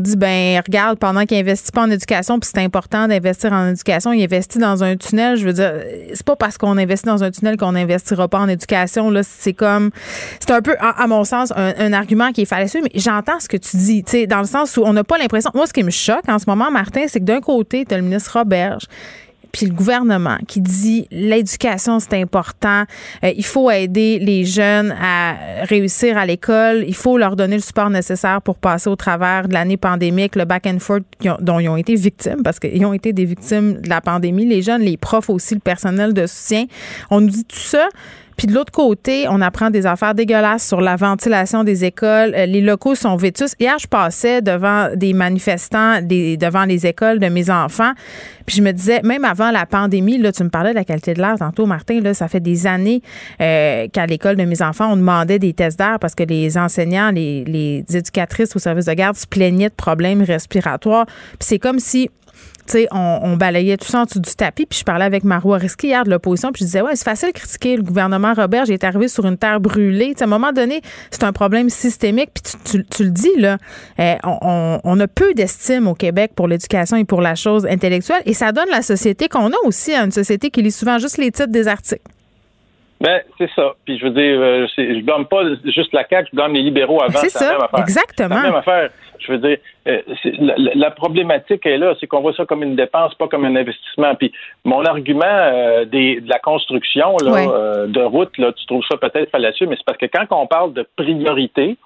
dit, 0.00 0.16
ben 0.16 0.60
regarde, 0.64 0.98
pendant 0.98 1.24
qu'il 1.24 1.36
n'investit 1.36 1.72
pas 1.72 1.82
en 1.82 1.90
éducation, 1.90 2.38
puis 2.38 2.50
c'est 2.52 2.62
important 2.62 3.08
d'investir 3.08 3.52
en 3.52 3.68
éducation, 3.68 4.12
il 4.12 4.22
investit 4.22 4.58
dans 4.58 4.84
un 4.84 4.96
tunnel. 4.96 5.36
Je 5.36 5.44
veux 5.44 5.52
dire, 5.52 5.72
c'est 6.14 6.24
pas 6.24 6.36
parce 6.36 6.56
qu'on 6.58 6.78
investit 6.78 7.06
dans 7.06 7.24
un 7.24 7.30
tunnel 7.30 7.56
qu'on 7.56 7.72
n'investira 7.72 8.28
pas 8.28 8.38
en 8.38 8.48
éducation. 8.48 9.10
Là, 9.10 9.22
c'est 9.22 9.52
comme, 9.52 9.90
c'est 10.40 10.52
un 10.52 10.62
peu, 10.62 10.76
à, 10.78 11.06
mon 11.06 11.24
sens, 11.24 11.52
un, 11.56 11.92
argument 11.92 12.32
qui 12.32 12.42
est 12.42 12.46
fallacieux, 12.46 12.80
mais 12.82 12.90
j'entends 12.94 13.40
ce 13.40 13.48
que 13.48 13.56
tu 13.56 13.76
dis 13.76 14.04
dans 14.26 14.40
le 14.40 14.46
sens 14.46 14.76
où 14.76 14.82
on 14.84 14.92
n'a 14.92 15.04
pas 15.04 15.18
l'impression. 15.18 15.50
Moi, 15.54 15.66
ce 15.66 15.72
qui 15.72 15.82
me 15.82 15.90
choque 15.90 16.28
en 16.28 16.38
ce 16.38 16.44
moment, 16.46 16.70
Martin, 16.70 17.04
c'est 17.08 17.20
que 17.20 17.24
d'un 17.24 17.40
côté, 17.40 17.84
tu 17.84 17.94
as 17.94 17.98
le 17.98 18.04
ministre 18.04 18.38
Roberge 18.38 18.86
puis 19.52 19.66
le 19.66 19.74
gouvernement 19.74 20.38
qui 20.48 20.60
dit 20.60 21.06
l'éducation 21.10 22.00
c'est 22.00 22.20
important, 22.20 22.84
euh, 23.22 23.32
il 23.36 23.44
faut 23.44 23.70
aider 23.70 24.18
les 24.18 24.44
jeunes 24.44 24.94
à 25.00 25.64
réussir 25.64 26.16
à 26.16 26.26
l'école, 26.26 26.84
il 26.86 26.94
faut 26.94 27.18
leur 27.18 27.36
donner 27.36 27.56
le 27.56 27.62
support 27.62 27.90
nécessaire 27.90 28.40
pour 28.40 28.56
passer 28.56 28.88
au 28.88 28.96
travers 28.96 29.48
de 29.48 29.54
l'année 29.54 29.76
pandémique, 29.76 30.36
le 30.36 30.46
back 30.46 30.66
and 30.66 30.78
forth 30.78 31.04
dont 31.40 31.60
ils 31.60 31.68
ont 31.68 31.76
été 31.76 31.94
victimes 31.94 32.42
parce 32.42 32.58
qu'ils 32.58 32.84
ont 32.86 32.94
été 32.94 33.12
des 33.12 33.26
victimes 33.26 33.80
de 33.80 33.88
la 33.88 34.00
pandémie, 34.00 34.46
les 34.46 34.62
jeunes, 34.62 34.82
les 34.82 34.96
profs 34.96 35.28
aussi, 35.28 35.54
le 35.54 35.60
personnel 35.60 36.14
de 36.14 36.26
soutien. 36.26 36.64
On 37.10 37.20
nous 37.20 37.28
dit 37.28 37.44
tout 37.44 37.56
ça, 37.56 37.88
puis 38.42 38.48
de 38.48 38.54
l'autre 38.54 38.72
côté, 38.72 39.26
on 39.28 39.40
apprend 39.40 39.70
des 39.70 39.86
affaires 39.86 40.16
dégueulasses 40.16 40.66
sur 40.66 40.80
la 40.80 40.96
ventilation 40.96 41.62
des 41.62 41.84
écoles. 41.84 42.34
Euh, 42.34 42.44
les 42.44 42.60
locaux 42.60 42.96
sont 42.96 43.14
vétus. 43.14 43.54
Hier, 43.60 43.78
je 43.78 43.86
passais 43.86 44.42
devant 44.42 44.88
des 44.96 45.12
manifestants, 45.12 46.02
devant 46.02 46.64
les 46.64 46.84
écoles 46.84 47.20
de 47.20 47.28
mes 47.28 47.50
enfants. 47.50 47.92
Puis 48.44 48.56
je 48.56 48.62
me 48.62 48.72
disais, 48.72 49.00
même 49.04 49.24
avant 49.24 49.52
la 49.52 49.64
pandémie, 49.64 50.18
là, 50.18 50.32
tu 50.32 50.42
me 50.42 50.48
parlais 50.48 50.70
de 50.70 50.74
la 50.74 50.84
qualité 50.84 51.14
de 51.14 51.20
l'air 51.20 51.36
tantôt, 51.38 51.66
Martin, 51.66 52.00
là, 52.00 52.14
ça 52.14 52.26
fait 52.26 52.40
des 52.40 52.66
années 52.66 53.00
euh, 53.40 53.86
qu'à 53.86 54.06
l'école 54.06 54.34
de 54.34 54.44
mes 54.44 54.60
enfants, 54.60 54.92
on 54.92 54.96
demandait 54.96 55.38
des 55.38 55.52
tests 55.52 55.78
d'air 55.78 55.98
parce 56.00 56.16
que 56.16 56.24
les 56.24 56.58
enseignants, 56.58 57.12
les 57.12 57.84
éducatrices 57.94 58.56
au 58.56 58.58
service 58.58 58.86
de 58.86 58.94
garde 58.94 59.14
se 59.14 59.28
plaignaient 59.28 59.68
de 59.68 59.74
problèmes 59.74 60.20
respiratoires. 60.20 61.06
Puis 61.06 61.42
c'est 61.42 61.58
comme 61.60 61.78
si 61.78 62.10
on, 62.90 63.36
balayait 63.36 63.76
tout 63.76 63.86
ça 63.86 64.00
en 64.00 64.04
dessous 64.04 64.20
du 64.20 64.34
tapis. 64.34 64.66
Puis 64.66 64.80
je 64.80 64.84
parlais 64.84 65.04
avec 65.04 65.24
Marois 65.24 65.58
Risky 65.58 65.88
hier 65.88 66.04
de 66.04 66.10
l'opposition. 66.10 66.52
Puis 66.52 66.60
je 66.60 66.66
disais, 66.66 66.80
ouais, 66.80 66.96
c'est 66.96 67.04
facile 67.04 67.28
de 67.28 67.38
critiquer 67.38 67.76
le 67.76 67.82
gouvernement 67.82 68.34
Robert. 68.34 68.66
J'ai 68.66 68.74
été 68.74 68.86
arrivé 68.86 69.08
sur 69.08 69.26
une 69.26 69.36
terre 69.36 69.60
brûlée. 69.60 70.14
à 70.18 70.24
un 70.24 70.26
moment 70.26 70.52
donné, 70.52 70.80
c'est 71.10 71.24
un 71.24 71.32
problème 71.32 71.70
systémique. 71.70 72.30
Puis 72.34 72.84
tu, 72.90 73.04
le 73.04 73.10
dis, 73.10 73.36
là, 73.38 73.58
eh, 73.98 74.16
on, 74.24 75.00
a 75.00 75.08
peu 75.08 75.34
d'estime 75.34 75.86
au 75.86 75.94
Québec 75.94 76.32
pour 76.34 76.48
l'éducation 76.48 76.96
et 76.96 77.04
pour 77.04 77.20
la 77.20 77.34
chose 77.34 77.66
intellectuelle. 77.66 78.22
Et 78.26 78.34
ça 78.34 78.52
donne 78.52 78.68
la 78.70 78.82
société 78.82 79.28
qu'on 79.28 79.48
a 79.48 79.56
aussi 79.64 79.92
à 79.92 80.04
une 80.04 80.12
société 80.12 80.50
qui 80.50 80.62
lit 80.62 80.72
souvent 80.72 80.98
juste 80.98 81.18
les 81.18 81.30
titres 81.30 81.52
des 81.52 81.68
articles. 81.68 82.02
Ben, 83.02 83.20
c'est 83.36 83.50
ça. 83.56 83.74
Puis 83.84 83.98
je 83.98 84.04
veux 84.04 84.12
dire, 84.12 84.40
euh, 84.40 84.66
je 84.76 85.02
blâme 85.02 85.26
pas 85.26 85.42
juste 85.64 85.92
la 85.92 86.06
CAQ, 86.08 86.28
je 86.30 86.36
blâme 86.36 86.52
les 86.52 86.62
libéraux 86.62 87.02
avant. 87.02 87.18
C'est 87.18 87.30
ça, 87.30 87.58
exactement. 87.76 88.36
C'est 88.36 88.42
la 88.42 88.48
même 88.48 88.54
affaire. 88.54 88.90
Je 89.18 89.32
veux 89.32 89.38
dire, 89.38 89.58
euh, 89.88 90.00
la, 90.76 90.90
problématique 90.92 91.66
est 91.66 91.78
là, 91.78 91.94
c'est 91.98 92.06
qu'on 92.06 92.20
voit 92.20 92.32
ça 92.32 92.46
comme 92.46 92.62
une 92.62 92.76
dépense, 92.76 93.12
pas 93.16 93.26
comme 93.26 93.44
un 93.44 93.56
investissement. 93.56 94.14
Puis 94.14 94.32
mon 94.64 94.84
argument 94.84 95.24
euh, 95.26 95.84
des, 95.84 96.20
de 96.20 96.28
la 96.28 96.38
construction 96.38 97.16
là, 97.24 97.86
de 97.88 98.00
routes, 98.02 98.38
là, 98.38 98.52
tu 98.52 98.66
trouves 98.66 98.84
ça 98.88 98.96
peut-être 98.96 99.30
fallacieux, 99.30 99.66
mais 99.66 99.74
c'est 99.76 99.84
parce 99.84 99.98
que 99.98 100.06
quand 100.06 100.26
on 100.30 100.46
parle 100.46 100.72
de 100.72 100.86
priorité, 100.96 101.76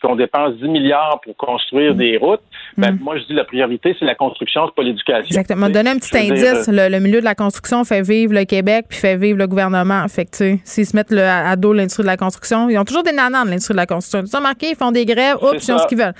qu'on 0.00 0.16
dépense 0.16 0.54
10 0.56 0.68
milliards 0.68 1.20
pour 1.22 1.36
construire 1.36 1.94
des 1.94 2.16
routes, 2.16 2.42
ben, 2.76 2.92
mm. 2.92 2.98
moi, 3.00 3.18
je 3.18 3.24
dis 3.24 3.32
la 3.32 3.44
priorité, 3.44 3.96
c'est 3.98 4.04
la 4.04 4.14
construction, 4.14 4.66
c'est 4.66 4.74
pas 4.74 4.82
l'éducation. 4.82 5.26
Exactement. 5.26 5.68
Donner 5.68 5.90
un 5.90 5.98
petit 5.98 6.16
indice. 6.16 6.68
Euh, 6.68 6.88
le, 6.88 7.00
milieu 7.00 7.20
de 7.20 7.24
la 7.24 7.34
construction 7.34 7.84
fait 7.84 8.02
vivre 8.02 8.32
le 8.32 8.44
Québec 8.44 8.86
puis 8.88 8.98
fait 8.98 9.16
vivre 9.16 9.38
le 9.38 9.46
gouvernement. 9.46 10.06
Fait 10.08 10.24
que, 10.24 10.30
tu 10.30 10.36
sais, 10.36 10.60
s'ils 10.64 10.86
se 10.86 10.96
mettent 10.96 11.10
le, 11.10 11.22
à, 11.22 11.56
dos 11.56 11.72
l'industrie 11.72 12.02
de 12.02 12.08
la 12.08 12.16
construction, 12.16 12.68
ils 12.68 12.78
ont 12.78 12.84
toujours 12.84 13.02
des 13.02 13.12
nanas 13.12 13.44
de 13.44 13.50
l'industrie 13.50 13.74
de 13.74 13.78
la 13.78 13.86
construction. 13.86 14.24
Ils 14.24 14.36
ont 14.36 14.42
marqué, 14.42 14.70
ils 14.70 14.76
font 14.76 14.92
des 14.92 15.04
grèves, 15.04 15.36
oups, 15.42 15.66
ils 15.66 15.72
ont 15.72 15.78
ce 15.78 15.86
qu'ils 15.86 15.98
veulent. 15.98 16.14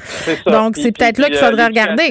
Donc, 0.47 0.77
c'est 0.77 0.97
peut-être 0.97 1.19
là 1.19 1.29
qu'il 1.29 1.37
faudrait 1.37 1.65
euh, 1.65 1.67
regarder. 1.67 2.11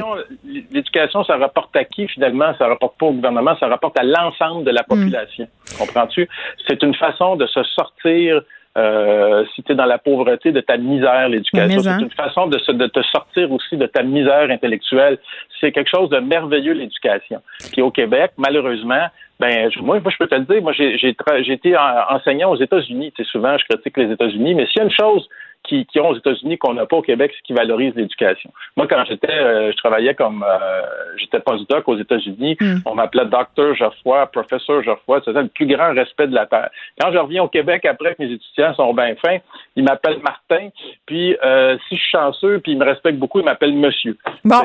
L'éducation, 0.72 1.24
ça 1.24 1.38
rapporte 1.38 1.76
à 1.76 1.84
qui, 1.84 2.07
finalement? 2.07 2.53
Ça 2.57 2.68
rapporte 2.68 2.97
pas 2.97 3.07
au 3.07 3.13
gouvernement, 3.13 3.55
ça 3.59 3.68
rapporte 3.68 3.97
à 3.99 4.03
l'ensemble 4.03 4.63
de 4.63 4.72
la 4.72 4.82
mm. 4.82 4.86
population. 4.86 5.47
Comprends-tu? 5.78 6.28
C'est 6.68 6.82
une 6.84 6.95
façon 6.95 7.36
de 7.36 7.45
se 7.47 7.63
sortir 7.63 8.41
euh, 8.78 9.44
si 9.56 9.64
tu 9.64 9.72
es 9.72 9.76
dans 9.76 9.86
la 9.86 9.98
pauvreté, 9.98 10.52
de 10.52 10.62
ta 10.62 10.78
misère, 10.78 11.30
l'éducation. 11.30 11.82
C'est 11.82 12.02
une 12.02 12.12
façon 12.12 12.48
de, 12.48 12.58
de, 12.74 12.88
te 12.88 13.02
sortir 13.04 13.52
aussi 13.52 13.76
de 13.76 13.88
ta 13.88 14.04
misère 14.04 14.52
intellectuelle. 14.52 15.18
C'est 15.60 15.72
quelque 15.72 15.90
chose 15.90 16.10
de 16.10 16.20
merveilleux, 16.20 16.74
l'éducation. 16.74 17.42
Puis 17.72 17.82
au 17.82 17.90
Québec, 17.90 18.32
malheureusement, 18.38 19.08
ben 19.40 19.70
moi, 19.82 20.00
moi, 20.00 20.12
je 20.12 20.18
peux 20.18 20.28
te 20.28 20.36
le 20.36 20.46
dire, 20.46 20.62
moi 20.62 20.74
j'ai 20.74 21.52
été 21.52 21.76
enseignant 22.10 22.52
aux 22.52 22.58
États-Unis. 22.58 23.12
Tu 23.16 23.24
sais, 23.24 23.30
souvent, 23.30 23.58
je 23.58 23.66
critique 23.66 23.98
les 23.98 24.12
États-Unis, 24.12 24.56
mais 24.56 24.66
s'il 24.68 24.78
y 24.78 24.82
a 24.82 24.84
une 24.84 24.92
chose 24.92 25.28
qui, 25.68 25.86
qui 25.86 25.99
ont 25.99 26.09
aux 26.09 26.18
États-Unis 26.18 26.57
qu'on 26.57 26.74
n'a 26.74 26.86
pas 26.86 26.97
au 26.97 27.01
Québec, 27.01 27.32
c'est 27.36 27.41
qui 27.43 27.53
valorise 27.53 27.93
l'éducation. 27.95 28.51
Moi, 28.76 28.88
quand 28.88 29.03
j'étais, 29.07 29.32
euh, 29.32 29.72
je 29.72 29.78
travaillais 29.78 30.15
comme, 30.15 30.43
euh, 30.47 30.82
j'étais 31.18 31.39
postdoc 31.39 31.88
aux 31.88 31.97
États-Unis, 31.97 32.57
hmm. 32.59 32.78
on 32.86 32.95
m'appelait 32.95 33.26
docteur 33.26 33.76
Geoffroy, 33.76 34.26
professeur 34.28 34.84
Geoffroy, 34.84 35.22
c'était 35.26 35.41
le 35.41 35.47
plus 35.49 35.68
grand 35.68 35.93
respect 35.93 36.28
de 36.28 36.36
la 36.36 36.45
terre. 36.45 36.70
Quand 36.99 37.11
je 37.11 37.18
reviens 37.18 37.43
au 37.43 37.47
Québec 37.47 37.86
après 37.86 38.15
que 38.15 38.24
mes 38.24 38.32
étudiants 38.32 38.74
sont 38.76 38.93
bien 38.93 39.15
fins, 39.15 39.38
ils 39.76 39.84
m'appellent 39.84 40.22
Martin, 40.24 40.70
puis 41.05 41.36
euh, 41.43 41.78
si 41.88 41.95
je 41.95 42.01
suis 42.01 42.11
chanceux, 42.11 42.59
puis 42.59 42.72
ils 42.74 42.78
me 42.78 42.86
respectent 42.86 43.20
beaucoup, 43.20 43.39
ils 43.39 43.45
m'appellent 43.45 43.76
Monsieur. 43.76 44.18
Bon, 44.43 44.63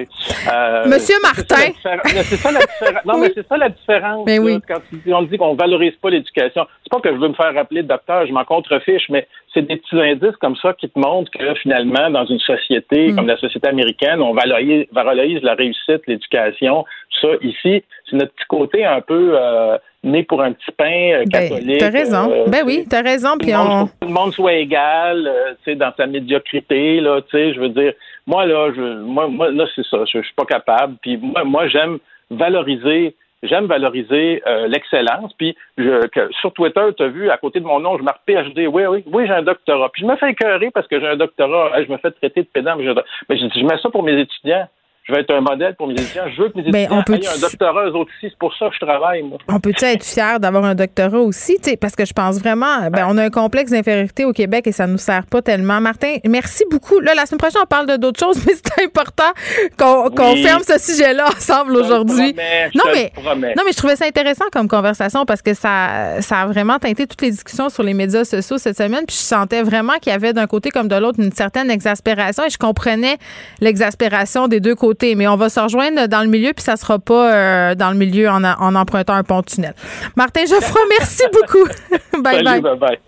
Monsieur 0.87 1.17
Martin. 1.23 1.73
C'est 1.83 2.37
ça 2.37 2.53
la 2.53 2.61
différence. 2.61 3.05
Non, 3.05 3.19
mais 3.19 3.33
c'est 3.35 3.47
ça 3.47 3.57
la 3.57 3.69
différence. 3.69 4.25
Mais 4.27 4.39
oui. 4.39 4.59
quand 4.67 4.81
on 5.09 5.23
dit 5.23 5.37
qu'on 5.37 5.55
valorise 5.55 5.95
pas 6.01 6.11
l'éducation, 6.11 6.67
c'est 6.83 6.91
pas 6.91 7.01
que 7.01 7.15
je 7.15 7.21
veux 7.21 7.29
me 7.29 7.35
faire 7.35 7.55
rappeler 7.55 7.83
docteur, 7.83 8.27
je 8.27 8.33
m'en 8.33 8.45
contrefiche, 8.45 9.09
mais 9.09 9.27
c'est 9.53 9.63
des 9.63 9.77
petits 9.77 10.01
indices 10.01 10.37
comme 10.41 10.57
ça 10.57 10.73
qui 10.73 10.89
te 10.93 10.99
montrent 10.99 11.31
que 11.31 11.55
finalement, 11.55 12.11
dans 12.11 12.27
une 12.27 12.39
société 12.39 13.09
mm. 13.09 13.17
comme 13.17 13.27
la 13.27 13.37
société 13.37 13.69
américaine, 13.69 14.21
on 14.21 14.33
valorise, 14.33 14.87
valorise 14.93 15.43
la 15.43 15.55
réussite, 15.55 16.07
l'éducation, 16.07 16.85
tout 17.11 17.29
ça. 17.29 17.35
Ici, 17.43 17.83
c'est 18.09 18.17
notre 18.17 18.33
petit 18.33 18.47
côté 18.49 18.85
un 18.85 19.01
peu 19.01 19.33
euh, 19.35 19.79
né 20.05 20.23
pour 20.23 20.43
un 20.43 20.53
petit 20.53 20.73
pain 20.77 21.13
euh, 21.13 21.25
ben, 21.27 21.49
catholique. 21.49 21.79
t'as 21.79 21.91
raison. 21.91 22.31
Euh, 22.31 22.45
ben 22.47 22.63
oui, 22.67 22.85
t'as 22.89 23.03
raison. 23.03 23.37
Puis 23.39 23.55
on... 23.55 23.87
tout 23.87 24.09
le 24.09 24.13
monde 24.13 24.33
soit 24.33 24.55
égal, 24.55 25.31
tu 25.65 25.73
sais, 25.73 25.77
dans 25.77 25.93
sa 25.97 26.07
médiocrité, 26.07 27.01
là, 27.01 27.21
tu 27.23 27.37
sais, 27.37 27.55
je 27.55 27.61
veux 27.61 27.71
dire, 27.71 27.93
moi 28.27 28.47
là, 28.47 28.73
je, 28.75 29.01
moi, 29.03 29.29
moi 29.29 29.51
là, 29.51 29.67
c'est 29.75 29.87
ça, 29.87 29.99
je, 30.05 30.19
je 30.19 30.25
suis 30.25 30.35
pas 30.35 30.47
capable. 30.47 30.97
Puis 31.03 31.17
moi, 31.17 31.45
moi, 31.45 31.69
j'aime 31.69 31.99
valoriser 32.31 33.15
j'aime 33.43 33.67
valoriser 33.67 34.43
euh, 34.47 34.67
l'excellence. 34.67 35.33
Puis 35.35 35.57
je, 35.79 36.07
sur 36.41 36.53
Twitter, 36.53 36.87
tu 36.97 37.03
as 37.03 37.09
vu, 37.09 37.31
à 37.31 37.37
côté 37.37 37.61
de 37.61 37.65
mon 37.65 37.81
nom, 37.81 37.99
je 37.99 38.03
marque 38.03 38.23
PhD. 38.27 38.67
Oui, 38.67 38.85
oui, 38.87 39.05
oui, 39.13 39.27
j'ai 39.27 39.33
un 39.33 39.43
doctorat. 39.43 39.89
Puis 39.93 40.03
je 40.03 40.07
me 40.07 40.17
fais 40.17 40.31
écœurer 40.31 40.71
parce 40.71 40.87
que 40.87 41.01
j'ai 41.01 41.09
un 41.09 41.17
doctorat. 41.17 41.83
je 41.83 41.91
me 41.91 41.97
fais 41.99 42.11
traiter 42.11 42.43
de 42.43 42.49
pédant, 42.49 42.77
mais, 42.77 42.85
mais 43.29 43.37
je, 43.37 43.47
je 43.55 43.65
mets 43.65 43.79
ça 43.79 43.91
pour 43.91 44.03
mes 44.03 44.19
étudiants 44.21 44.69
je 45.05 45.13
vais 45.13 45.23
être 45.23 45.35
un 45.35 45.41
modèle 45.41 45.75
pour 45.75 45.89
mes 45.89 45.95
étudiants. 45.95 46.29
Je 46.37 46.43
veux 46.43 46.49
que 46.51 46.59
mes 46.59 46.71
ben, 46.71 46.85
étudiants 46.85 47.33
aient 47.33 47.37
un 47.37 47.41
doctorat, 47.41 47.87
eux 47.87 47.95
autres 47.97 48.13
aussi. 48.13 48.31
C'est 48.31 48.39
pour 48.39 48.55
ça 48.57 48.69
que 48.69 48.75
je 48.75 48.87
travaille, 48.87 49.23
moi. 49.23 49.39
On 49.49 49.59
peut-tu 49.59 49.85
être 49.85 50.05
fier 50.05 50.39
d'avoir 50.39 50.65
un 50.65 50.77
doctorat 50.77 51.19
aussi? 51.19 51.59
parce 51.81 51.97
que 51.97 52.05
je 52.05 52.13
pense 52.13 52.39
vraiment, 52.39 52.89
ben, 52.91 53.07
on 53.09 53.19
a 53.19 53.25
un 53.25 53.31
complexe 53.31 53.73
d'infériorité 53.73 54.25
au 54.25 54.33
Québec 54.33 54.67
et 54.69 54.73
ça 54.73 54.87
nous 54.87 54.99
sert 54.99 55.27
pas 55.27 55.43
tellement. 55.43 55.81
Martin, 55.81 56.17
merci 56.25 56.65
beaucoup. 56.71 57.01
Là, 57.01 57.15
la 57.15 57.27
semaine 57.27 57.39
prochaine, 57.39 57.63
on 57.65 57.67
parle 57.67 57.87
de 57.87 57.97
d'autres 57.97 58.21
choses, 58.21 58.41
mais 58.47 58.53
c'est 58.55 58.85
important 58.85 59.33
qu'on 59.77 60.37
ferme 60.37 60.63
ce 60.63 60.79
sujet-là 60.79 61.27
ensemble 61.37 61.77
aujourd'hui. 61.77 62.35
Non, 62.75 62.85
mais, 62.93 63.13
non, 63.17 63.63
mais 63.67 63.73
je 63.73 63.77
trouvais 63.77 63.97
ça 63.97 64.07
intéressant 64.07 64.45
comme 64.53 64.69
conversation 64.69 65.25
parce 65.25 65.43
que 65.43 65.55
ça, 65.55 66.21
ça 66.21 66.43
a 66.43 66.47
vraiment 66.47 66.79
teinté 66.79 67.09
toutes 67.09 67.23
les 67.23 67.33
discussions 67.33 67.71
sur 67.71 67.83
les 67.83 67.95
médias 67.95 68.25
sociaux 68.25 68.59
cette 68.59 68.77
semaine. 68.77 69.05
Puis 69.07 69.17
je 69.17 69.23
sentais 69.23 69.63
vraiment 69.63 69.95
qu'il 69.95 70.13
y 70.13 70.15
avait 70.15 70.33
d'un 70.33 70.47
côté 70.47 70.71
comme 70.71 70.87
de 70.87 70.97
l'autre 70.97 71.19
une 71.19 71.33
certaine 71.33 71.71
exaspération 71.73 72.45
et 72.45 72.51
je 72.51 72.59
comprenais 72.59 73.17
l'exaspération 73.61 74.47
des 74.47 74.61
deux 74.61 74.77
côtés 74.77 74.93
mais 75.17 75.27
on 75.29 75.37
va 75.37 75.49
se 75.49 75.61
rejoindre 75.61 76.07
dans 76.07 76.23
le 76.23 76.29
milieu, 76.29 76.53
puis 76.53 76.65
ça 76.65 76.77
sera 76.77 76.99
pas 76.99 77.33
euh, 77.33 77.75
dans 77.75 77.91
le 77.91 77.97
milieu 77.97 78.29
en, 78.29 78.45
empruntant 78.75 79.15
un 79.15 79.25
pont 79.25 79.43
tunnel. 79.43 79.75
Martin 80.17 80.45
Geoffroy, 80.47 80.83
merci 80.99 81.23
beaucoup. 81.33 81.67
bye, 82.23 82.43
bye 82.43 82.61
bye. 82.61 82.99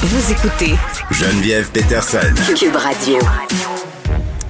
Vous 0.00 0.32
écoutez 0.32 0.74
Geneviève 1.10 1.70
Peterson. 1.72 2.34
Cube 2.54 2.76
Radio. 2.76 3.18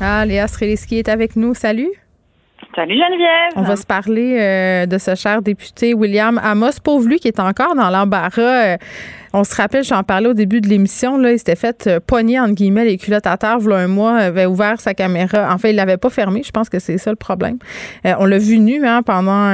Ah, 0.01 0.27
Léa 0.27 0.49
Streliski 0.49 0.99
est 0.99 1.09
avec 1.09 1.37
nous. 1.37 1.55
Salut. 1.55 1.91
Salut 2.75 2.95
Geneviève. 2.95 3.53
On 3.57 3.63
va 3.63 3.77
se 3.77 3.85
parler 3.85 4.39
euh, 4.41 4.87
de 4.87 4.97
ce 4.97 5.15
cher 5.15 5.43
député 5.43 5.95
William 5.95 6.41
Amos. 6.43 6.81
Pauvre 6.83 7.07
lui 7.07 7.19
qui 7.19 7.29
est 7.29 7.39
encore 7.39 7.75
dans 7.75 7.91
l'embarras. 7.91 8.41
Euh, 8.41 8.77
on 9.33 9.45
se 9.45 9.55
rappelle, 9.55 9.85
j'en 9.85 10.03
parlais 10.03 10.29
au 10.29 10.35
début 10.35 10.61
de 10.61 10.69
l'émission, 10.69 11.17
là, 11.17 11.33
il 11.33 11.39
s'était 11.39 11.57
fait 11.57 11.87
euh, 11.87 12.01
pogner, 12.01 12.39
entre 12.39 12.55
guillemets, 12.55 12.85
les 12.85 12.99
culottes 12.99 13.27
à 13.27 13.37
terre, 13.37 13.59
voilà 13.59 13.83
un 13.83 13.89
mois, 13.89 14.17
avait 14.17 14.47
ouvert 14.47 14.81
sa 14.81 14.95
caméra. 14.95 15.53
En 15.53 15.59
fait, 15.59 15.71
il 15.71 15.77
l'avait 15.77 15.97
pas 15.97 16.11
fermé. 16.11 16.43
Je 16.43 16.51
pense 16.51 16.69
que 16.69 16.79
c'est 16.79 16.99
ça 16.99 17.11
le 17.11 17.17
problème. 17.17 17.59
on 18.05 18.25
l'a 18.25 18.39
vu 18.39 18.59
nu, 18.59 18.87
hein, 18.87 19.03
pendant 19.03 19.51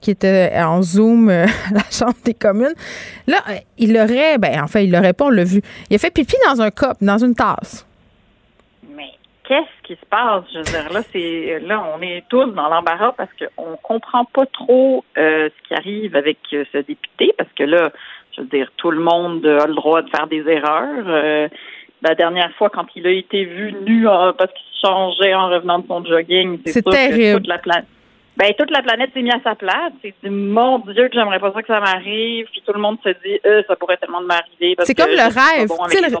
qu'il 0.00 0.12
était 0.12 0.52
en 0.56 0.82
Zoom 0.82 1.28
à 1.30 1.46
la 1.72 1.82
Chambre 1.90 2.14
des 2.24 2.34
communes. 2.34 2.74
Là, 3.26 3.38
il 3.78 3.96
aurait, 3.96 4.38
ben, 4.38 4.62
en 4.62 4.66
fait, 4.66 4.84
il 4.84 4.92
l'aurait 4.92 5.12
pas, 5.12 5.26
on 5.26 5.30
l'a 5.30 5.44
vu. 5.44 5.60
Il 5.90 5.96
a 5.96 5.98
fait 5.98 6.10
pipi 6.10 6.36
dans 6.46 6.60
un 6.60 6.70
cop, 6.70 6.96
dans 7.00 7.18
une 7.18 7.34
tasse 7.34 7.86
qu'est-ce 9.50 9.82
qui 9.82 10.00
se 10.00 10.06
passe? 10.06 10.44
Je 10.52 10.58
veux 10.58 10.64
dire, 10.64 10.92
là, 10.92 11.02
c'est 11.12 11.58
là, 11.66 11.84
on 11.92 12.00
est 12.00 12.22
tous 12.28 12.46
dans 12.52 12.68
l'embarras 12.68 13.12
parce 13.16 13.30
qu'on 13.34 13.76
comprend 13.82 14.24
pas 14.24 14.46
trop 14.46 15.04
euh, 15.18 15.48
ce 15.48 15.68
qui 15.68 15.74
arrive 15.74 16.14
avec 16.14 16.38
euh, 16.52 16.64
ce 16.72 16.78
député, 16.78 17.34
parce 17.36 17.50
que 17.58 17.64
là, 17.64 17.90
je 18.36 18.42
veux 18.42 18.48
dire, 18.48 18.70
tout 18.76 18.90
le 18.90 19.00
monde 19.00 19.44
a 19.46 19.66
le 19.66 19.74
droit 19.74 20.02
de 20.02 20.10
faire 20.10 20.26
des 20.26 20.46
erreurs. 20.48 21.04
Euh, 21.06 21.48
la 22.02 22.14
dernière 22.14 22.52
fois, 22.56 22.70
quand 22.70 22.86
il 22.96 23.06
a 23.06 23.10
été 23.10 23.44
vu 23.44 23.74
nu 23.86 24.04
parce 24.04 24.52
qu'il 24.52 24.80
changeait 24.82 25.34
en 25.34 25.48
revenant 25.48 25.80
de 25.80 25.86
son 25.86 26.04
jogging, 26.04 26.60
c'est 26.64 26.82
terrible. 26.82 27.40
toute 27.40 27.48
la 27.48 27.58
planète. 27.58 27.86
Ben, 28.36 28.54
toute 28.56 28.70
la 28.70 28.80
planète 28.80 29.10
s'est 29.12 29.20
mise 29.20 29.34
à 29.34 29.42
sa 29.42 29.54
place. 29.54 29.92
C'est 30.02 30.30
mon 30.30 30.78
Dieu 30.78 31.08
que 31.08 31.14
j'aimerais 31.14 31.40
pas 31.40 31.52
ça 31.52 31.60
que 31.60 31.66
ça 31.66 31.80
m'arrive. 31.80 32.46
Puis 32.50 32.62
tout 32.64 32.72
le 32.72 32.80
monde 32.80 32.96
se 33.04 33.10
dit, 33.10 33.38
ça 33.68 33.76
pourrait 33.76 33.98
tellement 33.98 34.22
m'arriver. 34.22 34.76
C'est 34.84 34.94
comme 34.94 35.10
le 35.10 35.24
rêve. 35.24 35.68
Tu 35.90 35.96
sais, 35.98 36.08
le 36.08 36.16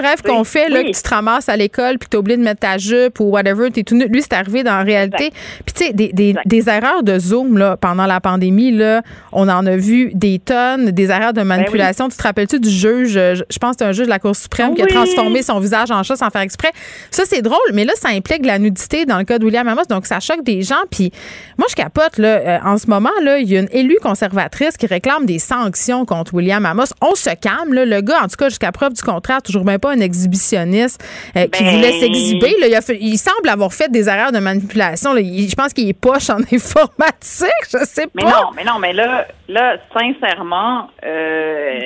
rêve 0.00 0.22
qu'on 0.22 0.44
fait, 0.44 0.68
là, 0.68 0.82
que 0.82 0.92
tu 0.92 1.02
te 1.02 1.08
ramasses 1.08 1.48
à 1.48 1.56
l'école, 1.56 1.98
puis 1.98 2.08
tu 2.08 2.16
oublié 2.16 2.36
de 2.36 2.42
mettre 2.42 2.60
ta 2.60 2.78
jupe 2.78 3.20
ou 3.20 3.24
whatever, 3.24 3.70
t'es 3.70 3.82
tout 3.82 3.94
Lui, 3.94 4.22
c'est 4.22 4.34
arrivé 4.34 4.62
dans 4.62 4.76
la 4.76 4.82
réalité. 4.82 5.32
Puis, 5.64 5.74
tu 5.74 5.84
sais, 5.86 5.92
des, 5.92 6.12
des, 6.12 6.34
des, 6.44 6.68
erreurs 6.68 7.02
de 7.02 7.18
Zoom, 7.18 7.58
là, 7.58 7.76
pendant 7.76 8.06
la 8.06 8.20
pandémie, 8.20 8.70
là, 8.70 9.02
on 9.32 9.48
en 9.48 9.66
a 9.66 9.76
vu 9.76 10.12
des 10.14 10.38
tonnes, 10.38 10.90
des 10.90 11.10
erreurs 11.10 11.32
de 11.32 11.40
ben 11.40 11.44
manipulation. 11.44 12.08
Tu 12.08 12.16
te 12.16 12.22
rappelles-tu 12.22 12.60
du 12.60 12.70
juge, 12.70 13.12
je 13.14 13.58
pense 13.58 13.76
que 13.76 13.76
c'est 13.80 13.84
un 13.86 13.92
juge 13.92 14.04
de 14.04 14.10
la 14.10 14.18
Cour 14.18 14.36
suprême 14.36 14.74
qui 14.74 14.82
a 14.82 14.86
transformé 14.86 15.42
son 15.42 15.58
visage 15.60 15.90
en 15.90 16.02
chat 16.02 16.16
sans 16.16 16.30
faire 16.30 16.42
exprès. 16.42 16.70
Ça, 17.10 17.24
c'est 17.26 17.42
drôle, 17.42 17.58
mais 17.72 17.84
là, 17.84 17.92
ça 17.96 18.08
implique 18.08 18.44
la 18.44 18.58
nudité 18.58 19.06
dans 19.06 19.18
le 19.18 19.24
cas 19.24 19.38
de 19.38 19.44
William 19.44 19.66
Amos, 19.66 19.84
donc 19.88 20.06
ça 20.06 20.20
choque 20.20 20.44
des 20.44 20.62
gens. 20.62 20.82
Puis, 20.90 21.10
moi, 21.58 21.66
je 21.70 21.74
capote, 21.74 22.18
là, 22.18 22.28
euh, 22.28 22.58
en 22.64 22.78
ce 22.78 22.86
moment, 22.88 23.10
là, 23.22 23.38
il 23.38 23.48
y 23.48 23.56
a 23.56 23.60
une 23.60 23.68
élue 23.72 23.98
conservatrice 24.02 24.76
qui 24.76 24.86
réclame 24.86 25.26
des 25.26 25.38
sanctions 25.38 26.04
contre 26.04 26.34
William 26.34 26.64
Amos. 26.66 26.92
On 27.00 27.14
se 27.14 27.30
calme, 27.34 27.72
là, 27.72 27.84
le 27.84 28.00
gars, 28.00 28.20
en 28.22 28.28
tout 28.28 28.36
cas, 28.36 28.48
jusqu'à 28.48 28.72
preuve 28.72 28.92
du 28.92 29.02
contraire, 29.02 29.42
toujours 29.42 29.64
pas 29.78 29.92
un 29.92 30.00
exhibitionniste 30.00 31.02
euh, 31.36 31.46
qui 31.46 31.62
ben, 31.62 31.76
voulait 31.76 31.92
s'exhiber. 31.92 32.54
Il, 33.00 33.18
semble 33.18 33.48
avoir 33.48 33.72
fait 33.72 33.90
des 33.90 34.08
erreurs 34.08 34.32
de 34.32 34.38
manipulation. 34.38 35.14
je 35.16 35.54
pense 35.54 35.72
qu'il 35.72 35.88
est 35.88 35.98
poche 35.98 36.30
en 36.30 36.38
informatique. 36.52 37.50
Je 37.64 37.84
sais 37.84 38.06
pas. 38.06 38.12
Mais 38.14 38.24
non, 38.24 38.50
mais 38.56 38.64
non, 38.64 38.78
mais 38.80 38.92
là, 38.92 39.26
là 39.48 39.76
sincèrement, 39.92 40.88
euh, 41.04 41.78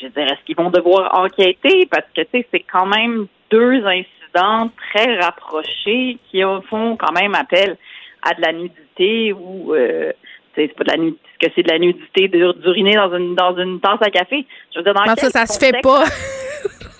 je 0.00 0.08
dirais, 0.08 0.26
est-ce 0.26 0.44
qu'ils 0.44 0.56
vont 0.56 0.70
devoir 0.70 1.18
enquêter? 1.18 1.86
Parce 1.90 2.06
que, 2.14 2.22
tu 2.22 2.28
sais, 2.32 2.46
c'est 2.52 2.64
quand 2.70 2.86
même 2.86 3.26
deux 3.50 3.84
incidents 3.86 4.70
très 4.92 5.18
rapprochés 5.18 6.18
qui 6.30 6.42
font 6.68 6.96
quand 6.96 7.12
même 7.12 7.34
appel 7.34 7.76
à 8.22 8.34
de 8.34 8.42
la 8.42 8.52
nudité 8.52 9.32
ou 9.32 9.74
euh, 9.74 10.12
c'est 10.54 10.74
pas 10.74 10.84
de 10.84 10.90
la 10.90 10.96
nudité, 10.96 11.22
que 11.40 11.46
c'est 11.54 11.62
de 11.62 11.70
la 11.70 11.78
nudité 11.78 12.28
d'uriner 12.28 12.94
dans 12.94 13.14
une 13.14 13.34
dans 13.34 13.56
une 13.56 13.80
tasse 13.80 14.00
à 14.00 14.10
café? 14.10 14.46
Je 14.72 14.78
veux 14.78 14.84
dire, 14.84 14.94
dans 14.94 15.04
ça, 15.16 15.30
ça 15.30 15.46
se 15.46 15.58
fait 15.58 15.80
pas. 15.82 16.04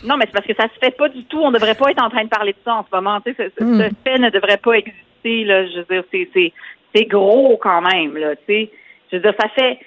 Non, 0.07 0.16
mais 0.16 0.26
c'est 0.26 0.32
parce 0.32 0.46
que 0.46 0.54
ça 0.54 0.68
se 0.72 0.78
fait 0.78 0.96
pas 0.96 1.09
du 1.09 1.24
tout. 1.24 1.38
On 1.38 1.50
ne 1.50 1.54
devrait 1.54 1.74
pas 1.74 1.90
être 1.90 2.02
en 2.02 2.11
train 2.11 2.24
de 2.24 2.28
parler 2.28 2.52
de 2.52 2.59
ça 2.64 2.76
en 2.76 2.84
ce 2.84 2.94
moment. 2.94 3.20
Tu 3.20 3.34
sais, 3.34 3.52
ce, 3.59 3.64
hmm. 3.64 3.90
fait 4.04 4.18
ne 4.18 4.30
devrait 4.30 4.59
pas 4.59 4.74
exister. 4.74 5.44
Là. 5.44 5.66
Je 5.66 5.78
veux 5.78 5.84
dire, 5.90 6.04
c'est, 6.12 6.52
c'est, 6.94 7.04
gros 7.04 7.59
quand 7.59 7.82
même. 7.82 8.16
Là, 8.16 8.36
tu 8.36 8.42
sais. 8.46 8.70
Je 9.11 9.16
veux 9.16 9.22
dire, 9.22 9.34
ça 9.38 9.48
fait 9.48 9.78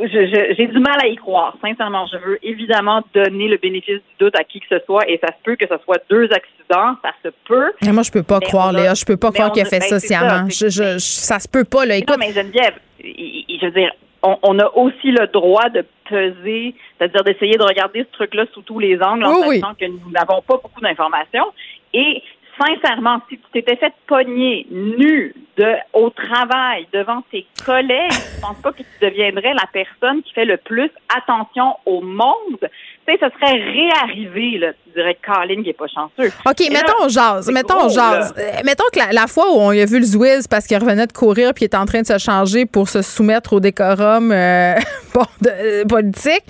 j'ai 0.00 0.66
du 0.66 0.78
mal 0.78 0.96
à 1.02 1.06
y 1.06 1.16
croire, 1.16 1.56
sincèrement. 1.60 2.06
Je 2.10 2.16
veux 2.18 2.38
évidemment 2.42 3.02
donner 3.14 3.48
le 3.48 3.58
bénéfice 3.58 3.96
du 3.96 4.14
doute 4.18 4.34
à 4.38 4.44
qui 4.44 4.60
que 4.60 4.66
ce 4.70 4.78
soit 4.86 5.08
et 5.08 5.18
ça 5.18 5.28
se 5.28 5.42
peut 5.44 5.56
que 5.56 5.66
ce 5.66 5.76
soit 5.84 6.02
deux 6.08 6.28
accidents, 6.32 6.96
ça 7.02 7.12
se 7.22 7.28
peut. 7.46 7.72
Mais 7.82 7.92
moi, 7.92 8.02
je 8.02 8.10
peux 8.10 8.22
pas 8.22 8.40
croire, 8.40 8.72
Léa, 8.72 8.94
je 8.94 9.04
peux 9.04 9.16
pas 9.16 9.30
croire 9.30 9.52
qu'il 9.52 9.62
a 9.62 9.66
fait 9.66 9.80
ben, 9.80 9.88
ça 9.88 10.00
sciemment. 10.00 10.48
Ça, 10.50 10.68
je, 10.68 10.98
ça 10.98 11.38
se 11.38 11.48
peut 11.48 11.64
pas, 11.64 11.84
là. 11.84 11.96
Écoute. 11.96 12.16
Non, 12.16 12.16
mais 12.18 12.32
Geneviève, 12.32 12.74
je 13.00 13.66
veux 13.66 13.72
dire, 13.72 13.92
on, 14.22 14.58
a 14.58 14.66
aussi 14.74 15.10
le 15.10 15.26
droit 15.28 15.68
de 15.68 15.84
peser, 16.08 16.74
c'est-à-dire 16.96 17.22
d'essayer 17.24 17.56
de 17.56 17.62
regarder 17.62 18.04
ce 18.04 18.16
truc-là 18.16 18.46
sous 18.52 18.62
tous 18.62 18.78
les 18.78 19.00
angles 19.02 19.24
en 19.24 19.42
sachant 19.42 19.74
que 19.74 19.86
nous 19.86 20.10
n'avons 20.10 20.42
pas 20.42 20.56
beaucoup 20.56 20.80
d'informations. 20.80 21.46
Et 21.94 22.22
sincèrement, 22.58 23.20
si 23.28 23.38
tu 23.38 23.44
t'étais 23.52 23.76
fait 23.76 23.92
pogner 24.06 24.66
nu 24.70 25.34
de, 25.56 25.74
au 25.92 26.10
travail 26.10 26.86
devant 26.92 27.22
tes 27.30 27.46
collègues, 27.64 28.10
je 28.10 28.40
pense 28.40 28.60
pas 28.60 28.72
que 28.72 28.82
tu 28.82 28.98
deviendrais 29.00 29.54
la 29.54 29.66
personne 29.72 30.22
qui 30.22 30.32
fait 30.32 30.44
le 30.44 30.56
plus 30.56 30.90
attention 31.16 31.76
au 31.86 32.00
monde? 32.00 32.68
Tu 33.08 33.14
sais, 33.14 33.20
ça 33.20 33.30
serait 33.30 33.58
réarrivé, 33.58 34.58
là. 34.58 34.72
Tu 34.84 34.90
dirais 34.94 35.16
Colin 35.24 35.62
qui 35.62 35.70
est 35.70 35.72
pas 35.72 35.86
chanceux. 35.86 36.30
OK, 36.44 36.60
mettons 36.70 37.04
là, 37.04 37.08
jase. 37.08 37.50
Mettons 37.50 37.88
jase. 37.88 38.34
Euh, 38.36 38.60
mettons 38.64 38.84
que 38.92 39.14
la, 39.14 39.26
fois 39.26 39.46
où 39.50 39.56
on 39.56 39.70
a 39.70 39.84
vu 39.86 39.98
le 39.98 40.04
Zwiz 40.04 40.46
parce 40.46 40.66
qu'il 40.66 40.76
revenait 40.76 41.06
de 41.06 41.12
courir 41.12 41.54
puis 41.54 41.64
il 41.64 41.68
est 41.68 41.74
en 41.74 41.86
train 41.86 42.02
de 42.02 42.06
se 42.06 42.18
changer 42.18 42.66
pour 42.66 42.90
se 42.90 43.00
soumettre 43.00 43.54
au 43.54 43.60
décorum 43.60 44.30
euh, 44.30 44.74
euh, 45.46 45.84
politique, 45.86 46.42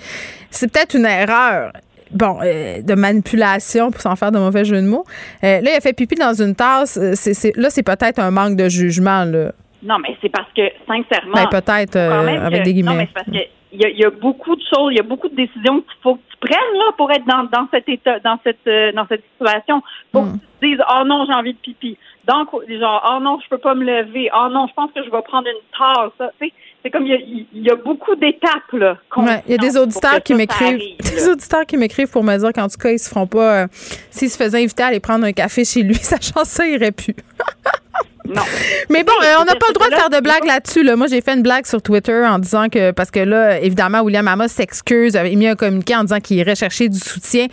c'est 0.49 0.69
peut-être 0.69 0.95
une 0.95 1.05
erreur 1.05 1.71
bon, 2.11 2.39
euh, 2.43 2.81
de 2.81 2.93
manipulation 2.93 3.89
pour 3.89 4.01
s'en 4.01 4.17
faire 4.17 4.33
de 4.33 4.39
mauvais 4.39 4.65
jeux 4.65 4.81
de 4.81 4.87
mots. 4.87 5.05
Euh, 5.43 5.61
là, 5.61 5.71
il 5.71 5.77
a 5.77 5.79
fait 5.79 5.93
pipi 5.93 6.15
dans 6.15 6.33
une 6.33 6.55
tasse. 6.55 6.99
C'est, 7.13 7.55
là, 7.55 7.69
c'est 7.69 7.83
peut-être 7.83 8.19
un 8.19 8.31
manque 8.31 8.57
de 8.57 8.67
jugement. 8.67 9.23
Là. 9.23 9.53
Non, 9.81 9.97
mais 9.99 10.17
c'est 10.21 10.29
parce 10.29 10.51
que, 10.53 10.63
sincèrement. 10.85 11.35
Ben, 11.35 11.47
peut-être, 11.49 11.95
avec 11.95 12.63
des 12.63 12.73
guillemets. 12.73 12.91
Non, 12.91 12.97
mais 12.97 13.07
c'est 13.07 13.23
parce 13.23 13.37
que. 13.37 13.58
Il 13.71 13.81
y, 13.81 14.03
a, 14.03 14.09
beaucoup 14.09 14.55
de 14.55 14.63
choses, 14.63 14.91
il 14.91 14.97
y 14.97 14.99
a 14.99 15.03
beaucoup 15.03 15.29
de 15.29 15.35
décisions 15.35 15.81
qu'il 15.81 16.01
faut 16.01 16.15
que 16.15 16.21
tu 16.31 16.37
prennes 16.37 16.77
là 16.77 16.91
pour 16.97 17.11
être 17.11 17.25
dans, 17.25 17.43
dans 17.43 17.67
cet 17.71 17.87
état, 17.87 18.19
dans 18.19 18.39
cette 18.43 18.65
dans 18.95 19.05
cette 19.07 19.23
situation. 19.33 19.83
Faut 20.11 20.21
que 20.21 20.29
hmm. 20.29 20.39
tu 20.39 20.59
te 20.59 20.65
dises 20.65 20.83
oh 20.91 21.03
non 21.05 21.25
j'ai 21.27 21.33
envie 21.35 21.53
de 21.53 21.59
pipi. 21.59 21.95
Donc 22.27 22.49
genre 22.67 23.11
oh 23.11 23.21
non 23.21 23.39
je 23.43 23.47
peux 23.47 23.59
pas 23.59 23.75
me 23.75 23.85
lever. 23.85 24.31
Oh 24.35 24.47
non 24.51 24.65
je 24.67 24.73
pense 24.73 24.91
que 24.91 25.03
je 25.03 25.11
vais 25.11 25.21
prendre 25.21 25.47
une 25.47 25.77
tasse. 25.77 26.31
Tu 26.39 26.47
sais 26.47 26.53
c'est 26.81 26.89
comme 26.91 27.05
il 27.05 27.45
y, 27.53 27.69
a, 27.69 27.75
beaucoup 27.75 28.15
d'étapes 28.15 28.71
là. 28.71 28.97
il 29.45 29.51
y 29.51 29.53
a 29.53 29.57
des 29.57 29.77
auditeurs 29.77 30.23
qui 30.23 30.33
m'écrivent, 30.33 30.79
des 30.99 31.29
auditeurs 31.29 31.65
qui 31.65 31.75
m'écrivent 31.75 32.09
pour 32.09 32.23
me 32.23 32.37
dire 32.37 32.53
qu'en 32.53 32.69
tout 32.69 32.77
cas 32.77 32.91
ils 32.91 32.99
se 32.99 33.09
feront 33.09 33.27
pas, 33.27 33.63
euh, 33.63 33.67
s'ils 34.09 34.29
se 34.29 34.37
faisaient 34.37 34.63
inviter 34.63 34.83
à 34.83 34.87
aller 34.87 35.01
prendre 35.01 35.25
un 35.25 35.33
café 35.33 35.65
chez 35.65 35.83
lui, 35.83 35.95
sachant 36.01 36.45
ça 36.45 36.67
irait 36.67 36.91
plus. 36.91 37.15
Non. 38.29 38.43
Mais 38.89 39.03
bon, 39.03 39.11
euh, 39.23 39.35
on 39.41 39.45
n'a 39.45 39.55
pas 39.55 39.67
le 39.69 39.73
droit 39.73 39.89
de 39.89 39.95
faire 39.95 40.09
de 40.09 40.19
blagues 40.19 40.45
là-dessus. 40.45 40.83
Là. 40.83 40.95
Moi, 40.95 41.07
j'ai 41.07 41.21
fait 41.21 41.33
une 41.33 41.41
blague 41.41 41.65
sur 41.65 41.81
Twitter 41.81 42.23
en 42.25 42.37
disant 42.37 42.69
que, 42.69 42.91
parce 42.91 43.09
que 43.09 43.19
là, 43.19 43.59
évidemment, 43.59 44.01
William 44.01 44.27
Amos 44.27 44.49
s'excuse, 44.49 45.15
avait 45.15 45.35
mis 45.35 45.47
un 45.47 45.55
communiqué 45.55 45.95
en 45.95 46.03
disant 46.03 46.19
qu'il 46.19 46.37
irait 46.37 46.55
chercher 46.55 46.89
du 46.89 46.99
soutien. 46.99 47.47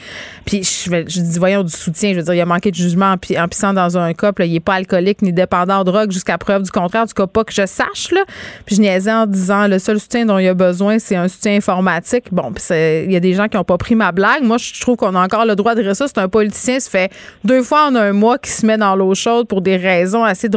Puis 0.45 0.63
je, 0.63 0.91
je 0.91 1.21
dis, 1.21 1.39
voyons, 1.39 1.63
du 1.63 1.73
soutien. 1.73 2.13
Je 2.13 2.19
veux 2.19 2.23
dire, 2.23 2.35
il 2.35 2.41
a 2.41 2.47
manqué 2.47 2.71
de 2.71 2.77
jugement 2.77 3.13
en, 3.13 3.49
pissant 3.49 3.73
dans 3.73 3.97
un 3.97 4.13
couple. 4.13 4.45
il 4.45 4.53
n'est 4.53 4.61
pas 4.61 4.75
alcoolique 4.75 5.23
ni 5.23 5.33
dépendant 5.33 5.81
de 5.81 5.91
drogue 5.91 6.13
jusqu'à 6.13 6.37
preuve 6.37 6.63
du 6.63 6.71
contraire. 6.71 7.03
En 7.03 7.07
tout 7.07 7.15
cas, 7.15 7.27
pas 7.27 7.45
que 7.45 7.53
je 7.53 7.67
sache. 7.67 8.13
Là. 8.13 8.25
Puis 8.67 8.77
je 8.77 8.81
niaisais 8.83 9.13
en 9.13 9.27
disant, 9.27 9.67
le 9.67 9.79
seul 9.79 9.99
soutien 9.99 10.27
dont 10.27 10.39
il 10.39 10.49
a 10.49 10.55
besoin, 10.55 10.99
c'est 10.99 11.17
un 11.17 11.29
soutien 11.29 11.57
informatique. 11.57 12.25
Bon, 12.33 12.53
puis 12.53 12.63
il 12.71 13.13
y 13.13 13.17
a 13.17 13.21
des 13.21 13.33
gens 13.33 13.49
qui 13.49 13.57
n'ont 13.57 13.65
pas 13.65 13.79
pris 13.79 13.95
ma 13.95 14.13
blague. 14.13 14.43
Moi, 14.43 14.59
je 14.59 14.79
trouve 14.81 14.97
qu'on 14.97 15.15
a 15.15 15.25
encore 15.25 15.47
le 15.47 15.57
droit 15.57 15.75
de 15.75 15.83
dire 15.83 15.97
ça. 15.97 16.07
C'est 16.07 16.19
un 16.19 16.29
politicien, 16.29 16.81
ça 16.81 16.91
fait 16.91 17.13
deux 17.45 17.63
fois 17.63 17.87
en 17.87 17.95
un 17.95 18.13
mois 18.13 18.39
qui 18.39 18.51
se 18.51 18.67
met 18.67 18.77
dans 18.77 18.95
l'eau 18.95 19.15
chaude 19.15 19.49
pour 19.49 19.63
des 19.63 19.77
raisons 19.77 20.25
assez 20.25 20.49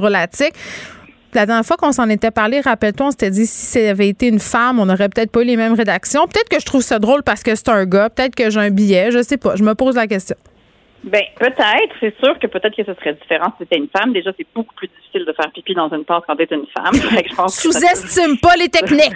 La 1.33 1.45
dernière 1.45 1.63
fois 1.63 1.77
qu'on 1.77 1.91
s'en 1.91 2.09
était 2.09 2.31
parlé, 2.31 2.59
rappelle-toi, 2.59 3.07
on 3.07 3.11
s'était 3.11 3.29
dit 3.29 3.45
si 3.45 3.65
ça 3.67 3.91
avait 3.91 4.07
été 4.09 4.27
une 4.27 4.39
femme, 4.39 4.79
on 4.79 4.87
n'aurait 4.87 5.09
peut-être 5.09 5.31
pas 5.31 5.41
eu 5.41 5.45
les 5.45 5.57
mêmes 5.57 5.75
rédactions. 5.75 6.25
Peut-être 6.25 6.49
que 6.49 6.59
je 6.59 6.65
trouve 6.65 6.81
ça 6.81 6.97
drôle 6.97 7.21
parce 7.23 7.43
que 7.43 7.53
c'est 7.53 7.69
un 7.69 7.85
gars, 7.85 8.09
peut-être 8.09 8.35
que 8.35 8.49
j'ai 8.49 8.59
un 8.59 8.71
billet, 8.71 9.11
je 9.11 9.21
sais 9.21 9.37
pas. 9.37 9.55
Je 9.55 9.63
me 9.63 9.75
pose 9.75 9.95
la 9.95 10.07
question. 10.07 10.35
Ben 11.03 11.23
peut-être, 11.39 11.95
c'est 11.99 12.13
sûr 12.21 12.37
que 12.39 12.47
peut-être 12.47 12.75
que 12.75 12.83
ce 12.83 12.93
serait 12.95 13.13
différent 13.13 13.53
si 13.57 13.63
c'était 13.63 13.77
une 13.77 13.87
femme. 13.87 14.11
Déjà, 14.11 14.31
c'est 14.37 14.47
beaucoup 14.53 14.75
plus 14.75 14.87
difficile 14.87 15.25
de 15.25 15.33
faire 15.33 15.49
pipi 15.51 15.73
dans 15.73 15.89
une 15.89 16.03
tasse 16.03 16.23
quand 16.27 16.35
t'es 16.35 16.47
une 16.51 16.65
femme. 16.75 16.93
Sous-estime 17.47 18.37
pas 18.39 18.55
les 18.57 18.67
techniques. 18.67 19.13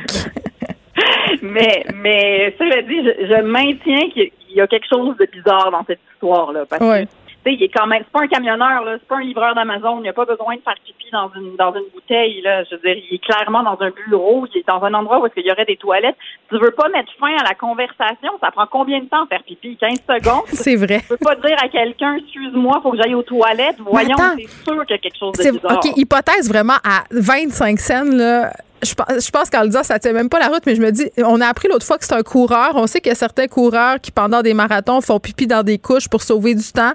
mais 1.42 1.84
mais 1.96 2.56
cela 2.58 2.82
dit, 2.84 3.04
je, 3.04 3.42
maintiens 3.42 4.10
qu'il 4.12 4.32
y 4.56 4.62
a 4.62 4.68
quelque 4.68 4.88
chose 4.88 5.18
de 5.18 5.28
bizarre 5.32 5.72
dans 5.72 5.84
cette 5.86 6.00
histoire 6.14 6.54
là, 6.54 6.66
parce 6.70 6.80
que 6.80 7.08
il 7.52 7.64
est 7.64 7.70
quand 7.70 7.88
même, 7.88 8.04
c'est 8.06 8.12
pas 8.12 8.24
un 8.24 8.28
camionneur, 8.28 8.84
là, 8.84 8.96
c'est 9.00 9.08
pas 9.08 9.18
un 9.18 9.24
livreur 9.24 9.56
d'Amazon, 9.56 10.00
il 10.00 10.04
n'a 10.04 10.14
pas 10.14 10.26
besoin 10.26 10.56
de 10.56 10.62
faire 10.62 10.76
pipi 10.86 11.12
dans 11.12 11.30
une, 11.36 11.56
dans 11.56 11.74
une 11.74 11.86
bouteille, 11.94 12.42
là. 12.42 12.64
Je 12.64 12.76
veux 12.76 12.82
dire, 12.82 13.04
il 13.10 13.16
est 13.16 13.24
clairement 13.24 13.64
dans 13.64 13.78
un 13.82 13.92
bureau, 14.08 14.48
il 14.54 14.60
est 14.60 14.68
dans 14.68 14.82
un 14.84 14.94
endroit 14.94 15.20
où 15.20 15.28
il 15.36 15.46
y 15.46 15.52
aurait 15.52 15.66
des 15.66 15.78
toilettes. 15.78 16.16
Tu 16.50 16.58
veux 16.58 16.72
pas 16.72 16.90
mettre 16.90 17.12
fin 17.20 17.36
à 17.36 17.44
la 17.44 17.56
conversation, 17.56 18.32
ça 18.42 18.52
prend 18.52 18.68
combien 18.68 19.00
de 19.00 19.06
temps 19.06 19.26
faire 19.28 19.44
pipi? 19.44 19.78
15 19.78 20.00
secondes? 20.08 20.44
C'est 20.48 20.76
vrai. 20.76 21.02
Tu 21.02 21.08
peux 21.08 21.18
pas 21.18 21.36
dire 21.36 21.58
à 21.62 21.68
quelqu'un, 21.68 22.16
excuse-moi, 22.16 22.80
faut 22.82 22.92
que 22.92 22.98
j'aille 22.98 23.16
aux 23.16 23.24
toilettes? 23.24 23.78
Voyons, 23.80 24.16
c'est 24.38 24.48
sûr 24.64 24.86
qu'il 24.86 24.96
y 24.96 25.00
a 25.00 25.02
quelque 25.02 25.18
chose 25.18 25.34
de 25.34 25.52
bizarre. 25.52 25.78
OK, 25.78 25.98
hypothèse 25.98 26.50
vraiment 26.50 26.78
à 26.84 27.04
25 27.12 27.80
scènes, 27.80 28.18
là 28.18 28.52
je, 28.84 28.94
je 28.94 29.32
pense 29.32 29.50
qu'en 29.50 29.62
le 29.62 29.68
disant, 29.68 29.84
ça 29.84 30.00
tient 30.00 30.14
même 30.14 30.30
pas 30.30 30.40
la 30.40 30.48
route, 30.48 30.64
mais 30.66 30.76
je 30.76 30.82
me 30.82 30.92
dis, 30.92 31.10
on 31.18 31.42
a 31.42 31.48
appris 31.48 31.68
l'autre 31.68 31.86
fois 31.86 31.98
que 31.98 32.06
c'est 32.06 32.14
un 32.14 32.24
coureur. 32.24 32.72
On 32.76 32.88
sait 32.88 33.02
qu'il 33.02 33.10
y 33.10 33.14
a 33.14 33.16
certains 33.16 33.48
coureurs 33.48 34.00
qui, 34.02 34.12
pendant 34.12 34.42
des 34.42 34.54
marathons, 34.54 35.02
font 35.02 35.20
pipi 35.20 35.48
dans 35.48 35.64
des 35.64 35.78
couches 35.78 36.08
pour 36.08 36.22
sauver 36.22 36.56
du 36.56 36.72
temps. 36.72 36.94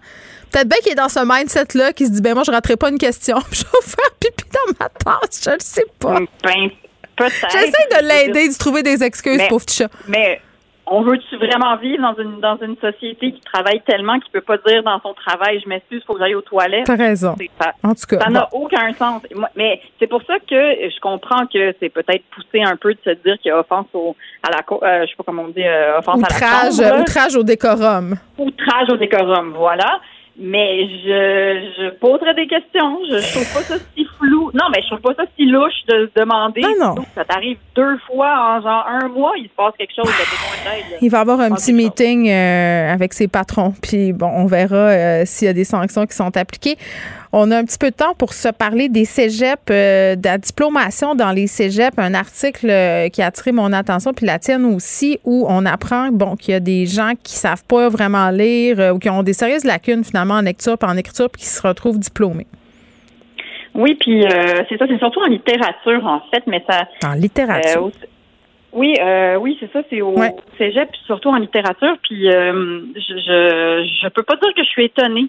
Peut-être 0.51 0.69
bien 0.69 0.79
qu'il 0.83 0.93
est 0.93 0.97
dans 0.97 1.09
ce 1.09 1.21
mindset-là, 1.21 1.93
qui 1.93 2.07
se 2.07 2.13
dit, 2.13 2.21
ben 2.21 2.35
moi, 2.35 2.43
je 2.45 2.51
raterai 2.51 2.77
pas 2.77 2.91
une 2.91 2.99
question, 2.99 3.37
je 3.53 3.63
vais 3.63 3.85
faire 3.85 4.11
pipi 4.21 4.45
dans 4.53 4.73
ma 4.81 4.89
tasse. 4.89 5.43
Je 5.45 5.51
le 5.51 5.57
sais 5.61 5.87
pas. 5.99 6.19
Ben. 6.43 6.71
J'essaie 7.21 8.01
de 8.01 8.07
l'aider, 8.07 8.49
de 8.49 8.57
trouver 8.57 8.83
des 8.83 9.03
excuses, 9.03 9.41
pour 9.49 9.61
petit 9.61 9.79
chat. 9.79 9.91
Mais 10.07 10.41
on 10.91 11.03
veut-tu 11.03 11.37
vraiment 11.37 11.77
vivre 11.77 12.03
dans 12.03 12.23
une 12.23 12.41
dans 12.41 12.57
une 12.59 12.77
société 12.77 13.33
qui 13.33 13.41
travaille 13.41 13.81
tellement 13.83 14.19
qu'il 14.19 14.31
peut 14.33 14.41
pas 14.41 14.57
dire 14.67 14.83
dans 14.83 15.01
son 15.01 15.15
travail 15.15 15.61
je 15.63 15.69
m'excuse 15.69 16.03
faut 16.07 16.15
que 16.15 16.21
j'aille 16.21 16.35
aux 16.35 16.43
toilettes? 16.43 16.87
T'as 16.87 16.97
raison. 16.97 17.35
Ça, 17.61 17.73
en 17.83 17.95
tout 17.95 18.07
cas, 18.09 18.21
ça 18.21 18.31
n'a 18.31 18.49
aucun 18.53 18.93
sens. 18.95 19.23
Mais 19.57 19.81
c'est 19.99 20.07
pour 20.07 20.23
ça 20.23 20.39
que 20.39 20.55
je 20.55 21.01
comprends 21.01 21.47
que 21.47 21.75
c'est 21.81 21.89
peut-être 21.89 22.25
poussé 22.31 22.63
un 22.63 22.77
peu 22.77 22.95
de 22.95 23.01
se 23.05 23.11
dire 23.11 23.39
qu'il 23.39 23.51
y 23.51 23.53
a 23.53 23.59
offense 23.59 23.87
au 23.93 24.17
à 24.43 24.51
la 24.51 24.59
euh, 24.59 25.03
je 25.03 25.11
sais 25.11 25.17
pas 25.17 25.25
comment 25.27 25.43
on 25.43 25.49
dit 25.49 25.67
euh, 25.67 25.99
offense 25.99 26.21
outrage, 26.21 26.81
à 26.81 26.97
la 26.97 27.01
outrage 27.01 27.37
au 27.37 27.43
décorum. 27.43 28.17
Outrage 28.39 28.91
au 28.91 28.97
décorum, 28.97 29.53
voilà. 29.57 30.01
Mais 30.41 30.87
je, 30.87 31.73
je 31.77 31.91
poserai 31.99 32.33
des 32.35 32.47
questions. 32.47 33.01
Je, 33.11 33.33
trouve 33.33 33.55
pas 33.55 33.63
ça 33.63 33.75
si 33.97 34.07
flou. 34.19 34.53
Non, 34.55 34.67
mais 34.73 34.81
je 34.83 34.87
trouve 34.87 35.01
pas 35.01 35.15
ça 35.15 35.25
si 35.37 35.47
louche 35.47 35.85
de 35.89 36.09
se 36.15 36.21
demander. 36.21 36.61
Non, 36.61 36.95
non. 36.95 37.05
Ça 37.17 37.25
t'arrive 37.25 37.59
deux 37.75 37.99
fois 38.07 38.57
en 38.57 38.63
genre 38.63 38.87
un 38.89 39.09
mois, 39.09 39.33
il 39.37 39.45
se 39.45 39.55
passe 39.57 39.75
quelque 39.77 39.95
chose 39.97 40.07
de 40.07 40.97
Il 41.03 41.11
va 41.11 41.21
avoir 41.21 41.41
un 41.41 41.51
petit 41.51 41.73
meeting 41.73 42.31
euh, 42.31 42.93
avec 42.93 43.15
ses 43.15 43.27
patrons. 43.27 43.75
Puis 43.83 44.13
bon, 44.13 44.31
on 44.33 44.47
verra 44.47 44.77
euh, 44.77 45.23
s'il 45.25 45.47
y 45.47 45.51
a 45.51 45.55
des 45.55 45.65
sanctions 45.65 46.07
qui 46.07 46.15
sont 46.15 46.37
appliquées. 46.37 46.77
On 47.33 47.51
a 47.51 47.59
un 47.59 47.65
petit 47.65 47.79
peu 47.79 47.91
de 47.91 47.97
temps 47.97 48.15
pour 48.15 48.33
se 48.33 48.49
parler 48.49 48.89
des 48.89 49.05
cégeps, 49.05 49.61
euh, 49.71 50.17
de 50.17 50.25
la 50.25 50.39
diplomation 50.39 51.15
dans 51.15 51.31
les 51.31 51.47
cégeps. 51.47 51.99
Un 51.99 52.15
article 52.15 52.71
euh, 52.71 53.09
qui 53.11 53.21
a 53.21 53.27
attiré 53.27 53.53
mon 53.53 53.73
attention, 53.73 54.15
puis 54.15 54.25
la 54.25 54.39
tienne 54.39 54.65
aussi, 54.65 55.19
où 55.25 55.47
on 55.49 55.67
apprend 55.67 56.09
bon, 56.11 56.37
qu'il 56.37 56.53
y 56.53 56.57
a 56.57 56.61
des 56.61 56.87
gens 56.87 57.13
qui 57.23 57.35
savent 57.35 57.65
pas 57.69 57.91
vraiment 57.91 58.31
lire 58.31 58.81
euh, 58.81 58.93
ou 58.93 58.99
qui 58.99 59.11
ont 59.11 59.23
des 59.23 59.35
sérieuses 59.35 59.65
lacunes 59.65 60.05
finalement 60.05 60.35
en 60.35 60.41
lecture 60.41 60.77
et 60.81 60.85
en 60.87 60.97
écriture, 60.97 61.29
puis 61.31 61.43
qui 61.43 61.49
se 61.49 61.67
retrouvent 61.67 61.99
diplômés. 61.99 62.47
Oui, 63.75 63.95
puis 64.01 64.25
c'est 64.69 64.77
ça, 64.77 64.87
c'est 64.89 64.99
surtout 64.99 65.21
en 65.21 65.29
littérature 65.29 66.05
en 66.05 66.21
fait, 66.33 66.43
mais 66.49 66.65
ça. 66.69 66.89
En 67.05 67.13
littérature. 67.13 67.93
Oui, 68.73 68.97
oui, 69.41 69.57
c'est 69.61 69.71
ça, 69.73 69.83
c'est 69.89 70.01
au 70.01 70.17
cégep, 70.57 70.89
surtout 71.07 71.29
en 71.29 71.37
littérature. 71.37 71.97
Puis 72.03 72.25
je, 72.25 72.97
je 72.97 73.89
je 74.03 74.09
peux 74.09 74.25
pas 74.25 74.35
dire 74.35 74.53
que 74.57 74.65
je 74.65 74.69
suis 74.69 74.87
étonnée 74.87 75.29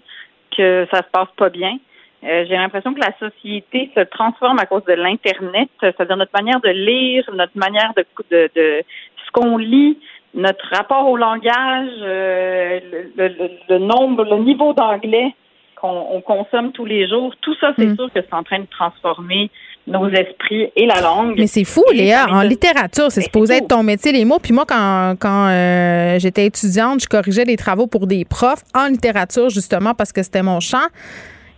que 0.56 0.86
ça 0.90 0.98
se 0.98 1.10
passe 1.12 1.28
pas 1.36 1.48
bien. 1.48 1.78
Euh, 2.22 2.44
j'ai 2.46 2.54
l'impression 2.54 2.92
que 2.92 3.00
la 3.00 3.16
société 3.18 3.90
se 3.94 4.00
transforme 4.00 4.58
à 4.58 4.66
cause 4.66 4.84
de 4.84 4.92
l'Internet, 4.92 5.70
c'est-à-dire 5.80 6.16
notre 6.16 6.32
manière 6.34 6.60
de 6.60 6.68
lire, 6.68 7.24
notre 7.32 7.56
manière 7.56 7.92
de, 7.96 8.04
de, 8.30 8.50
de 8.54 8.82
ce 9.24 9.30
qu'on 9.32 9.56
lit, 9.56 9.98
notre 10.34 10.64
rapport 10.70 11.08
au 11.08 11.16
langage, 11.16 11.88
euh, 12.02 12.80
le, 13.16 13.78
nombre, 13.78 14.24
le 14.24 14.42
niveau 14.44 14.72
d'anglais 14.74 15.34
qu'on 15.80 16.20
consomme 16.20 16.72
tous 16.72 16.84
les 16.84 17.08
jours, 17.08 17.34
tout 17.40 17.54
ça, 17.58 17.72
c'est 17.78 17.86
mm. 17.86 17.96
sûr 17.96 18.12
que 18.12 18.20
c'est 18.20 18.34
en 18.34 18.42
train 18.42 18.58
de 18.58 18.66
transformer 18.66 19.50
nos 19.86 20.10
esprits 20.10 20.70
et 20.76 20.84
la 20.84 21.00
langue. 21.00 21.36
Mais 21.38 21.46
c'est 21.46 21.64
fou, 21.64 21.82
Léa. 21.94 22.26
En 22.30 22.42
littérature, 22.42 23.10
c'est 23.10 23.22
supposé 23.22 23.54
être 23.54 23.68
ton 23.68 23.82
métier, 23.82 24.12
les 24.12 24.26
mots. 24.26 24.38
Puis 24.38 24.52
moi, 24.52 24.66
quand, 24.68 25.14
quand 25.18 25.48
euh, 25.48 26.18
j'étais 26.18 26.44
étudiante, 26.44 27.00
je 27.00 27.08
corrigeais 27.08 27.44
les 27.44 27.56
travaux 27.56 27.86
pour 27.86 28.06
des 28.06 28.26
profs 28.26 28.62
en 28.74 28.88
littérature, 28.88 29.48
justement, 29.48 29.94
parce 29.94 30.12
que 30.12 30.22
c'était 30.22 30.42
mon 30.42 30.60
champ. 30.60 30.86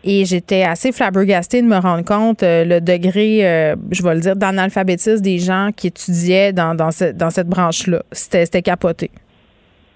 Et 0.04 0.24
j'étais 0.24 0.62
assez 0.62 0.90
flabbergastée 0.90 1.62
de 1.62 1.66
me 1.66 1.78
rendre 1.78 2.04
compte 2.04 2.42
euh, 2.42 2.64
le 2.64 2.80
degré, 2.80 3.46
euh, 3.46 3.76
je 3.92 4.02
vais 4.02 4.14
le 4.14 4.20
dire, 4.20 4.34
d'analphabétisme 4.34 5.22
des 5.22 5.38
gens 5.38 5.70
qui 5.76 5.86
étudiaient 5.86 6.52
dans, 6.52 6.74
dans, 6.74 6.90
dans 7.14 7.30
cette 7.30 7.48
branche-là. 7.48 8.02
C'était 8.10 8.62
capoté. 8.62 9.10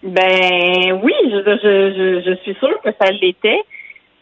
Ben 0.05 1.01
oui, 1.03 1.13
je, 1.25 1.39
je, 1.45 2.23
je, 2.25 2.37
suis 2.43 2.55
sûre 2.55 2.81
que 2.85 2.91
ça 3.01 3.11
l'était. 3.11 3.61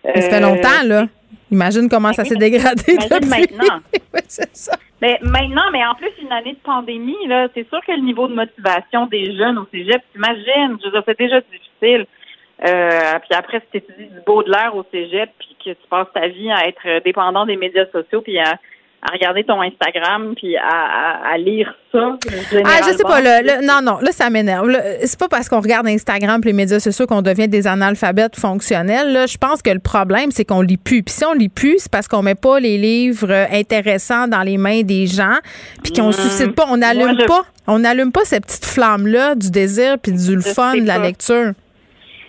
ça 0.03 0.21
fait 0.23 0.41
longtemps, 0.41 0.83
là. 0.87 1.07
Imagine 1.51 1.89
comment 1.91 2.13
ça 2.13 2.25
s'est 2.25 2.37
dégradé 2.37 2.83
imagine 2.93 3.29
maintenant. 3.29 3.81
oui, 4.15 4.21
c'est 4.27 4.57
ça. 4.57 4.77
Mais 5.03 5.19
maintenant, 5.23 5.71
mais 5.71 5.85
en 5.85 5.95
plus, 5.95 6.11
une 6.23 6.33
année 6.33 6.53
de 6.53 6.65
pandémie, 6.65 7.27
là, 7.27 7.49
c'est 7.55 7.69
sûr 7.69 7.81
que 7.87 7.93
le 7.93 8.01
niveau 8.03 8.27
de 8.27 8.35
motivation 8.35 9.07
des 9.07 9.37
jeunes 9.37 9.59
au 9.59 9.67
cégep, 9.71 10.01
t'imagines, 10.13 10.79
je 10.83 10.89
c'est 11.07 11.19
déjà 11.19 11.41
difficile. 11.43 12.07
Euh, 12.63 13.19
puis 13.21 13.37
après, 13.37 13.61
si 13.61 13.67
tu 13.73 13.77
étudies 13.79 14.09
du 14.09 14.21
beau 14.27 14.43
de 14.43 14.51
l'air 14.51 14.75
au 14.77 14.85
cégep, 14.91 15.31
puis 15.39 15.57
que 15.65 15.71
tu 15.71 15.89
passes 15.89 16.07
ta 16.15 16.29
vie 16.29 16.51
à 16.51 16.69
être 16.69 17.03
dépendant 17.05 17.47
des 17.47 17.57
médias 17.57 17.87
sociaux, 17.93 18.21
puis 18.21 18.39
à 18.39 18.59
à 19.05 19.13
regarder 19.13 19.45
ton 19.45 19.61
Instagram 19.61 20.33
puis 20.35 20.57
à, 20.57 21.31
à, 21.31 21.37
lire 21.37 21.75
ça. 21.93 22.17
Ah, 22.65 22.81
je 22.87 22.97
sais 22.97 23.03
pas. 23.03 23.21
non, 23.63 23.83
non, 23.83 23.99
là, 24.01 24.13
ça 24.13 24.31
m'énerve. 24.31 24.71
C'est 25.05 25.19
pas 25.19 25.29
parce 25.29 25.51
qu'on 25.51 25.61
regarde 25.61 25.87
Instagram 25.87 26.41
et 26.43 26.47
les 26.47 26.53
médias 26.55 26.81
sociaux 26.81 27.07
qu'on 27.07 27.21
devient 27.21 27.47
des 27.47 27.67
analphabètes 27.67 28.37
fonctionnels. 28.41 29.13
Là, 29.13 29.27
je 29.27 29.37
pense 29.37 29.61
que 29.61 29.71
le 29.71 29.79
problème, 29.79 30.31
c'est 30.31 30.47
qu'on 30.47 30.63
lit 30.63 30.79
plus. 30.79 31.03
Puis 31.03 31.15
si 31.15 31.25
on 31.27 31.35
lit 31.35 31.51
plus, 31.51 31.81
c'est 31.81 31.93
parce 31.93 32.09
qu'on 32.09 32.23
met 32.23 32.35
pas 32.35 32.61
les 32.61 32.79
livres 32.79 33.31
intéressants 33.53 34.27
dans 34.27 34.43
les 34.43 34.57
mains 34.57 34.83
des 34.83 35.07
gens 35.07 35.37
puis 35.83 35.93
qu'on 35.93 36.09
hmm. 36.09 36.13
suscite 36.13 36.55
pas, 36.55 36.65
on 36.71 36.79
n'allume 36.79 37.27
pas, 37.27 37.43
on 37.67 37.81
n'allume 37.81 38.11
pas 38.11 38.25
cette 38.25 38.47
petite 38.47 38.65
flamme-là 38.65 39.35
du 39.35 39.51
désir 39.51 39.99
puis 40.03 40.13
du 40.13 40.41
fun 40.41 40.77
de 40.77 40.87
la 40.87 40.99
lecture. 40.99 41.53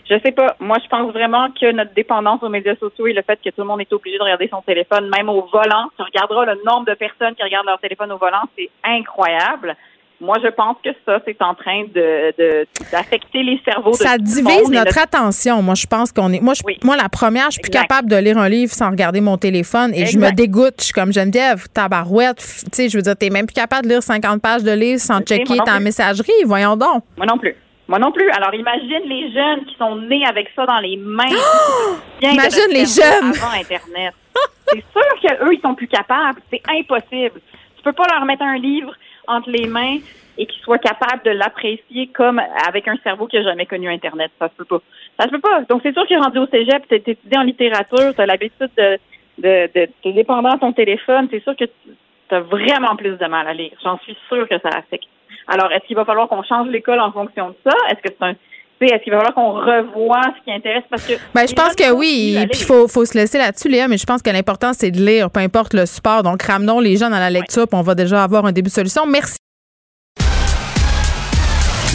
Je 0.10 0.20
sais 0.24 0.32
pas. 0.32 0.56
Moi, 0.60 0.78
je 0.84 0.88
pense 0.88 1.12
vraiment 1.12 1.48
que 1.50 1.72
notre 1.72 1.94
dépendance 1.94 2.44
aux 2.44 2.50
médias 2.50 2.76
sociaux 2.76 3.08
et 3.08 3.14
le 3.14 3.24
fait 3.24 3.40
que 3.44 3.50
tout 3.50 3.62
le 3.62 3.66
monde 3.66 3.82
est 3.82 3.92
obligé 3.92 4.18
de 4.18 4.24
regarder 4.24 4.48
son 4.50 4.62
téléphone, 4.62 5.10
même 5.16 5.30
au 5.30 5.48
volant, 5.52 5.90
tu 5.98 6.04
regarderas 6.04 6.46
le 6.46 6.62
nombre 6.64 6.86
de 6.86 6.94
personnes 6.94 7.34
qui 7.36 7.44
regardent 7.44 7.68
leur 7.68 7.80
téléphone 7.80 8.12
au 8.12 8.18
volant, 8.18 8.44
c'est 8.56 8.70
incroyable. 8.84 9.76
Moi, 10.22 10.38
je 10.42 10.48
pense 10.48 10.78
que 10.84 10.92
ça, 11.06 11.20
c'est 11.26 11.42
en 11.42 11.54
train 11.56 11.84
de, 11.94 12.66
d'affecter 12.90 13.44
les 13.44 13.60
cerveaux 13.66 13.92
de 13.92 13.96
Ça 13.98 14.18
divise 14.18 14.70
notre, 14.70 14.98
attention. 14.98 15.62
Moi, 15.62 15.76
je 15.76 15.88
pense 15.88 16.14
qu'on 16.14 16.32
est. 16.32 16.40
Moi, 16.40 16.54
je, 16.54 16.62
moi, 16.86 16.96
la 16.96 17.10
première, 17.10 17.48
je 17.48 17.54
suis 17.54 17.62
plus 17.62 17.72
capable 17.72 18.10
de 18.10 18.16
lire 18.16 18.38
un 18.38 18.48
livre 18.48 18.72
sans 18.72 18.92
regarder 18.92 19.20
mon 19.20 19.38
téléphone 19.38 19.94
et 19.94 20.06
je 20.06 20.18
me 20.18 20.32
dégoûte. 20.32 20.76
Je 20.80 20.86
suis 20.86 20.94
comme 20.94 21.12
Geneviève, 21.12 21.68
tabarouette. 21.74 22.38
Tu 22.38 22.70
sais, 22.72 22.90
je 22.90 22.98
veux 22.98 23.02
dire, 23.02 23.18
t'es 23.18 23.30
même 23.30 23.46
plus 23.46 23.54
capable 23.54 23.88
de 23.88 23.90
lire 23.90 24.04
50 24.04 24.42
pages 24.42 24.64
de 24.64 24.72
livre 24.72 25.02
sans 25.02 25.20
checker 25.20 25.58
ta 25.66 25.80
messagerie. 25.80 26.32
Voyons 26.46 26.78
donc. 26.78 27.04
Moi 27.18 27.26
non 27.26 27.38
plus. 27.38 27.56
Moi 27.88 28.00
non 28.00 28.12
plus. 28.12 28.30
Alors 28.32 28.54
imagine 28.54 29.02
les 29.06 29.32
jeunes 29.32 29.66
qui 29.66 29.76
sont 29.76 29.96
nés 29.96 30.26
avec 30.26 30.50
ça 30.56 30.66
dans 30.66 30.80
les 30.80 30.98
mains. 30.98 31.26
imagine 32.22 32.70
les 32.72 32.86
jeunes 32.86 33.34
avant 33.36 33.60
Internet. 33.60 34.14
c'est 34.68 34.84
sûr 34.92 35.22
qu'eux 35.22 35.54
ils 35.54 35.62
sont 35.62 35.76
plus 35.76 35.88
capables. 35.88 36.42
C'est 36.52 36.62
impossible. 36.68 37.42
Tu 37.78 37.84
peux 37.84 37.94
pas 37.94 38.08
leur 38.12 38.26
mettre 38.26 38.44
un 38.44 38.58
livre 38.58 38.94
entre 39.28 39.50
les 39.50 39.68
mains 39.68 39.98
et 40.38 40.46
qu'ils 40.46 40.62
soient 40.62 40.80
capables 40.80 41.24
de 41.24 41.32
l'apprécier 41.32 42.08
comme 42.08 42.42
avec 42.68 42.88
un 42.88 42.98
cerveau 43.04 43.28
qui 43.28 43.38
a 43.38 43.44
jamais 43.44 43.66
connu 43.66 43.90
Internet. 43.90 44.32
Ça 44.40 44.50
se 44.50 44.56
peut 44.56 44.66
pas. 44.66 44.82
Ça 45.20 45.26
se 45.28 45.32
peut 45.32 45.40
pas. 45.40 45.62
Donc 45.70 45.82
c'est 45.84 45.94
sûr 45.94 46.08
que 46.08 46.16
rendu 46.16 46.40
au 46.40 46.48
cégep, 46.48 46.88
tu 46.88 46.96
étudié 46.96 47.38
en 47.38 47.44
littérature, 47.44 48.14
tu 48.14 48.22
as 48.22 48.26
l'habitude 48.26 48.70
de, 48.78 48.98
de, 49.38 49.70
de, 49.74 49.90
de 50.04 50.12
dépendant 50.12 50.56
de 50.56 50.60
ton 50.60 50.74
téléphone. 50.74 51.28
C'est 51.32 51.44
sûr 51.44 51.56
que 51.56 51.66
tu 51.66 52.36
as 52.36 52.42
vraiment 52.42 52.96
plus 52.96 53.18
de 53.18 53.26
mal 53.28 53.48
à 53.48 53.54
lire. 53.54 53.72
J'en 53.84 53.98
suis 54.00 54.18
sûre 54.28 54.48
que 54.50 54.60
ça 54.60 54.70
affecte 54.70 55.08
alors, 55.48 55.72
est-ce 55.72 55.86
qu'il 55.86 55.96
va 55.96 56.06
falloir 56.06 56.28
qu'on 56.28 56.44
change 56.44 56.68
l'école 56.70 57.00
en 57.00 57.12
fonction 57.12 57.50
de 57.50 57.56
ça? 57.66 57.76
Est-ce 57.90 58.02
que 58.02 58.16
c'est 58.18 58.26
un 58.26 58.36
est-ce 58.82 59.04
qu'il 59.04 59.14
va 59.14 59.20
falloir 59.20 59.34
qu'on 59.34 59.54
revoie 59.54 60.22
ce 60.38 60.44
qui 60.44 60.52
intéresse? 60.52 60.84
Parce 60.90 61.06
que. 61.06 61.14
Ben, 61.34 61.48
je 61.48 61.54
pense 61.54 61.76
que 61.76 61.92
oui. 61.92 62.38
Puis 62.52 62.62
il 62.62 62.66
faut, 62.66 62.88
faut 62.88 63.06
se 63.06 63.18
laisser 63.18 63.38
là-dessus, 63.38 63.70
Léa, 63.70 63.88
mais 63.88 63.98
je 63.98 64.06
pense 64.06 64.22
que 64.22 64.30
l'important, 64.30 64.74
c'est 64.74 64.92
de 64.92 65.04
lire, 65.04 65.32
peu 65.32 65.40
importe 65.40 65.74
le 65.74 65.86
support. 65.86 66.24
Donc, 66.24 66.42
ramenons 66.44 66.80
les 66.80 66.98
gens 66.98 67.10
dans 67.10 67.20
la 67.20 67.30
lecture, 67.30 67.68
puis 67.68 67.80
on 67.80 67.84
va 67.84 67.96
déjà 67.96 68.24
avoir 68.24 68.46
un 68.46 68.52
début 68.52 68.70
de 68.70 68.74
solution. 68.74 69.06
Merci. 69.06 69.38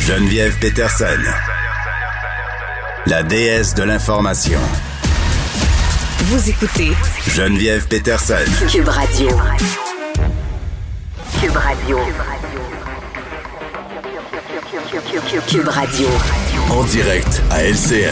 Geneviève 0.01 0.59
Peterson, 0.61 1.05
la 3.07 3.23
déesse 3.23 3.74
de 3.74 3.85
l'information. 3.85 4.59
Vous 6.24 6.51
écoutez 6.51 6.93
Geneviève 7.28 7.86
Peterson, 7.89 8.35
Cube 8.69 8.89
Radio. 8.89 9.28
Cube 11.40 11.57
Radio. 11.57 11.98
Cube 11.98 12.16
Radio. 12.19 12.69
En 14.92 16.82
direct 16.82 17.42
à 17.48 17.62
LCM. 17.62 18.10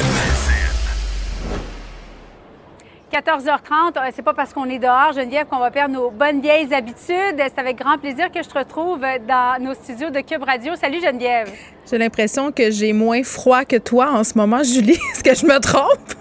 14h30, 3.12 3.96
euh, 3.96 4.10
c'est 4.14 4.22
pas 4.22 4.32
parce 4.32 4.52
qu'on 4.52 4.66
est 4.66 4.78
dehors, 4.78 5.12
Geneviève, 5.12 5.46
qu'on 5.46 5.59
va 5.59 5.72
perdre 5.72 5.94
nos 5.94 6.10
bonnes 6.10 6.40
vieilles 6.40 6.72
habitudes. 6.72 7.36
C'est 7.36 7.59
avec 7.59 7.78
grand 7.78 7.98
plaisir 7.98 8.30
que 8.30 8.40
je 8.40 8.48
te 8.48 8.56
retrouve 8.56 9.00
dans 9.26 9.60
nos 9.60 9.74
studios 9.74 10.10
de 10.10 10.20
Cube 10.20 10.44
Radio. 10.44 10.76
Salut 10.76 11.00
Geneviève. 11.00 11.50
J'ai 11.90 11.98
l'impression 11.98 12.52
que 12.52 12.70
j'ai 12.70 12.92
moins 12.92 13.24
froid 13.24 13.64
que 13.64 13.76
toi 13.76 14.12
en 14.12 14.22
ce 14.22 14.38
moment, 14.38 14.62
Julie. 14.62 15.00
Est-ce 15.12 15.24
que 15.24 15.34
je 15.34 15.46
me 15.46 15.59
trompe? 15.59 16.14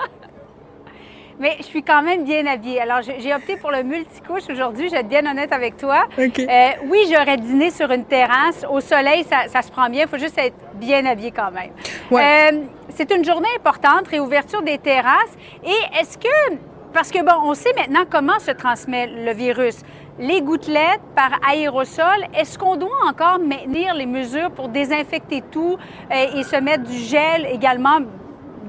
mais 1.42 1.56
je 1.58 1.64
suis 1.64 1.82
quand 1.82 2.04
même 2.04 2.24
bien 2.24 2.46
habillée. 2.46 2.80
Alors, 2.80 3.02
j'ai 3.02 3.34
opté 3.34 3.58
pour 3.58 3.72
le 3.72 3.82
multicouche 3.82 4.44
aujourd'hui. 4.50 4.88
Je 4.88 4.92
vais 4.94 5.00
être 5.00 5.08
bien 5.08 5.26
honnête 5.26 5.52
avec 5.52 5.76
toi. 5.76 6.04
Euh, 6.18 6.70
oui, 6.88 7.00
j'aurais 7.12 7.38
dîné 7.38 7.72
sur 7.72 7.92
une 7.92 8.06
terrasse. 8.06 8.64
Au 8.70 8.80
soleil, 8.80 9.26
ça, 9.26 9.62
se 9.62 9.72
prend 9.72 9.90
bien. 9.90 10.04
Il 10.04 10.08
faut 10.08 10.20
juste 10.20 10.38
être 10.38 10.56
bien 10.76 11.04
habillé 11.06 11.32
quand 11.32 11.52
même. 11.52 11.72
Euh, 12.12 12.64
c'est 12.90 13.12
une 13.12 13.26
journée 13.26 13.50
importante, 13.58 14.08
réouverture 14.08 14.62
des 14.62 14.78
terrasses. 14.78 15.36
Et 15.66 16.00
est-ce 16.00 16.20
que, 16.20 16.56
parce 16.94 17.10
que 17.10 17.20
bon, 17.24 17.50
on 17.50 17.56
sait 17.56 17.74
maintenant 17.76 18.06
comment 18.08 18.38
se 18.38 18.52
transmet 18.52 19.08
le 19.08 19.34
virus. 19.34 19.80
Les 20.20 20.42
gouttelettes 20.42 21.02
par 21.16 21.40
aérosol, 21.50 22.28
est-ce 22.38 22.60
qu'on 22.60 22.76
doit 22.76 22.90
encore 23.08 23.40
maintenir 23.40 23.96
les 23.96 24.06
mesures 24.06 24.52
pour 24.52 24.70
désinfecter 24.70 25.42
tout 25.50 25.78
euh, 26.12 26.38
et 26.38 26.44
se 26.44 26.58
mettre 26.58 26.84
du 26.84 26.98
gel 26.98 27.48
également 27.52 28.00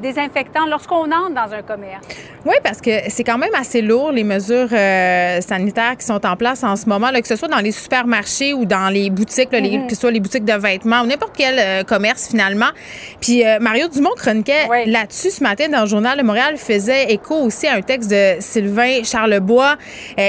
désinfectant 0.02 0.66
lorsqu'on 0.66 1.10
entre 1.10 1.34
dans 1.34 1.54
un 1.54 1.62
commerce? 1.62 2.06
Oui, 2.44 2.56
parce 2.64 2.80
que 2.80 2.90
c'est 3.08 3.22
quand 3.22 3.38
même 3.38 3.54
assez 3.54 3.80
lourd, 3.80 4.10
les 4.10 4.24
mesures 4.24 4.68
euh, 4.72 5.40
sanitaires 5.40 5.96
qui 5.96 6.04
sont 6.04 6.26
en 6.26 6.36
place 6.36 6.64
en 6.64 6.74
ce 6.74 6.88
moment, 6.88 7.10
là, 7.10 7.22
que 7.22 7.28
ce 7.28 7.36
soit 7.36 7.48
dans 7.48 7.60
les 7.60 7.70
supermarchés 7.70 8.52
ou 8.52 8.64
dans 8.64 8.88
les 8.88 9.10
boutiques, 9.10 9.52
mm-hmm. 9.52 9.86
que 9.86 9.94
ce 9.94 10.00
soit 10.00 10.10
les 10.10 10.18
boutiques 10.18 10.44
de 10.44 10.52
vêtements 10.52 11.02
ou 11.02 11.06
n'importe 11.06 11.34
quel 11.36 11.58
euh, 11.58 11.84
commerce 11.84 12.28
finalement. 12.28 12.70
Puis 13.20 13.46
euh, 13.46 13.58
Mario 13.60 13.88
Dumont 13.88 14.14
chroniquait 14.16 14.66
là-dessus 14.86 15.30
ce 15.30 15.42
matin 15.42 15.68
dans 15.68 15.82
le 15.82 15.86
journal 15.86 16.18
de 16.18 16.24
Montréal, 16.24 16.56
faisait 16.56 17.12
écho 17.12 17.36
aussi 17.36 17.68
à 17.68 17.74
un 17.74 17.82
texte 17.82 18.10
de 18.10 18.36
Sylvain 18.40 19.04
Charlebois 19.04 19.76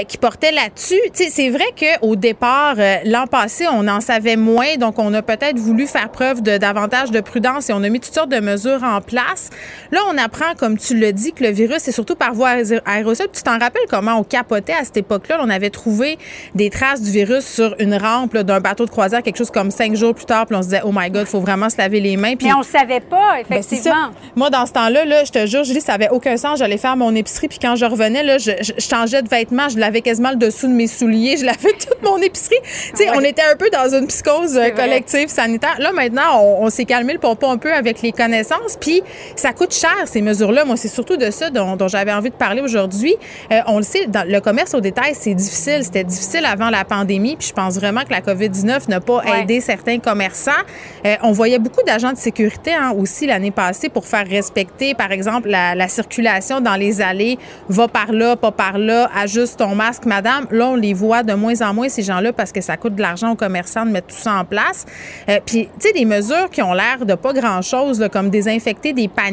qui 0.07 0.17
portait 0.17 0.51
là-dessus. 0.51 0.99
C'est 1.13 1.49
vrai 1.49 1.65
qu'au 1.79 2.15
départ, 2.15 2.75
l'an 3.05 3.27
passé, 3.27 3.65
on 3.71 3.87
en 3.87 4.01
savait 4.01 4.35
moins, 4.35 4.77
donc 4.77 4.99
on 4.99 5.13
a 5.13 5.21
peut-être 5.21 5.57
voulu 5.57 5.87
faire 5.87 6.09
preuve 6.09 6.41
de 6.41 6.57
davantage 6.57 7.11
de 7.11 7.21
prudence 7.21 7.69
et 7.69 7.73
on 7.73 7.83
a 7.83 7.89
mis 7.89 7.99
toutes 7.99 8.13
sortes 8.13 8.29
de 8.29 8.39
mesures 8.39 8.83
en 8.83 9.01
place. 9.01 9.49
Là, 9.91 9.99
on 10.11 10.18
apprend, 10.18 10.56
comme 10.57 10.77
tu 10.77 10.98
le 10.98 11.11
dis, 11.14 11.34
que 11.34 11.44
le 11.44 11.52
virus 11.52 11.88
est 11.88 11.91
surtout 11.91 12.15
par 12.15 12.34
voie 12.34 12.56
aérosol. 12.85 13.27
Tu 13.34 13.44
t'en 13.44 13.60
rappelles 13.60 13.84
comment 13.90 14.15
on 14.18 14.23
capotait 14.23 14.73
à 14.73 14.84
cette 14.84 14.98
époque-là? 14.98 15.40
On 15.41 15.49
avait 15.49 15.69
trouvé 15.69 16.18
des 16.56 16.69
traces 16.69 17.02
du 17.02 17.11
virus 17.11 17.45
sur 17.45 17.76
une 17.80 17.95
rampe 17.95 18.38
d'un 18.38 18.60
bateau 18.60 18.85
de 18.85 18.90
croisière, 18.90 19.22
quelque 19.22 19.38
chose 19.38 19.52
comme 19.52 19.72
cinq 19.72 19.95
jours 19.95 20.14
plus 20.15 20.26
tard. 20.26 20.45
Puis 20.45 20.56
on 20.56 20.61
se 20.61 20.68
disait, 20.68 20.81
oh 20.84 20.91
my 20.94 21.10
God, 21.10 21.23
il 21.23 21.27
faut 21.27 21.40
vraiment 21.40 21.69
se 21.69 21.77
laver 21.77 21.99
les 21.99 22.18
mains. 22.18 22.35
Puis, 22.35 22.48
Mais 22.48 22.53
on 22.53 22.60
ne 22.60 22.64
savait 22.64 22.99
pas, 22.99 23.35
ben, 23.49 23.57
effectivement. 23.57 24.11
Moi, 24.35 24.49
dans 24.49 24.65
ce 24.65 24.73
temps-là, 24.73 25.06
là, 25.06 25.23
je 25.23 25.31
te 25.31 25.45
jure, 25.45 25.64
Julie, 25.64 25.81
ça 25.81 25.94
n'avait 25.94 26.10
aucun 26.10 26.38
sens. 26.38 26.60
J'allais 26.60 26.77
faire 26.77 26.95
mon 26.95 27.14
épicerie. 27.15 27.48
Puis 27.48 27.60
quand 27.60 27.76
je 27.76 27.85
revenais, 27.85 28.23
là, 28.23 28.38
je, 28.38 28.52
changeais 28.77 29.22
de 29.22 29.30
vêtements. 29.30 29.69
Je 29.69 29.77
lavais 29.77 30.02
quasiment 30.02 30.31
le 30.31 30.38
dessous 30.38 30.68
de 30.68 30.73
mes 30.73 30.88
souliers. 30.88 31.38
Je 31.38 31.45
lavais 31.45 31.73
toute 31.80 32.02
mon 32.03 32.18
épicerie. 32.18 32.60
Tu 32.95 33.03
sais, 33.03 33.10
on 33.15 33.22
était 33.22 33.44
un 33.44 33.56
peu 33.56 33.69
dans 33.69 33.95
une 33.95 34.07
psychose 34.07 34.57
euh, 34.57 34.69
collective 34.72 35.30
sanitaire. 35.30 35.76
Là, 35.80 35.91
maintenant, 35.91 36.41
on, 36.41 36.69
s'est 36.69 36.85
calmé 36.85 37.14
le 37.14 37.19
pompon 37.19 37.52
un 37.52 37.57
peu 37.57 37.73
avec 37.73 38.02
les 38.02 38.11
connaissances. 38.11 38.77
Puis 38.80 39.02
ça 39.35 39.52
coûte 39.53 39.73
cher, 39.73 39.95
ces 40.05 40.21
mesures-là. 40.21 40.65
Moi, 40.65 40.77
c'est 40.77 40.88
surtout 40.88 41.17
de 41.17 41.30
ça 41.31 41.49
dont, 41.49 41.77
j'avais 41.88 42.13
envie 42.13 42.30
de 42.30 42.35
parler 42.35 42.61
aujourd'hui. 42.61 43.15
Euh, 43.51 43.59
on 43.67 43.77
le 43.77 43.84
sait, 43.84 44.07
dans 44.07 44.27
le 44.27 44.39
commerce 44.39 44.73
au 44.73 44.81
détail, 44.81 45.13
c'est 45.13 45.34
difficile. 45.34 45.84
C'était 45.84 46.03
difficile 46.03 46.45
avant 46.45 46.69
la 46.69 46.85
pandémie. 46.85 47.35
Puis 47.35 47.49
je 47.49 47.53
pense 47.53 47.75
vraiment 47.75 48.01
que 48.01 48.11
la 48.11 48.21
COVID-19 48.21 48.89
n'a 48.89 48.99
pas 48.99 49.21
aidé 49.38 49.61
certains 49.61 49.99
commerçants. 49.99 50.51
Euh, 51.05 51.15
on 51.21 51.31
voyait 51.31 51.59
beaucoup 51.59 51.84
d'agents 51.85 52.11
de 52.11 52.17
sécurité 52.17 52.73
hein, 52.73 52.93
aussi 52.97 53.27
l'année 53.27 53.51
passée 53.51 53.89
pour 53.89 54.05
faire 54.05 54.27
respecter, 54.27 54.93
par 54.93 55.11
exemple, 55.11 55.49
la, 55.49 55.75
la, 55.75 55.88
circulation 55.88 56.61
dans 56.61 56.75
les 56.75 57.01
allées. 57.01 57.38
Va 57.69 57.88
par 57.88 58.11
là, 58.11 58.35
pas 58.35 58.51
par 58.51 58.77
là, 58.77 59.09
ajuste 59.15 59.59
ton 59.59 59.75
masque, 59.75 60.05
madame. 60.05 60.47
Là, 60.51 60.69
on 60.69 60.75
les 60.75 60.93
voit 60.93 61.23
de 61.23 61.34
moins 61.34 61.61
en 61.61 61.73
moins, 61.73 61.89
ces 61.89 62.03
gens-là, 62.03 62.34
parce 62.34 62.51
que 62.51 62.61
ça 62.61 62.77
coûte 62.77 62.95
de 62.95 63.01
l'argent 63.01 63.31
aux 63.31 63.35
commerçants 63.35 63.85
de 63.85 63.91
mettre 63.91 64.07
tout 64.07 64.21
ça 64.21 64.34
en 64.34 64.45
place. 64.45 64.85
Euh, 65.30 65.39
puis, 65.45 65.69
tu 65.80 65.88
sais, 65.88 65.93
des 65.93 66.05
mesures 66.05 66.49
qui 66.51 66.61
ont 66.61 66.73
l'air 66.73 67.05
de 67.05 67.15
pas 67.15 67.34
grand-chose, 67.34 68.07
comme 68.11 68.30
désinfecter 68.30 68.93
des 68.93 69.07
paniers, 69.07 69.32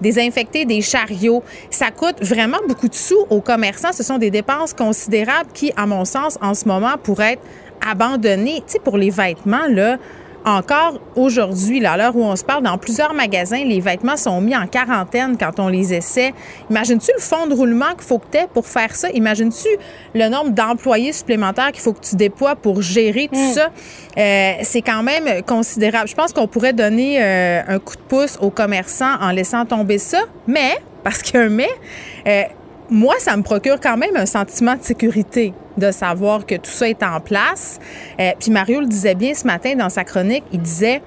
désinfecter 0.00 0.64
des 0.64 0.80
chariots. 0.80 1.42
Ça 1.70 1.90
coûte 1.90 2.16
vraiment 2.22 2.58
beaucoup 2.68 2.88
de 2.88 2.94
sous 2.94 3.26
aux 3.30 3.40
commerçants. 3.40 3.92
Ce 3.92 4.02
sont 4.02 4.18
des 4.18 4.30
dépenses 4.30 4.72
considérables 4.72 5.50
qui, 5.52 5.72
à 5.76 5.86
mon 5.86 6.04
sens, 6.04 6.38
en 6.40 6.54
ce 6.54 6.66
moment, 6.66 6.96
pourraient 7.02 7.34
être 7.34 7.42
abandonnées. 7.86 8.62
Tu 8.66 8.74
sais, 8.74 8.78
pour 8.78 8.96
les 8.98 9.10
vêtements, 9.10 9.66
là, 9.68 9.98
encore 10.46 11.00
aujourd'hui, 11.16 11.84
à 11.84 11.96
l'heure 11.96 12.14
où 12.14 12.22
on 12.22 12.36
se 12.36 12.44
parle, 12.44 12.62
dans 12.62 12.78
plusieurs 12.78 13.12
magasins, 13.12 13.64
les 13.64 13.80
vêtements 13.80 14.16
sont 14.16 14.40
mis 14.40 14.56
en 14.56 14.66
quarantaine 14.68 15.36
quand 15.36 15.58
on 15.58 15.66
les 15.66 15.92
essaie. 15.92 16.32
Imagines-tu 16.70 17.10
le 17.14 17.20
fond 17.20 17.48
de 17.48 17.54
roulement 17.54 17.92
qu'il 17.94 18.04
faut 18.04 18.18
que 18.18 18.28
tu 18.30 18.38
aies 18.38 18.46
pour 18.54 18.66
faire 18.66 18.94
ça? 18.94 19.10
Imagines-tu 19.10 19.68
le 20.14 20.28
nombre 20.28 20.50
d'employés 20.50 21.12
supplémentaires 21.12 21.72
qu'il 21.72 21.82
faut 21.82 21.92
que 21.92 22.00
tu 22.00 22.14
déploies 22.14 22.54
pour 22.54 22.80
gérer 22.80 23.28
tout 23.30 23.38
hmm. 23.38 23.54
ça? 23.54 23.70
Euh, 24.16 24.52
c'est 24.62 24.82
quand 24.82 25.02
même 25.02 25.42
considérable. 25.42 26.08
Je 26.08 26.14
pense 26.14 26.32
qu'on 26.32 26.46
pourrait 26.46 26.72
donner 26.72 27.20
euh, 27.20 27.62
un 27.66 27.78
coup 27.80 27.96
de 27.96 28.02
pouce 28.02 28.38
aux 28.40 28.50
commerçants 28.50 29.16
en 29.20 29.32
laissant 29.32 29.66
tomber 29.66 29.98
ça, 29.98 30.20
mais, 30.46 30.76
parce 31.02 31.22
qu'il 31.22 31.40
y 31.40 31.42
a 31.42 31.46
un 31.46 31.48
mais, 31.48 31.68
euh, 32.28 32.42
moi, 32.90 33.14
ça 33.18 33.36
me 33.36 33.42
procure 33.42 33.80
quand 33.80 33.96
même 33.96 34.16
un 34.16 34.26
sentiment 34.26 34.76
de 34.76 34.82
sécurité 34.82 35.52
de 35.76 35.90
savoir 35.90 36.46
que 36.46 36.54
tout 36.54 36.70
ça 36.70 36.88
est 36.88 37.02
en 37.02 37.20
place. 37.20 37.78
Euh, 38.18 38.30
puis 38.38 38.50
Mario 38.50 38.80
le 38.80 38.86
disait 38.86 39.14
bien 39.14 39.34
ce 39.34 39.46
matin 39.46 39.74
dans 39.74 39.90
sa 39.90 40.04
chronique, 40.04 40.44
il 40.52 40.60
disait 40.60 41.02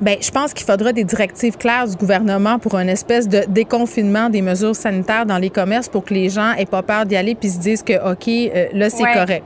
ben, 0.00 0.16
je 0.20 0.30
pense 0.30 0.52
qu'il 0.52 0.66
faudra 0.66 0.92
des 0.92 1.04
directives 1.04 1.56
claires 1.56 1.86
du 1.86 1.96
gouvernement 1.96 2.58
pour 2.58 2.74
une 2.76 2.88
espèce 2.88 3.28
de 3.28 3.44
déconfinement 3.48 4.28
des 4.28 4.42
mesures 4.42 4.74
sanitaires 4.74 5.24
dans 5.24 5.38
les 5.38 5.50
commerces 5.50 5.88
pour 5.88 6.04
que 6.04 6.12
les 6.12 6.28
gens 6.28 6.52
aient 6.54 6.66
pas 6.66 6.82
peur 6.82 7.06
d'y 7.06 7.16
aller 7.16 7.34
puis 7.34 7.50
se 7.50 7.58
disent 7.58 7.82
que 7.82 8.12
OK, 8.12 8.28
euh, 8.28 8.66
là 8.72 8.90
c'est 8.90 9.04
correct. 9.04 9.44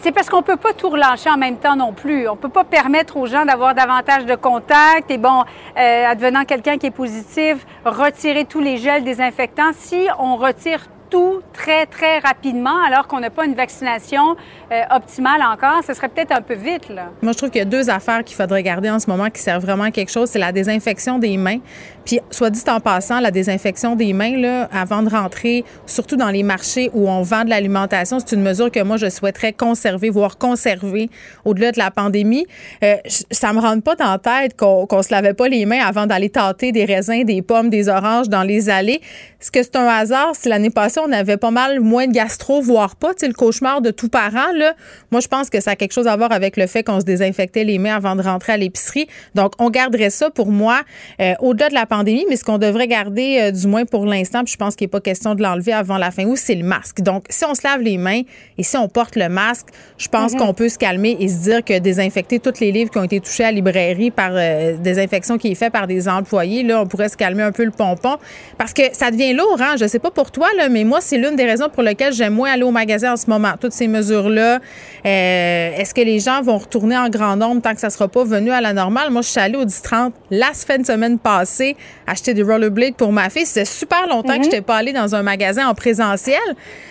C'est 0.00 0.12
parce 0.12 0.28
qu'on 0.28 0.42
peut 0.42 0.56
pas 0.56 0.72
tout 0.72 0.90
relâcher 0.90 1.28
en 1.28 1.36
même 1.36 1.56
temps 1.56 1.74
non 1.74 1.92
plus. 1.92 2.28
On 2.28 2.36
peut 2.36 2.48
pas 2.48 2.62
permettre 2.62 3.16
aux 3.16 3.26
gens 3.26 3.44
d'avoir 3.44 3.74
davantage 3.74 4.26
de 4.26 4.36
contacts 4.36 5.10
et 5.10 5.18
bon, 5.18 5.42
euh, 5.76 6.06
advenant 6.06 6.44
quelqu'un 6.44 6.78
qui 6.78 6.86
est 6.86 6.92
positif, 6.92 7.66
retirer 7.84 8.44
tous 8.44 8.60
les 8.60 8.76
gels 8.76 9.02
désinfectants. 9.02 9.72
Si 9.72 10.06
on 10.20 10.36
retire 10.36 10.86
tout 11.10 11.40
très, 11.52 11.86
très 11.86 12.18
rapidement 12.18 12.82
alors 12.84 13.06
qu'on 13.08 13.20
n'a 13.20 13.30
pas 13.30 13.46
une 13.46 13.54
vaccination 13.54 14.36
euh, 14.70 14.82
optimale 14.90 15.42
encore, 15.42 15.82
ce 15.86 15.94
serait 15.94 16.08
peut-être 16.08 16.32
un 16.32 16.42
peu 16.42 16.54
vite. 16.54 16.88
Là. 16.88 17.10
Moi, 17.22 17.32
je 17.32 17.38
trouve 17.38 17.50
qu'il 17.50 17.60
y 17.60 17.62
a 17.62 17.64
deux 17.64 17.88
affaires 17.88 18.22
qu'il 18.24 18.36
faudrait 18.36 18.62
garder 18.62 18.90
en 18.90 18.98
ce 18.98 19.08
moment 19.08 19.30
qui 19.30 19.40
servent 19.40 19.64
vraiment 19.64 19.84
à 19.84 19.90
quelque 19.90 20.10
chose. 20.10 20.28
C'est 20.28 20.38
la 20.38 20.52
désinfection 20.52 21.18
des 21.18 21.36
mains. 21.36 21.58
Puis, 22.04 22.20
soit 22.30 22.50
dit 22.50 22.62
en 22.68 22.80
passant, 22.80 23.20
la 23.20 23.30
désinfection 23.30 23.96
des 23.96 24.12
mains, 24.12 24.36
là, 24.38 24.68
avant 24.72 25.02
de 25.02 25.10
rentrer, 25.10 25.64
surtout 25.86 26.16
dans 26.16 26.30
les 26.30 26.42
marchés 26.42 26.90
où 26.94 27.08
on 27.08 27.22
vend 27.22 27.44
de 27.44 27.50
l'alimentation, 27.50 28.18
c'est 28.18 28.34
une 28.34 28.42
mesure 28.42 28.70
que 28.70 28.82
moi, 28.82 28.96
je 28.96 29.08
souhaiterais 29.08 29.52
conserver, 29.52 30.10
voire 30.10 30.38
conserver 30.38 31.10
au-delà 31.44 31.72
de 31.72 31.78
la 31.78 31.90
pandémie. 31.90 32.46
Euh, 32.82 32.96
ça 33.30 33.52
me 33.52 33.60
rentre 33.60 33.82
pas 33.82 33.94
dans 33.94 34.10
la 34.10 34.18
tête 34.18 34.56
qu'on 34.56 35.02
se 35.02 35.12
lavait 35.12 35.34
pas 35.34 35.48
les 35.48 35.66
mains 35.66 35.80
avant 35.84 36.06
d'aller 36.06 36.30
tâter 36.30 36.72
des 36.72 36.84
raisins, 36.84 37.24
des 37.24 37.42
pommes, 37.42 37.70
des 37.70 37.88
oranges 37.88 38.28
dans 38.28 38.42
les 38.42 38.70
allées. 38.70 39.00
Est-ce 39.40 39.50
que 39.50 39.62
c'est 39.62 39.76
un 39.76 39.86
hasard 39.86 40.32
si 40.34 40.48
l'année 40.48 40.70
passée, 40.70 41.00
on 41.04 41.12
avait 41.12 41.36
pas 41.36 41.50
mal 41.50 41.80
moins 41.80 42.06
de 42.06 42.12
gastro, 42.12 42.60
voire 42.60 42.96
pas, 42.96 43.12
sais, 43.16 43.28
le 43.28 43.34
cauchemar 43.34 43.80
de 43.80 43.90
tout 43.90 44.08
parent, 44.08 44.52
là? 44.58 44.74
Moi, 45.10 45.20
je 45.20 45.28
pense 45.28 45.50
que 45.50 45.60
ça 45.60 45.72
a 45.72 45.76
quelque 45.76 45.92
chose 45.92 46.06
à 46.06 46.16
voir 46.16 46.32
avec 46.32 46.56
le 46.56 46.66
fait 46.66 46.82
qu'on 46.82 47.00
se 47.00 47.04
désinfectait 47.04 47.64
les 47.64 47.78
mains 47.78 47.96
avant 47.96 48.16
de 48.16 48.22
rentrer 48.22 48.52
à 48.52 48.56
l'épicerie. 48.56 49.06
Donc, 49.34 49.52
on 49.58 49.70
garderait 49.70 50.10
ça 50.10 50.30
pour 50.30 50.50
moi 50.50 50.82
euh, 51.20 51.34
au-delà 51.40 51.68
de 51.68 51.74
la 51.74 51.86
pandémie, 51.86 52.26
mais 52.28 52.36
ce 52.36 52.44
qu'on 52.44 52.58
devrait 52.58 52.88
garder, 52.88 53.38
euh, 53.40 53.50
du 53.50 53.66
moins 53.66 53.84
pour 53.84 54.06
l'instant, 54.06 54.44
puis 54.44 54.52
je 54.52 54.58
pense 54.58 54.76
qu'il 54.76 54.86
n'est 54.86 54.90
pas 54.90 55.00
question 55.00 55.34
de 55.34 55.42
l'enlever 55.42 55.72
avant 55.72 55.98
la 55.98 56.10
fin 56.10 56.24
août, 56.24 56.38
c'est 56.38 56.54
le 56.54 56.64
masque. 56.64 57.00
Donc, 57.00 57.24
si 57.30 57.44
on 57.44 57.54
se 57.54 57.62
lave 57.64 57.80
les 57.80 57.98
mains 57.98 58.22
et 58.58 58.62
si 58.62 58.76
on 58.76 58.88
porte 58.88 59.16
le 59.16 59.28
masque, 59.28 59.66
je 59.96 60.08
pense 60.08 60.32
mhm. 60.32 60.38
qu'on 60.38 60.54
peut 60.54 60.68
se 60.68 60.78
calmer 60.78 61.16
et 61.20 61.28
se 61.28 61.42
dire 61.42 61.64
que 61.64 61.78
désinfecter 61.78 62.38
tous 62.38 62.60
les 62.60 62.72
livres 62.72 62.90
qui 62.90 62.98
ont 62.98 63.04
été 63.04 63.20
touchés 63.20 63.44
à 63.44 63.46
la 63.46 63.52
librairie 63.52 64.10
par 64.10 64.30
euh, 64.34 64.76
des 64.76 64.98
infections 64.98 65.38
qui 65.38 65.52
est 65.52 65.54
faite 65.54 65.72
par 65.72 65.86
des 65.86 66.08
employés, 66.08 66.62
là, 66.62 66.82
on 66.82 66.86
pourrait 66.86 67.08
se 67.08 67.16
calmer 67.16 67.42
un 67.42 67.52
peu 67.52 67.64
le 67.64 67.70
pompon 67.70 68.16
parce 68.56 68.72
que 68.72 68.82
ça 68.92 69.10
devient 69.10 69.32
lourd, 69.32 69.58
hein? 69.60 69.76
Je 69.78 69.86
sais 69.86 69.98
pas 69.98 70.10
pour 70.10 70.30
toi, 70.30 70.48
là, 70.56 70.68
mais 70.68 70.84
moi, 70.84 71.00
c'est 71.00 71.18
l'une 71.18 71.36
des 71.36 71.44
raisons 71.44 71.68
pour 71.68 71.82
lesquelles 71.82 72.12
j'aime 72.12 72.34
moins 72.34 72.52
aller 72.52 72.62
au 72.62 72.70
magasin 72.70 73.12
en 73.12 73.16
ce 73.16 73.28
moment. 73.28 73.52
Toutes 73.60 73.72
ces 73.72 73.88
mesures-là. 73.88 74.47
Euh, 74.56 75.70
est-ce 75.76 75.94
que 75.94 76.00
les 76.00 76.18
gens 76.20 76.42
vont 76.42 76.58
retourner 76.58 76.96
en 76.96 77.08
grand 77.08 77.36
nombre 77.36 77.62
tant 77.62 77.74
que 77.74 77.80
ça 77.80 77.90
sera 77.90 78.08
pas 78.08 78.24
venu 78.24 78.50
à 78.50 78.60
la 78.60 78.72
normale? 78.72 79.10
Moi, 79.10 79.22
je 79.22 79.28
suis 79.28 79.40
allée 79.40 79.56
au 79.56 79.64
10-30 79.64 80.12
la 80.30 80.48
de 80.78 80.84
semaine 80.84 81.18
passée 81.18 81.76
acheter 82.06 82.34
des 82.34 82.42
rollerblades 82.42 82.94
pour 82.94 83.12
ma 83.12 83.30
fille. 83.30 83.46
C'était 83.46 83.64
super 83.64 84.06
longtemps 84.06 84.36
que 84.36 84.44
je 84.44 84.48
n'étais 84.48 84.60
pas 84.60 84.76
allée 84.76 84.92
dans 84.92 85.14
un 85.14 85.22
magasin 85.22 85.68
en 85.68 85.74
présentiel. 85.74 86.40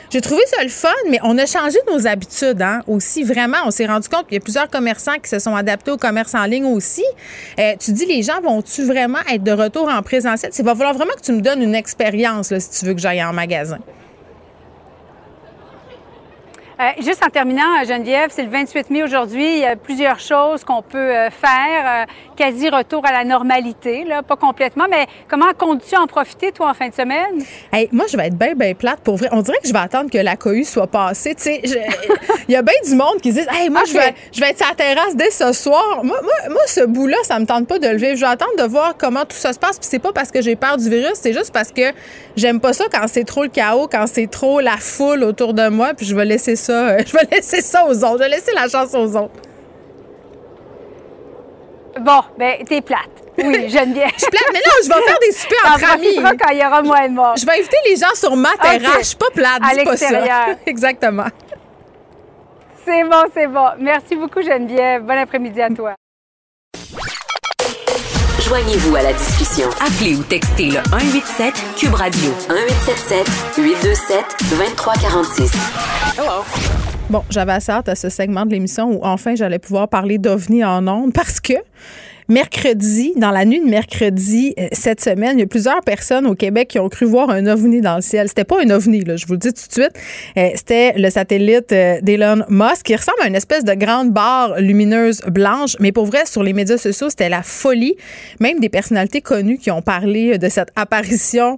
J'ai 0.09 0.21
trouvé 0.21 0.41
ça 0.47 0.63
le 0.63 0.69
fun, 0.69 0.89
mais 1.09 1.19
on 1.23 1.37
a 1.37 1.45
changé 1.45 1.77
nos 1.91 2.07
habitudes 2.07 2.61
hein, 2.61 2.81
aussi. 2.87 3.23
Vraiment, 3.23 3.57
on 3.65 3.71
s'est 3.71 3.85
rendu 3.85 4.07
compte 4.07 4.25
qu'il 4.27 4.35
y 4.35 4.37
a 4.37 4.41
plusieurs 4.41 4.69
commerçants 4.69 5.17
qui 5.21 5.29
se 5.29 5.39
sont 5.39 5.55
adaptés 5.55 5.91
au 5.91 5.97
commerce 5.97 6.33
en 6.33 6.45
ligne 6.45 6.65
aussi. 6.65 7.03
Euh, 7.59 7.73
tu 7.79 7.91
dis, 7.91 8.05
les 8.05 8.23
gens 8.23 8.39
vont-tu 8.41 8.83
vraiment 8.83 9.19
être 9.31 9.43
de 9.43 9.51
retour 9.51 9.89
en 9.89 10.01
présentiel? 10.01 10.51
Il 10.57 10.65
va 10.65 10.75
falloir 10.75 10.93
vraiment 10.93 11.13
que 11.13 11.21
tu 11.21 11.33
me 11.33 11.41
donnes 11.41 11.61
une 11.61 11.75
expérience 11.75 12.57
si 12.57 12.79
tu 12.79 12.85
veux 12.85 12.93
que 12.93 13.01
j'aille 13.01 13.23
en 13.23 13.33
magasin. 13.33 13.79
Euh, 16.79 16.91
juste 17.03 17.23
en 17.25 17.29
terminant, 17.29 17.83
Geneviève, 17.87 18.29
c'est 18.29 18.43
le 18.43 18.51
28 18.51 18.91
mai 18.91 19.01
aujourd'hui. 19.01 19.53
Il 19.55 19.59
y 19.61 19.65
a 19.65 19.75
plusieurs 19.75 20.19
choses 20.19 20.63
qu'on 20.63 20.83
peut 20.83 20.97
euh, 20.97 21.31
faire. 21.31 22.05
Euh, 22.05 22.05
quasi 22.37 22.69
retour 22.69 23.03
à 23.05 23.11
la 23.11 23.23
normalité, 23.23 24.03
là, 24.03 24.21
pas 24.21 24.35
complètement, 24.35 24.85
mais 24.89 25.07
comment 25.27 25.51
comptes-tu 25.57 25.95
en 25.97 26.05
profiter, 26.05 26.51
toi, 26.51 26.69
en 26.69 26.73
fin 26.75 26.87
de 26.87 26.93
semaine? 26.93 27.43
Hey, 27.73 27.89
moi, 27.91 28.05
je 28.09 28.15
vais 28.15 28.27
être 28.27 28.37
bien, 28.37 28.53
bien 28.53 28.75
plate 28.75 28.99
pour 28.99 29.17
vrai. 29.17 29.27
On 29.31 29.41
dirait 29.41 29.57
que 29.57 29.67
je 29.67 29.73
vais 29.73 29.79
attendre 29.79 30.11
que 30.11 30.19
la 30.19 30.35
cohue 30.35 30.63
soit 30.63 30.85
passée. 30.85 31.33
Sais, 31.35 31.61
il 32.47 32.51
y 32.51 32.55
a 32.55 32.61
bien 32.61 32.75
du 32.85 32.95
monde 32.95 33.19
qui 33.21 33.33
dit 33.33 33.41
Hey, 33.49 33.69
moi, 33.69 33.81
je, 33.87 33.93
vais, 33.93 34.13
je 34.31 34.39
vais 34.39 34.51
être 34.51 34.59
sur 34.59 34.67
la 34.67 34.75
terrasse 34.75 35.15
dès 35.15 35.31
ce 35.31 35.51
soir. 35.51 36.01
Moi, 36.03 36.19
moi, 36.21 36.33
moi 36.49 36.61
ce 36.67 36.85
bout-là, 36.85 37.17
ça 37.23 37.39
me 37.39 37.45
tente 37.45 37.67
pas 37.67 37.79
de 37.79 37.87
le 37.87 37.97
vivre. 37.97 38.15
Je 38.15 38.21
vais 38.21 38.31
attendre 38.31 38.55
de 38.57 38.63
voir 38.63 38.93
comment 38.97 39.25
tout 39.25 39.35
ça 39.35 39.51
se 39.51 39.59
passe. 39.59 39.79
Puis 39.79 39.87
c'est 39.89 39.99
pas 39.99 40.13
parce 40.13 40.31
que 40.31 40.41
j'ai 40.41 40.55
peur 40.55 40.77
du 40.77 40.89
virus, 40.89 41.13
c'est 41.15 41.33
juste 41.33 41.51
parce 41.51 41.71
que 41.71 41.91
j'aime 42.35 42.59
pas 42.59 42.73
ça 42.73 42.85
quand 42.91 43.07
c'est 43.07 43.23
trop 43.23 43.43
le 43.43 43.49
chaos, 43.49 43.87
quand 43.91 44.05
c'est 44.05 44.27
trop 44.27 44.59
la 44.59 44.77
foule 44.77 45.23
autour 45.23 45.55
de 45.55 45.69
moi. 45.69 45.93
Puis 45.95 46.05
je 46.05 46.15
vais 46.15 46.25
laisser 46.25 46.55
ça 46.55 46.66
euh, 46.69 46.99
je 47.05 47.13
vais 47.13 47.27
laisser 47.31 47.61
ça 47.61 47.85
aux 47.85 48.03
autres. 48.03 48.17
Je 48.17 48.23
vais 48.23 48.29
laisser 48.29 48.51
la 48.53 48.67
chance 48.67 48.93
aux 48.93 49.15
autres. 49.15 49.41
Bon, 51.99 52.21
ben, 52.37 52.63
t'es 52.65 52.81
plate. 52.81 53.09
Oui, 53.37 53.65
j'aime 53.69 53.93
bien. 53.93 54.07
je 54.13 54.19
suis 54.19 54.29
plate, 54.29 54.49
mais 54.53 54.59
non, 54.59 54.71
je 54.83 54.87
vais 54.87 55.07
faire 55.07 55.19
des 55.19 55.31
super 55.31 55.73
entre 55.73 55.93
amis. 55.93 56.37
quand 56.39 56.51
il 56.51 56.57
y 56.59 56.65
aura 56.65 56.81
moins 56.81 57.07
de 57.07 57.13
morts. 57.13 57.35
Je 57.37 57.45
vais 57.45 57.53
inviter 57.53 57.77
les 57.89 57.95
gens 57.95 58.13
sur 58.13 58.35
ma 58.35 58.51
terrasse. 58.61 58.99
Je 58.99 59.03
suis 59.03 59.15
pas 59.17 59.29
plate, 59.33 59.61
à 59.63 59.73
l'extérieur. 59.73 60.45
Exactement. 60.65 61.27
C'est 62.85 63.03
bon, 63.03 63.23
c'est 63.33 63.47
bon. 63.47 63.67
Merci 63.79 64.15
beaucoup, 64.15 64.41
Geneviève. 64.41 65.03
Bon 65.03 65.17
après-midi 65.17 65.61
à 65.61 65.69
toi. 65.69 65.95
Joignez-vous 68.47 68.95
à 68.95 69.01
la 69.01 69.11
discussion. 69.11 69.67
Appelez 69.85 70.15
ou 70.15 70.23
textez 70.23 70.67
le 70.67 70.79
187 70.89 71.53
Cube 71.75 71.93
Radio 71.93 72.29
1877 72.47 73.27
827 73.57 74.25
2346. 74.51 75.51
Hello. 76.17 76.45
Bon, 77.09 77.23
j'avais 77.29 77.51
assez 77.51 77.73
hâte 77.73 77.89
à 77.89 77.95
ce 77.95 78.07
segment 78.07 78.45
de 78.45 78.51
l'émission 78.51 78.89
où 78.89 78.99
enfin 79.03 79.35
j'allais 79.35 79.59
pouvoir 79.59 79.89
parler 79.89 80.17
d'OVNI 80.17 80.63
en 80.63 80.87
ondes 80.87 81.11
parce 81.11 81.41
que 81.41 81.55
mercredi, 82.29 83.13
dans 83.15 83.31
la 83.31 83.45
nuit 83.45 83.59
de 83.59 83.69
mercredi 83.69 84.53
euh, 84.59 84.67
cette 84.73 85.01
semaine, 85.01 85.37
il 85.37 85.41
y 85.41 85.43
a 85.43 85.47
plusieurs 85.47 85.81
personnes 85.81 86.27
au 86.27 86.35
Québec 86.35 86.67
qui 86.67 86.79
ont 86.79 86.89
cru 86.89 87.05
voir 87.05 87.29
un 87.29 87.45
ovni 87.47 87.81
dans 87.81 87.95
le 87.95 88.01
ciel. 88.01 88.27
C'était 88.27 88.43
pas 88.43 88.61
un 88.61 88.69
ovni, 88.69 89.03
là, 89.03 89.15
je 89.15 89.25
vous 89.25 89.33
le 89.33 89.39
dis 89.39 89.53
tout 89.53 89.67
de 89.67 89.71
suite. 89.71 89.93
Euh, 90.37 90.49
c'était 90.55 90.93
le 90.97 91.09
satellite 91.09 91.71
euh, 91.71 92.01
d'Elon 92.01 92.43
Musk 92.49 92.83
qui 92.83 92.95
ressemble 92.95 93.21
à 93.23 93.27
une 93.27 93.35
espèce 93.35 93.63
de 93.63 93.73
grande 93.73 94.11
barre 94.11 94.59
lumineuse 94.59 95.21
blanche. 95.27 95.77
Mais 95.79 95.91
pour 95.91 96.05
vrai, 96.05 96.25
sur 96.25 96.43
les 96.43 96.53
médias 96.53 96.77
sociaux, 96.77 97.09
c'était 97.09 97.29
la 97.29 97.43
folie. 97.43 97.95
Même 98.39 98.59
des 98.59 98.69
personnalités 98.69 99.21
connues 99.21 99.57
qui 99.57 99.71
ont 99.71 99.81
parlé 99.81 100.37
de 100.37 100.49
cette 100.49 100.69
apparition 100.75 101.57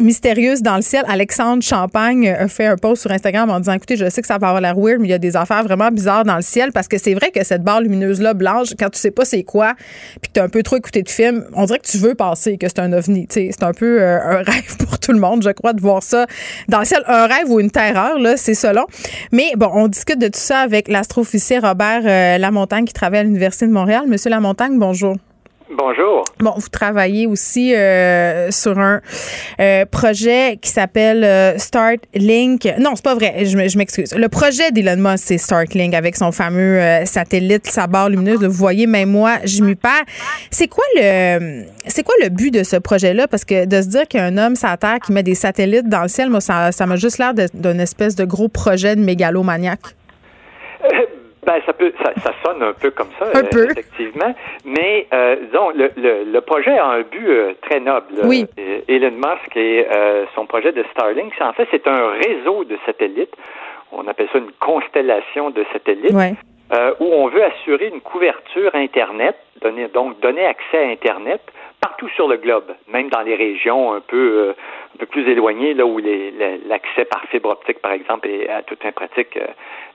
mystérieuse 0.00 0.62
dans 0.62 0.76
le 0.76 0.82
ciel. 0.82 1.04
Alexandre 1.08 1.62
Champagne 1.62 2.28
a 2.28 2.48
fait 2.48 2.66
un 2.66 2.76
post 2.76 3.02
sur 3.02 3.10
Instagram 3.10 3.50
en 3.50 3.60
disant, 3.60 3.74
écoutez, 3.74 3.96
je 3.96 4.08
sais 4.08 4.22
que 4.22 4.26
ça 4.26 4.38
va 4.38 4.48
avoir 4.48 4.60
l'air 4.60 4.78
weird, 4.78 5.00
mais 5.00 5.08
il 5.08 5.10
y 5.10 5.14
a 5.14 5.18
des 5.18 5.36
affaires 5.36 5.62
vraiment 5.62 5.90
bizarres 5.90 6.24
dans 6.24 6.36
le 6.36 6.42
ciel 6.42 6.72
parce 6.72 6.88
que 6.88 6.98
c'est 6.98 7.14
vrai 7.14 7.30
que 7.30 7.44
cette 7.44 7.62
barre 7.62 7.80
lumineuse-là 7.80 8.34
blanche, 8.34 8.68
quand 8.78 8.90
tu 8.90 8.98
sais 8.98 9.10
pas 9.10 9.24
c'est 9.24 9.42
quoi, 9.42 9.71
puis 10.20 10.28
que 10.28 10.34
tu 10.34 10.40
as 10.40 10.44
un 10.44 10.48
peu 10.48 10.62
trop 10.62 10.76
écouté 10.76 11.02
de 11.02 11.08
film, 11.08 11.44
on 11.54 11.64
dirait 11.64 11.78
que 11.78 11.86
tu 11.86 11.98
veux 11.98 12.14
penser 12.14 12.58
que 12.58 12.68
c'est 12.68 12.78
un 12.78 12.92
ovni. 12.92 13.26
C'est 13.30 13.62
un 13.62 13.72
peu 13.72 14.00
euh, 14.00 14.20
un 14.20 14.42
rêve 14.42 14.76
pour 14.78 14.98
tout 14.98 15.12
le 15.12 15.18
monde, 15.18 15.42
je 15.42 15.50
crois, 15.50 15.72
de 15.72 15.80
voir 15.80 16.02
ça 16.02 16.26
dans 16.68 16.80
le 16.80 16.84
ciel. 16.84 17.02
Un 17.06 17.26
rêve 17.26 17.50
ou 17.50 17.60
une 17.60 17.70
terreur, 17.70 18.18
là, 18.18 18.36
c'est 18.36 18.54
selon. 18.54 18.86
Mais 19.32 19.52
bon, 19.56 19.70
on 19.72 19.88
discute 19.88 20.18
de 20.18 20.28
tout 20.28 20.40
ça 20.40 20.60
avec 20.60 20.88
l'astrophysicien 20.88 21.60
Robert 21.60 22.02
euh, 22.04 22.38
Lamontagne 22.38 22.84
qui 22.84 22.92
travaille 22.92 23.20
à 23.20 23.24
l'Université 23.24 23.66
de 23.66 23.72
Montréal. 23.72 24.04
Monsieur 24.06 24.30
Lamontagne, 24.30 24.78
bonjour. 24.78 25.16
Bonjour. 25.74 26.24
Bon, 26.38 26.52
vous 26.56 26.68
travaillez 26.68 27.26
aussi 27.26 27.74
euh, 27.74 28.50
sur 28.50 28.78
un 28.78 29.00
euh, 29.58 29.86
projet 29.86 30.58
qui 30.60 30.68
s'appelle 30.68 31.24
euh, 31.24 31.56
Startlink. 31.56 32.68
Non, 32.78 32.90
c'est 32.94 33.04
pas 33.04 33.14
vrai. 33.14 33.44
Je, 33.46 33.78
m'excuse. 33.78 34.14
Le 34.14 34.28
projet 34.28 34.70
d'Elon 34.70 34.96
Musk, 34.96 35.24
c'est 35.24 35.38
Startlink 35.38 35.94
avec 35.94 36.16
son 36.16 36.30
fameux 36.30 36.80
satellite, 37.06 37.66
sa 37.66 37.86
barre 37.86 38.10
lumineuse. 38.10 38.44
vous 38.44 38.50
voyez, 38.50 38.86
même 38.86 39.10
moi, 39.10 39.36
je 39.44 39.62
m'y 39.62 39.74
perds. 39.74 40.04
C'est 40.50 40.68
quoi 40.68 40.84
le, 40.96 41.64
c'est 41.86 42.02
quoi 42.02 42.14
le 42.22 42.28
but 42.28 42.50
de 42.50 42.64
ce 42.64 42.76
projet-là? 42.76 43.26
Parce 43.26 43.46
que 43.46 43.64
de 43.64 43.80
se 43.80 43.88
dire 43.88 44.06
qu'un 44.06 44.36
homme 44.36 44.56
sur 44.56 44.76
Terre 44.76 44.98
qui 45.04 45.12
met 45.12 45.22
des 45.22 45.34
satellites 45.34 45.88
dans 45.88 46.02
le 46.02 46.08
ciel, 46.08 46.28
moi, 46.28 46.42
ça, 46.42 46.70
ça 46.72 46.84
m'a 46.84 46.96
juste 46.96 47.16
l'air 47.16 47.32
d'une 47.34 47.80
espèce 47.80 48.14
de 48.14 48.24
gros 48.24 48.48
projet 48.48 48.94
de 48.94 49.00
mégalomaniaque. 49.00 49.80
Ben, 51.44 51.60
ça 51.66 51.72
peut, 51.72 51.92
ça, 52.00 52.12
ça, 52.22 52.32
sonne 52.44 52.62
un 52.62 52.72
peu 52.72 52.92
comme 52.92 53.08
ça, 53.18 53.24
euh, 53.24 53.66
effectivement. 53.70 54.32
Mais 54.64 55.08
euh, 55.12 55.36
disons, 55.46 55.70
le, 55.70 55.90
le, 55.96 56.24
le, 56.30 56.40
projet 56.40 56.78
a 56.78 56.86
un 56.86 57.00
but 57.00 57.28
euh, 57.28 57.52
très 57.62 57.80
noble. 57.80 58.14
Oui. 58.22 58.46
Elon 58.86 59.10
Musk 59.10 59.56
et 59.56 59.84
son 60.36 60.46
projet 60.46 60.70
de 60.70 60.84
Starlink, 60.92 61.32
en 61.40 61.52
fait, 61.52 61.66
c'est 61.72 61.88
un 61.88 62.10
réseau 62.10 62.62
de 62.64 62.78
satellites. 62.86 63.34
On 63.90 64.06
appelle 64.06 64.28
ça 64.32 64.38
une 64.38 64.52
constellation 64.60 65.50
de 65.50 65.64
satellites. 65.72 66.14
où 67.00 67.06
on 67.12 67.26
veut 67.26 67.42
assurer 67.42 67.88
une 67.88 68.00
couverture 68.00 68.70
Internet, 68.74 69.36
donner, 69.60 69.88
donc 69.88 70.20
donner 70.20 70.46
accès 70.46 70.78
à 70.78 70.88
Internet 70.90 71.40
partout 71.80 72.08
sur 72.10 72.28
le 72.28 72.36
globe, 72.36 72.72
même 72.86 73.08
dans 73.08 73.22
les 73.22 73.34
régions 73.34 73.92
un 73.92 74.00
peu, 74.00 74.54
un 74.94 74.98
peu 74.98 75.06
plus 75.06 75.28
éloignées, 75.28 75.74
là 75.74 75.84
où 75.84 75.98
l'accès 75.98 77.04
par 77.04 77.24
fibre 77.32 77.50
optique, 77.50 77.80
par 77.80 77.90
exemple, 77.90 78.28
est 78.28 78.48
à 78.48 78.62
toute 78.62 78.84
un 78.86 78.92
pratique 78.92 79.36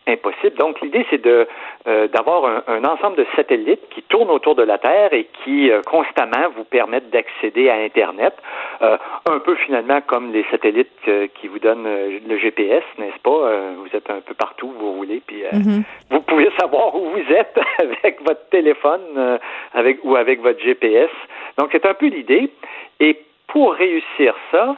impossible. 0.08 0.58
Donc, 0.58 0.80
l'idée, 0.82 1.06
c'est 1.10 1.22
de 1.22 1.48
euh, 1.88 2.08
d'avoir 2.08 2.64
un, 2.68 2.84
ensemble 2.84 3.18
de 3.18 3.26
satellites 3.36 3.88
qui 3.90 4.02
tournent 4.04 4.30
autour 4.30 4.56
de 4.56 4.64
la 4.64 4.78
Terre 4.78 5.14
et 5.14 5.28
qui 5.44 5.72
euh, 5.72 5.82
constamment 5.84 6.50
vous 6.56 6.64
permettent 6.64 7.10
d'accéder 7.10 7.70
à 7.70 7.76
Internet. 7.76 8.34
un 8.82 9.40
peu 9.40 9.56
finalement 9.56 10.02
comme 10.02 10.32
les 10.32 10.46
satellites 10.52 11.10
qui 11.36 11.48
vous 11.48 11.60
donnent 11.60 11.88
le 12.28 12.38
GPS, 12.38 12.84
n'est-ce 12.98 13.20
pas? 13.20 13.40
vous 13.78 13.90
êtes 13.94 14.10
un 14.10 14.22
peu 14.22 14.34
partout, 14.34 14.72
vous 14.78 14.92
roulez, 14.94 15.22
puis 15.26 15.44
mm-hmm. 15.44 15.84
vous 16.12 16.22
pouvez 16.22 16.50
savoir 16.60 16.94
où 16.96 17.10
vous 17.10 17.34
êtes 17.34 17.58
avec 17.80 18.22
votre 18.22 18.48
téléphone 18.50 19.40
avec 19.74 20.00
ou 20.04 20.16
avec 20.16 20.42
votre 20.42 20.60
GPS. 20.62 21.10
Donc, 21.58 21.70
c'est 21.72 21.86
un 21.86 21.94
peu 21.94 22.08
l'idée. 22.08 22.52
Et 23.00 23.20
pour 23.48 23.74
réussir 23.74 24.36
ça, 24.52 24.76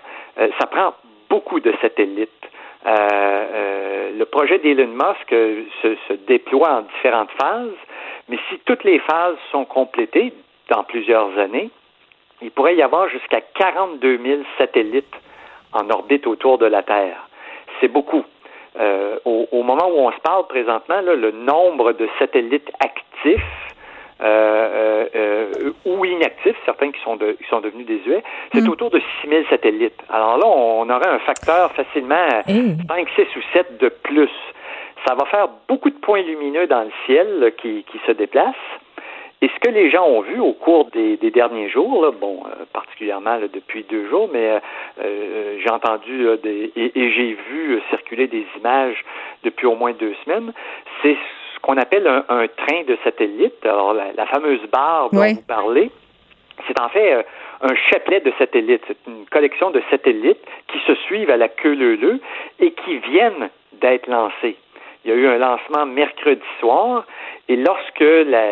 ça 0.60 0.68
prend 0.68 0.94
beaucoup 1.30 1.60
de 1.60 1.74
satellites. 1.82 2.30
Euh, 2.86 2.90
euh, 2.90 4.12
le 4.18 4.26
projet 4.26 4.60
d'Elon 4.60 4.88
Musk 4.88 5.30
se, 5.30 5.96
se, 6.08 6.14
déploie 6.28 6.70
en 6.70 6.82
différentes 6.82 7.32
phases, 7.32 7.76
mais 8.30 8.38
si 8.50 8.60
toutes 8.60 8.84
les 8.84 9.00
phases 9.00 9.36
sont 9.52 9.66
complétées 9.66 10.34
dans 10.70 10.84
plusieurs 10.84 11.38
années, 11.38 11.70
il 12.42 12.52
pourrait 12.52 12.76
y 12.76 12.82
avoir 12.82 13.10
jusqu'à 13.10 13.42
42 13.42 14.18
000 14.18 14.42
satellites 14.58 15.16
en 15.74 15.90
orbite 15.90 16.26
autour 16.26 16.58
de 16.58 16.66
la 16.66 16.84
Terre. 16.84 17.28
C'est 17.80 17.90
beaucoup. 17.90 18.24
Euh, 18.80 19.18
au, 19.26 19.64
moment 19.64 19.90
où 19.90 20.00
on 20.00 20.12
se 20.12 20.20
parle 20.20 20.48
présentement, 20.48 21.02
le 21.02 21.32
nombre 21.32 21.92
de 21.94 22.08
satellites 22.18 22.72
actifs 22.80 23.42
euh, 24.22 25.06
euh, 25.16 25.72
ou 25.86 26.04
inactifs, 26.04 26.58
certains 26.66 26.92
qui 26.92 27.00
sont, 27.02 27.16
de, 27.16 27.32
qui 27.34 27.48
sont 27.50 27.62
devenus 27.62 27.86
désuets, 27.86 28.22
c'est 28.54 28.62
mm. 28.62 28.70
autour 28.70 28.90
de 28.90 29.02
6000 29.22 29.46
satellites. 29.50 30.00
Alors 30.10 30.38
là, 30.38 30.46
on 30.46 30.90
aurait 30.90 31.08
un 31.08 31.20
facteur 31.20 31.72
facilement 31.72 32.28
5, 32.46 33.10
6 33.16 33.22
ou 33.38 33.42
7 33.54 33.78
de 33.80 33.88
plus. 33.88 34.30
Ça 35.08 35.16
va 35.16 35.24
faire 35.26 35.48
beaucoup 35.70 35.90
de 35.90 35.98
points 35.98 36.22
lumineux 36.22 36.68
dans 36.68 36.82
le 36.82 36.92
ciel 37.06 37.54
qui, 37.62 37.86
qui 37.90 38.00
se 38.06 38.12
déplacent. 38.12 38.56
Et 39.42 39.48
ce 39.48 39.60
que 39.62 39.70
les 39.74 39.90
gens 39.90 40.06
ont 40.06 40.20
vu 40.20 40.38
au 40.42 40.52
cours 40.52 40.90
des, 40.92 41.16
des 41.16 41.32
derniers 41.32 41.70
jours, 41.70 42.04
là, 42.04 42.12
bon, 42.12 42.44
euh, 42.46 42.66
particulièrement 42.74 43.40
depuis 43.54 43.86
deux 43.90 44.10
jours, 44.10 44.30
mais 44.34 44.60
euh, 45.02 45.58
j'ai 45.64 45.70
entendu 45.70 46.28
des, 46.44 46.74
et, 46.76 47.00
et 47.00 47.12
j'ai 47.14 47.38
vu 47.50 47.80
circuler 47.90 48.28
des 48.28 48.46
images 48.58 49.06
depuis 49.46 49.66
au 49.66 49.76
moins 49.76 49.94
deux 49.94 50.14
semaines, 50.26 50.52
c'est 51.02 51.16
qu'on 51.62 51.78
appelle 51.78 52.08
un, 52.08 52.48
train 52.48 52.84
de 52.88 52.98
satellites. 53.04 53.66
Alors, 53.66 53.94
la, 53.94 54.26
fameuse 54.28 54.62
barre 54.72 55.10
dont 55.12 55.24
vous 55.24 55.42
parlez, 55.48 55.92
c'est 56.68 56.80
en 56.80 56.90
fait 56.90 57.14
euh, 57.14 57.24
un 57.62 57.76
chapelet 57.90 58.20
de 58.22 58.32
satellites. 58.38 58.84
C'est 58.88 58.98
une 59.08 59.26
collection 59.26 59.72
de 59.72 59.82
satellites 59.90 60.44
qui 60.68 60.80
se 60.86 60.96
suivent 61.06 61.30
à 61.30 61.38
la 61.38 61.50
queue 61.50 61.74
leu 61.76 62.20
et 62.60 62.72
qui 62.72 62.98
viennent 63.00 63.50
d'être 63.82 64.08
lancés. 64.08 64.58
Il 65.06 65.12
y 65.12 65.14
a 65.14 65.16
eu 65.16 65.28
un 65.28 65.38
lancement 65.38 65.86
mercredi 65.86 66.42
soir 66.60 67.06
et 67.48 67.56
lorsque, 67.56 68.02
la, 68.02 68.52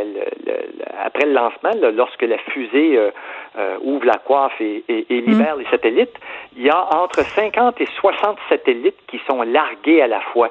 après 1.04 1.26
le 1.26 1.34
lancement, 1.34 1.72
lorsque 1.94 2.22
la 2.22 2.38
fusée 2.38 2.98
euh, 2.98 3.12
euh, 3.58 3.78
ouvre 3.82 4.06
la 4.06 4.18
coiffe 4.18 4.60
et, 4.62 4.84
et, 4.88 5.06
et 5.10 5.22
libère 5.22 5.58
mm. 5.58 5.60
les 5.60 5.66
satellites, 5.66 6.16
il 6.56 6.64
y 6.64 6.70
a 6.70 6.96
entre 6.96 7.20
50 7.20 7.82
et 7.82 7.86
60 7.86 8.38
satellites 8.48 8.98
qui 9.08 9.20
sont 9.30 9.42
largués 9.42 10.02
à 10.02 10.08
la 10.08 10.22
fois 10.22 10.50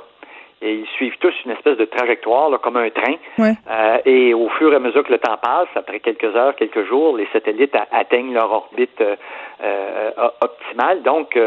et 0.63 0.75
ils 0.75 0.87
suivent 0.97 1.17
tous 1.21 1.35
une 1.45 1.51
espèce 1.51 1.77
de 1.77 1.85
trajectoire 1.85 2.49
là, 2.49 2.59
comme 2.59 2.79
un 2.79 2.89
train. 2.89 3.17
Euh, 3.39 3.99
et 4.07 4.33
au 4.33 4.49
fur 4.51 4.73
et 4.73 4.77
à 4.77 4.79
mesure 4.79 5.05
que 5.05 5.13
le 5.13 5.19
temps 5.19 5.37
passe, 5.37 5.69
après 5.75 6.01
quelques 6.01 6.35
heures, 6.35 6.57
quelques 6.57 6.87
jours, 6.89 7.17
les 7.17 7.29
satellites 7.33 7.77
atteignent 7.93 8.33
leur 8.33 8.51
orbite 8.51 9.01
euh, 9.01 9.17
euh 9.63 10.11
optimale. 10.41 11.03
Donc, 11.03 11.39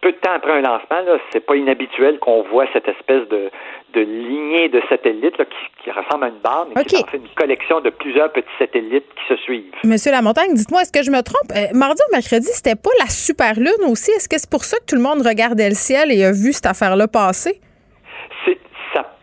peu 0.00 0.12
de 0.12 0.16
temps 0.16 0.32
après 0.34 0.52
un 0.52 0.60
lancement, 0.60 1.18
c'est 1.32 1.44
pas 1.44 1.56
inhabituel 1.56 2.18
qu'on 2.18 2.42
voit 2.42 2.66
cette 2.72 2.88
espèce 2.88 3.28
de, 3.28 3.50
de 3.94 4.00
lignée 4.00 4.68
de 4.68 4.82
satellites 4.88 5.38
là, 5.38 5.44
qui, 5.44 5.84
qui, 5.84 5.90
ressemble 5.90 6.24
à 6.24 6.28
une 6.28 6.38
barre, 6.42 6.66
mais 6.74 6.84
qui 6.84 6.96
est 6.96 7.02
en 7.02 7.06
fait 7.06 7.16
une 7.16 7.28
collection 7.36 7.80
de 7.80 7.90
plusieurs 7.90 8.30
petits 8.32 8.48
satellites 8.58 9.06
qui 9.16 9.34
se 9.34 9.40
suivent. 9.42 9.74
Monsieur 9.84 10.12
Lamontagne, 10.12 10.54
dites-moi, 10.54 10.82
est-ce 10.82 10.92
que 10.92 11.02
je 11.02 11.10
me 11.10 11.22
trompe? 11.22 11.52
mardi 11.74 12.02
ou 12.08 12.14
mercredi, 12.14 12.48
c'était 12.52 12.76
pas 12.76 12.90
la 12.98 13.06
super 13.06 13.54
lune 13.54 13.84
aussi? 13.88 14.10
Est-ce 14.12 14.28
que 14.28 14.38
c'est 14.38 14.50
pour 14.50 14.64
ça 14.64 14.78
que 14.78 14.86
tout 14.86 14.96
le 14.96 15.02
monde 15.02 15.26
regardait 15.26 15.68
le 15.68 15.74
ciel 15.74 16.12
et 16.12 16.24
a 16.24 16.32
vu 16.32 16.52
cette 16.52 16.66
affaire-là 16.66 17.08
passer? 17.08 17.60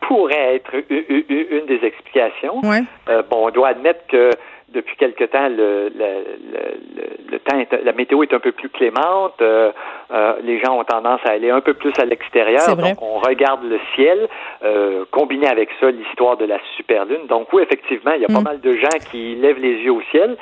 Pourrait 0.10 0.56
être 0.56 0.74
une 0.90 1.68
des 1.68 1.86
explications. 1.86 2.62
Euh, 3.10 3.22
bon, 3.30 3.46
on 3.46 3.52
doit 3.52 3.68
admettre 3.68 4.08
que 4.08 4.32
depuis 4.74 4.96
quelque 4.96 5.24
temps, 5.26 5.50
le, 5.50 5.92
le, 5.96 7.32
le, 7.32 7.40
temps, 7.40 7.64
la 7.84 7.94
météo 7.94 8.24
est 8.24 8.34
un 8.34 8.40
peu 8.40 8.52
plus 8.52 8.70
clémente. 8.70 9.40
Euh, 9.42 9.72
euh, 10.12 10.34
les 10.42 10.60
gens 10.60 10.80
ont 10.80 10.84
tendance 10.84 11.22
à 11.26 11.30
aller 11.34 11.52
un 11.52 11.62
peu 11.62 11.76
plus 11.76 11.94
à 12.00 12.06
l'extérieur. 12.06 12.76
Donc, 12.76 13.00
on 13.04 13.20
regarde 13.20 13.64
le 13.64 13.80
ciel, 13.94 14.28
euh, 14.64 15.06
combiné 15.12 15.48
avec 15.48 15.70
ça 15.80 15.92
l'histoire 15.92 16.38
de 16.38 16.46
la 16.46 16.58
super 16.76 17.06
lune. 17.06 17.28
Donc, 17.28 17.54
oui, 17.54 17.62
effectivement, 17.62 18.14
il 18.16 18.22
y 18.22 18.26
a 18.26 18.34
pas 18.34 18.42
mm. 18.42 18.44
mal 18.44 18.62
de 18.62 18.74
gens 18.78 18.98
qui 19.12 19.36
lèvent 19.36 19.60
les 19.60 19.76
yeux 19.84 19.94
au 19.94 20.02
ciel. 20.10 20.38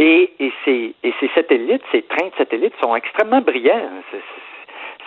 Et, 0.00 0.32
et, 0.40 0.52
ces, 0.64 0.94
et 1.04 1.14
ces 1.20 1.30
satellites, 1.32 1.82
ces 1.92 2.02
trains 2.02 2.26
de 2.26 2.34
satellites 2.38 2.74
sont 2.82 2.96
extrêmement 2.96 3.40
brillants. 3.40 3.88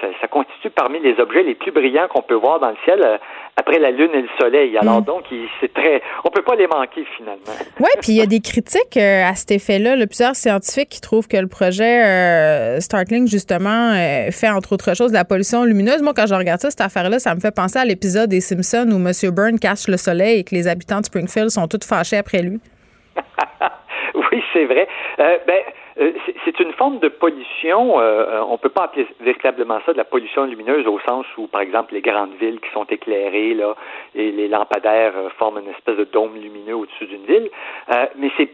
Ça, 0.06 0.20
ça, 0.22 0.28
constitue 0.28 0.70
parmi 0.70 1.00
les 1.00 1.20
objets 1.20 1.44
les 1.44 1.56
plus 1.56 1.72
brillants 1.72 2.08
qu'on 2.08 2.22
peut 2.22 2.36
voir 2.36 2.60
dans 2.60 2.70
le 2.70 2.78
ciel. 2.86 3.02
Euh, 3.04 3.18
après 3.58 3.80
la 3.80 3.92
Lune 3.92 4.12
et 4.14 4.22
le 4.22 4.28
Soleil. 4.40 4.78
Alors 4.78 5.02
mm. 5.02 5.06
donc, 5.06 5.24
c'est 5.62 5.74
très, 5.74 6.02
on 6.24 6.30
peut 6.30 6.42
pas 6.42 6.56
les 6.56 6.68
manquer 6.68 7.06
finalement. 7.18 7.54
Oui, 7.80 7.90
puis 8.02 8.12
il 8.12 8.16
y 8.18 8.22
a 8.22 8.26
des 8.26 8.42
critiques 8.42 8.98
euh, 8.98 9.24
à 9.24 9.34
cet 9.36 9.52
effet-là. 9.52 9.96
Plusieurs 10.06 10.36
scientifiques 10.36 10.90
qui 10.90 11.02
trouvent 11.02 11.28
que 11.28 11.38
le 11.38 11.48
projet 11.48 12.04
euh, 12.04 12.80
Startlink 12.80 13.28
justement 13.28 13.94
euh, 13.94 14.32
fait 14.32 14.50
entre 14.50 14.74
autres 14.74 14.96
choses 14.96 15.12
de 15.12 15.18
la 15.18 15.26
pollution 15.26 15.64
lumineuse. 15.64 16.02
Moi, 16.02 16.14
quand 16.16 16.28
je 16.28 16.36
regarde 16.36 16.60
ça, 16.60 16.70
cette 16.70 16.82
affaire-là, 16.82 17.20
ça 17.20 17.34
me 17.34 17.40
fait 17.40 17.56
penser 17.56 17.80
à 17.80 17.86
l'épisode 17.86 18.30
des 18.30 18.42
Simpsons 18.42 18.90
où 18.92 18.98
M. 18.98 19.12
Byrne 19.34 19.60
cache 19.60 19.88
le 19.88 19.98
soleil 19.98 20.40
et 20.40 20.44
que 20.44 20.54
les 20.54 20.68
habitants 20.68 21.00
de 21.00 21.06
Springfield 21.06 21.50
sont 21.50 21.68
tous 21.68 21.88
fâchés 21.88 22.18
après 22.18 22.42
lui. 22.42 22.60
oui, 24.16 24.44
c'est 24.52 24.66
vrai. 24.66 24.88
ben 25.18 25.60
c'est 25.98 26.60
une 26.60 26.74
forme 26.74 27.00
de 27.00 27.08
pollution. 27.08 28.00
Euh, 28.00 28.04
euh, 28.04 28.44
on 28.48 28.54
ne 28.54 28.58
peut 28.58 28.70
pas 28.70 28.84
appeler 28.84 29.08
véritablement 29.22 29.80
ça 29.86 29.94
de 29.94 29.98
la 29.98 30.04
pollution 30.04 30.46
lumineuse 30.46 30.86
au 30.88 31.00
sens 31.08 31.26
où, 31.38 31.48
par 31.48 31.62
exemple, 31.62 31.94
les 31.94 32.02
grandes 32.02 32.36
villes 32.40 32.60
qui 32.60 32.70
sont 32.72 32.86
éclairées 32.86 33.54
là 33.54 33.76
et 34.14 34.32
les 34.32 34.48
lampadaires 34.48 35.14
forment 35.38 35.60
une 35.60 35.70
espèce 35.70 35.98
de 35.98 36.04
dôme 36.04 36.36
lumineux 36.36 36.76
au-dessus 36.76 37.06
d'une 37.06 37.26
ville. 37.26 37.50
mais 38.18 38.30
c'est 38.38 38.50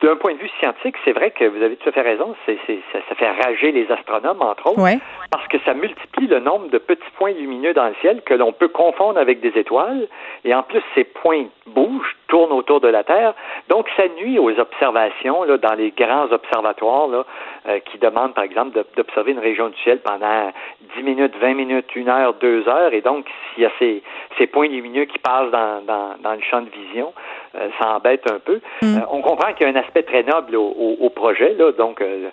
d'un 0.00 0.16
point 0.16 0.32
de 0.34 0.38
vue 0.38 0.50
scientifique, 0.60 0.96
c'est 1.04 1.12
vrai 1.12 1.30
que 1.30 1.44
vous 1.44 1.62
avez 1.62 1.76
tout 1.76 1.88
à 1.88 1.92
fait 1.92 2.02
raison. 2.02 2.34
C'est, 2.46 2.58
ça, 2.92 2.98
ça, 3.08 3.14
fait 3.14 3.30
rager 3.30 3.72
les 3.72 3.90
astronomes, 3.90 4.40
entre 4.42 4.68
autres, 4.68 4.98
parce 5.30 5.46
que 5.48 5.58
ça 5.64 5.74
multiplie 5.74 6.26
le 6.26 6.40
nombre 6.40 6.68
de 6.68 6.78
petits 6.78 7.10
points 7.16 7.32
lumineux 7.32 7.74
dans 7.74 7.88
le 7.88 7.94
ciel 8.00 8.22
que 8.22 8.34
l'on 8.34 8.52
peut 8.52 8.68
confondre 8.68 9.18
avec 9.18 9.40
des 9.40 9.58
étoiles. 9.58 10.08
Et 10.44 10.54
en 10.54 10.62
plus, 10.62 10.82
ces 10.94 11.04
points 11.04 11.46
bougent, 11.66 12.16
tournent 12.28 12.52
autour 12.52 12.80
de 12.80 12.88
la 12.88 13.02
Terre. 13.04 13.34
Donc, 13.68 13.88
ça 13.96 14.04
nuit 14.20 14.38
aux 14.38 14.58
observations 14.58 15.42
là, 15.44 15.58
dans 15.58 15.74
les 15.74 15.90
grands 15.90 16.30
observatoires 16.30 17.08
là, 17.08 17.24
euh, 17.68 17.80
qui 17.80 17.98
demandent, 17.98 18.34
par 18.34 18.44
exemple, 18.44 18.78
d'observer 18.96 19.32
une 19.32 19.38
région 19.38 19.68
du 19.68 19.78
ciel 19.78 20.00
pendant 20.00 20.52
10 20.96 21.02
minutes, 21.02 21.34
20 21.40 21.54
minutes, 21.54 21.96
une 21.96 22.08
heure, 22.08 22.34
deux 22.34 22.68
heures. 22.68 22.92
Et 22.92 23.00
donc, 23.00 23.26
s'il 23.54 23.64
y 23.64 23.66
a 23.66 23.72
ces, 23.78 24.02
ces 24.36 24.46
points 24.46 24.68
lumineux 24.68 25.04
qui 25.06 25.18
passent 25.18 25.50
dans, 25.50 25.82
dans, 25.84 26.14
dans 26.22 26.34
le 26.34 26.42
champ 26.42 26.62
de 26.62 26.70
vision, 26.70 27.12
euh, 27.54 27.68
ça 27.80 27.96
embête 27.96 28.30
un 28.30 28.38
peu. 28.38 28.60
Mm. 28.82 28.98
Euh, 28.98 29.00
on 29.10 29.22
comprend 29.22 29.52
qu'il 29.54 29.66
y 29.66 29.70
a 29.70 29.72
un 29.72 29.80
aspect 29.80 30.02
très 30.02 30.22
noble 30.22 30.56
au, 30.56 30.96
au, 31.00 31.10
projet, 31.10 31.54
là, 31.54 31.72
donc 31.72 32.00
euh, 32.00 32.28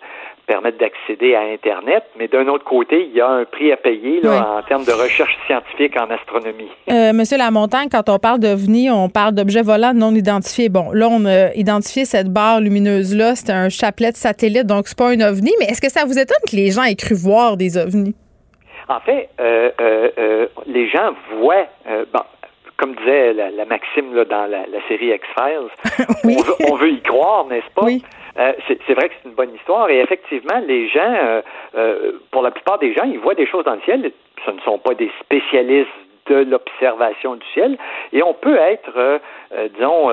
permettre 0.46 0.78
d'accéder 0.78 1.36
à 1.36 1.42
Internet, 1.42 2.04
mais 2.18 2.28
d'un 2.28 2.48
autre 2.48 2.64
côté, 2.64 3.08
il 3.10 3.16
y 3.16 3.22
a 3.22 3.28
un 3.28 3.46
prix 3.46 3.72
à 3.72 3.78
payer 3.78 4.22
là, 4.22 4.58
en 4.58 4.62
termes 4.64 4.86
de 4.86 4.92
recherche 4.92 5.36
scientifique 5.48 5.98
en 5.98 6.10
astronomie. 6.10 6.70
Monsieur 6.88 7.38
Lamontagne, 7.38 7.90
quand 7.92 8.10
on 8.10 8.20
parle 8.20 8.40
d'OVNI, 8.40 8.90
on 8.92 9.10
parle 9.10 9.34
d'objets 9.34 9.62
volants 9.62 9.94
non 9.94 10.14
identifiés. 10.14 10.70
Bon, 10.70 10.92
là, 10.92 11.08
on 11.10 11.26
a 11.26 11.54
identifié 11.56 12.06
cette 12.06 12.32
barre 12.32 12.62
lumineuse-là, 12.62 13.36
c'est 13.36 13.52
un 13.52 13.70
chapelet 13.70 14.12
de 14.12 14.18
satellite, 14.18 14.68
donc 14.68 14.88
c'est 14.88 14.98
pas 14.98 15.10
un 15.10 15.20
OVNI, 15.20 15.54
mais 15.60 15.66
est-ce 15.66 15.82
que 15.82 15.90
ça 15.90 16.06
vous 16.06 16.18
étonne 16.18 16.38
que 16.50 16.56
les 16.56 16.72
gens 16.72 16.84
aient 16.84 16.96
cru 16.96 17.16
voir 17.16 17.58
des 17.58 17.78
OVNI? 17.78 18.16
En 18.88 19.00
fait, 19.00 19.30
les 20.68 20.90
gens 20.90 21.14
voient, 21.40 21.68
bon, 22.14 22.22
comme 22.78 22.96
disait 22.96 23.34
la, 23.34 23.66
Maxime 23.66 24.14
là, 24.14 24.26
dans 24.26 24.46
la, 24.50 24.66
série 24.88 25.12
X-Files, 25.14 26.06
on, 26.70 26.76
veut, 26.76 26.92
y 26.92 27.02
croire, 27.02 27.46
n'est-ce 27.46 27.74
pas? 27.74 27.88
Euh, 28.38 28.54
c'est 28.68 28.94
vrai 28.94 29.10
que 29.10 29.16
c'est 29.22 29.30
une 29.30 29.36
bonne 29.36 29.54
histoire 29.56 29.90
et 29.90 30.00
effectivement, 30.00 30.60
les 30.68 30.90
gens, 30.90 31.00
euh, 31.02 31.42
euh, 31.76 32.12
pour 32.32 32.42
la 32.42 32.52
plupart 32.52 32.80
des 32.80 32.94
gens, 32.94 33.04
ils 33.04 33.20
voient 33.20 33.36
des 33.36 33.48
choses 33.48 33.64
dans 33.64 33.76
le 33.76 33.82
ciel. 33.82 34.12
Ce 34.46 34.52
ne 34.52 34.60
sont 34.62 34.78
pas 34.78 34.94
des 34.94 35.10
spécialistes 35.22 35.90
de 36.28 36.38
l'observation 36.38 37.36
du 37.36 37.46
ciel 37.54 37.78
et 38.12 38.24
on 38.24 38.34
peut 38.34 38.58
être, 38.58 39.20
disons, 39.76 40.10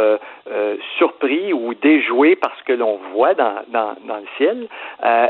surpris 0.98 1.54
ou 1.54 1.72
déjoué 1.72 2.36
par 2.36 2.52
ce 2.58 2.64
que 2.64 2.74
l'on 2.74 3.00
voit 3.14 3.32
dans, 3.32 3.62
dans, 3.68 3.94
dans, 4.04 4.18
le 4.18 4.26
ciel 4.36 4.68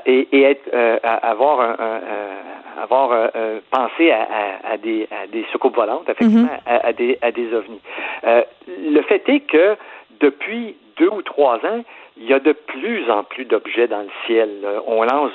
et, 0.06 0.27
et, 0.32 0.43
être, 0.43 0.69
avoir 1.05 1.60
un, 1.60 1.77
un 1.78 2.52
avoir 2.81 3.12
euh, 3.12 3.28
euh, 3.36 3.60
pensé 3.70 4.10
à, 4.10 4.27
à, 4.64 4.77
des, 4.77 5.09
à 5.10 5.27
des 5.27 5.44
soucoupes 5.52 5.77
volantes, 5.77 6.09
effectivement, 6.09 6.43
mhm. 6.43 6.81
à, 6.82 6.93
des, 6.93 7.19
à 7.23 7.31
des 7.31 7.52
ovnis. 7.55 7.81
Euh, 8.24 8.43
le 8.66 9.02
fait 9.02 9.23
est 9.28 9.40
que 9.40 9.77
depuis 10.23 10.77
deux 10.97 11.09
ou 11.09 11.23
trois 11.23 11.57
ans, 11.57 11.85
il 12.16 12.24
y 12.27 12.32
a 12.32 12.39
de 12.39 12.53
plus 12.53 13.11
en 13.11 13.24
plus 13.24 13.44
d'objets 13.44 13.89
dans 13.89 14.03
le 14.03 14.11
ciel. 14.27 14.51
On 14.86 15.03
lance 15.03 15.32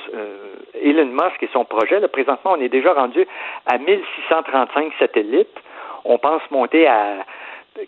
Elon 0.82 1.06
Musk 1.06 1.42
et 1.42 1.48
son 1.52 1.64
projet. 1.64 2.00
Présentement, 2.08 2.52
on 2.56 2.60
est 2.60 2.68
déjà 2.68 2.94
rendu 2.94 3.26
à 3.66 3.78
1635 3.78 4.92
satellites. 4.98 5.58
On 6.04 6.18
pense 6.18 6.42
monter 6.50 6.86
à 6.86 7.24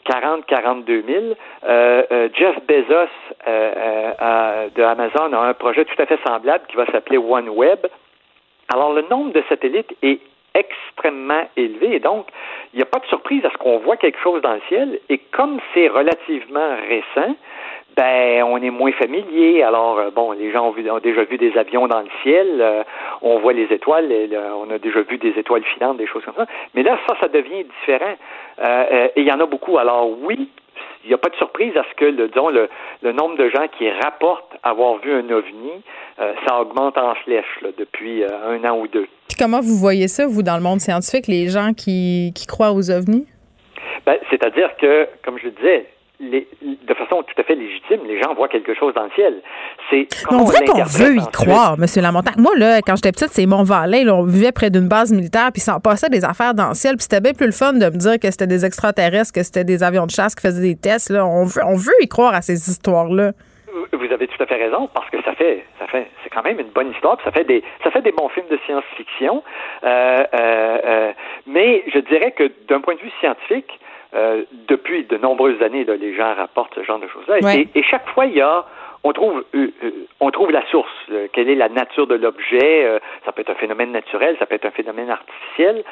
40, 0.04 0.44
42 0.46 1.04
000. 1.06 1.24
Jeff 2.34 2.56
Bezos 2.66 3.10
de 3.46 4.82
Amazon 4.82 5.32
a 5.32 5.46
un 5.46 5.54
projet 5.54 5.84
tout 5.84 6.00
à 6.02 6.06
fait 6.06 6.18
semblable 6.26 6.64
qui 6.68 6.76
va 6.76 6.86
s'appeler 6.86 7.18
OneWeb. 7.18 7.86
Alors, 8.72 8.92
le 8.92 9.02
nombre 9.02 9.32
de 9.32 9.42
satellites 9.48 9.96
est 10.02 10.20
extrêmement 10.54 11.42
élevé 11.56 11.96
et 11.96 12.00
donc, 12.00 12.26
il 12.72 12.76
n'y 12.76 12.82
a 12.82 12.86
pas 12.86 12.98
de 12.98 13.06
surprise 13.06 13.44
à 13.44 13.50
ce 13.50 13.58
qu'on 13.58 13.78
voit 13.78 13.96
quelque 13.96 14.18
chose 14.20 14.42
dans 14.42 14.54
le 14.54 14.60
ciel. 14.68 15.00
Et 15.08 15.18
comme 15.18 15.58
c'est 15.74 15.88
relativement 15.88 16.76
récent, 16.88 17.34
ben 17.96 18.42
on 18.44 18.56
est 18.62 18.70
moins 18.70 18.92
familier. 18.92 19.62
Alors 19.62 19.98
euh, 19.98 20.10
bon, 20.10 20.32
les 20.32 20.52
gens 20.52 20.68
ont, 20.68 20.98
déjà 21.00 21.24
vu 21.24 21.36
des 21.36 21.56
avions 21.58 21.88
dans 21.88 22.00
le 22.00 22.08
ciel, 22.22 22.58
euh, 22.60 22.84
on 23.22 23.38
voit 23.38 23.52
les 23.52 23.72
étoiles, 23.72 24.08
on 24.56 24.70
a 24.70 24.78
déjà 24.78 25.02
vu 25.02 25.18
des 25.18 25.38
étoiles 25.38 25.64
filantes, 25.64 25.96
des 25.96 26.06
choses 26.06 26.24
comme 26.24 26.34
ça. 26.36 26.46
Mais 26.74 26.82
là, 26.82 26.98
ça, 27.08 27.16
ça 27.20 27.28
devient 27.28 27.64
différent. 27.64 28.14
Euh, 28.60 29.08
et 29.16 29.20
il 29.20 29.26
y 29.26 29.32
en 29.32 29.40
a 29.40 29.46
beaucoup. 29.46 29.78
Alors 29.78 30.08
oui, 30.22 30.48
il 31.04 31.08
n'y 31.08 31.14
a 31.14 31.18
pas 31.18 31.28
de 31.28 31.36
surprise 31.36 31.76
à 31.76 31.84
ce 31.90 31.94
que, 31.96 32.04
le, 32.04 32.28
disons, 32.28 32.50
le, 32.50 32.68
nombre 33.12 33.36
de 33.36 33.48
gens 33.48 33.66
qui 33.78 33.90
rapportent 33.90 34.52
avoir 34.62 34.98
vu 34.98 35.12
un 35.12 35.28
ovni, 35.30 35.82
ça 36.46 36.60
augmente 36.60 36.98
en 36.98 37.14
flèche 37.14 37.58
depuis 37.78 38.24
un 38.24 38.62
an 38.64 38.78
ou 38.78 38.86
deux. 38.86 39.06
Puis 39.28 39.36
comment 39.38 39.60
vous 39.60 39.76
voyez 39.76 40.08
ça, 40.08 40.26
vous, 40.26 40.42
dans 40.42 40.56
le 40.56 40.62
monde 40.62 40.80
scientifique, 40.80 41.26
les 41.26 41.48
gens 41.48 41.72
qui, 41.72 42.32
qui 42.34 42.46
croient 42.46 42.72
aux 42.72 42.90
ovnis? 42.90 43.26
Ben, 44.04 44.16
C'est-à-dire 44.30 44.76
que, 44.76 45.08
comme 45.24 45.38
je 45.38 45.46
le 45.46 45.50
disais, 45.52 45.86
de 46.20 46.94
façon 46.94 47.22
tout 47.22 47.40
à 47.40 47.42
fait 47.42 47.54
légitime, 47.54 48.00
les 48.06 48.20
gens 48.20 48.34
voient 48.34 48.48
quelque 48.48 48.74
chose 48.74 48.92
dans 48.94 49.04
le 49.04 49.10
ciel. 49.14 49.40
C'est 49.88 50.06
on 50.30 50.44
dirait 50.44 50.66
qu'on 50.66 50.82
veut 50.82 51.16
y 51.16 51.26
croire, 51.32 51.76
M. 51.78 51.86
Lamontagne. 52.02 52.34
Moi, 52.36 52.52
là, 52.56 52.80
quand 52.82 52.96
j'étais 52.96 53.12
petite, 53.12 53.30
c'est 53.30 53.46
Mont-Valais. 53.46 54.08
On 54.10 54.24
vivait 54.24 54.52
près 54.52 54.70
d'une 54.70 54.88
base 54.88 55.12
militaire, 55.12 55.50
puis 55.52 55.60
ça 55.60 55.78
passait 55.82 56.10
des 56.10 56.24
affaires 56.24 56.54
dans 56.54 56.68
le 56.68 56.74
ciel. 56.74 56.96
Puis 56.96 57.04
c'était 57.08 57.20
bien 57.20 57.32
plus 57.32 57.46
le 57.46 57.52
fun 57.52 57.72
de 57.72 57.86
me 57.86 57.96
dire 57.96 58.18
que 58.20 58.30
c'était 58.30 58.46
des 58.46 58.66
extraterrestres, 58.66 59.32
que 59.32 59.42
c'était 59.42 59.64
des 59.64 59.82
avions 59.82 60.04
de 60.04 60.10
chasse 60.10 60.34
qui 60.34 60.46
faisaient 60.46 60.60
des 60.60 60.76
tests. 60.76 61.10
Là. 61.10 61.24
On, 61.24 61.44
veut, 61.44 61.62
on 61.64 61.76
veut 61.76 61.96
y 62.02 62.08
croire 62.08 62.34
à 62.34 62.42
ces 62.42 62.68
histoires-là. 62.68 63.32
Vous 63.92 64.12
avez 64.12 64.26
tout 64.26 64.42
à 64.42 64.46
fait 64.46 64.56
raison 64.56 64.88
parce 64.92 65.08
que 65.10 65.22
ça 65.22 65.32
fait, 65.34 65.64
ça 65.78 65.86
fait, 65.86 66.08
c'est 66.22 66.30
quand 66.30 66.42
même 66.42 66.58
une 66.58 66.70
bonne 66.70 66.90
histoire. 66.90 67.16
ça 67.24 67.30
fait 67.30 67.44
des, 67.44 67.62
ça 67.84 67.90
fait 67.90 68.02
des 68.02 68.12
bons 68.12 68.28
films 68.28 68.48
de 68.50 68.58
science-fiction. 68.66 69.42
Euh, 69.84 70.24
euh, 70.34 70.78
euh, 70.84 71.12
mais 71.46 71.84
je 71.92 72.00
dirais 72.00 72.32
que 72.32 72.50
d'un 72.68 72.80
point 72.80 72.94
de 72.94 73.00
vue 73.00 73.12
scientifique, 73.20 73.70
euh, 74.12 74.42
depuis 74.66 75.04
de 75.04 75.16
nombreuses 75.16 75.62
années, 75.62 75.84
là, 75.84 75.96
les 75.96 76.14
gens 76.14 76.34
rapportent 76.34 76.74
ce 76.74 76.82
genre 76.82 76.98
de 76.98 77.06
choses-là. 77.06 77.38
Et, 77.74 77.82
chaque 77.82 78.08
fois, 78.08 78.26
il 78.26 78.34
y 78.34 78.40
a, 78.40 78.64
on 79.04 79.12
trouve, 79.12 79.44
euh, 79.54 79.68
euh, 79.84 79.90
on 80.18 80.32
trouve 80.32 80.50
la 80.50 80.66
source. 80.66 80.90
quelle 81.32 81.48
est 81.48 81.54
la 81.54 81.68
nature 81.68 82.08
de 82.08 82.16
l'objet 82.16 83.00
Ça 83.24 83.30
peut 83.30 83.42
être 83.42 83.50
un 83.50 83.54
phénomène 83.54 83.92
naturel, 83.92 84.34
ça 84.40 84.46
peut 84.46 84.56
être 84.56 84.64
un 84.64 84.72
phénomène 84.72 85.10
artificiel, 85.10 85.84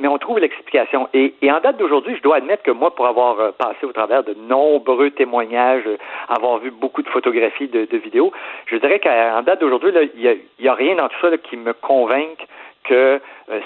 mais 0.00 0.08
on 0.08 0.18
trouve 0.18 0.40
l'explication. 0.40 1.08
Et, 1.14 1.34
en 1.44 1.60
date 1.60 1.76
d'aujourd'hui, 1.76 2.16
je 2.16 2.22
dois 2.22 2.36
admettre 2.36 2.64
que 2.64 2.72
moi, 2.72 2.94
pour 2.94 3.06
avoir 3.06 3.52
passé 3.52 3.84
au 3.86 3.92
travers 3.92 4.24
de 4.24 4.34
nombreux 4.34 5.10
témoignages, 5.10 5.88
avoir 6.28 6.58
vu 6.58 6.72
beaucoup 6.72 7.02
de 7.02 7.08
photographies, 7.10 7.68
de, 7.68 7.96
vidéos, 7.96 8.32
je 8.66 8.76
dirais 8.76 8.98
qu'en 8.98 9.42
date 9.42 9.60
d'aujourd'hui, 9.60 9.92
il 10.16 10.38
n'y 10.60 10.68
a, 10.68 10.74
rien 10.74 10.96
dans 10.96 11.08
tout 11.08 11.20
ça 11.20 11.36
qui 11.38 11.56
me 11.56 11.72
convainque 11.74 12.44
que 12.84 13.20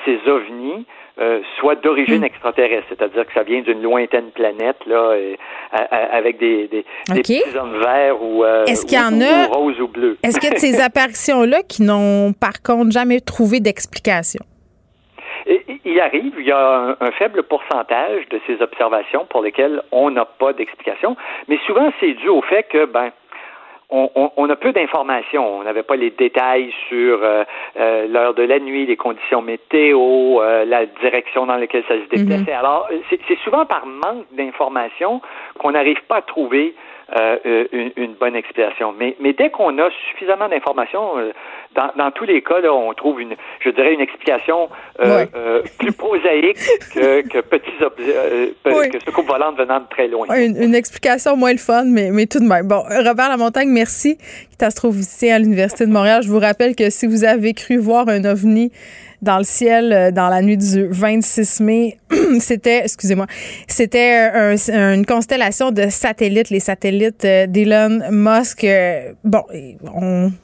ces 0.04 0.18
ovnis 0.28 0.84
euh, 1.18 1.40
soit 1.58 1.76
d'origine 1.76 2.20
hmm. 2.20 2.24
extraterrestre, 2.24 2.86
c'est-à-dire 2.90 3.26
que 3.26 3.32
ça 3.32 3.42
vient 3.42 3.62
d'une 3.62 3.82
lointaine 3.82 4.30
planète 4.32 4.76
là, 4.86 5.14
avec 6.12 6.38
des, 6.38 6.68
des, 6.68 6.84
petits 7.08 7.42
hommes 7.58 7.78
verts 7.78 8.22
ou, 8.22 8.44
euh, 8.44 8.66
est-ce 8.66 8.84
qu'il 8.84 8.98
y 8.98 9.00
en 9.00 9.20
a, 9.22 9.46
rose 9.46 9.80
ou 9.80 9.88
bleu. 9.88 10.18
Est-ce 10.22 10.38
qu'il 10.38 10.50
y 10.50 10.52
a 10.52 10.54
de 10.54 10.60
ces 10.60 10.80
apparitions-là 10.80 11.62
qui 11.62 11.82
n'ont 11.82 12.32
par 12.32 12.62
contre 12.62 12.90
jamais 12.90 13.20
trouvé 13.20 13.60
d'explication? 13.60 14.44
Il 15.84 16.00
arrive, 16.00 16.34
il 16.38 16.46
y 16.46 16.52
a 16.52 16.96
un, 17.00 17.10
faible 17.12 17.44
pourcentage 17.44 18.28
de 18.30 18.40
ces 18.46 18.60
observations 18.60 19.24
pour 19.30 19.42
lesquelles 19.42 19.80
on 19.92 20.10
n'a 20.10 20.24
pas 20.24 20.52
d'explication, 20.52 21.16
mais 21.48 21.58
souvent 21.66 21.90
c'est 22.00 22.12
dû 22.12 22.28
au 22.28 22.42
fait 22.42 22.64
que 22.64 22.84
ben 22.84 23.10
on, 23.90 24.50
a 24.50 24.56
peu 24.56 24.72
d'informations. 24.72 25.58
On 25.58 25.62
n'avait 25.62 25.82
pas 25.82 25.96
les 25.96 26.10
détails 26.10 26.72
sur 26.88 27.20
euh, 27.22 27.44
euh, 27.78 28.06
l'heure 28.08 28.34
de 28.34 28.42
la 28.42 28.58
nuit, 28.58 28.86
les 28.86 28.96
conditions 28.96 29.42
météo, 29.42 30.40
euh, 30.40 30.64
la 30.64 30.86
direction 30.86 31.46
dans 31.46 31.56
laquelle 31.56 31.84
ça 31.86 31.94
se 31.94 32.08
déplaçait. 32.08 32.52
Mhm. 32.52 32.58
Alors, 32.58 32.88
c'est 33.10 33.38
souvent 33.44 33.64
par 33.64 33.86
manque 33.86 34.26
d'informations 34.32 35.20
qu'on 35.58 35.72
n'arrive 35.72 36.02
pas 36.08 36.16
à 36.16 36.22
trouver 36.22 36.74
une, 37.14 38.14
bonne 38.18 38.34
explication. 38.34 38.92
Mais, 38.98 39.16
mais 39.20 39.32
dès 39.32 39.50
qu'on 39.50 39.78
a 39.78 39.88
suffisamment 40.10 40.48
d'informations, 40.48 41.14
dans, 41.74 42.10
tous 42.10 42.24
les 42.24 42.42
cas, 42.42 42.60
là, 42.60 42.72
on 42.72 42.92
trouve 42.94 43.20
une, 43.20 43.34
je 43.60 43.70
dirais, 43.70 43.94
une 43.94 44.00
explication 44.00 44.68
plus 45.78 45.92
prosaïque 45.92 46.58
que, 46.94 47.26
que 47.28 47.40
petits 47.40 47.70
que 48.64 48.98
ce 49.04 49.10
coupe 49.10 49.26
volante 49.26 49.58
venant 49.58 49.80
de 49.80 49.86
très 49.88 50.08
loin. 50.08 50.26
Une, 50.34 50.56
une, 50.60 50.74
explication 50.74 51.36
moins 51.36 51.52
le 51.52 51.58
fun, 51.58 51.84
mais, 51.84 52.10
mais 52.10 52.26
tout 52.26 52.40
de 52.40 52.44
même. 52.44 52.66
Bon, 52.66 52.82
Robert 52.88 53.28
Lamontagne, 53.28 53.68
merci, 53.68 54.16
qui 54.16 54.66
ici 54.98 55.30
à 55.30 55.38
l'Université 55.38 55.86
de 55.86 55.92
Montréal. 55.92 56.22
Je 56.22 56.28
vous 56.28 56.40
rappelle 56.40 56.74
que 56.74 56.90
si 56.90 57.06
vous 57.06 57.24
avez 57.24 57.54
cru 57.54 57.76
voir 57.76 58.08
un 58.08 58.24
ovni 58.24 58.72
dans 59.22 59.38
le 59.38 59.44
ciel 59.44 59.92
euh, 59.92 60.10
dans 60.10 60.28
la 60.28 60.42
nuit 60.42 60.56
du 60.56 60.86
26 60.88 61.60
mai, 61.60 61.98
c'était, 62.40 62.82
excusez-moi, 62.84 63.26
c'était 63.68 64.56
une 64.68 65.06
constellation 65.06 65.70
de 65.70 65.88
satellites, 65.88 66.50
les 66.50 66.60
satellites 66.60 67.24
euh, 67.24 67.46
d'Elon 67.46 68.00
Musk. 68.10 68.64
Euh, 68.64 69.12
bon, 69.24 69.42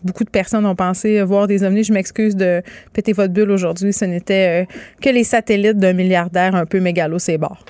beaucoup 0.03 0.25
de 0.25 0.31
personnes 0.31 0.67
ont 0.67 0.75
pensé 0.75 1.23
voir 1.23 1.47
des 1.47 1.65
ovnis. 1.65 1.85
Je 1.85 1.93
m'excuse 1.93 2.37
de 2.37 2.63
péter 2.93 3.13
votre 3.13 3.33
bulle 3.33 3.51
aujourd'hui. 3.51 3.93
Ce 3.93 4.05
n'était 4.05 4.67
que 5.01 5.11
les 5.11 5.25
satellites 5.25 5.79
d'un 5.79 5.93
milliardaire 5.93 6.55
un 6.55 6.67
peu 6.67 6.81
mégalo, 6.81 7.19
c'est 7.19 7.39
bord. 7.39 7.65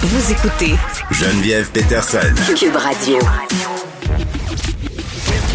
Vous 0.00 0.32
écoutez 0.32 0.74
Geneviève 1.10 1.70
Peterson. 1.72 2.18
Cube 2.56 2.76
Radio. 2.76 3.18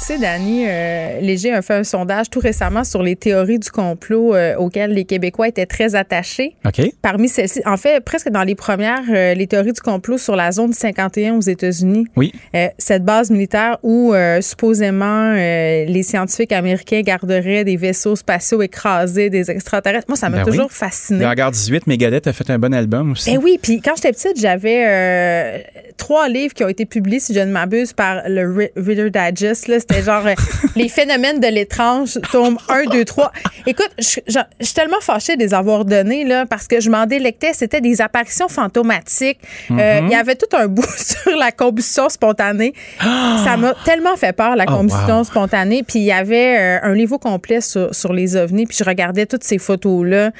sais, 0.00 0.18
Dani 0.18 0.64
euh, 0.66 1.20
Léger 1.20 1.52
a 1.52 1.62
fait 1.62 1.74
un 1.74 1.84
sondage 1.84 2.30
tout 2.30 2.40
récemment 2.40 2.84
sur 2.84 3.02
les 3.02 3.16
théories 3.16 3.58
du 3.58 3.70
complot 3.70 4.34
euh, 4.34 4.56
auxquelles 4.56 4.92
les 4.92 5.04
Québécois 5.04 5.48
étaient 5.48 5.66
très 5.66 5.94
attachés. 5.94 6.56
OK. 6.64 6.82
Parmi 7.02 7.28
celles-ci, 7.28 7.62
en 7.64 7.76
fait, 7.76 8.02
presque 8.04 8.28
dans 8.28 8.42
les 8.42 8.54
premières, 8.54 9.02
euh, 9.08 9.34
les 9.34 9.46
théories 9.46 9.72
du 9.72 9.80
complot 9.80 10.18
sur 10.18 10.36
la 10.36 10.52
zone 10.52 10.72
51 10.72 11.34
aux 11.34 11.40
États-Unis. 11.40 12.06
Oui. 12.16 12.32
cette 12.78 13.04
base 13.04 13.30
militaire 13.30 13.78
où 13.82 14.12
supposément 14.40 15.32
les 15.34 16.02
scientifiques 16.02 16.52
américains 16.52 17.02
garderaient 17.02 17.64
des 17.64 17.76
vaisseaux 17.76 18.16
spatiaux 18.16 18.62
écrasés, 18.62 19.30
des 19.30 19.50
extraterrestres. 19.50 20.06
Moi, 20.08 20.16
ça 20.16 20.28
m'a 20.28 20.38
ben 20.38 20.44
toujours 20.44 20.72
fasciné. 20.72 21.26
Regarde 21.26 21.54
18, 21.54 21.86
Megadeth 21.86 22.26
a 22.26 22.32
fait 22.32 22.50
un 22.50 22.58
bon 22.58 22.72
album 22.72 23.12
aussi. 23.12 23.30
Eh 23.32 23.38
oui, 23.38 23.58
puis 23.60 23.80
quand 23.80 23.92
j'étais 23.96 24.12
petite, 24.12 24.40
j'avais 24.40 25.64
trois 25.96 26.28
livres 26.28 26.54
qui 26.54 26.64
ont 26.64 26.68
été 26.68 26.86
publiés, 26.86 27.20
si 27.20 27.34
je 27.34 27.40
ne 27.40 27.52
m'abuse, 27.52 27.92
par 27.92 28.22
le 28.28 28.70
Reader 28.76 29.10
Digest. 29.10 29.68
Là, 29.68 29.80
genre 29.92 30.26
euh, 30.26 30.34
les 30.76 30.88
phénomènes 30.88 31.40
de 31.40 31.46
l'étrange, 31.46 32.18
tome 32.30 32.58
1, 32.68 32.84
2, 32.90 33.04
3. 33.04 33.32
Écoute, 33.66 33.90
je 33.98 34.04
suis 34.04 34.74
tellement 34.74 35.00
fâchée 35.00 35.36
de 35.36 35.40
les 35.42 35.54
avoir 35.54 35.84
donnés, 35.84 36.24
là, 36.24 36.46
parce 36.46 36.66
que 36.66 36.80
je 36.80 36.90
m'en 36.90 37.06
délectais. 37.06 37.52
C'était 37.54 37.80
des 37.80 38.00
apparitions 38.00 38.48
fantomatiques. 38.48 39.38
Euh, 39.70 39.74
mm-hmm. 39.74 40.04
Il 40.04 40.10
y 40.10 40.14
avait 40.14 40.34
tout 40.34 40.54
un 40.56 40.66
bout 40.66 40.86
sur 40.96 41.36
la 41.36 41.52
combustion 41.52 42.08
spontanée. 42.08 42.74
Ça 43.00 43.56
m'a 43.56 43.74
tellement 43.84 44.16
fait 44.16 44.32
peur, 44.32 44.56
la 44.56 44.64
oh, 44.68 44.72
combustion 44.72 45.24
spontanée. 45.24 45.82
Puis 45.86 46.00
il 46.00 46.04
y 46.04 46.12
avait 46.12 46.58
euh, 46.58 46.78
un 46.82 46.94
niveau 46.94 47.18
complet 47.18 47.60
sur, 47.60 47.94
sur, 47.94 48.12
les 48.12 48.36
ovnis. 48.36 48.66
Puis 48.66 48.76
je 48.78 48.84
regardais 48.84 49.26
toutes 49.26 49.44
ces 49.44 49.58
photos-là. 49.58 50.30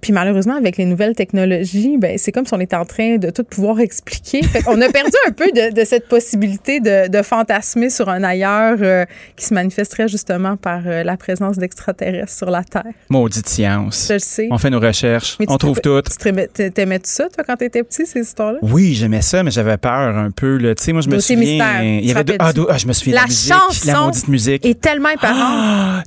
puis 0.00 0.12
malheureusement, 0.12 0.56
avec 0.56 0.76
les 0.76 0.84
nouvelles 0.84 1.14
technologies, 1.14 1.96
ben, 1.98 2.18
c'est 2.18 2.32
comme 2.32 2.46
si 2.46 2.54
on 2.54 2.60
était 2.60 2.76
en 2.76 2.84
train 2.84 3.16
de 3.16 3.30
tout 3.30 3.44
pouvoir 3.44 3.80
expliquer. 3.86 4.40
on 4.66 4.80
a 4.80 4.88
perdu 4.88 5.16
un 5.26 5.32
peu 5.32 5.50
de, 5.52 5.72
de 5.72 5.84
cette 5.84 6.08
possibilité 6.08 6.80
de, 6.80 7.08
de 7.08 7.22
fantasmer 7.22 7.90
sur 7.90 8.05
un 8.08 8.22
ailleurs 8.22 8.78
euh, 8.80 9.04
qui 9.36 9.44
se 9.44 9.54
manifesterait 9.54 10.08
justement 10.08 10.56
par 10.56 10.82
euh, 10.86 11.02
la 11.02 11.16
présence 11.16 11.56
d'extraterrestres 11.56 12.32
sur 12.32 12.50
la 12.50 12.64
Terre. 12.64 12.84
Maudite 13.08 13.48
science. 13.48 14.06
Je 14.08 14.14
le 14.14 14.18
sais. 14.18 14.48
On 14.50 14.58
fait 14.58 14.70
nos 14.70 14.80
recherches, 14.80 15.38
on 15.48 15.58
trouve 15.58 15.80
tout. 15.80 16.00
T'aimais-tu 16.02 17.10
ça, 17.10 17.28
toi, 17.28 17.44
quand 17.46 17.56
t'étais 17.56 17.82
petit, 17.82 18.06
ces 18.06 18.20
histoires-là? 18.20 18.58
Oui, 18.62 18.94
j'aimais 18.94 19.22
ça, 19.22 19.42
mais 19.42 19.50
j'avais 19.50 19.76
peur 19.76 20.16
un 20.16 20.30
peu. 20.30 20.58
Tu 20.58 20.82
sais, 20.82 20.92
moi, 20.92 21.02
je 21.02 21.08
me 21.08 21.18
souviens... 21.18 21.36
Mystère, 21.36 21.82
il 21.82 22.06
y 22.06 22.10
avait 22.10 22.24
deux, 22.24 22.36
ah, 22.38 22.52
ah, 22.70 22.78
je 22.78 22.86
me 22.86 22.92
souviens 22.92 23.14
la, 23.14 23.20
la 23.22 23.26
musique, 23.26 23.52
chanson 23.52 23.92
la 23.92 24.00
maudite 24.00 24.28
musique. 24.28 24.66
est 24.66 24.80
tellement. 24.80 25.08
Ah, 25.22 26.02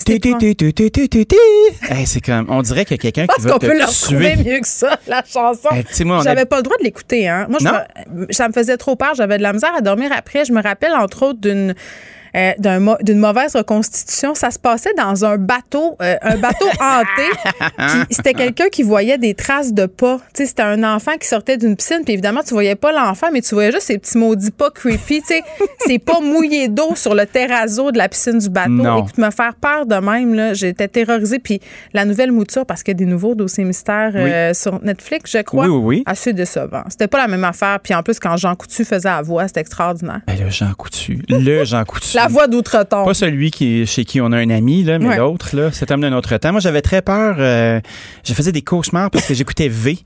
c'est 2.05 2.21
comme, 2.21 2.45
on 2.49 2.61
dirait 2.61 2.85
qu'il 2.85 2.95
y 2.95 3.07
a 3.07 3.11
quelqu'un 3.11 3.27
qui 3.34 3.41
veut 3.41 3.51
qu'on 3.51 3.59
peut 3.59 3.77
le 3.77 3.85
retrouver 3.85 4.35
mieux 4.38 4.59
que 4.59 4.67
ça, 4.67 4.97
la 5.07 5.23
chanson. 5.23 5.69
J'avais 6.23 6.45
pas 6.45 6.57
le 6.57 6.63
droit 6.63 6.77
de 6.77 6.84
l'écouter. 6.84 7.27
Hein. 7.27 7.47
Moi, 7.49 7.59
ça 8.31 8.47
me 8.47 8.53
faisait 8.53 8.77
trop 8.77 8.95
peur. 8.95 9.13
J'avais 9.15 9.38
de 9.38 9.43
la 9.43 9.53
misère 9.53 9.73
à 9.77 9.81
dormir 9.81 10.11
après. 10.15 10.45
Je 10.45 10.53
me 10.53 10.61
rappelle, 10.61 10.93
entre 10.93 11.23
autres, 11.23 11.39
d'une 11.39 11.76
euh, 12.35 12.51
d'une 13.01 13.19
mauvaise 13.19 13.56
reconstitution. 13.56 14.35
Ça 14.35 14.51
se 14.51 14.60
passait 14.60 14.93
dans 14.97 15.26
un 15.26 15.38
bateau, 15.38 15.95
euh, 16.01 16.15
un 16.22 16.38
bateau 16.38 16.65
hanté. 16.80 18.06
C'était 18.10 18.34
quelqu'un 18.34 18.69
qui 18.69 18.84
voyait 18.84 19.18
des 19.18 19.34
traces 19.34 19.73
de 19.73 19.85
pas. 19.85 20.19
C'était 20.34 20.61
un 20.61 20.84
enfant 20.84 21.18
qui 21.19 21.27
sortait 21.27 21.57
d'une 21.57 21.76
piscine, 21.76 22.01
puis 22.03 22.14
évidemment, 22.14 22.41
tu 22.45 22.53
voyais 22.53 22.76
pas 22.76 22.91
l'enfant, 22.91 23.27
mais 23.31 23.41
tu 23.41 23.56
voyais 23.56 23.72
juste 23.72 23.88
ces 23.88 23.97
petits 23.97 24.18
maudits 24.18 24.51
pas 24.51 24.69
creepy. 24.72 25.23
C'est 25.85 25.99
pas 25.99 26.19
mouillé 26.22 26.68
d'eau 26.68 26.95
sur 26.95 27.15
le 27.15 27.26
terrazzo 27.26 27.91
de 27.91 27.97
la 27.97 28.10
piscine 28.10 28.39
du 28.39 28.49
bateau. 28.49 28.69
Non. 28.69 28.99
Écoute, 28.99 29.18
me 29.18 29.31
faire 29.31 29.56
peur 29.56 29.85
de 29.85 29.95
même, 29.95 30.53
j'étais 30.53 30.88
terrorisée. 30.88 31.39
Puis 31.39 31.60
la 31.93 32.06
nouvelle 32.06 32.31
mouture, 32.31 32.65
parce 32.65 32.84
qu'il 32.84 32.93
y 32.93 32.97
a 32.97 32.99
des 32.99 33.06
nouveaux 33.06 33.35
dossiers 33.35 33.64
mystères 33.64 34.11
euh, 34.15 34.53
sur 34.53 34.81
Netflix, 34.84 35.31
je 35.31 35.39
crois, 35.39 35.65
oui, 35.65 35.69
oui, 35.69 35.84
oui. 35.84 36.03
assez 36.06 36.34
décevant. 36.34 36.84
C'était 36.89 37.07
pas 37.07 37.18
la 37.18 37.27
même 37.27 37.43
affaire. 37.43 37.80
Puis 37.81 37.93
en 37.93 38.03
plus, 38.03 38.19
quand 38.19 38.38
Jean 38.38 38.56
Coutu 38.56 38.85
faisait 38.85 39.10
la 39.10 39.22
voix, 39.22 39.47
c'était 39.47 39.61
extraordinaire. 39.61 40.22
Ben, 40.27 40.38
le 40.39 40.49
Jean 40.49 40.73
Coutu. 40.73 41.22
Le 41.30 41.64
Jean 41.64 41.84
Coutu. 41.85 42.18
La 42.22 42.28
voix 42.28 42.48
d'outre-tombe. 42.48 43.06
Pas 43.06 43.14
celui 43.14 43.52
qui, 43.52 43.86
chez 43.86 44.06
qui 44.06 44.22
on 44.22 44.32
a 44.32 44.38
un 44.38 44.50
ami, 44.50 44.84
là, 44.84 45.00
mais 45.00 45.18
l'autre, 45.18 45.56
là, 45.56 45.72
cet 45.72 45.91
homme 45.91 46.02
d'un 46.02 46.14
autre 46.14 46.36
temps. 46.38 46.52
Moi, 46.52 46.62
j'avais 46.62 46.82
très 46.82 47.02
peur. 47.02 47.36
Euh, 47.40 47.80
je 48.24 48.34
faisais 48.34 48.52
des 48.52 48.62
cauchemars 48.62 49.10
parce 49.10 49.26
que 49.26 49.34
j'écoutais 49.34 49.70
V. 49.70 49.98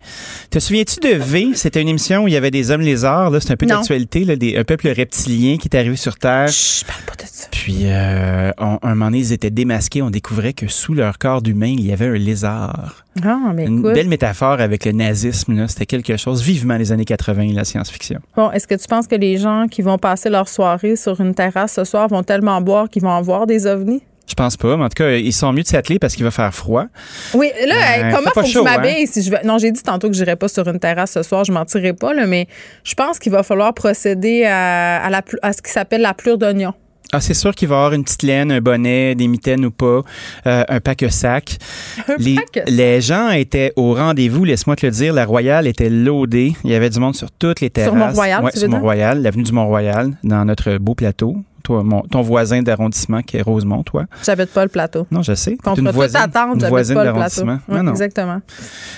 Te 0.49 0.59
souviens-tu 0.59 0.99
de 0.99 1.15
V? 1.15 1.49
C'était 1.55 1.81
une 1.81 1.89
émission 1.89 2.23
où 2.23 2.27
il 2.27 2.33
y 2.33 2.37
avait 2.37 2.51
des 2.51 2.71
hommes 2.71 2.81
lézards. 2.81 3.29
Là, 3.29 3.39
c'était 3.39 3.53
un 3.53 3.57
peu 3.57 3.65
d'actualité, 3.65 4.25
là, 4.25 4.35
des, 4.35 4.57
un 4.57 4.63
peuple 4.63 4.89
reptilien 4.89 5.57
qui 5.57 5.67
est 5.67 5.77
arrivé 5.77 5.95
sur 5.95 6.15
Terre. 6.17 6.47
Je 6.47 6.85
parle 6.85 7.03
pas 7.05 7.15
de 7.15 7.27
ça. 7.29 7.47
Puis, 7.51 7.81
euh, 7.83 8.51
un 8.57 8.77
moment 8.83 9.05
donné, 9.05 9.19
ils 9.19 9.33
étaient 9.33 9.51
démasqués. 9.51 10.01
On 10.01 10.09
découvrait 10.09 10.53
que 10.53 10.67
sous 10.67 10.93
leur 10.93 11.17
corps 11.17 11.41
d'humain, 11.41 11.75
il 11.77 11.85
y 11.85 11.91
avait 11.91 12.07
un 12.07 12.17
lézard. 12.17 13.02
Ah, 13.23 13.51
mais 13.53 13.65
Une 13.65 13.81
belle 13.81 14.07
métaphore 14.07 14.59
avec 14.59 14.85
le 14.85 14.91
nazisme. 14.91 15.67
C'était 15.67 15.85
quelque 15.85 16.17
chose. 16.17 16.41
Vivement 16.41 16.77
les 16.77 16.91
années 16.91 17.05
80, 17.05 17.53
la 17.53 17.63
science-fiction. 17.63 18.19
Bon, 18.35 18.49
est-ce 18.51 18.67
que 18.67 18.75
tu 18.75 18.87
penses 18.87 19.07
que 19.07 19.15
les 19.15 19.37
gens 19.37 19.67
qui 19.69 19.81
vont 19.81 19.97
passer 19.97 20.29
leur 20.29 20.47
soirée 20.49 20.95
sur 20.95 21.19
une 21.21 21.35
terrasse 21.35 21.73
ce 21.73 21.83
soir 21.83 22.07
vont 22.07 22.23
tellement 22.23 22.59
boire 22.61 22.89
qu'ils 22.89 23.03
vont 23.03 23.11
en 23.11 23.21
voir 23.21 23.45
des 23.45 23.67
ovnis? 23.67 24.01
Je 24.25 24.35
pense 24.35 24.55
pas, 24.55 24.77
mais 24.77 24.85
en 24.85 24.89
tout 24.89 24.95
cas, 25.03 25.11
ils 25.11 25.33
sont 25.33 25.51
mieux 25.51 25.63
de 25.63 25.67
s'atteler 25.67 25.99
parce 25.99 26.15
qu'il 26.15 26.23
va 26.23 26.31
faire 26.31 26.53
froid. 26.55 26.85
Oui, 27.33 27.51
là, 27.67 27.75
Euh, 27.75 28.11
comment 28.15 28.31
faut 28.33 28.41
que 28.41 28.47
je 28.47 28.59
m'habille 28.59 29.03
hein? 29.03 29.05
si 29.05 29.21
je 29.21 29.29
vais... 29.29 29.41
Non, 29.43 29.57
j'ai 29.57 29.69
dit 29.71 29.83
tantôt 29.83 30.07
que 30.09 30.15
j'irais 30.15 30.37
pas 30.37 30.47
sur 30.47 30.65
une 30.67 30.79
terrasse 30.79 31.11
ce 31.11 31.23
soir, 31.23 31.43
je 31.43 31.51
m'en 31.51 31.65
tirerai 31.65 31.91
pas, 31.93 32.13
là, 32.13 32.25
mais 32.25 32.47
je 32.85 32.93
pense 32.93 33.19
qu'il 33.19 33.33
va 33.33 33.43
falloir 33.43 33.73
procéder 33.73 34.45
à, 34.45 35.03
à, 35.03 35.09
la, 35.09 35.21
à 35.41 35.51
ce 35.51 35.61
qui 35.61 35.69
s'appelle 35.71 36.01
la 36.01 36.13
plure 36.13 36.37
d'oignon. 36.37 36.73
Ah, 37.13 37.21
c'est 37.21 37.33
sûr 37.35 37.53
qu'il 37.53 37.67
va 37.67 37.75
y 37.75 37.77
avoir 37.77 37.93
une 37.93 38.03
petite 38.03 38.23
laine, 38.23 38.51
un 38.51 38.59
bonnet, 38.59 39.13
des 39.15 39.27
mitaines 39.27 39.65
ou 39.65 39.71
pas, 39.71 40.01
euh, 40.47 40.63
un 40.67 40.79
pack-sac. 40.79 41.57
Un 42.07 42.15
Les, 42.17 42.35
pack-sac. 42.35 42.63
les 42.69 43.01
gens 43.01 43.29
étaient 43.29 43.71
au 43.75 43.93
rendez-vous, 43.93 44.43
laisse-moi 44.43 44.75
te 44.75 44.85
le 44.85 44.91
dire. 44.91 45.13
La 45.13 45.25
Royale 45.25 45.67
était 45.67 45.89
loadée. 45.89 46.53
Il 46.63 46.71
y 46.71 46.75
avait 46.75 46.89
du 46.89 46.99
monde 46.99 47.15
sur 47.15 47.31
toutes 47.31 47.61
les 47.61 47.69
terrasses. 47.69 47.93
Mont-Royal, 47.95 48.43
Ouais, 48.43 48.51
tu 48.51 48.59
sur? 48.59 48.69
Mont-Royal, 48.69 49.21
l'avenue 49.21 49.43
du 49.43 49.51
Mont-Royal, 49.53 50.17
dans 50.23 50.43
notre 50.45 50.77
beau 50.77 50.95
plateau. 50.95 51.37
Toi, 51.63 51.81
mon- 51.81 52.01
ton 52.01 52.21
voisin 52.21 52.61
d'arrondissement 52.61 53.21
qui 53.21 53.37
est 53.37 53.41
Rosemont, 53.41 53.83
toi. 53.83 54.03
J'habite 54.25 54.49
pas 54.51 54.63
le 54.63 54.69
plateau. 54.69 55.07
Non, 55.11 55.21
je 55.21 55.33
sais. 55.33 55.55
Contre 55.55 55.79
une 55.79 55.85
toute 55.85 55.95
voisine, 55.95 56.17
attente, 56.19 56.61
une 56.61 56.67
voisine 56.67 56.95
pas 56.95 57.05
le 57.05 57.13
plateau. 57.13 57.45
Non. 57.69 57.91
Exactement. 57.91 58.41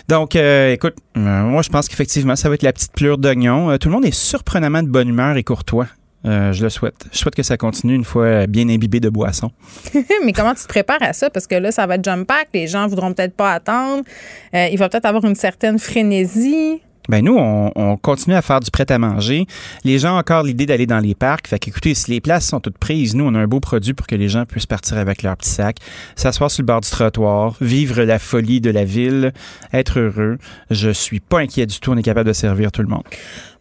Donc, 0.08 0.36
euh, 0.36 0.72
écoute, 0.74 0.96
euh, 1.16 1.44
moi, 1.44 1.62
je 1.62 1.70
pense 1.70 1.88
qu'effectivement, 1.88 2.36
ça 2.36 2.50
va 2.50 2.56
être 2.56 2.64
la 2.64 2.74
petite 2.74 2.94
pleure 2.94 3.20
d'oignon. 3.20 3.78
Tout 3.78 3.90
le 3.90 3.94
monde 3.94 4.06
est 4.06 4.14
surprenamment 4.16 4.82
de 4.82 4.88
bonne 4.88 5.10
humeur 5.10 5.38
et 5.38 5.44
courtois. 5.44 5.86
Euh, 6.26 6.54
je 6.54 6.64
le 6.64 6.70
souhaite. 6.70 7.06
Je 7.12 7.18
souhaite 7.18 7.36
que 7.36 7.44
ça 7.44 7.58
continue 7.58 7.94
une 7.94 8.04
fois 8.04 8.48
bien 8.48 8.68
imbibé 8.70 9.00
de 9.00 9.10
boisson. 9.10 9.52
mais 10.26 10.34
comment 10.34 10.54
tu 10.54 10.64
te 10.64 10.68
prépares 10.68 11.02
à 11.02 11.14
ça? 11.14 11.30
Parce 11.30 11.46
que 11.46 11.56
là, 11.56 11.72
ça 11.72 11.86
va 11.86 11.96
être 11.96 12.04
jump 12.04 12.28
pack, 12.28 12.50
les 12.54 12.68
gens 12.68 12.88
voudront 12.88 13.14
peut-être 13.14 13.36
pas 13.36 13.54
attendre. 13.54 14.04
Euh, 14.54 14.68
il 14.72 14.78
va 14.78 14.90
peut-être 14.90 15.06
avoir 15.06 15.24
une 15.26 15.36
certaine 15.36 15.78
frénésie. 15.78 16.82
Ben 17.10 17.24
nous, 17.24 17.38
on, 17.38 17.72
on 17.76 17.98
continue 17.98 18.36
à 18.36 18.42
faire 18.42 18.60
du 18.60 18.72
prêt 18.72 18.92
à 18.92 18.98
manger. 18.98 19.46
Les 19.84 20.00
gens 20.00 20.16
ont 20.16 20.20
encore 20.20 20.44
l'idée 20.44 20.66
d'aller 20.66 20.86
dans 20.86 21.00
les 21.00 21.16
parcs. 21.16 21.48
Fait 21.48 21.60
qu'écoutez, 21.60 21.94
si 21.94 22.12
les 22.12 22.22
places 22.22 22.48
sont 22.48 22.60
toutes 22.60 22.78
prises, 22.78 23.16
nous, 23.16 23.26
on 23.26 23.36
a 23.36 23.40
un 23.40 23.48
beau 23.48 23.60
produit 23.60 23.94
pour 23.94 24.08
que 24.08 24.16
les 24.16 24.30
gens 24.30 24.46
puissent 24.46 24.66
partir 24.66 24.98
avec 24.98 25.24
leur 25.24 25.38
petit 25.38 25.50
sac, 25.50 25.78
s'asseoir 26.16 26.50
sur 26.52 26.64
le 26.64 26.68
bord 26.68 26.82
du 26.82 26.90
trottoir, 26.90 27.56
vivre 27.62 28.04
la 28.04 28.20
folie 28.20 28.62
de 28.62 28.70
la 28.70 28.86
ville, 28.86 29.34
être 29.74 30.00
heureux. 30.00 30.38
Je 30.70 30.90
suis 30.90 31.20
pas 31.20 31.40
inquiet 31.40 31.66
du 31.66 31.80
tout. 31.80 31.92
On 31.92 31.98
est 31.98 32.04
capable 32.04 32.28
de 32.28 32.34
servir 32.34 32.72
tout 32.72 32.82
le 32.82 32.88
monde. 32.88 33.04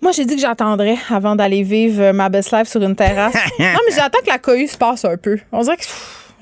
Moi, 0.00 0.12
j'ai 0.12 0.24
dit 0.24 0.36
que 0.36 0.40
j'attendrais 0.40 0.98
avant 1.10 1.36
d'aller 1.36 1.62
vivre 1.62 2.12
ma 2.12 2.28
best 2.28 2.52
life 2.52 2.68
sur 2.68 2.82
une 2.82 2.96
terrasse. 2.96 3.34
non, 3.58 3.66
mais 3.88 3.94
j'attends 3.94 4.20
que 4.20 4.28
la 4.28 4.38
cohue 4.38 4.68
se 4.68 4.76
passe 4.76 5.04
un 5.04 5.16
peu. 5.16 5.38
On 5.52 5.62
dirait 5.62 5.76
que. 5.76 5.84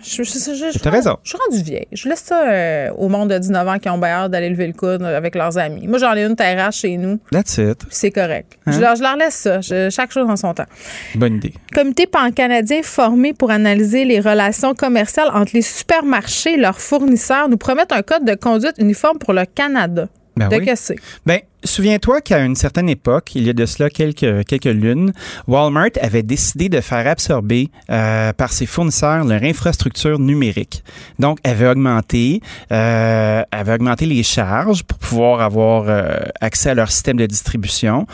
Je, 0.02 0.22
je, 0.22 0.32
je- 0.32 0.70
je- 0.74 0.78
T'as 0.78 0.90
raison. 0.90 1.16
Je 1.22 1.28
suis 1.30 1.38
rendue 1.48 1.62
vieille. 1.62 1.86
Je 1.92 2.08
laisse 2.08 2.20
ça 2.20 2.42
euh, 2.48 2.90
au 2.98 3.08
monde 3.08 3.30
de 3.30 3.38
19 3.38 3.68
ans 3.68 3.78
qui 3.78 3.88
ont 3.88 3.98
bien 3.98 4.08
hâte 4.08 4.30
d'aller 4.32 4.50
lever 4.50 4.66
le 4.66 4.72
coude 4.72 5.02
avec 5.02 5.34
leurs 5.34 5.56
amis. 5.58 5.86
Moi, 5.86 5.98
j'en 5.98 6.14
ai 6.14 6.24
une 6.24 6.36
terrasse 6.36 6.76
chez 6.76 6.96
nous, 6.96 7.18
That's 7.30 7.58
it. 7.58 7.78
c'est 7.90 8.10
correct. 8.10 8.58
Hein? 8.66 8.72
Je, 8.72 8.80
leur, 8.80 8.96
je 8.96 9.02
leur 9.02 9.16
laisse 9.16 9.34
ça. 9.34 9.60
Chaque 9.90 10.12
chose 10.12 10.28
en 10.28 10.36
son 10.36 10.54
temps. 10.54 10.66
Bonne 11.14 11.36
idée. 11.36 11.54
Comité 11.74 12.06
pan-canadien 12.06 12.82
formé 12.82 13.32
pour 13.32 13.50
analyser 13.50 14.04
les 14.04 14.20
relations 14.20 14.74
commerciales 14.74 15.28
entre 15.32 15.52
les 15.54 15.62
supermarchés 15.62 16.54
et 16.54 16.56
leurs 16.58 16.80
fournisseurs 16.80 17.48
nous 17.48 17.56
promettent 17.58 17.92
un 17.92 18.02
code 18.02 18.24
de 18.24 18.34
conduite 18.34 18.74
uniforme 18.78 19.18
pour 19.18 19.32
le 19.32 19.44
Canada. 19.44 20.08
Ben 20.36 20.48
de 20.48 20.56
oui. 20.56 20.96
Ben, 21.26 21.40
souviens-toi 21.62 22.20
qu'à 22.22 22.40
une 22.40 22.56
certaine 22.56 22.88
époque, 22.88 23.34
il 23.34 23.46
y 23.46 23.50
a 23.50 23.52
de 23.52 23.66
cela 23.66 23.90
quelques, 23.90 24.46
quelques 24.46 24.64
lunes, 24.64 25.12
Walmart 25.46 25.90
avait 26.00 26.22
décidé 26.22 26.68
de 26.68 26.80
faire 26.80 27.06
absorber 27.06 27.68
euh, 27.90 28.32
par 28.32 28.52
ses 28.52 28.66
fournisseurs 28.66 29.24
leur 29.24 29.42
infrastructure 29.42 30.18
numérique. 30.18 30.82
Donc, 31.18 31.38
avait 31.44 31.68
augmenté, 31.68 32.40
euh, 32.72 33.42
avait 33.50 33.74
augmenté 33.74 34.06
les 34.06 34.22
charges 34.22 34.84
pour 34.84 34.98
pouvoir 34.98 35.42
avoir 35.42 35.84
euh, 35.88 36.16
accès 36.40 36.70
à 36.70 36.74
leur 36.74 36.90
système 36.90 37.18
de 37.18 37.26
distribution. 37.26 38.06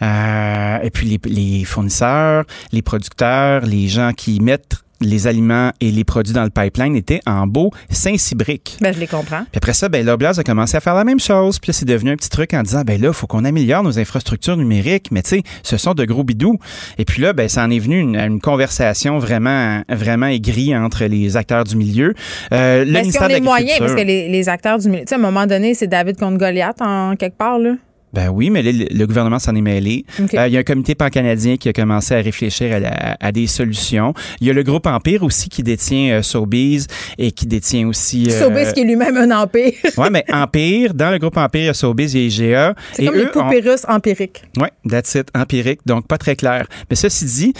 Euh, 0.00 0.78
et 0.82 0.90
puis, 0.90 1.08
les, 1.08 1.20
les 1.24 1.64
fournisseurs, 1.64 2.44
les 2.72 2.82
producteurs, 2.82 3.62
les 3.66 3.88
gens 3.88 4.12
qui 4.12 4.40
mettent 4.40 4.83
les 5.00 5.26
aliments 5.26 5.70
et 5.80 5.90
les 5.90 6.04
produits 6.04 6.32
dans 6.32 6.44
le 6.44 6.50
pipeline 6.50 6.96
étaient 6.96 7.20
en 7.26 7.46
beau 7.46 7.70
Saint-Cybrique. 7.90 8.78
Ben, 8.80 8.94
je 8.94 9.00
les 9.00 9.06
comprends. 9.06 9.42
Puis 9.44 9.56
après 9.56 9.72
ça, 9.72 9.88
ben, 9.88 10.04
Loblaws 10.04 10.38
a 10.38 10.44
commencé 10.44 10.76
à 10.76 10.80
faire 10.80 10.94
la 10.94 11.04
même 11.04 11.20
chose. 11.20 11.58
Puis 11.58 11.70
là, 11.70 11.72
c'est 11.72 11.84
devenu 11.84 12.10
un 12.10 12.16
petit 12.16 12.30
truc 12.30 12.54
en 12.54 12.62
disant, 12.62 12.82
ben 12.82 13.00
là, 13.00 13.08
il 13.08 13.14
faut 13.14 13.26
qu'on 13.26 13.44
améliore 13.44 13.82
nos 13.82 13.98
infrastructures 13.98 14.56
numériques. 14.56 15.10
Mais 15.10 15.22
tu 15.22 15.30
sais, 15.30 15.42
ce 15.62 15.76
sont 15.76 15.94
de 15.94 16.04
gros 16.04 16.24
bidous. 16.24 16.58
Et 16.98 17.04
puis 17.04 17.22
là, 17.22 17.32
ben, 17.32 17.48
ça 17.48 17.64
en 17.64 17.70
est 17.70 17.78
venu 17.78 17.98
une, 17.98 18.16
une 18.16 18.40
conversation 18.40 19.18
vraiment, 19.18 19.82
vraiment 19.88 20.26
aigrie 20.26 20.76
entre 20.76 21.04
les 21.04 21.36
acteurs 21.36 21.64
du 21.64 21.76
milieu. 21.76 22.14
Euh, 22.52 22.84
le 22.84 22.96
Est-ce 22.96 23.18
qu'on 23.18 23.28
de 23.28 23.32
est 23.32 23.40
moyen? 23.40 23.74
Parce 23.78 23.94
que 23.94 24.00
les, 24.00 24.28
les 24.28 24.48
acteurs 24.48 24.78
du 24.78 24.88
milieu, 24.88 25.04
tu 25.04 25.08
sais, 25.08 25.14
à 25.14 25.18
un 25.18 25.20
moment 25.20 25.46
donné, 25.46 25.74
c'est 25.74 25.86
David 25.86 26.18
contre 26.18 26.38
Goliath 26.38 26.80
en 26.80 27.16
quelque 27.16 27.36
part, 27.36 27.58
là. 27.58 27.74
Ben 28.14 28.28
oui, 28.30 28.48
mais 28.50 28.62
là, 28.62 28.70
le, 28.72 28.86
le 28.96 29.06
gouvernement 29.06 29.38
s'en 29.38 29.54
est 29.56 29.60
mêlé. 29.60 30.04
Euh, 30.20 30.46
il 30.46 30.52
y 30.52 30.56
a 30.56 30.60
un 30.60 30.62
comité 30.62 30.94
pan-canadien 30.94 31.56
qui 31.56 31.68
a 31.68 31.72
commencé 31.72 32.14
à 32.14 32.20
réfléchir 32.20 32.72
à, 32.74 32.78
la- 32.80 33.16
à 33.20 33.32
des 33.32 33.46
solutions. 33.46 34.14
Il 34.40 34.46
y 34.46 34.50
a 34.50 34.52
le 34.52 34.62
groupe 34.62 34.86
Empire 34.86 35.22
aussi 35.24 35.48
qui 35.48 35.62
détient 35.62 36.14
euh, 36.18 36.22
Sobeys 36.22 36.86
et 37.18 37.32
qui 37.32 37.46
détient 37.46 37.88
aussi... 37.88 38.26
euh, 38.30 38.38
Sobeys 38.40 38.72
qui 38.72 38.80
est 38.80 38.84
lui-même 38.84 39.16
un 39.16 39.30
empire. 39.42 39.72
Ouais, 39.98 40.10
mais 40.10 40.24
Empire, 40.32 40.94
dans 40.94 41.10
le 41.10 41.18
groupe 41.18 41.36
Empire, 41.36 41.62
il 41.62 41.66
y 41.66 41.68
a 41.68 41.74
Sobeys, 41.74 42.12
il 42.14 42.20
y 42.20 42.22
a 42.22 42.48
IGA. 42.48 42.74
C'est 42.92 43.02
et 43.02 43.06
comme 43.06 43.14
les 43.16 43.22
eux 43.24 43.28
ont- 43.38 43.42
poupées 43.44 43.60
russes 43.60 43.84
empiriques. 43.88 44.42
Oui, 44.58 44.68
that's 44.88 45.14
it, 45.14 45.28
empirique, 45.34 45.80
donc 45.86 46.06
pas 46.06 46.18
très 46.18 46.36
clair. 46.36 46.66
Mais 46.90 46.96
ceci 46.96 47.24
dit, 47.24 47.54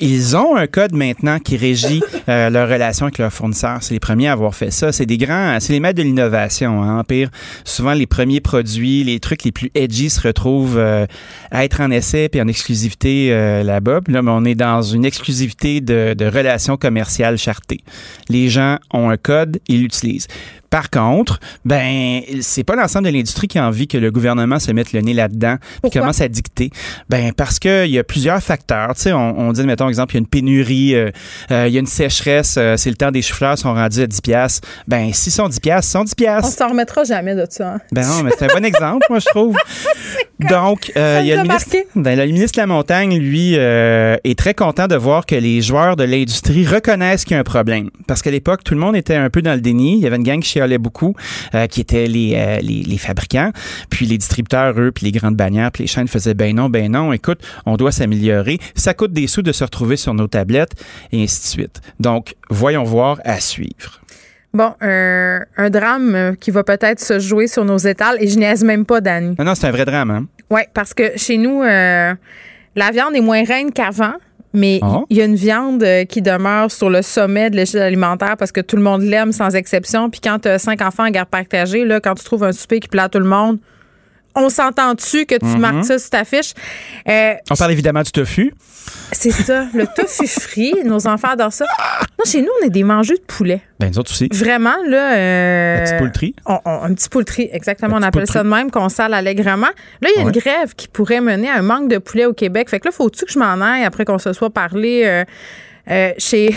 ils 0.00 0.36
ont 0.36 0.56
un 0.56 0.66
code 0.66 0.92
maintenant 0.94 1.38
qui 1.38 1.56
régit 1.56 2.00
leur 2.26 2.68
relation 2.68 3.06
avec 3.06 3.18
leurs 3.18 3.32
fournisseurs. 3.32 3.78
C'est 3.82 3.94
les 3.94 4.00
premiers 4.00 4.28
à 4.28 4.32
avoir 4.32 4.54
fait 4.54 4.70
ça. 4.70 4.92
C'est 4.92 5.06
des 5.06 5.18
grands, 5.18 5.58
c'est 5.60 5.72
les 5.72 5.80
maîtres 5.80 5.98
de 5.98 6.02
l'innovation, 6.02 6.82
hein, 6.82 7.00
Empire. 7.00 7.30
Souvent, 7.64 7.92
les 7.92 8.06
premiers 8.06 8.40
produits, 8.40 9.04
les 9.04 9.20
trucs 9.20 9.44
les 9.44 9.52
plus 9.52 9.70
se 9.90 10.20
retrouvent 10.20 10.78
euh, 10.78 11.06
à 11.50 11.64
être 11.64 11.80
en 11.80 11.90
essai 11.90 12.28
puis 12.28 12.40
en 12.40 12.48
exclusivité 12.48 13.32
euh, 13.32 13.62
là-bas. 13.62 14.00
Là, 14.08 14.22
mais 14.22 14.30
on 14.30 14.44
est 14.44 14.54
dans 14.54 14.82
une 14.82 15.04
exclusivité 15.04 15.80
de, 15.80 16.14
de 16.14 16.24
relations 16.24 16.76
commerciales 16.76 17.38
chartées. 17.38 17.80
Les 18.28 18.48
gens 18.48 18.78
ont 18.92 19.10
un 19.10 19.16
code, 19.16 19.60
ils 19.68 19.82
l'utilisent. 19.82 20.28
Par 20.70 20.88
contre, 20.90 21.40
ben 21.64 22.20
c'est 22.40 22.62
pas 22.64 22.76
l'ensemble 22.76 23.06
de 23.06 23.10
l'industrie 23.12 23.48
qui 23.48 23.58
a 23.58 23.66
envie 23.66 23.88
que 23.88 23.98
le 23.98 24.10
gouvernement 24.12 24.58
se 24.60 24.70
mette 24.70 24.92
le 24.92 25.00
nez 25.00 25.14
là-dedans 25.14 25.56
Pourquoi? 25.82 26.00
commence 26.00 26.20
à 26.20 26.28
dicter. 26.28 26.70
Ben 27.08 27.32
parce 27.32 27.58
que 27.58 27.86
il 27.86 27.90
y 27.92 27.98
a 27.98 28.04
plusieurs 28.04 28.40
facteurs. 28.42 28.94
Tu 28.94 29.02
sais, 29.02 29.12
on, 29.12 29.38
on 29.38 29.52
dit 29.52 29.64
mettons 29.64 29.88
exemple, 29.88 30.12
il 30.12 30.16
y 30.16 30.18
a 30.18 30.20
une 30.20 30.26
pénurie, 30.28 30.94
euh, 30.94 31.10
euh, 31.50 31.66
il 31.68 31.74
y 31.74 31.76
a 31.76 31.80
une 31.80 31.86
sécheresse, 31.86 32.54
euh, 32.56 32.76
c'est 32.76 32.90
le 32.90 32.96
temps 32.96 33.10
des 33.10 33.20
chou-fleurs 33.22 33.58
sont 33.58 33.74
rendus 33.74 34.00
à 34.02 34.06
10 34.06 34.20
pièces. 34.20 34.60
Ben 34.86 35.12
si 35.12 35.30
sont 35.30 35.48
10 35.48 35.58
pièces, 35.60 35.88
sont 35.88 36.04
10 36.04 36.12
On 36.12 36.14
pièces. 36.14 36.56
s'en 36.56 36.68
remettra 36.68 37.02
jamais 37.04 37.34
de 37.34 37.46
ça. 37.50 37.74
hein. 37.74 37.80
Ben 37.92 38.06
non, 38.06 38.22
mais 38.22 38.30
c'est 38.38 38.50
un 38.50 38.54
bon 38.54 38.64
exemple, 38.64 39.04
moi 39.10 39.18
je 39.18 39.26
trouve. 39.26 39.56
Donc, 40.48 40.90
il 40.96 41.26
y 41.26 41.32
a 41.32 41.36
le 41.36 41.42
ministre, 41.42 41.76
ben, 41.94 42.18
le 42.18 42.24
ministre 42.26 42.56
de 42.56 42.62
la 42.62 42.66
Montagne, 42.66 43.18
lui, 43.18 43.54
est 43.54 44.38
très 44.38 44.54
content 44.54 44.86
de 44.86 44.96
voir 44.96 45.26
que 45.26 45.34
les 45.34 45.60
joueurs 45.60 45.96
de 45.96 46.04
l'industrie 46.04 46.66
reconnaissent 46.66 47.24
qu'il 47.24 47.34
y 47.34 47.36
a 47.36 47.40
un 47.40 47.44
problème. 47.44 47.90
Parce 48.06 48.22
qu'à 48.22 48.30
l'époque, 48.30 48.64
tout 48.64 48.72
le 48.74 48.80
monde 48.80 48.96
était 48.96 49.16
un 49.16 49.28
peu 49.28 49.42
dans 49.42 49.52
le 49.52 49.60
déni. 49.60 49.94
Il 49.98 50.00
y 50.00 50.06
avait 50.06 50.16
une 50.16 50.22
gang 50.22 50.42
chialait 50.60 50.78
beaucoup, 50.78 51.14
euh, 51.54 51.66
qui 51.66 51.80
étaient 51.80 52.06
les, 52.06 52.34
euh, 52.36 52.58
les, 52.60 52.82
les 52.82 52.98
fabricants. 52.98 53.50
Puis 53.88 54.06
les 54.06 54.18
distributeurs, 54.18 54.78
eux, 54.78 54.92
puis 54.92 55.06
les 55.06 55.12
grandes 55.12 55.36
bannières, 55.36 55.72
puis 55.72 55.84
les 55.84 55.88
chaînes 55.88 56.08
faisaient 56.08 56.34
ben 56.34 56.54
non, 56.54 56.68
ben 56.68 56.90
non, 56.92 57.12
écoute, 57.12 57.40
on 57.66 57.76
doit 57.76 57.92
s'améliorer. 57.92 58.58
Ça 58.74 58.94
coûte 58.94 59.12
des 59.12 59.26
sous 59.26 59.42
de 59.42 59.52
se 59.52 59.64
retrouver 59.64 59.96
sur 59.96 60.14
nos 60.14 60.26
tablettes, 60.26 60.72
et 61.12 61.22
ainsi 61.22 61.40
de 61.42 61.46
suite. 61.46 61.80
Donc, 61.98 62.34
voyons 62.50 62.84
voir 62.84 63.20
à 63.24 63.40
suivre. 63.40 64.00
Bon, 64.52 64.74
un- 64.80 65.40
un 65.56 65.70
drame 65.70 66.14
euh, 66.16 66.34
qui 66.34 66.50
va 66.50 66.64
peut-être 66.64 66.98
se 67.00 67.20
jouer 67.20 67.46
sur 67.46 67.64
nos 67.64 67.78
étals 67.78 68.16
et 68.20 68.26
je 68.26 68.36
niaise 68.36 68.64
même 68.64 68.84
pas, 68.84 69.00
Dani. 69.00 69.36
Non, 69.38 69.44
non, 69.44 69.54
c'est 69.54 69.68
un 69.68 69.70
vrai 69.70 69.84
drame, 69.84 70.10
hein? 70.10 70.26
Oui, 70.50 70.62
parce 70.74 70.92
que 70.92 71.16
chez 71.16 71.38
nous, 71.38 71.62
euh, 71.62 72.12
la 72.74 72.90
viande 72.90 73.14
est 73.14 73.20
moins 73.20 73.44
reine 73.44 73.70
qu'avant. 73.72 74.14
Mais 74.52 74.80
ah. 74.82 75.02
il 75.10 75.16
y 75.16 75.22
a 75.22 75.24
une 75.24 75.36
viande 75.36 75.82
euh, 75.82 76.04
qui 76.04 76.22
demeure 76.22 76.70
sur 76.70 76.90
le 76.90 77.02
sommet 77.02 77.50
de 77.50 77.56
l'échelle 77.56 77.82
alimentaire 77.82 78.36
parce 78.36 78.52
que 78.52 78.60
tout 78.60 78.76
le 78.76 78.82
monde 78.82 79.02
l'aime 79.02 79.32
sans 79.32 79.54
exception. 79.54 80.10
Puis 80.10 80.20
quand 80.20 80.40
tu 80.40 80.48
as 80.48 80.58
cinq 80.58 80.82
enfants 80.82 81.06
en 81.06 81.10
garde 81.10 81.28
partagée, 81.28 81.84
là, 81.84 82.00
quand 82.00 82.14
tu 82.14 82.24
trouves 82.24 82.44
un 82.44 82.52
souper 82.52 82.80
qui 82.80 82.88
plaît 82.88 83.02
à 83.02 83.08
tout 83.08 83.20
le 83.20 83.26
monde, 83.26 83.58
on 84.34 84.48
s'entend-tu 84.48 85.26
que 85.26 85.36
tu 85.36 85.46
mhm. 85.46 85.58
marques 85.58 85.84
ça 85.84 85.98
sur 85.98 86.10
ta 86.10 86.24
fiche? 86.24 86.52
Euh, 87.08 87.34
on 87.50 87.54
parle 87.54 87.72
évidemment 87.72 88.02
du 88.02 88.12
tofu. 88.12 88.54
C'est 89.12 89.30
ça, 89.30 89.66
le 89.74 89.86
tofu 89.86 90.26
frit. 90.26 90.74
Nos 90.84 91.06
enfants 91.06 91.30
adorent 91.30 91.52
ça. 91.52 91.64
Non, 92.18 92.24
chez 92.24 92.42
nous, 92.42 92.48
on 92.60 92.66
est 92.66 92.70
des 92.70 92.84
mangeux 92.84 93.16
de 93.16 93.22
poulet. 93.22 93.60
Ben, 93.78 93.88
nous 93.88 93.98
autres 93.98 94.12
aussi. 94.12 94.28
Vraiment, 94.32 94.76
là. 94.86 95.16
Euh, 95.16 95.80
un 95.80 95.84
petit 95.84 95.98
poultry. 95.98 96.34
un 96.46 96.94
petit 96.94 97.08
poultry, 97.08 97.48
exactement. 97.52 97.96
on 97.96 98.02
appelle 98.02 98.26
ça 98.26 98.42
de 98.42 98.48
même, 98.48 98.70
qu'on 98.70 98.88
sale 98.88 99.14
allègrement. 99.14 99.68
Là, 100.00 100.08
il 100.14 100.16
y 100.16 100.18
a 100.18 100.22
une 100.22 100.30
grève 100.30 100.74
qui 100.76 100.88
pourrait 100.88 101.20
mener 101.20 101.48
à 101.48 101.56
un 101.56 101.62
manque 101.62 101.88
de 101.88 101.98
poulet 101.98 102.26
au 102.26 102.32
Québec. 102.32 102.68
Fait 102.70 102.80
que 102.80 102.88
là, 102.88 102.92
faut-tu 102.92 103.24
que 103.24 103.32
je 103.32 103.38
m'en 103.38 103.60
aille 103.60 103.84
après 103.84 104.04
qu'on 104.04 104.18
se 104.18 104.32
soit 104.32 104.50
parlé? 104.50 105.02
Euh, 105.04 105.24
euh, 105.88 106.12
chez, 106.18 106.54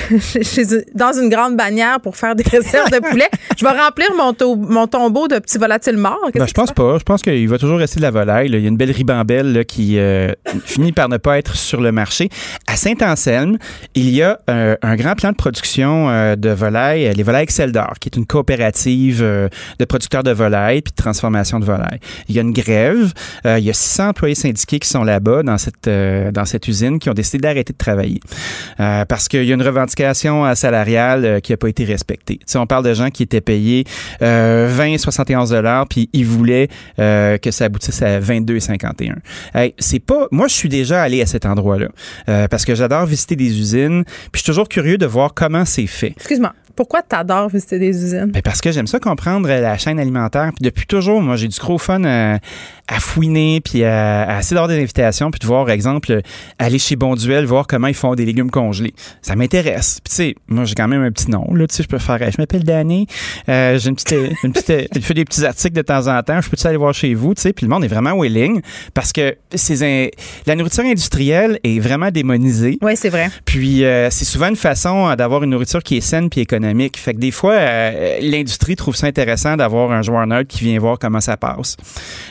dans 0.96 1.14
une 1.14 1.30
grande 1.30 1.56
bannière 1.56 2.00
pour 2.02 2.18
faire 2.18 2.36
des 2.36 2.44
réserves 2.50 2.92
de 2.92 3.00
poulet. 3.00 3.30
Je 3.58 3.66
vais 3.66 3.72
remplir 3.72 4.10
mon, 4.18 4.36
mon 4.58 4.88
tombeau 4.88 5.28
de 5.28 5.40
petits 5.40 5.58
volatiles 5.58 5.98
morts. 5.98 6.30
Ben, 6.34 6.48
je 6.48 6.54
pense 6.54 6.72
pas. 6.72 6.98
Je 6.98 7.04
pense 7.04 7.22
qu'il 7.22 7.48
va 7.48 7.58
toujours 7.58 7.80
rester 7.80 7.98
de 7.98 8.04
la 8.04 8.12
volaille. 8.12 8.48
Il 8.48 8.60
y 8.60 8.66
a 8.66 8.68
une 8.68 8.78
belle 8.78 8.92
ribambelle 8.92 9.66
qui 9.66 9.98
euh, 9.98 10.32
finit 10.66 10.92
par 10.92 11.10
ne 11.10 11.18
pas 11.18 11.38
être 11.38 11.56
sur 11.56 11.82
le 11.82 11.92
marché. 11.92 12.30
À 12.68 12.76
Saint-Anselme, 12.76 13.58
il 13.96 14.10
y 14.10 14.22
a 14.22 14.40
euh, 14.50 14.76
un 14.82 14.96
grand 14.96 15.16
plan 15.16 15.32
de 15.32 15.36
production 15.36 16.34
de 16.36 16.50
volailles, 16.50 17.14
les 17.14 17.24
volailles 17.24 17.44
Excel 17.44 17.72
d'or, 17.72 17.94
qui 18.00 18.10
est 18.10 18.16
une 18.16 18.26
coopérative 18.26 19.22
de 19.22 19.86
producteurs 19.86 20.24
de 20.24 20.32
volailles 20.32 20.82
puis 20.82 20.92
de 20.92 21.02
transformation 21.02 21.60
de 21.60 21.66
volailles. 21.66 22.00
Il 22.30 22.36
y 22.36 22.40
a 22.40 22.42
une 22.42 22.54
grève. 22.54 23.14
il 23.46 23.64
y 23.64 23.70
a 23.70 23.74
600 23.74 24.10
employés 24.10 24.36
syndiqués 24.36 24.80
qui 24.80 24.88
sont 24.88 25.04
là-bas 25.04 25.44
dans 25.44 25.58
cette, 25.58 25.90
dans 25.90 26.46
cette 26.46 26.68
usine 26.68 27.00
qui 27.00 27.10
ont 27.10 27.14
décidé 27.14 27.40
d'arrêter 27.40 27.74
de 27.74 27.78
travailler 27.78 28.20
parce 29.14 29.28
qu'il 29.28 29.44
y 29.44 29.52
a 29.52 29.54
une 29.54 29.62
revendication 29.62 30.44
euh, 30.44 30.56
salariale 30.56 31.24
euh, 31.24 31.40
qui 31.40 31.52
n'a 31.52 31.58
pas 31.58 31.70
été 31.70 31.86
respectée. 31.86 32.40
Tu 32.48 32.58
on 32.58 32.66
parle 32.66 32.84
de 32.84 32.96
gens 32.96 33.12
qui 33.12 33.22
étaient 33.22 33.42
payés 33.42 33.84
20, 34.20 34.98
71 34.98 35.52
dollars, 35.52 35.88
puis 35.88 36.10
ils 36.14 36.26
voulaient 36.26 36.68
euh, 36.98 37.38
que 37.38 37.52
ça 37.52 37.66
aboutisse 37.66 38.02
à 38.02 38.20
22,51. 38.20 39.18
Hey, 39.54 39.76
c'est 39.78 40.00
pas. 40.00 40.28
Moi, 40.32 40.48
je 40.48 40.56
suis 40.56 40.68
déjà 40.68 41.04
allé 41.04 41.22
à 41.22 41.28
cet 41.28 41.46
endroit-là 41.46 41.90
parce 42.48 42.66
que 42.66 42.74
j'adore 42.74 43.06
visiter 43.06 43.36
des 43.36 43.60
usines, 43.60 44.04
puis 44.04 44.30
je 44.34 44.38
suis 44.40 44.46
toujours 44.46 44.68
curieux 44.68 44.98
de 44.98 45.06
voir 45.06 45.36
comment 45.36 45.64
c'est 45.64 45.86
fait. 45.86 46.14
Excuse-moi. 46.18 46.54
Pourquoi 46.76 47.04
tu 47.04 47.16
adores 47.16 47.50
visiter 47.50 47.78
des 47.78 48.04
usines? 48.04 48.32
Ben 48.32 48.42
parce 48.42 48.60
que 48.60 48.72
j'aime 48.72 48.88
ça 48.88 49.00
comprendre 49.00 49.48
la 49.48 49.78
chaîne 49.78 50.00
alimentaire. 50.00 50.52
Puis 50.56 50.64
depuis 50.64 50.88
toujours, 50.88 51.22
moi, 51.22 51.36
j'ai 51.36 51.48
du 51.48 51.60
gros 51.60 51.78
fun 51.78 52.04
à, 52.04 52.40
fouiner, 53.00 53.62
puis 53.62 53.84
à, 53.84 54.24
à 54.24 54.40
essayer 54.40 54.56
d'avoir 54.56 54.70
des 54.70 54.82
invitations, 54.82 55.32
puis 55.32 55.40
de 55.40 55.46
voir, 55.46 55.66
par 55.66 55.74
exemple, 55.74 56.22
aller 56.60 56.80
chez 56.80 56.96
Bonduel, 56.96 57.46
voir 57.46 57.68
comment 57.68 57.88
ils 57.88 57.94
font 57.94 58.16
des 58.16 58.26
légumes 58.26 58.52
congelés. 58.52 58.94
Ça 59.22 59.36
m'intéresse. 59.36 60.00
Puis 60.04 60.10
tu 60.10 60.16
sais, 60.16 60.36
moi, 60.48 60.66
j'ai 60.66 60.76
quand 60.76 60.88
même 60.88 61.02
un 61.02 61.12
petit 61.12 61.30
nom. 61.30 61.54
Là, 61.54 61.68
tu 61.68 61.76
sais, 61.76 61.84
je 61.84 61.88
peux 61.88 62.00
faire, 62.00 62.20
je 62.20 62.38
m'appelle 62.38 62.64
Danny, 62.64 63.08
euh, 63.50 63.78
j'ai 63.78 63.90
une 63.90 63.96
petite, 63.96 64.16
une 64.44 64.54
petite, 64.54 64.90
je 64.96 65.00
fais 65.00 65.14
des 65.14 65.26
petits 65.26 65.46
articles 65.46 65.76
de 65.76 65.82
temps 65.82 66.08
en 66.08 66.22
temps. 66.24 66.42
Je 66.42 66.50
peux 66.50 66.58
aller 66.68 66.78
voir 66.78 66.94
chez 66.94 67.14
vous, 67.14 67.34
tu 67.34 67.42
sais. 67.42 67.54
Puis 67.54 67.66
le 67.66 67.70
monde 67.70 67.84
est 67.84 67.90
vraiment 67.90 68.20
willing 68.20 68.62
parce 68.94 69.12
que 69.12 69.36
c'est 69.54 70.12
la 70.46 70.56
nourriture 70.56 70.84
industrielle 70.84 71.60
est 71.64 71.80
vraiment 71.80 72.12
démonisée. 72.12 72.78
Oui, 72.82 72.94
c'est 72.96 73.10
vrai. 73.10 73.30
Puis 73.46 73.84
euh, 73.84 74.10
c'est 74.10 74.26
souvent 74.26 74.48
une 74.48 74.56
façon 74.56 75.14
d'avoir 75.16 75.44
une 75.44 75.52
nourriture 75.52 75.84
qui 75.84 75.98
est 75.98 76.02
saine 76.02 76.30
puis 76.30 76.42
économique 76.42 76.98
fait 76.98 77.14
que 77.14 77.20
des 77.20 77.32
fois, 77.32 77.54
euh, 77.54 78.18
l'industrie 78.22 78.76
trouve 78.76 78.96
ça 78.96 79.08
intéressant 79.08 79.58
d'avoir 79.58 79.92
un 79.92 80.02
joueur 80.02 80.26
neutre 80.28 80.48
qui 80.48 80.64
vient 80.64 80.80
voir 80.80 80.98
comment 81.00 81.22
ça 81.22 81.38
passe. 81.38 81.78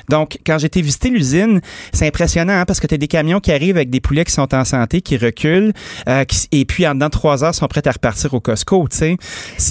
Donc, 0.08 0.38
quand 0.44 0.58
j'ai 0.58 0.66
été 0.66 0.82
visiter 0.82 1.10
l'usine, 1.10 1.60
c'est 1.92 2.06
impressionnant 2.06 2.60
hein, 2.60 2.64
parce 2.64 2.80
que 2.80 2.86
tu 2.86 2.94
as 2.94 2.98
des 2.98 3.08
camions 3.08 3.40
qui 3.40 3.52
arrivent 3.52 3.76
avec 3.76 3.90
des 3.90 4.00
poulets 4.00 4.24
qui 4.24 4.32
sont 4.32 4.54
en 4.54 4.64
santé, 4.64 5.00
qui 5.00 5.16
reculent, 5.16 5.72
euh, 6.08 6.24
et 6.50 6.64
puis 6.64 6.86
en 6.86 6.94
dedans 6.94 7.10
trois 7.10 7.44
heures, 7.44 7.54
sont 7.54 7.66
prêts 7.68 7.86
à 7.86 7.92
repartir 7.92 8.34
au 8.34 8.40
Costco. 8.40 8.86
C'est 8.90 9.16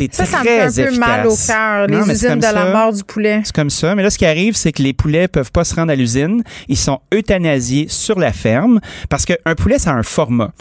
très 0.07 0.25
ça 0.25 0.39
me 0.39 0.43
fait 0.43 0.61
un 0.61 0.71
peu 0.71 0.97
mal 0.97 1.27
au 1.27 1.35
cœur, 1.35 1.87
les 1.87 2.11
usines 2.11 2.39
de 2.39 2.41
la 2.41 2.71
mort 2.71 2.93
du 2.93 3.03
poulet. 3.03 3.41
C'est 3.43 3.55
comme 3.55 3.69
ça. 3.69 3.95
Mais 3.95 4.03
là, 4.03 4.09
ce 4.09 4.17
qui 4.17 4.25
arrive, 4.25 4.55
c'est 4.55 4.71
que 4.71 4.81
les 4.81 4.93
poulets 4.93 5.27
peuvent 5.27 5.51
pas 5.51 5.63
se 5.63 5.75
rendre 5.75 5.91
à 5.91 5.95
l'usine. 5.95 6.43
Ils 6.67 6.77
sont 6.77 6.99
euthanasiés 7.13 7.87
sur 7.89 8.19
la 8.19 8.31
ferme 8.31 8.79
parce 9.09 9.25
qu'un 9.25 9.55
poulet, 9.57 9.79
ça 9.79 9.91
a 9.91 9.95
un 9.95 10.03
format. 10.03 10.51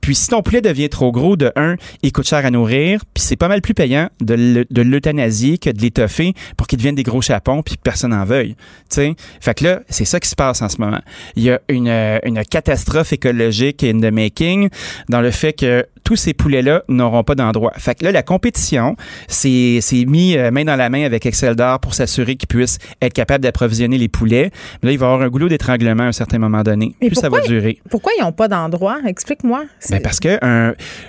Puis 0.00 0.14
si 0.14 0.28
ton 0.28 0.42
poulet 0.42 0.60
devient 0.60 0.88
trop 0.88 1.12
gros, 1.12 1.36
de 1.36 1.52
un, 1.56 1.76
il 2.02 2.12
coûte 2.12 2.28
cher 2.28 2.44
à 2.44 2.50
nourrir, 2.50 3.00
puis 3.14 3.22
c'est 3.22 3.36
pas 3.36 3.48
mal 3.48 3.60
plus 3.60 3.74
payant 3.74 4.08
de 4.20 4.82
l'euthanasier 4.82 5.58
que 5.58 5.70
de 5.70 5.80
l'étoffer 5.80 6.34
pour 6.56 6.66
qu'il 6.66 6.78
devienne 6.78 6.94
des 6.94 7.02
gros 7.02 7.22
chapons 7.22 7.62
puis 7.62 7.76
que 7.76 7.82
personne 7.82 8.10
n'en 8.10 8.24
veuille. 8.24 8.56
sais 8.88 9.14
Fait 9.40 9.54
là, 9.60 9.80
c'est 9.88 10.04
ça 10.04 10.20
qui 10.20 10.28
se 10.28 10.34
passe 10.34 10.62
en 10.62 10.68
ce 10.68 10.80
moment. 10.80 11.00
Il 11.36 11.42
y 11.42 11.50
a 11.50 11.60
une, 11.68 11.88
une 11.88 12.44
catastrophe 12.44 13.12
écologique 13.12 13.84
in 13.84 14.00
the 14.00 14.12
making 14.12 14.68
dans 15.08 15.20
le 15.20 15.30
fait 15.30 15.52
que 15.52 15.86
tous 16.06 16.14
ces 16.14 16.34
poulets-là 16.34 16.84
n'auront 16.88 17.24
pas 17.24 17.34
d'endroit. 17.34 17.72
Fait 17.76 17.96
que 17.96 18.04
là, 18.04 18.12
la 18.12 18.22
compétition 18.22 18.94
s'est 19.26 19.80
mis 20.06 20.36
euh, 20.36 20.52
main 20.52 20.64
dans 20.64 20.76
la 20.76 20.88
main 20.88 21.04
avec 21.04 21.26
Excel 21.26 21.56
d'or 21.56 21.80
pour 21.80 21.94
s'assurer 21.94 22.36
qu'ils 22.36 22.46
puissent 22.46 22.78
être 23.02 23.12
capables 23.12 23.42
d'approvisionner 23.42 23.98
les 23.98 24.06
poulets. 24.06 24.52
là, 24.84 24.92
il 24.92 24.98
va 24.98 25.06
y 25.06 25.08
avoir 25.08 25.22
un 25.22 25.28
goulot 25.28 25.48
d'étranglement 25.48 26.04
à 26.04 26.06
un 26.06 26.12
certain 26.12 26.38
moment 26.38 26.62
donné. 26.62 26.94
Mais 27.02 27.08
Plus 27.08 27.16
ça 27.16 27.28
va 27.28 27.40
durer. 27.40 27.80
Pourquoi 27.90 28.12
ils 28.16 28.22
n'ont 28.22 28.30
pas 28.30 28.46
d'endroit? 28.46 28.98
Explique-moi. 29.04 29.64
Ben 29.90 30.00
parce 30.00 30.20
que 30.20 30.38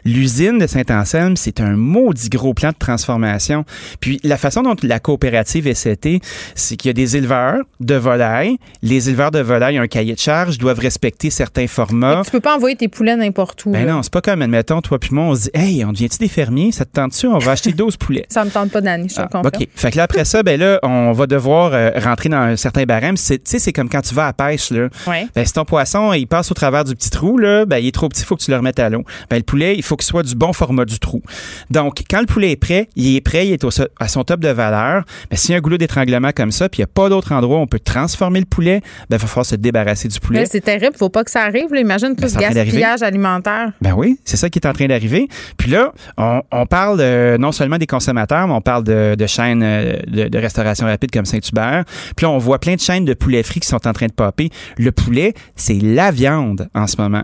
l'usine 0.04 0.58
de 0.58 0.66
Saint-Anselme, 0.66 1.38
c'est 1.38 1.62
un 1.62 1.76
maudit 1.76 2.30
gros 2.30 2.56
plan 2.56 2.70
de 2.70 2.78
transformation. 2.80 3.66
Puis 4.00 4.20
la 4.24 4.38
façon 4.38 4.64
dont 4.64 4.76
la 4.82 5.00
coopérative 5.00 5.68
est 5.68 5.76
setée, 5.76 6.22
c'est 6.56 6.76
qu'il 6.76 6.90
y 6.90 6.92
a 6.92 6.94
des 6.94 7.18
éleveurs 7.18 7.60
de 7.80 7.96
volailles. 7.96 8.58
Les 8.82 9.10
éleveurs 9.10 9.30
de 9.30 9.40
volailles 9.42 9.80
ont 9.80 9.84
un 9.84 9.88
cahier 9.88 10.16
de 10.16 10.20
charge, 10.20 10.58
doivent 10.58 10.80
respecter 10.80 11.30
certains 11.30 11.68
formats. 11.68 12.24
tu 12.26 12.32
peux 12.32 12.40
pas 12.40 12.56
envoyer 12.56 12.76
tes 12.76 12.88
poulets 12.88 13.16
n'importe 13.16 13.64
où. 13.68 13.70
Ben 13.70 13.88
non, 13.88 14.02
c'est 14.02 14.12
pas 14.12 14.22
comme, 14.22 14.42
admettons, 14.42 14.82
toi 14.88 15.00
puis 15.00 15.10
moi, 15.14 15.26
on 15.26 15.36
se 15.36 15.44
dit, 15.44 15.50
hey, 15.54 15.84
on 15.84 15.92
devient-tu 15.92 16.18
des 16.18 16.28
fermiers? 16.30 16.72
Ça 16.72 16.86
te 16.86 16.92
tente-tu? 16.92 17.28
On 17.28 17.38
va 17.40 17.52
acheter 17.52 17.74
12 17.74 17.98
poulets. 17.98 18.26
Ça 18.30 18.46
me 18.46 18.50
tente 18.50 18.72
pas, 18.72 18.82
Dani, 18.82 19.10
je 19.10 19.16
te 19.16 19.22
ah, 19.22 19.42
OK. 19.44 19.68
Fait 19.76 19.92
que 19.92 19.98
là, 19.98 20.04
après 20.04 20.24
ça, 20.26 20.44
ben 20.44 20.60
là, 20.60 20.80
on 20.84 21.12
va 21.12 21.28
devoir 21.28 21.74
euh, 21.74 21.92
rentrer 21.98 22.30
dans 22.30 22.38
un 22.38 22.56
certain 22.56 22.84
barème. 22.86 23.16
Tu 23.16 23.38
sais, 23.44 23.60
c'est 23.60 23.74
comme 23.74 23.90
quand 23.90 24.02
tu 24.02 24.14
vas 24.16 24.24
à 24.24 24.28
la 24.28 24.34
pêche, 24.34 24.72
là. 24.72 24.88
Ben, 25.08 25.46
si 25.46 25.54
ton 25.54 25.66
poisson, 25.66 26.14
il 26.14 26.28
passe 26.28 26.52
au 26.52 26.54
travers 26.54 26.84
du 26.84 26.96
petit 26.96 27.10
trou, 27.10 27.38
là, 27.38 27.66
ben, 27.66 27.78
il 27.78 27.88
est 27.88 27.92
trop 27.92 28.08
petit, 28.10 28.22
il 28.22 28.26
faut 28.26 28.36
que 28.36 28.44
tu 28.44 28.52
le 28.52 28.58
remettes 28.58 28.80
à 28.80 28.90
l'eau. 28.90 29.04
Ben, 29.30 29.38
le 29.38 29.44
poulet, 29.44 29.76
il 29.76 29.84
faut 29.84 29.96
qu'il 29.96 30.06
soit 30.06 30.24
du 30.24 30.36
bon 30.36 30.54
format 30.54 30.86
du 30.86 31.00
trou. 31.00 31.22
Donc, 31.70 32.04
quand 32.10 32.20
le 32.20 32.26
poulet 32.26 32.52
est 32.52 32.58
prêt, 32.58 32.90
il 32.96 33.16
est 33.16 33.22
prêt, 33.22 33.48
il 33.48 33.54
est 33.54 33.66
à 34.00 34.08
son 34.08 34.24
top 34.24 34.40
de 34.40 34.50
valeur. 34.50 35.04
Mais 35.32 35.38
s'il 35.38 35.52
y 35.52 35.54
a 35.56 35.58
un 35.58 35.62
goulot 35.62 35.78
d'étranglement 35.78 36.32
comme 36.36 36.52
ça, 36.52 36.70
puis 36.70 36.80
il 36.80 36.82
n'y 36.82 36.86
a 36.86 36.94
pas 36.94 37.10
d'autre 37.10 37.32
endroit 37.32 37.58
où 37.58 37.62
on 37.62 37.68
peut 37.68 37.80
transformer 37.80 38.40
le 38.40 38.46
poulet, 38.46 38.82
ben, 39.10 39.18
il 39.18 39.22
va 39.22 39.28
falloir 39.28 39.46
se 39.46 39.56
débarrasser 39.56 40.08
du 40.08 40.20
poulet. 40.20 40.46
c'est 40.46 40.62
terrible, 40.62 40.96
faut 40.98 41.10
pas 41.10 41.24
que 41.24 41.32
ça 41.32 41.42
arrive. 41.42 41.66
Imagine 41.76 42.16
tout 42.16 42.22
ben, 42.22 42.30
ce 42.30 42.38
gaspillage 42.38 43.02
alimentaire. 43.02 43.72
Ben 43.82 43.94
oui, 43.94 44.20
c'est 44.26 44.38
ça 44.38 44.50
qui 44.50 44.60
est 44.60 44.68
en 44.68 44.74
train 44.74 44.77
d'arriver. 44.86 45.28
Puis 45.58 45.72
là, 45.72 45.94
on, 46.18 46.66
parle 46.68 47.02
non 47.38 47.52
seulement 47.52 47.78
des 47.78 47.88
consommateurs, 47.88 48.48
mais 48.48 48.54
on 48.54 48.62
parle 48.62 48.84
de, 48.84 49.28
chaînes 49.28 49.64
euh, 49.64 49.98
de, 50.08 50.38
restauration 50.38 50.86
rapide 50.86 51.12
comme 51.12 51.26
Saint-Hubert. 51.26 51.86
Puis 52.16 52.26
là, 52.26 52.30
on 52.30 52.38
voit 52.38 52.60
plein 52.60 52.76
de 52.76 52.80
chaînes 52.80 53.06
de 53.06 53.14
poulet 53.14 53.44
frit 53.44 53.60
qui 53.60 53.68
sont 53.68 53.88
en 53.88 53.94
train 53.94 54.08
de 54.08 54.14
popper. 54.14 54.50
Le 54.78 54.92
poulet, 54.92 55.34
c'est 55.56 55.80
la 55.82 56.12
viande 56.12 56.70
en 56.76 56.88
ce 56.88 57.02
moment. 57.02 57.24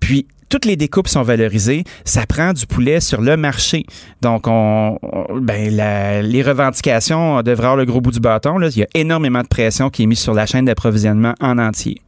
Puis 0.00 0.26
toutes 0.48 0.66
les 0.66 0.76
découpes 0.76 1.08
sont 1.08 1.22
valorisées, 1.22 1.84
ça 2.04 2.26
prend 2.26 2.52
du 2.52 2.66
poulet 2.66 3.00
sur 3.00 3.20
le 3.20 3.36
marché. 3.36 3.84
Donc, 4.22 4.46
on, 4.46 4.98
ben, 5.40 6.22
les 6.22 6.42
revendications 6.42 7.42
devraient 7.42 7.64
avoir 7.64 7.76
le 7.76 7.84
gros 7.84 8.00
bout 8.00 8.12
du 8.12 8.20
bâton. 8.20 8.60
Il 8.60 8.78
y 8.78 8.82
a 8.82 8.86
énormément 8.94 9.42
de 9.42 9.48
pression 9.48 9.90
qui 9.90 10.04
est 10.04 10.06
mise 10.06 10.20
sur 10.20 10.32
la 10.32 10.46
chaîne 10.46 10.66
d'approvisionnement 10.66 11.34
en 11.40 11.58
entier. 11.58 12.00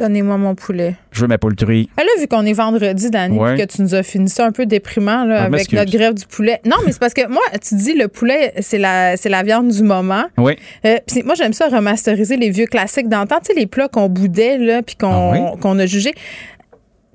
Donnez-moi 0.00 0.38
mon 0.38 0.54
poulet. 0.54 0.94
Je 1.12 1.20
veux 1.20 1.26
ma 1.26 1.36
poultrie. 1.36 1.90
Ah, 1.98 2.02
là, 2.02 2.08
vu 2.18 2.26
qu'on 2.26 2.46
est 2.46 2.54
vendredi, 2.54 3.10
Dani, 3.10 3.36
que 3.36 3.66
tu 3.66 3.82
nous 3.82 3.94
as 3.94 4.02
fini 4.02 4.30
ça 4.30 4.46
un 4.46 4.50
peu 4.50 4.64
déprimant 4.64 5.24
là, 5.24 5.42
ah, 5.42 5.44
avec 5.44 5.74
notre 5.74 5.92
grève 5.92 6.14
du 6.14 6.24
poulet. 6.24 6.58
Non, 6.64 6.76
mais 6.86 6.92
c'est 6.92 6.98
parce 6.98 7.12
que 7.12 7.28
moi, 7.28 7.42
tu 7.60 7.74
dis 7.74 7.92
le 7.92 8.08
poulet, 8.08 8.54
c'est 8.60 8.78
la, 8.78 9.18
c'est 9.18 9.28
la 9.28 9.42
viande 9.42 9.68
du 9.68 9.82
moment. 9.82 10.24
Oui. 10.38 10.56
Euh, 10.86 10.96
moi, 11.26 11.34
j'aime 11.34 11.52
ça 11.52 11.68
remasteriser 11.68 12.38
les 12.38 12.48
vieux 12.48 12.64
classiques 12.64 13.10
d'antan, 13.10 13.36
tu 13.44 13.52
sais, 13.52 13.60
les 13.60 13.66
plats 13.66 13.88
qu'on 13.88 14.08
boudait, 14.08 14.56
là, 14.56 14.82
puis 14.82 14.96
qu'on, 14.96 15.52
ah 15.52 15.56
qu'on 15.60 15.78
a 15.78 15.84
jugés. 15.84 16.14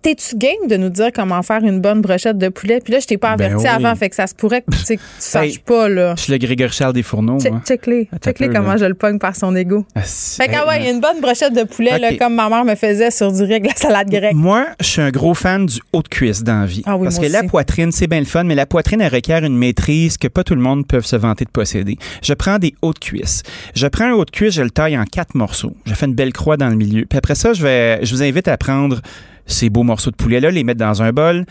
T'es-tu 0.05 0.37
game 0.37 0.67
de 0.69 0.77
nous 0.77 0.89
dire 0.89 1.09
comment 1.11 1.41
faire 1.41 1.63
une 1.63 1.81
bonne 1.81 1.99
brochette 1.99 2.37
de 2.37 2.49
poulet? 2.49 2.79
Puis 2.79 2.93
là, 2.93 2.99
je 2.99 3.07
t'ai 3.07 3.17
pas 3.17 3.35
ben 3.35 3.45
averti 3.45 3.65
avant, 3.65 3.95
fait 3.95 4.07
que 4.07 4.15
ça 4.15 4.27
se 4.27 4.35
pourrait 4.35 4.61
que 4.61 4.69
tu, 4.85 4.99
saches 5.17 5.57
pas, 5.57 5.89
là. 5.89 6.13
Je 6.15 6.21
suis 6.21 6.31
le 6.31 6.37
Grégory 6.37 6.71
Charles 6.71 6.93
des 6.93 7.01
fourneaux. 7.01 7.39
Check-les. 7.39 8.07
Check-les 8.23 8.49
comment 8.49 8.77
je 8.77 8.85
le 8.85 8.93
pogne 8.93 9.17
par 9.17 9.35
son 9.35 9.55
ego. 9.55 9.83
Ah, 9.95 10.01
fait 10.01 10.47
que, 10.47 10.53
ah 10.57 10.67
ouais, 10.67 10.77
il 10.81 10.85
y 10.85 10.87
a 10.89 10.91
une 10.91 10.99
bonne 10.99 11.21
brochette 11.21 11.53
de 11.53 11.63
poulet, 11.63 11.97
là, 11.97 12.15
comme 12.17 12.35
ma 12.35 12.49
mère 12.49 12.63
me 12.63 12.75
faisait 12.75 13.09
sur 13.09 13.31
du 13.31 13.41
riz 13.41 13.53
avec 13.53 13.65
la 13.65 13.73
salade 13.73 14.07
grecque. 14.07 14.35
Moi, 14.35 14.67
je 14.79 14.85
suis 14.85 15.01
un 15.01 15.09
gros 15.09 15.33
fan 15.33 15.65
du 15.65 15.79
haut 15.91 16.03
de 16.03 16.07
cuisse 16.07 16.43
dans 16.43 16.59
la 16.59 16.65
vie. 16.67 16.83
Ah 16.85 16.99
parce 17.01 17.17
que 17.17 17.25
la 17.25 17.41
poitrine, 17.41 17.91
c'est 17.91 18.05
bien 18.05 18.19
le 18.19 18.27
fun, 18.27 18.43
mais 18.43 18.53
la 18.53 18.67
poitrine, 18.67 19.01
elle 19.01 19.11
requiert 19.11 19.43
une 19.43 19.57
maîtrise 19.57 20.19
que 20.19 20.27
pas 20.27 20.43
tout 20.43 20.53
le 20.53 20.61
monde 20.61 20.85
peut 20.85 21.01
se 21.01 21.15
vanter 21.15 21.45
de 21.45 21.49
posséder. 21.49 21.97
Je 22.21 22.35
prends 22.35 22.59
des 22.59 22.75
hauts 22.83 22.93
de 22.93 22.99
cuisse. 22.99 23.41
Je 23.73 23.87
prends 23.87 24.05
un 24.05 24.13
haut 24.13 24.25
de 24.25 24.29
cuisse, 24.29 24.53
je 24.53 24.61
le 24.61 24.69
taille 24.69 24.99
en 24.99 25.05
quatre 25.05 25.33
morceaux. 25.33 25.73
Je 25.87 25.95
fais 25.95 26.05
une 26.05 26.13
belle 26.13 26.31
croix 26.31 26.57
dans 26.57 26.69
le 26.69 26.75
milieu. 26.75 27.05
Puis 27.05 27.17
après 27.17 27.33
ça, 27.33 27.53
je 27.53 27.63
vais, 27.63 28.05
je 28.05 28.13
vous 28.13 28.21
invite 28.21 28.47
à 28.47 28.55
prendre 28.57 29.01
ces 29.45 29.69
beaux 29.69 29.83
morceaux 29.83 30.11
de 30.11 30.15
poulet-là, 30.15 30.51
les 30.51 30.63
mettre 30.63 30.79
dans 30.79 31.01
un 31.01 31.11
bol, 31.11 31.45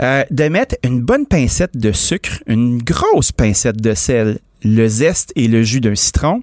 euh, 0.00 0.24
de 0.30 0.44
mettre 0.48 0.76
une 0.84 1.00
bonne 1.00 1.26
pincette 1.26 1.76
de 1.76 1.92
sucre, 1.92 2.42
une 2.46 2.82
grosse 2.82 3.32
pincette 3.32 3.80
de 3.80 3.94
sel, 3.94 4.38
le 4.62 4.88
zeste 4.88 5.32
et 5.36 5.48
le 5.48 5.62
jus 5.62 5.80
d'un 5.80 5.94
citron, 5.94 6.42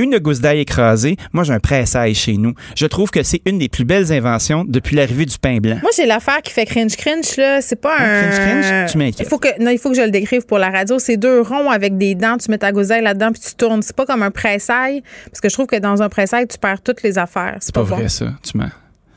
une 0.00 0.18
gousse 0.18 0.40
d'ail 0.40 0.60
écrasée, 0.60 1.16
moi, 1.32 1.44
j'ai 1.44 1.52
un 1.52 1.60
pressail 1.60 2.14
chez 2.14 2.38
nous. 2.38 2.54
Je 2.74 2.86
trouve 2.86 3.10
que 3.10 3.22
c'est 3.22 3.42
une 3.44 3.58
des 3.58 3.68
plus 3.68 3.84
belles 3.84 4.10
inventions 4.12 4.64
depuis 4.66 4.96
l'arrivée 4.96 5.26
du 5.26 5.38
pain 5.38 5.58
blanc. 5.58 5.78
Moi, 5.82 5.90
j'ai 5.94 6.06
l'affaire 6.06 6.40
qui 6.42 6.52
fait 6.52 6.64
cringe 6.64 6.96
cringe 6.96 7.36
là. 7.36 7.60
C'est 7.60 7.76
pas 7.76 7.96
un. 7.98 8.22
Cringe 8.22 8.38
cringe, 8.40 8.90
tu 8.90 8.98
m'inquiètes. 8.98 9.26
Il 9.26 9.28
faut 9.28 9.38
que 9.38 9.62
non, 9.62 9.70
il 9.70 9.78
faut 9.78 9.90
que 9.90 9.96
je 9.96 10.02
le 10.02 10.10
décrive 10.10 10.46
pour 10.46 10.58
la 10.58 10.70
radio. 10.70 10.98
C'est 10.98 11.18
deux 11.18 11.42
ronds 11.42 11.70
avec 11.70 11.98
des 11.98 12.14
dents. 12.14 12.38
Tu 12.38 12.50
mets 12.50 12.58
ta 12.58 12.72
gousse 12.72 12.88
d'ail 12.88 13.02
là-dedans 13.02 13.30
puis 13.32 13.42
tu 13.42 13.54
tournes. 13.54 13.82
C'est 13.82 13.94
pas 13.94 14.06
comme 14.06 14.22
un 14.22 14.30
pressail 14.30 15.02
parce 15.26 15.40
que 15.40 15.50
je 15.50 15.54
trouve 15.54 15.66
que 15.66 15.76
dans 15.76 16.00
un 16.00 16.08
pressail, 16.08 16.46
tu 16.48 16.56
perds 16.56 16.80
toutes 16.80 17.02
les 17.02 17.18
affaires. 17.18 17.58
C'est 17.60 17.74
pas, 17.74 17.82
vrai 17.82 18.08
ça. 18.08 18.26
Tu 18.42 18.56
mens. 18.56 18.70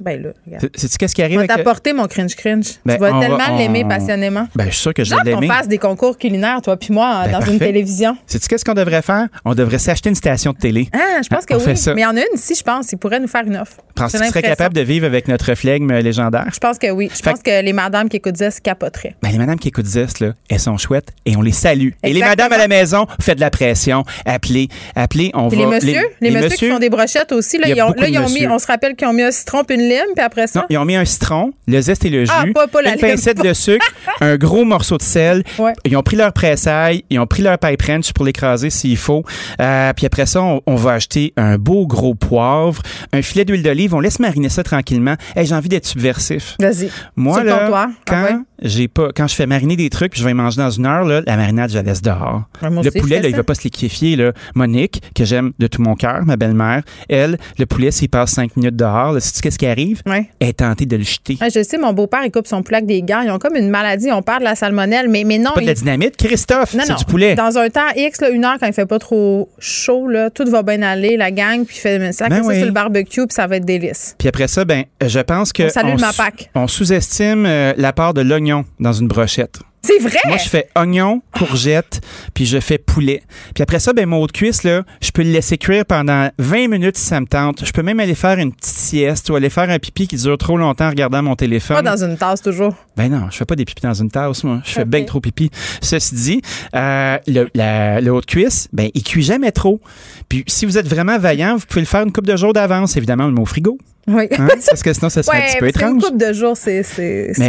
Ben 0.04 0.22
là, 0.22 0.30
regarde. 0.46 0.70
Sais-tu 0.76 0.98
qu'est-ce 0.98 1.16
qui 1.16 1.22
arrive? 1.24 1.36
Je 1.38 1.42
vais 1.42 1.48
t'apporter 1.48 1.94
mon 1.94 2.06
cringe 2.08 2.36
cringe. 2.36 2.66
Ben, 2.86 2.96
tu 2.96 3.00
vas 3.02 3.20
tellement 3.20 3.38
on- 3.52 3.58
l'aimer 3.58 3.86
passionnément. 3.86 4.48
Ben, 4.56 4.66
je 4.66 4.72
suis 4.72 4.82
sûr 4.82 4.94
que 4.94 5.04
je 5.04 5.12
vais 5.12 5.18
qu'on 5.34 5.40
l'aimer. 5.40 5.48
fasse 5.48 5.68
des 5.68 5.78
concours 5.78 6.18
culinaires, 6.18 6.62
toi 6.62 6.78
puis 6.78 6.94
moi, 6.94 7.24
Ben, 7.26 7.32
dans 7.32 7.40
une 7.40 7.46
parfait. 7.58 7.66
télévision. 7.68 8.18
Sais-tu 8.28 8.48
qu'est-ce 8.48 8.66
qu'on 8.66 8.74
devrait 8.74 9.02
faire? 9.02 9.28
On 9.46 9.56
devrait 9.56 9.80
s'acheter 9.80 10.10
une 10.10 10.16
station 10.16 10.52
de 10.52 10.58
télé. 10.58 10.90
Ah, 10.94 11.22
je 11.24 11.30
pense 11.30 11.46
que 11.46 11.54
on 11.54 11.58
oui. 11.66 11.78
ça. 11.78 11.94
Mais 11.94 12.02
il 12.02 12.04
y 12.04 12.08
en 12.08 12.16
a 12.18 12.20
une 12.20 12.36
ici, 12.36 12.54
je 12.56 12.64
pense. 12.64 12.92
Il 12.92 12.98
pourrait 12.98 13.20
nous 13.20 13.28
faire 13.28 13.44
une 13.46 13.56
offre. 13.58 13.78
Penses-tu 13.96 14.18
J'ai 14.18 14.24
que 14.24 14.26
tu 14.26 14.30
serais 14.30 14.42
l'impression. 14.42 14.50
capable 14.50 14.76
de 14.76 14.82
vivre 14.82 15.06
avec 15.06 15.28
notre 15.28 15.56
flegme 15.56 15.92
légendaire? 16.00 16.48
Je 16.54 16.60
pense 16.60 16.78
que 16.78 16.90
oui. 16.92 17.10
Je 17.12 17.18
Fait 17.24 17.32
pense 17.32 17.42
que 17.42 17.62
les 17.64 17.74
madames 17.74 18.10
qui 18.10 18.18
écoutent 18.18 18.38
Zest 18.38 18.62
capoteraient. 18.62 19.16
Ben, 19.22 19.32
les 19.32 19.38
madames 19.38 19.58
qui 19.60 19.68
écoutent 19.70 19.86
Zest, 19.86 20.20
là, 20.20 20.34
elles 20.50 20.60
sont 20.60 20.78
chouettes 20.78 21.10
et 21.26 21.36
on 21.36 21.42
les 21.42 21.52
salue. 21.52 21.90
Et 22.04 22.14
les 22.14 22.20
madames 22.22 22.52
à 22.52 22.58
la 22.58 22.68
maison, 22.68 23.08
faites 23.20 23.36
de 23.36 23.42
la 23.42 23.50
pression. 23.52 24.04
Appelez, 24.26 24.68
appelez, 24.96 25.32
on 25.34 25.50
Puis 25.50 25.60
va. 25.60 25.66
les 25.66 25.72
messieurs, 25.72 26.08
les, 26.22 26.32
messieurs, 26.32 26.50
qui 26.50 26.70
font 26.70 26.80
des 26.80 26.90
brochettes 26.90 27.32
aussi, 27.32 27.58
là, 27.58 27.68
ils 27.70 27.82
ont, 27.82 27.94
ils 27.98 28.20
mis, 28.34 28.48
on 28.48 28.60
se 28.60 28.68
rappelle 28.68 28.96
qu'ils 28.96 29.08
ont 29.08 29.14
mis 29.14 29.24
un 29.24 29.32
citron 29.32 29.64
une 29.70 29.82
lime, 29.94 30.14
puis 30.16 30.24
après 30.24 30.48
ça? 30.48 30.60
Non, 30.62 30.66
ils 30.70 30.78
ont 30.78 30.86
mis 30.86 30.96
un 30.96 31.06
citron, 31.06 31.54
le 31.68 31.82
zeste 31.82 32.06
et 32.06 32.10
le 32.10 32.26
jus, 32.26 32.32
Ah, 32.34 32.46
pas- 32.54 32.68
pas 32.68 32.82
la 32.82 32.90
une 32.94 32.98
lime. 33.02 33.12
pincette 33.12 33.44
de 33.44 33.54
sucre, 33.54 33.86
un 34.22 34.36
gros 34.38 34.64
morceau 34.66 34.98
de 34.98 35.02
sel. 35.04 35.44
Ouais. 35.60 35.74
Ils 35.86 35.96
ont 35.98 36.04
pris 36.04 36.16
leur 36.18 36.34
pressail, 36.34 37.04
ils 37.10 37.20
ont 37.20 37.28
pris 37.28 37.42
leur 37.44 37.58
pipe 37.58 37.82
wrench 37.82 38.12
pour 38.14 38.26
l'écraser 38.26 38.70
s'il 38.70 38.98
faut. 38.98 39.24
Euh, 39.62 39.92
puis 39.96 40.06
après 40.06 40.26
ça, 40.26 40.42
on, 40.42 40.62
on 40.66 40.76
va 40.76 40.94
acheter 40.94 41.34
un 41.38 41.58
beau 41.58 41.88
gros 41.88 42.16
poivre, 42.16 42.82
un 43.12 43.22
filet 43.22 43.46
d'huile 43.46 43.64
d'olive. 43.64 43.94
On 43.96 44.00
laisse 44.00 44.20
mariner 44.20 44.50
ça 44.50 44.64
tranquillement. 44.64 45.16
Hey, 45.36 45.46
j'ai 45.46 45.56
envie 45.56 45.70
d'être 45.70 45.86
subversif. 45.86 46.56
Vas-y. 46.60 46.90
Moi, 47.16 47.44
là, 47.44 47.60
comptoir. 47.60 47.88
quand, 48.08 48.16
Ah 48.16 48.24
ouais. 48.34 48.40
j'ai 48.62 48.88
pas, 48.88 49.10
quand 49.16 49.28
je 49.28 49.36
fais 49.36 49.46
mariner 49.46 49.76
des 49.76 49.90
trucs 49.90 50.12
puis 50.12 50.22
je 50.22 50.26
vais 50.26 50.34
manger 50.34 50.58
dans 50.58 50.70
une 50.72 50.86
heure, 50.86 51.04
là, 51.06 51.22
la 51.26 51.38
marinade, 51.38 51.70
je 51.70 51.76
la 51.76 51.84
laisse 51.84 52.02
dehors. 52.02 52.44
Ouais, 52.62 52.70
le 52.70 52.80
aussi, 52.80 52.92
poulet, 53.00 53.22
là, 53.22 53.30
il 53.30 53.36
va 53.36 53.44
pas 53.44 53.56
se 53.56 53.64
liquéfier. 53.64 54.16
Là. 54.16 54.32
Monique, 54.56 55.02
que 55.16 55.26
j'aime 55.26 55.52
de 55.60 55.68
tout 55.68 55.82
mon 55.82 55.96
cœur, 55.96 56.24
ma 56.26 56.36
belle-mère, 56.38 56.82
elle, 57.10 57.38
le 57.58 57.66
poulet, 57.66 57.92
s'il 57.92 58.10
passe 58.10 58.32
cinq 58.32 58.56
minutes 58.56 58.76
dehors, 58.76 59.14
là, 59.14 59.20
qu'est-ce 59.20 59.58
qui 59.58 59.66
arrive? 59.68 59.83
Ouais. 60.06 60.30
Est 60.40 60.58
tentée 60.60 60.86
de 60.86 60.96
le 60.98 61.04
jeter. 61.04 61.38
Ouais, 61.42 61.50
je 61.54 61.64
sais, 61.64 61.78
mon 61.78 61.94
beau-père, 61.94 62.22
il 62.26 62.32
coupe 62.32 62.48
son 62.48 62.64
poulet 62.64 62.78
avec 62.78 62.88
des 62.88 63.02
gants. 63.02 63.22
Ils 63.22 63.32
ont 63.32 63.40
comme 63.40 63.56
une 63.56 63.70
maladie. 63.70 64.12
On 64.12 64.22
parle 64.22 64.40
de 64.40 64.46
la 64.46 64.56
salmonelle, 64.56 65.10
mais, 65.10 65.24
mais 65.24 65.38
non. 65.38 65.52
Pas 65.54 65.62
de 65.62 65.66
la 65.66 65.74
dynamite, 65.74 66.18
Christophe, 66.18 66.76
c'est 66.80 66.96
du 66.98 67.06
poulet. 67.06 67.36
Dans 67.36 67.58
un 67.58 67.70
temps 67.70 67.88
X, 67.96 68.22
là, 68.22 68.30
une 68.30 68.46
heure, 68.46 68.58
quand 68.60 68.68
il 68.68 68.74
fait 68.74 68.86
pas 68.86 69.00
trop 69.00 69.50
chaud, 69.60 70.08
là, 70.08 70.30
tout 70.30 70.46
va 70.50 70.64
bien 70.64 70.82
aller, 70.82 71.18
la 71.18 71.32
gang, 71.32 71.66
puis 71.66 71.76
il 71.78 71.80
fait 71.80 72.12
ça, 72.12 72.30
Ben 72.30 72.42
ça 72.44 72.48
oui. 72.48 72.58
sur 72.58 72.66
le 72.66 72.72
barbecue, 72.72 73.26
puis 73.28 73.34
ça 73.34 73.48
va 73.48 73.58
être 73.58 73.66
délice. 73.66 74.16
Puis 74.18 74.28
après 74.28 74.48
ça, 74.48 74.66
ben, 74.66 74.84
je 75.06 75.20
pense 75.20 75.52
que 75.54 75.64
On 75.64 75.98
sous- 75.98 76.06
Mapac. 76.06 76.50
on 76.56 76.68
sous-estime 76.68 77.46
euh, 77.46 77.74
la 77.78 77.94
part 77.94 78.14
de 78.14 78.22
l'oignon 78.22 78.66
dans 78.80 78.94
une 78.94 79.08
brochette. 79.08 79.60
C'est 79.86 80.00
vrai! 80.00 80.18
Moi, 80.28 80.38
je 80.38 80.48
fais 80.48 80.70
oignon, 80.78 81.22
courgette, 81.38 82.00
puis 82.34 82.46
je 82.46 82.60
fais 82.60 82.78
poulet. 82.78 83.22
Puis 83.54 83.62
après 83.64 83.80
ça, 83.80 83.92
ben, 83.92 84.06
mon 84.08 84.18
haut 84.22 84.28
de 84.28 84.32
cuisse, 84.32 84.64
là, 84.64 84.84
je 85.02 85.12
peux 85.12 85.24
le 85.24 85.32
laisser 85.32 85.58
cuire 85.58 85.86
pendant 85.86 86.30
20 86.40 86.70
minutes 86.70 86.96
si 86.98 87.04
ça 87.06 87.20
me 87.20 87.26
tente. 87.26 87.66
Je 87.66 87.72
peux 87.74 87.84
même 87.84 88.00
aller 88.00 88.16
faire 88.16 88.40
une 88.40 88.54
petite 88.54 88.76
sieste 88.78 89.30
ou 89.30 89.36
aller 89.36 89.50
faire 89.50 89.70
un 89.70 89.80
pipi 89.80 90.08
qui 90.08 90.16
dure 90.16 90.38
trop 90.38 90.58
longtemps 90.58 90.86
en 90.86 90.90
regardant 90.90 91.22
mon 91.22 91.36
téléphone. 91.36 91.76
Pas 91.84 91.96
dans 91.98 92.02
une 92.04 92.18
tasse, 92.18 92.42
toujours. 92.42 92.76
Ben 92.96 93.10
non, 93.12 93.28
je 93.30 93.36
fais 93.38 93.46
pas 93.46 93.56
des 93.58 93.66
pipis 93.66 93.82
dans 93.82 93.94
une 93.94 94.10
tasse, 94.10 94.44
moi. 94.46 94.62
Je 94.64 94.72
fais 94.72 94.82
Ok. 94.84 94.88
bien 94.88 95.04
trop 95.04 95.20
pipi. 95.20 95.52
Ceci 95.82 96.16
dit, 96.16 96.42
euh, 96.76 97.18
le, 97.28 97.50
la- 97.54 98.00
le 98.00 98.12
haut 98.14 98.22
de 98.22 98.26
cuisse, 98.26 98.70
ben, 98.72 98.90
il 98.94 99.04
cuit 99.04 99.24
jamais 99.24 99.52
trop. 99.52 99.82
Puis 100.30 100.46
si 100.48 100.66
vous 100.66 100.78
êtes 100.78 100.88
vraiment 100.88 101.20
vaillant, 101.20 101.58
vous 101.58 101.66
pouvez 101.68 101.82
le 101.82 101.88
faire 101.88 102.04
une 102.04 102.12
coupe 102.14 102.28
de 102.28 102.38
jours 102.38 102.54
d'avance, 102.54 102.96
évidemment, 102.96 103.26
le 103.28 103.34
mot 103.34 103.46
frigo. 103.46 103.78
Oui. 104.08 104.28
Hein? 104.38 104.48
Parce 104.70 104.84
que 104.84 104.92
sinon, 104.94 105.10
ça 105.10 105.24
serait 105.24 105.38
un 105.38 105.42
petit 105.48 105.58
peu 105.60 105.68
étrange. 105.68 106.02
coupe 106.04 106.18
de 106.18 106.34
jours, 106.34 106.58
c'est 106.58 106.84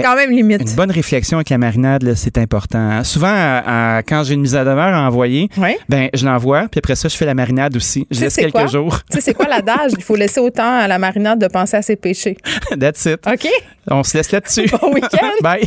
quand 0.02 0.14
même 0.16 0.30
limite. 0.30 0.62
Une 0.62 0.76
bonne 0.76 0.90
réflexion 0.90 1.38
avec 1.38 1.50
la 1.50 1.58
marinade, 1.58 2.14
c'est 2.14 2.38
important. 2.38 2.78
hein. 2.78 3.04
Souvent, 3.04 3.26
à- 3.32 3.96
à- 3.96 4.02
quand 4.02 4.22
j'ai 4.24 4.34
une 4.34 4.42
mise 4.42 4.54
à 4.56 4.64
demeure 4.64 4.94
à 4.94 5.06
envoyer, 5.08 5.48
Ouais. 5.56 5.78
ben, 5.88 6.08
je 6.14 6.24
l'envoie, 6.24 6.66
puis 6.70 6.78
après 6.78 6.94
ça, 6.96 7.08
je 7.08 7.16
fais 7.16 7.26
la 7.26 7.34
marinade 7.34 7.76
aussi. 7.76 8.06
Je 8.10 8.16
Tu 8.18 8.22
laisse 8.24 8.36
quelques 8.36 8.52
quoi? 8.52 8.66
jours. 8.66 8.98
Tu 9.10 9.16
sais, 9.16 9.20
c'est 9.20 9.34
quoi 9.34 9.46
l'adage? 9.48 9.92
Il 9.96 10.02
faut 10.04 10.16
laisser 10.16 10.40
autant 10.40 10.78
à 10.80 10.86
la 10.86 10.98
marinade 10.98 11.40
de 11.40 11.48
penser 11.48 11.76
à 11.76 11.82
ses 11.82 11.96
péchés. 11.96 12.36
That's 12.78 13.04
it. 13.06 13.20
OK? 13.26 13.48
On 13.90 14.02
se 14.02 14.16
laisse 14.16 14.30
là-dessus. 14.30 14.66
Bon 14.80 14.92
week-end. 14.92 15.26
Bye. 15.42 15.66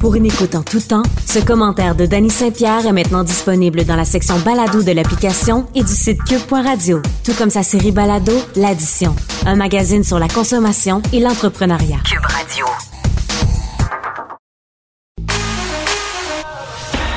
Pour 0.00 0.16
une 0.16 0.26
écoute 0.26 0.56
en 0.56 0.62
tout 0.62 0.80
temps, 0.80 1.04
ce 1.26 1.38
commentaire 1.38 1.94
de 1.94 2.06
Danny 2.06 2.28
Saint-Pierre 2.28 2.84
est 2.86 2.92
maintenant 2.92 3.22
disponible 3.22 3.84
dans 3.84 3.94
la 3.94 4.04
section 4.04 4.36
balado 4.40 4.82
de 4.82 4.90
l'application 4.90 5.66
et 5.76 5.82
du 5.84 5.92
site 5.92 6.18
cube.radio, 6.24 7.00
tout 7.24 7.34
comme 7.34 7.50
sa 7.50 7.62
série 7.62 7.92
balado 7.92 8.32
L'Addition, 8.56 9.14
un 9.46 9.54
magazine 9.54 10.02
sur 10.02 10.18
la 10.22 10.28
consommation 10.28 11.02
et 11.12 11.18
l'entrepreneuriat. 11.18 11.96
Cube 12.08 12.24
Radio. 12.26 12.64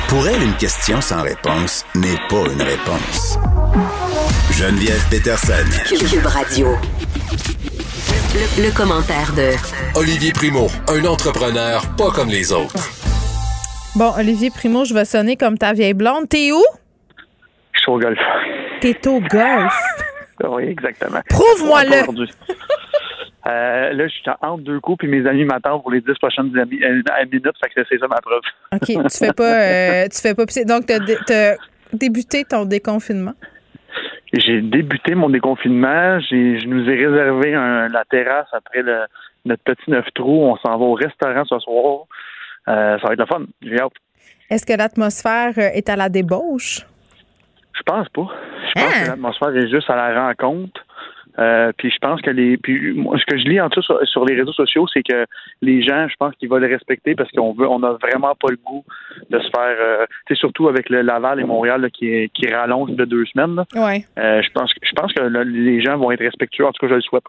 Pour 0.07 0.27
elle, 0.27 0.41
une 0.41 0.55
question 0.55 0.99
sans 1.01 1.21
réponse 1.21 1.85
n'est 1.93 2.17
pas 2.29 2.51
une 2.51 2.63
réponse. 2.63 3.37
Geneviève 4.53 5.05
Peterson. 5.11 5.53
Cube 5.87 6.25
Radio. 6.25 6.69
Le, 8.33 8.63
le 8.63 8.75
commentaire 8.75 9.31
de 9.33 9.51
Olivier 9.99 10.31
Primo, 10.31 10.67
un 10.87 11.05
entrepreneur 11.05 11.83
pas 11.95 12.09
comme 12.09 12.29
les 12.29 12.51
autres. 12.51 12.89
Bon, 13.95 14.13
Olivier 14.17 14.49
Primo, 14.49 14.83
je 14.83 14.95
vais 14.95 15.05
sonner 15.05 15.35
comme 15.37 15.59
ta 15.59 15.73
vieille 15.73 15.93
blonde. 15.93 16.27
T'es 16.27 16.51
où? 16.51 16.63
Je 17.73 17.81
suis 17.81 17.91
au 17.91 17.99
golf. 17.99 18.17
T'es 18.81 19.07
au 19.07 19.19
golf. 19.21 19.73
Oui, 20.43 20.63
exactement. 20.63 21.21
Prouve-moi-le. 21.29 22.03
Euh, 23.47 23.93
là, 23.93 24.07
je 24.07 24.13
suis 24.13 24.23
entre 24.41 24.63
deux 24.63 24.79
coups, 24.79 24.97
puis 24.99 25.07
mes 25.07 25.27
amis 25.29 25.45
m'attendent 25.45 25.81
pour 25.83 25.91
les 25.91 26.01
dix 26.01 26.13
prochaines 26.19 26.51
euh, 26.57 26.65
minutes, 26.65 27.55
fait 27.63 27.69
que 27.75 27.87
c'est 27.87 27.99
ça 27.99 28.07
ma 28.07 28.17
preuve. 28.21 28.41
OK, 28.73 28.85
tu 28.87 29.17
fais 29.17 29.33
pas, 29.33 29.61
euh, 29.61 30.07
tu 30.11 30.19
fais 30.21 30.33
pas 30.33 30.45
pisser. 30.47 30.65
Donc, 30.65 30.87
t'as 30.87 30.99
dé- 30.99 31.17
t'as 31.27 31.55
débuté 31.93 32.43
ton 32.43 32.65
déconfinement? 32.65 33.33
J'ai 34.33 34.61
débuté 34.61 35.13
mon 35.15 35.29
déconfinement. 35.29 36.19
Je 36.19 36.65
nous 36.67 36.89
ai 36.89 37.05
réservé 37.05 37.53
un- 37.53 37.87
la 37.87 38.03
terrasse 38.05 38.47
après 38.51 38.81
le, 38.81 39.01
notre 39.45 39.63
petit 39.63 39.89
neuf 39.91 40.05
trous. 40.15 40.43
On 40.43 40.57
s'en 40.57 40.77
va 40.77 40.83
au 40.85 40.93
restaurant 40.93 41.45
ce 41.45 41.59
soir. 41.59 42.05
Euh, 42.67 42.97
ça 42.99 43.07
va 43.07 43.13
être 43.13 43.19
le 43.19 43.25
fun. 43.27 43.43
J'ai 43.61 43.79
hâte. 43.79 43.91
Est-ce 44.49 44.65
que 44.65 44.73
l'atmosphère 44.73 45.57
est 45.57 45.87
à 45.87 45.95
la 45.95 46.09
débauche? 46.09 46.81
Je 47.77 47.81
pense 47.83 48.09
pas. 48.09 48.27
Je 48.75 48.81
pense 48.81 48.83
Hein? 48.95 49.03
que 49.03 49.07
l'atmosphère 49.09 49.55
est 49.55 49.69
juste 49.69 49.89
à 49.89 49.95
la 49.95 50.27
rencontre. 50.27 50.84
Euh, 51.37 51.71
puis 51.77 51.91
je 51.91 51.97
pense 51.99 52.21
que 52.21 52.29
les 52.29 52.57
puis 52.57 52.93
moi, 52.93 53.17
ce 53.17 53.25
que 53.25 53.37
je 53.37 53.43
lis 53.43 53.59
en 53.59 53.69
tout 53.69 53.81
sur, 53.81 53.99
sur 54.07 54.25
les 54.25 54.35
réseaux 54.35 54.53
sociaux, 54.53 54.85
c'est 54.93 55.03
que 55.03 55.25
les 55.61 55.81
gens, 55.81 56.07
je 56.07 56.15
pense 56.17 56.33
qu'ils 56.35 56.49
vont 56.49 56.57
le 56.57 56.67
respecter 56.67 57.13
parce 57.15 57.29
qu'on 57.31 57.53
veut 57.53 57.67
on 57.67 57.83
a 57.83 57.97
vraiment 58.01 58.35
pas 58.35 58.49
le 58.49 58.57
goût 58.63 58.85
de 59.29 59.39
se 59.39 59.49
faire 59.49 59.75
euh, 59.79 60.05
tu 60.27 60.33
sais 60.33 60.39
surtout 60.39 60.69
avec 60.69 60.89
le 60.89 61.01
Laval 61.01 61.39
et 61.41 61.43
Montréal 61.43 61.81
là, 61.81 61.89
qui 61.89 62.29
qui 62.33 62.47
rallonge 62.47 62.91
de 62.91 63.03
deux 63.03 63.25
semaines. 63.25 63.55
là. 63.55 63.65
Oui. 63.75 64.05
Euh, 64.17 64.41
je 64.41 64.49
pense 64.51 64.73
que 64.73 64.79
je 64.83 64.93
pense 64.93 65.11
que 65.11 65.23
là, 65.23 65.43
les 65.43 65.81
gens 65.81 65.97
vont 65.97 66.11
être 66.11 66.23
respectueux, 66.23 66.65
en 66.65 66.71
tout 66.71 66.85
cas 66.85 66.89
je 66.89 66.95
le 66.95 67.01
souhaite. 67.01 67.23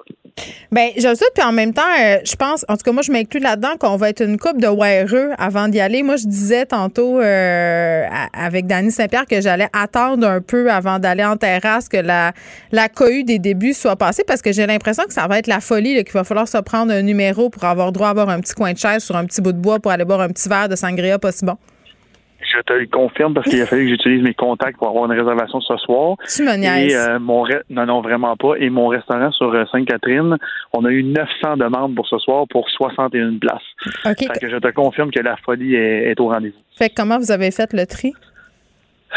Bien, 0.71 0.91
je 0.97 1.09
le 1.09 1.15
souhaite, 1.15 1.33
puis 1.35 1.45
en 1.45 1.53
même 1.53 1.73
temps, 1.73 1.83
euh, 1.83 2.19
je 2.25 2.37
pense, 2.37 2.65
en 2.69 2.77
tout 2.77 2.83
cas, 2.85 2.93
moi, 2.93 3.03
je 3.03 3.11
m'inclus 3.11 3.41
là-dedans 3.41 3.77
qu'on 3.81 3.97
va 3.97 4.11
être 4.11 4.23
une 4.23 4.37
coupe 4.39 4.61
de 4.61 4.69
weareux 4.69 5.31
avant 5.39 5.69
d'y 5.69 5.81
aller. 5.81 6.03
Moi, 6.03 6.17
je 6.17 6.27
disais 6.27 6.67
tantôt 6.67 7.19
avec 7.19 8.67
Dany 8.67 8.91
Saint-Pierre 8.91 9.27
que 9.27 9.41
j'allais 9.41 9.69
attendre 9.73 10.27
un 10.27 10.41
peu 10.41 10.71
avant 10.71 10.99
d'aller 10.99 11.25
en 11.25 11.37
terrasse, 11.37 11.89
que 11.89 11.97
la, 11.97 12.33
la 12.73 12.89
cohue 12.89 13.25
des 13.25 13.39
débuts 13.39 13.73
soit 13.73 13.96
passée, 13.97 14.23
parce 14.27 14.43
que 14.43 14.53
j'ai 14.53 14.67
l'impression 14.67 15.05
que 15.05 15.13
ça 15.13 15.27
va 15.27 15.39
être 15.39 15.47
la 15.49 15.61
folie, 15.61 16.03
qu'il 16.05 16.13
va 16.13 16.25
falloir 16.25 16.47
se 16.49 16.59
prendre 16.59 16.93
un 16.93 17.03
numéro 17.03 17.51
pour 17.51 17.65
avoir 17.65 17.93
droit 17.93 18.09
à 18.09 18.11
avoir 18.11 18.29
un 18.29 18.41
petit 18.41 18.55
coin 18.55 18.73
de 18.73 18.79
chaise 18.79 19.03
sur 19.05 19.17
un 19.17 19.25
petit 19.27 19.41
bout 19.43 19.53
de 19.53 19.59
bois 19.59 19.79
pour 19.81 19.91
aller 19.93 20.05
boire 20.05 20.21
un 20.21 20.29
petit 20.29 20.49
verre 20.49 20.69
de 20.69 20.77
sangria 20.77 21.19
pas 21.19 21.33
si 21.33 21.45
bon. 21.45 21.57
Je 22.39 22.61
te 22.63 22.73
le 22.75 22.87
confirme 22.87 23.35
parce 23.35 23.49
qu'il 23.51 23.61
a 23.61 23.67
fallu 23.67 23.85
que 23.85 23.91
j'utilise 23.91 24.23
mes 24.23 24.35
contacts 24.35 24.79
pour 24.79 24.89
avoir 24.89 25.07
une 25.11 25.19
réservation 25.19 25.61
ce 25.61 25.77
soir. 25.79 26.17
Tu 26.33 26.43
me 26.45 26.55
niaises. 26.57 26.93
Et 26.93 26.97
euh, 26.97 27.19
mon 27.19 27.45
re- 27.45 27.63
non 27.71 27.87
non 27.87 28.03
vraiment 28.03 28.37
pas 28.37 28.55
et 28.61 28.71
mon 28.71 28.87
restaurant 28.89 29.33
sur 29.33 29.53
euh, 29.53 29.65
Sainte-Catherine, 29.73 30.37
on 30.73 30.85
a 30.85 30.91
eu 30.91 31.03
900 31.03 31.57
demandes 31.57 31.95
pour 31.97 32.07
ce 32.07 32.19
soir 32.19 32.45
pour 32.49 32.69
61 32.71 33.39
places. 33.41 33.61
OK. 34.05 34.19
Fait 34.33 34.39
que 34.41 34.49
je 34.49 34.59
te 34.59 34.69
confirme 34.73 35.11
que 35.11 35.21
la 35.21 35.37
folie 35.39 35.75
est, 35.75 36.11
est 36.11 36.21
au 36.21 36.29
rendez-vous. 36.29 36.57
Fait 36.79 36.89
que 36.91 36.95
comment 36.95 37.19
vous 37.19 37.33
avez 37.33 37.51
fait 37.51 37.73
le 37.73 37.85
tri? 37.85 38.13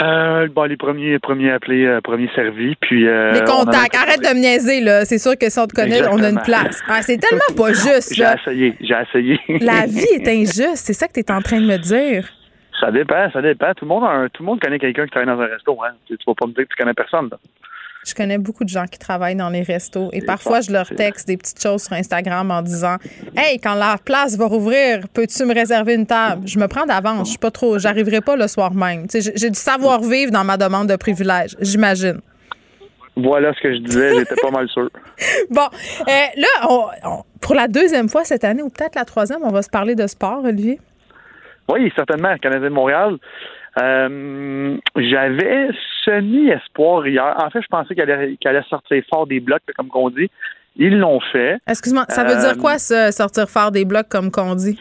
Euh, 0.02 0.48
bon, 0.48 0.64
les 0.64 0.78
premiers 0.78 1.20
premiers 1.20 1.52
appelés, 1.52 1.86
euh, 1.86 1.99
premiers 1.99 2.30
servis, 2.34 2.76
puis 2.80 3.07
euh, 3.07 3.32
Les 3.34 3.40
a- 3.41 3.44
contacts. 3.44 3.95
Arrête 3.95 4.22
de 4.22 4.34
me 4.36 4.40
niaiser, 4.41 4.82
là. 4.82 5.03
C'est 5.03 5.18
sûr 5.18 5.38
que 5.38 5.49
si 5.49 5.60
on 5.60 5.68
te 5.68 5.74
connaît, 5.74 6.07
on 6.07 6.24
a 6.24 6.30
une 6.30 6.40
place. 6.41 6.82
Ah, 6.88 7.02
c'est 7.02 7.18
tellement 7.18 7.41
pas 7.57 7.74
juste, 7.74 8.14
J'ai 8.16 8.24
essayé, 8.24 8.76
j'ai 8.80 8.95
essayé. 8.95 9.40
La 9.61 9.86
vie 9.88 10.06
est 10.14 10.28
injuste. 10.41 10.78
C'est 10.78 10.94
ça 10.94 11.07
que 11.07 11.14
tu 11.14 11.20
es 11.20 11.32
en 11.32 11.41
train 11.41 11.60
de 11.60 11.66
me 11.66 11.78
dire. 11.78 12.30
ça 12.80 12.91
dépend, 12.91 13.30
ça 13.32 13.41
dépend. 13.41 13.74
Tout 13.74 13.86
le 13.86 13.90
monde, 13.90 14.03
a 14.06 14.10
un- 14.11 14.30
tout 14.30 14.44
le 14.44 14.45
monde 14.45 14.61
connaît 14.61 14.80
quelqu'un 14.80 15.03
qui 15.06 15.11
travaille 15.11 15.28
dans 15.36 15.41
un 15.41 15.48
resto. 15.48 15.78
Hein. 15.84 15.91
Tu, 16.07 16.18
tu 16.18 16.24
vas 16.26 16.34
pas 16.36 16.45
me 16.48 16.53
dire 16.53 16.64
que 16.64 16.70
tu 16.70 16.76
connais 16.78 16.94
personne. 16.94 17.28
là. 17.32 17.38
Je 18.06 18.14
connais 18.14 18.38
beaucoup 18.38 18.64
de 18.64 18.70
gens 18.70 18.86
qui 18.86 18.98
travaillent 18.98 19.36
dans 19.36 19.50
les 19.50 19.62
restos 19.62 20.10
et 20.14 20.22
parfois 20.22 20.62
je 20.62 20.72
leur 20.72 20.88
texte 20.88 21.28
des 21.28 21.36
petites 21.36 21.62
choses 21.62 21.84
sur 21.84 21.94
Instagram 21.94 22.50
en 22.50 22.62
disant 22.62 22.96
Hey, 23.36 23.60
quand 23.60 23.76
la 23.76 23.98
place 24.04 24.38
va 24.38 24.46
rouvrir, 24.46 25.02
peux-tu 25.14 25.44
me 25.46 25.54
réserver 25.54 25.96
une 25.96 26.06
table? 26.06 26.48
Je 26.48 26.58
me 26.60 26.68
prends 26.68 26.86
d'avance, 26.86 27.28
je 27.28 27.32
suis 27.32 27.38
pas 27.38 27.52
trop, 27.52 27.78
j'arriverai 27.78 28.22
pas 28.22 28.38
le 28.38 28.48
soir 28.48 28.74
même. 28.74 29.06
J'ai 29.12 29.50
du 29.50 29.60
savoir-vivre 29.60 30.32
dans 30.32 30.46
ma 30.46 30.56
demande 30.56 30.88
de 30.88 30.96
privilège, 30.96 31.58
j'imagine. 31.60 32.22
Voilà 33.18 33.54
ce 33.54 33.62
que 33.62 33.74
je 33.74 33.80
disais, 33.80 34.18
j'étais 34.18 34.36
pas 34.36 34.52
mal 34.52 34.70
sûr. 34.70 34.90
Bon, 35.50 35.68
euh, 36.08 36.12
là, 36.38 37.22
pour 37.42 37.54
la 37.54 37.68
deuxième 37.68 38.08
fois 38.08 38.24
cette 38.24 38.46
année, 38.46 38.62
ou 38.62 38.70
peut-être 38.70 38.96
la 38.96 39.04
troisième, 39.04 39.40
on 39.44 39.52
va 39.52 39.62
se 39.62 39.70
parler 39.70 39.96
de 39.96 40.08
sport, 40.08 40.46
Olivier? 40.46 40.80
Oui, 41.68 41.92
certainement, 41.96 42.36
Canadien 42.38 42.70
de 42.70 42.74
Montréal. 42.74 43.18
Euh, 43.78 44.78
j'avais 44.96 45.70
semi-espoir 46.04 47.08
hier. 47.08 47.36
En 47.38 47.50
fait, 47.50 47.62
je 47.62 47.68
pensais 47.68 47.96
qu'elle 47.96 48.10
allait, 48.10 48.38
allait, 48.46 48.64
sortir 48.64 49.04
fort 49.10 49.28
des 49.28 49.40
blocs, 49.40 49.62
comme 49.76 49.90
qu'on 49.90 50.10
dit. 50.10 50.30
Ils 50.76 50.98
l'ont 50.98 51.20
fait. 51.20 51.58
Excuse-moi, 51.68 52.06
ça 52.10 52.24
veut 52.24 52.40
dire 52.40 52.58
euh, 52.58 52.62
quoi, 52.62 52.78
ça, 52.78 53.12
sortir 53.12 53.50
fort 53.50 53.72
des 53.72 53.86
blocs, 53.86 54.08
comme 54.10 54.32
qu'on 54.32 54.56
dit? 54.56 54.78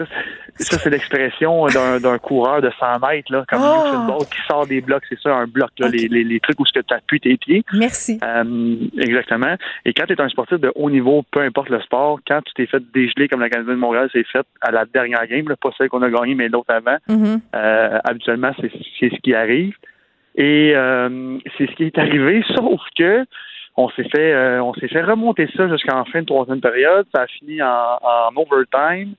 Ça, 0.60 0.76
c'est 0.78 0.90
l'expression 0.90 1.66
d'un 1.66 2.18
coureur 2.18 2.60
de 2.60 2.70
100 2.80 2.98
mètres, 2.98 3.32
là, 3.32 3.44
comme 3.48 3.60
oh! 3.62 4.24
qui 4.24 4.40
sort 4.48 4.66
des 4.66 4.80
blocs. 4.80 5.04
C'est 5.08 5.18
ça, 5.20 5.34
un 5.34 5.46
bloc, 5.46 5.70
là, 5.78 5.88
les, 5.88 6.08
les, 6.08 6.40
trucs 6.40 6.58
où 6.58 6.64
tu 6.64 6.80
appuies 6.90 7.20
tes 7.20 7.36
pieds. 7.36 7.64
Merci. 7.72 8.18
Euh, 8.24 8.76
exactement. 8.98 9.54
Et 9.84 9.92
quand 9.92 10.06
tu 10.06 10.14
es 10.14 10.20
un 10.20 10.28
sportif 10.28 10.58
de 10.58 10.72
haut 10.74 10.90
niveau, 10.90 11.24
peu 11.30 11.40
importe 11.40 11.68
le 11.68 11.80
sport, 11.82 12.18
quand 12.26 12.40
tu 12.42 12.54
t'es 12.54 12.66
fait 12.66 12.82
dégeler 12.92 13.28
comme 13.28 13.40
la 13.40 13.50
Canadienne 13.50 13.76
de 13.76 13.80
Montréal 13.80 14.08
s'est 14.12 14.24
fait 14.24 14.46
à 14.60 14.72
la 14.72 14.84
dernière 14.84 15.26
game, 15.28 15.44
pas 15.60 15.70
celle 15.78 15.88
qu'on 15.88 16.02
a 16.02 16.10
gagnée, 16.10 16.34
mais 16.34 16.48
l'autre 16.48 16.74
avant, 16.74 16.96
mm-hmm. 17.08 17.40
euh, 17.54 17.98
habituellement, 18.02 18.50
c'est 18.60 18.70
ce 19.10 19.20
qui 19.20 19.34
arrive. 19.34 19.74
Et 20.34 20.72
c'est 21.56 21.66
ce 21.66 21.74
qui 21.74 21.84
est 21.84 21.98
arrivé, 21.98 22.44
sauf 22.56 22.80
que 22.96 23.24
on 23.78 23.88
s'est 23.90 24.08
fait 24.08 24.58
on 24.60 24.74
s'est 24.74 24.88
fait 24.88 25.02
remonter 25.02 25.48
ça 25.56 25.68
jusqu'en 25.68 26.04
fin 26.04 26.20
de 26.20 26.26
troisième 26.26 26.60
période. 26.60 27.06
Ça 27.14 27.22
a 27.22 27.26
fini 27.26 27.62
en, 27.62 27.98
en 28.02 28.36
overtime. 28.36 29.14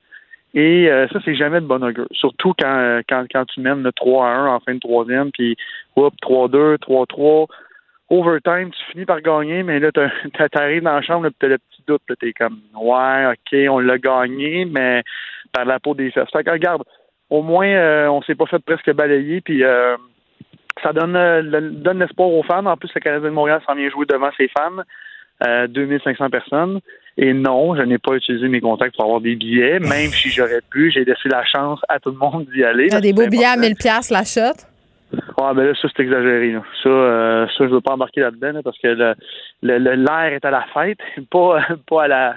Et 0.54 0.90
euh, 0.90 1.06
ça, 1.08 1.20
c'est 1.24 1.36
jamais 1.36 1.60
de 1.60 1.66
bon 1.66 1.82
augure. 1.84 2.08
Surtout 2.12 2.54
quand, 2.58 2.76
euh, 2.76 3.02
quand, 3.08 3.24
quand 3.32 3.44
tu 3.46 3.60
mènes 3.60 3.82
le 3.82 3.92
3 3.92 4.26
à 4.26 4.30
1 4.30 4.46
en 4.48 4.60
fin 4.60 4.74
de 4.74 4.80
troisième, 4.80 5.30
puis 5.30 5.56
3-2, 5.96 6.76
3-3, 6.78 7.46
overtime, 8.08 8.70
tu 8.70 8.92
finis 8.92 9.04
par 9.04 9.20
gagner, 9.20 9.62
mais 9.62 9.78
là, 9.78 9.90
t'arrives 10.52 10.82
dans 10.82 10.94
la 10.94 11.02
chambre, 11.02 11.28
tu 11.38 11.46
as 11.46 11.50
le 11.50 11.58
petit 11.58 11.82
doute, 11.86 12.02
t'es 12.20 12.32
comme 12.32 12.60
Ouais, 12.74 13.26
ok, 13.26 13.58
on 13.70 13.78
l'a 13.78 13.98
gagné, 13.98 14.64
mais 14.64 15.04
par 15.52 15.64
la 15.64 15.78
peau 15.78 15.94
des 15.94 16.10
fesses. 16.10 16.30
Fait 16.32 16.42
que 16.42 16.50
regarde, 16.50 16.82
au 17.28 17.42
moins 17.42 17.68
euh, 17.68 18.08
on 18.08 18.20
s'est 18.22 18.34
pas 18.34 18.46
fait 18.46 18.58
presque 18.58 18.92
balayer, 18.92 19.40
puis 19.40 19.62
ça 20.82 20.92
donne, 20.92 21.80
donne 21.82 21.98
l'espoir 22.00 22.28
aux 22.30 22.42
fans. 22.42 22.66
En 22.66 22.76
plus, 22.76 22.90
le 22.94 23.00
Canadien 23.00 23.28
de 23.28 23.34
Montréal 23.34 23.60
s'en 23.66 23.74
vient 23.74 23.90
jouer 23.90 24.06
devant 24.06 24.30
ses 24.36 24.48
fans. 24.48 24.82
2500 25.68 26.28
personnes. 26.28 26.80
Et 27.16 27.32
non, 27.32 27.74
je 27.74 27.82
n'ai 27.82 27.98
pas 27.98 28.14
utilisé 28.14 28.48
mes 28.48 28.60
contacts 28.60 28.94
pour 28.94 29.04
avoir 29.04 29.20
des 29.20 29.36
billets, 29.36 29.78
même 29.78 30.10
si 30.10 30.28
j'aurais 30.30 30.60
pu. 30.70 30.90
J'ai 30.90 31.04
laissé 31.04 31.28
la 31.28 31.44
chance 31.44 31.80
à 31.88 31.98
tout 31.98 32.10
le 32.10 32.16
monde 32.16 32.46
d'y 32.52 32.62
aller. 32.62 32.88
Ah, 32.92 33.00
des 33.00 33.12
beaux 33.12 33.26
billets 33.26 33.46
à 33.46 33.56
1000 33.56 33.74
pièces 33.76 34.10
la 34.10 34.24
shot? 34.24 34.66
Ouais, 35.12 35.54
ben 35.54 35.64
là, 35.64 35.74
ça, 35.74 35.88
c'est 35.94 36.02
exagéré. 36.02 36.54
Ça, 36.82 36.88
euh, 36.88 37.46
ça, 37.46 37.64
je 37.66 37.70
veux 37.70 37.80
pas 37.80 37.94
embarquer 37.94 38.20
là-dedans 38.20 38.60
parce 38.62 38.78
que 38.78 38.88
l'air 38.88 39.14
le, 39.62 39.78
l'air 39.78 40.32
est 40.32 40.44
à 40.44 40.50
la 40.50 40.64
fête, 40.72 40.98
pas, 41.30 41.60
pas 41.88 42.04
à 42.04 42.08
la 42.08 42.34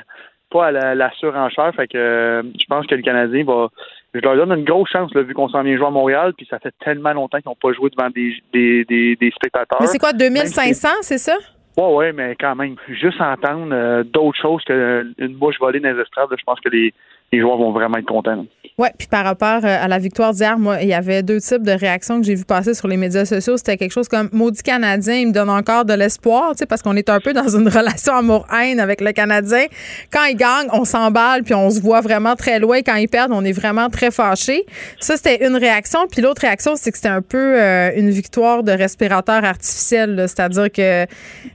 pas 0.49 0.68
à 0.68 0.72
la, 0.72 1.11
surenchère. 1.20 1.74
Fait 1.76 1.88
que 1.88 1.98
euh, 1.98 2.44
je 2.60 2.65
pense 2.68 2.88
que 2.88 2.95
le 2.95 3.02
Canadien 3.02 3.44
va. 3.44 3.70
Je 4.14 4.19
leur 4.19 4.35
donne 4.35 4.52
une 4.57 4.65
grosse 4.65 4.90
chance, 4.90 5.14
là, 5.14 5.23
vu 5.23 5.34
qu'on 5.34 5.49
s'en 5.49 5.64
vient 5.64 5.76
jouer 5.76 5.88
à 5.88 5.91
Montréal, 5.91 6.34
puis 6.38 6.45
ça 6.49 6.60
fait 6.60 6.73
tellement 6.84 7.14
longtemps 7.14 7.40
qu'ils 7.40 7.49
n'ont 7.49 7.56
pas 7.56 7.73
joué 7.73 7.90
devant 7.90 8.10
des, 8.10 8.35
des, 8.53 8.85
des, 8.85 9.15
des 9.15 9.31
spectateurs. 9.31 9.80
Mais 9.81 9.88
c'est 9.88 9.98
quoi, 9.98 10.14
2500, 10.14 10.88
c'est 11.02 11.18
ça? 11.18 11.35
Oui, 11.76 11.85
oui, 11.90 12.06
mais 12.14 12.35
quand 12.40 12.56
même, 12.56 12.76
juste 12.88 13.19
entendre 13.19 13.73
euh, 13.73 14.03
d'autres 14.03 14.40
choses 14.40 14.64
qu'une 14.65 15.35
bouche 15.35 15.60
volée 15.60 15.80
dans 15.80 15.91
les 15.91 16.02
estrades, 16.02 16.30
je 16.38 16.44
pense 16.44 16.60
que 16.60 16.69
les, 16.69 16.94
les 17.34 17.41
joueurs 17.41 17.57
vont 17.57 17.72
vraiment 17.72 17.97
être 17.97 18.05
contents. 18.05 18.45
Oui, 18.77 18.88
puis 18.97 19.07
par 19.07 19.23
rapport 19.23 19.64
euh, 19.64 19.84
à 19.84 19.88
la 19.88 19.99
victoire 19.99 20.34
d'hier, 20.34 20.57
moi, 20.57 20.81
il 20.81 20.88
y 20.88 20.93
avait 20.93 21.22
deux 21.22 21.39
types 21.39 21.64
de 21.64 21.72
réactions 21.72 22.19
que 22.19 22.26
j'ai 22.26 22.35
vu 22.35 22.43
passer 22.43 22.73
sur 22.73 22.88
les 22.88 22.97
médias 22.97 23.26
sociaux. 23.26 23.57
C'était 23.57 23.77
quelque 23.77 23.91
chose 23.91 24.07
comme 24.07 24.30
Maudit 24.31 24.64
Canadien, 24.64 25.15
il 25.15 25.27
me 25.27 25.31
donne 25.31 25.49
encore 25.49 25.85
de 25.85 25.93
l'espoir, 25.93 26.51
tu 26.51 26.60
sais, 26.60 26.65
parce 26.65 26.81
qu'on 26.81 26.95
est 26.95 27.10
un 27.10 27.19
peu 27.19 27.34
dans 27.34 27.55
une 27.55 27.68
relation 27.77 28.15
amour-haine 28.15 28.80
avec 28.80 29.01
le 29.01 29.11
Canadien. 29.11 29.65
Quand 30.11 30.26
il 30.26 30.35
gagne, 30.35 30.68
on 30.72 30.85
s'emballe, 30.85 31.43
puis 31.43 31.53
on 31.55 31.69
se 31.69 31.81
voit 31.81 32.01
vraiment 32.01 32.35
très 32.35 32.60
loin. 32.60 32.81
Quand 32.81 32.95
ils 32.95 33.07
perdent, 33.07 33.31
on 33.34 33.43
est 33.43 33.51
vraiment 33.51 33.89
très 33.89 34.11
fâchés. 34.11 34.65
Ça, 34.99 35.18
c'était 35.18 35.45
une 35.45 35.55
réaction. 35.55 36.01
Puis 36.11 36.22
l'autre 36.22 36.41
réaction, 36.41 36.76
c'est 36.76 36.91
que 36.91 36.97
c'était 36.97 37.10
un 37.10 37.22
peu 37.22 37.60
euh, 37.60 37.91
une 37.95 38.10
victoire 38.10 38.64
de 38.64 38.72
respirateur 38.72 39.43
artificiel, 39.43 40.26
c'est-à-dire 40.27 40.72
que 40.72 41.05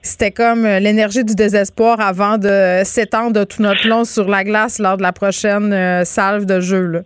c'était 0.02 0.32
comme 0.32 0.64
euh, 0.64 0.78
l'énergie 0.80 1.24
du 1.24 1.34
désespoir 1.34 2.00
avant 2.00 2.38
de 2.38 2.82
s'étendre 2.84 3.44
tout 3.44 3.62
notre 3.62 3.86
long 3.88 4.04
sur 4.04 4.28
la 4.28 4.44
glace 4.44 4.78
lors 4.78 4.96
de 4.96 5.02
la 5.02 5.12
prochaine 5.12 5.67
euh, 5.72 6.04
salve 6.04 6.46
de 6.46 6.60
jeu. 6.60 6.86
Là. 6.86 7.00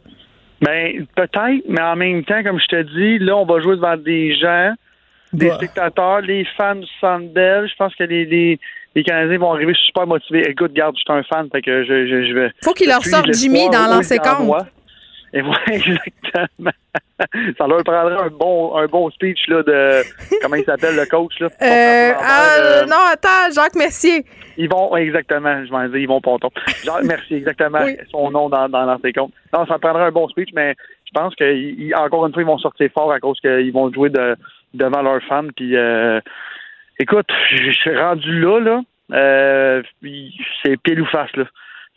Ben, 0.60 1.06
peut-être, 1.16 1.64
mais 1.68 1.82
en 1.82 1.96
même 1.96 2.24
temps, 2.24 2.42
comme 2.42 2.60
je 2.60 2.66
te 2.66 2.82
dis, 2.82 3.18
là, 3.18 3.36
on 3.36 3.44
va 3.44 3.60
jouer 3.60 3.76
devant 3.76 3.96
des 3.96 4.34
gens, 4.36 4.72
des 5.32 5.50
spectateurs, 5.50 6.20
les 6.20 6.46
fans 6.56 6.76
du 6.76 6.86
Sandbell. 7.00 7.68
Je 7.68 7.74
pense 7.76 7.94
que 7.96 8.04
les, 8.04 8.24
les, 8.26 8.60
les, 8.94 9.02
Canadiens 9.02 9.38
vont 9.38 9.52
arriver 9.52 9.74
super 9.86 10.06
motivés. 10.06 10.48
Écoute, 10.48 10.72
garde, 10.72 10.94
je 10.96 11.00
suis 11.00 11.18
un 11.18 11.22
fan, 11.24 11.48
fait 11.50 11.62
que 11.62 11.84
je, 11.84 12.06
je, 12.06 12.26
je 12.28 12.34
vais. 12.34 12.50
Faut 12.62 12.74
qu'il 12.74 12.88
leur 12.88 13.04
sorte 13.04 13.32
Jimmy 13.32 13.68
dans 13.70 13.86
l'ancien 13.88 14.18
compte. 14.18 14.66
Et 15.32 15.40
voilà, 15.40 15.64
exactement. 15.68 16.70
ça 17.58 17.66
leur 17.66 17.82
prendrait 17.84 18.22
un 18.22 18.28
bon, 18.28 18.76
un 18.76 18.86
bon 18.86 19.10
speech 19.10 19.46
là, 19.48 19.62
de. 19.62 20.02
Comment 20.42 20.56
il 20.56 20.64
s'appelle 20.64 20.96
le 20.96 21.06
coach? 21.06 21.38
Là, 21.40 21.46
euh, 21.46 22.12
ah, 22.18 22.84
non, 22.86 22.96
attends, 23.12 23.50
Jacques 23.54 23.76
Mercier. 23.76 24.24
Ils 24.58 24.68
vont, 24.68 24.94
exactement, 24.96 25.64
je 25.64 25.70
m'en 25.70 25.88
dis, 25.88 26.00
ils 26.00 26.08
vont 26.08 26.20
ponton. 26.20 26.50
Jacques 26.84 27.04
Mercier, 27.04 27.38
exactement, 27.38 27.84
son 28.10 28.30
nom 28.30 28.50
dans, 28.50 28.68
dans 28.68 28.84
l'ancien 28.84 29.12
compte. 29.12 29.32
Non, 29.52 29.66
ça 29.66 29.78
prendrait 29.78 30.04
un 30.04 30.12
bon 30.12 30.28
speech, 30.28 30.50
mais 30.54 30.74
je 31.06 31.10
pense 31.18 31.34
qu'encore 31.34 32.26
une 32.26 32.32
fois, 32.32 32.42
ils 32.42 32.46
vont 32.46 32.58
sortir 32.58 32.90
fort 32.92 33.12
à 33.12 33.20
cause 33.20 33.40
qu'ils 33.40 33.72
vont 33.72 33.90
jouer 33.92 34.10
de, 34.10 34.36
devant 34.74 35.00
leurs 35.00 35.22
fans. 35.22 35.48
Puis, 35.56 35.76
euh, 35.76 36.20
écoute, 36.98 37.30
je 37.50 37.70
suis 37.72 37.96
rendu 37.96 38.40
là, 38.40 38.60
là. 38.60 38.80
Euh, 39.12 39.82
c'est 40.62 40.76
pile 40.82 41.00
ou 41.00 41.06
face, 41.06 41.34
là 41.36 41.44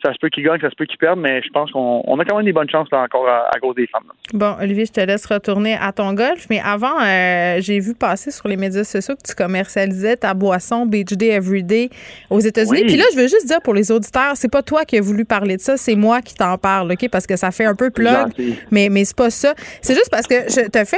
ça 0.06 0.12
se 0.12 0.18
peut 0.18 0.28
qu'ils 0.28 0.44
gagnent, 0.44 0.60
ça 0.60 0.70
se 0.70 0.76
peut 0.76 0.84
qu'ils 0.84 0.98
perdent, 0.98 1.18
mais 1.18 1.42
je 1.42 1.48
pense 1.50 1.70
qu'on 1.72 2.18
a 2.20 2.24
quand 2.24 2.36
même 2.36 2.44
des 2.44 2.52
bonnes 2.52 2.70
chances 2.70 2.88
là, 2.92 3.02
encore 3.02 3.28
à, 3.28 3.58
cause 3.60 3.74
des 3.74 3.86
femmes. 3.88 4.04
Bon, 4.32 4.54
Olivier, 4.60 4.86
je 4.86 4.92
te 4.92 5.00
laisse 5.00 5.26
retourner 5.26 5.76
à 5.80 5.92
ton 5.92 6.12
golf, 6.14 6.46
mais 6.48 6.60
avant, 6.64 7.00
euh, 7.02 7.56
j'ai 7.60 7.80
vu 7.80 7.94
passer 7.94 8.30
sur 8.30 8.46
les 8.46 8.56
médias 8.56 8.84
sociaux 8.84 9.14
que 9.16 9.26
tu 9.26 9.34
commercialisais 9.34 10.16
ta 10.16 10.32
boisson 10.34 10.86
Beach 10.86 11.12
Day 11.12 11.30
Everyday 11.30 11.90
aux 12.30 12.38
États-Unis. 12.38 12.84
Puis 12.86 12.96
là, 12.96 13.04
je 13.12 13.16
veux 13.18 13.26
juste 13.26 13.46
dire 13.46 13.60
pour 13.62 13.74
les 13.74 13.90
auditeurs, 13.90 14.32
c'est 14.34 14.50
pas 14.50 14.62
toi 14.62 14.84
qui 14.84 14.96
as 14.96 15.00
voulu 15.00 15.24
parler 15.24 15.56
de 15.56 15.62
ça, 15.62 15.76
c'est 15.76 15.96
moi 15.96 16.20
qui 16.20 16.34
t'en 16.34 16.56
parle, 16.56 16.92
OK? 16.92 17.08
Parce 17.10 17.26
que 17.26 17.36
ça 17.36 17.50
fait 17.50 17.64
un 17.64 17.74
peu 17.74 17.90
plug, 17.90 18.28
mais, 18.70 18.88
mais 18.88 19.04
c'est 19.04 19.16
pas 19.16 19.30
ça. 19.30 19.54
C'est 19.82 19.94
juste 19.94 20.10
parce 20.10 20.26
que 20.26 20.34
je 20.48 20.68
te 20.68 20.84
fais 20.84 20.96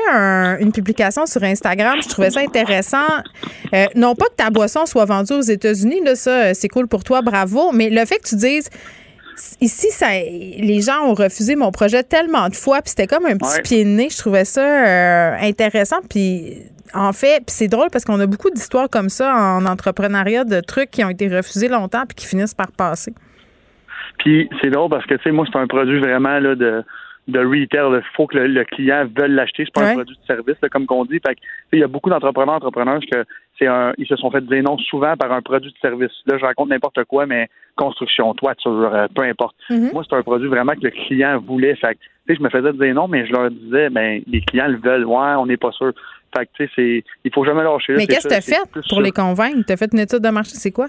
une 0.60 0.72
publication 0.72 1.24
sur 1.24 1.43
Instagram, 1.43 1.98
je 2.02 2.09
trouvais 2.09 2.30
ça 2.30 2.40
intéressant. 2.40 2.98
Euh, 3.74 3.86
non 3.94 4.14
pas 4.14 4.26
que 4.26 4.36
ta 4.36 4.51
boisson 4.51 4.85
soit 4.85 5.06
vendue 5.06 5.32
aux 5.32 5.40
États-Unis, 5.40 6.01
là, 6.05 6.14
ça, 6.14 6.52
c'est 6.52 6.68
cool 6.68 6.89
pour 6.89 7.05
toi, 7.05 7.22
bravo, 7.22 7.72
mais 7.72 7.89
le 7.89 8.05
fait 8.05 8.18
que 8.18 8.28
tu 8.28 8.36
dises 8.36 8.68
ici, 9.60 9.90
ça, 9.90 10.09
les 10.10 10.81
gens 10.81 11.05
ont 11.05 11.15
refusé 11.15 11.56
mon 11.56 11.70
projet 11.70 12.02
tellement 12.02 12.48
de 12.48 12.55
fois, 12.55 12.82
puis 12.82 12.90
c'était 12.90 13.06
comme 13.06 13.27
un 13.27 13.36
petit 13.36 13.62
pied 13.62 13.85
de 13.85 13.90
nez. 13.90 14.09
Je 14.10 14.19
trouvais 14.19 14.44
ça 14.44 14.62
euh, 14.62 15.36
intéressant, 15.40 15.98
puis 16.09 16.62
en 16.94 17.12
fait, 17.12 17.43
c'est 17.48 17.69
drôle 17.69 17.89
parce 17.90 18.05
qu'on 18.05 18.20
a 18.20 18.27
beaucoup 18.27 18.51
d'histoires 18.51 18.89
comme 18.89 19.09
ça 19.09 19.35
en 19.35 19.66
entrepreneuriat 19.66 20.44
de 20.44 20.60
trucs 20.60 20.90
qui 20.90 21.05
ont 21.05 21.10
été 21.10 21.28
refusés 21.28 21.69
longtemps 21.69 22.05
puis 22.06 22.16
qui 22.16 22.27
finissent 22.27 22.55
par 22.55 22.73
passer. 22.73 23.12
Puis 24.19 24.48
c'est 24.60 24.70
drôle 24.70 24.90
parce 24.90 25.06
que 25.06 25.15
tu 25.15 25.23
sais, 25.23 25.31
moi 25.31 25.47
c'est 25.51 25.59
un 25.59 25.66
produit 25.66 26.01
vraiment 26.01 26.39
là 26.39 26.55
de 26.55 26.82
de 27.28 27.38
retail. 27.38 28.00
Il 28.00 28.16
faut 28.16 28.26
que 28.26 28.38
le, 28.38 28.64
client 28.64 29.06
veuille 29.16 29.32
l'acheter. 29.32 29.64
C'est 29.64 29.74
pas 29.74 29.90
un 29.90 29.94
produit 29.94 30.16
de 30.16 30.26
service, 30.26 30.56
comme 30.72 30.86
qu'on 30.86 31.05
dit. 31.05 31.20
Fait 31.24 31.36
il 31.72 31.78
y 31.78 31.84
a 31.84 31.86
beaucoup 31.86 32.10
d'entrepreneurs, 32.10 32.56
entrepreneurs 32.56 33.00
que 33.00 33.24
c'est 33.59 33.66
un, 33.66 33.92
ils 33.98 34.06
se 34.06 34.16
sont 34.16 34.30
fait 34.30 34.44
dire 34.44 34.62
non 34.62 34.78
souvent 34.78 35.16
par 35.16 35.32
un 35.32 35.42
produit 35.42 35.70
de 35.70 35.78
service. 35.78 36.12
Là, 36.26 36.38
je 36.38 36.44
raconte 36.44 36.70
n'importe 36.70 37.05
quoi, 37.05 37.26
mais 37.26 37.48
construction, 37.76 38.34
toiture, 38.34 38.90
euh, 38.92 39.06
peu 39.14 39.22
importe. 39.22 39.56
Mm-hmm. 39.70 39.92
Moi, 39.92 40.05
c'est 40.09 40.16
un 40.16 40.22
produit 40.22 40.48
vraiment 40.48 40.72
que 40.72 40.84
le 40.84 40.90
client 40.90 41.38
voulait. 41.38 41.76
Fait 41.76 41.94
que, 41.94 42.34
je 42.34 42.42
me 42.42 42.48
faisais 42.48 42.72
dire 42.72 42.94
non, 42.94 43.09
mais 43.09 43.26
je 43.26 43.32
leur 43.32 43.50
disais, 43.50 43.90
ben, 43.90 44.22
les 44.26 44.40
clients 44.40 44.68
le 44.68 44.78
veulent. 44.78 45.05
Ouais, 45.05 45.34
on 45.38 45.46
n'est 45.46 45.56
pas 45.56 45.72
sûr. 45.72 45.92
Fait 46.36 46.46
que, 46.46 46.50
tu 46.55 46.64
sais, 46.64 46.70
c'est, 46.76 47.05
il 47.24 47.32
faut 47.32 47.44
jamais 47.44 47.62
lâcher. 47.62 47.94
Mais 47.96 48.06
qu'est-ce 48.06 48.28
que 48.28 48.34
tu 48.34 48.34
as 48.34 48.40
fait 48.40 48.82
pour 48.88 49.00
les 49.00 49.12
convaincre? 49.12 49.64
Tu 49.66 49.72
as 49.72 49.76
fait 49.76 49.92
une 49.92 50.00
étude 50.00 50.20
de 50.20 50.28
marché, 50.28 50.52
c'est 50.55 50.72
quoi? 50.72 50.88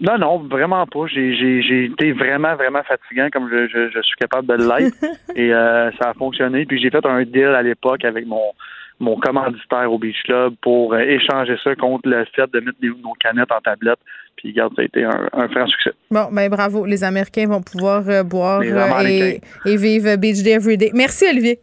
Non, 0.00 0.18
non, 0.18 0.38
vraiment 0.38 0.86
pas. 0.86 1.06
J'ai 1.06 1.84
été 1.84 2.12
vraiment, 2.12 2.54
vraiment 2.54 2.82
fatigant 2.82 3.28
comme 3.32 3.48
je, 3.50 3.66
je, 3.68 4.02
suis 4.02 4.16
capable 4.16 4.46
de 4.46 4.54
l'être. 4.54 4.96
et 5.36 5.52
euh, 5.54 5.90
ça 5.92 6.10
a 6.10 6.14
fonctionné. 6.14 6.66
Puis 6.66 6.80
j'ai 6.80 6.90
fait 6.90 7.04
un 7.06 7.22
deal 7.24 7.46
à 7.46 7.62
l'époque 7.62 8.04
avec 8.04 8.26
mon 8.26 8.52
mon 8.98 9.16
commanditaire 9.16 9.92
au 9.92 9.98
Beach 9.98 10.22
Club 10.24 10.54
pour 10.62 10.94
euh, 10.94 11.00
échanger 11.00 11.56
ça 11.62 11.74
contre 11.74 12.08
le 12.08 12.24
fait 12.34 12.50
de 12.52 12.60
mettre 12.60 12.78
nos 12.82 13.12
canettes 13.14 13.52
en 13.52 13.60
tablette. 13.60 13.98
Puis, 14.36 14.50
regarde, 14.50 14.74
ça 14.76 14.82
a 14.82 14.84
été 14.84 15.04
un, 15.04 15.28
un 15.32 15.48
franc 15.48 15.66
succès. 15.66 15.92
Bon, 16.10 16.28
ben 16.30 16.48
bravo. 16.50 16.84
Les 16.84 17.04
Américains 17.04 17.46
vont 17.46 17.62
pouvoir 17.62 18.08
euh, 18.08 18.22
boire 18.22 18.62
et, 18.62 19.40
et, 19.64 19.76
vivre 19.76 20.16
Beach 20.16 20.42
Day 20.42 20.52
Everyday. 20.52 20.90
Merci, 20.94 21.26
Olivier. 21.28 21.58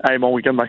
Allez, 0.00 0.18
bon 0.18 0.32
week-end, 0.34 0.54
bye. 0.54 0.68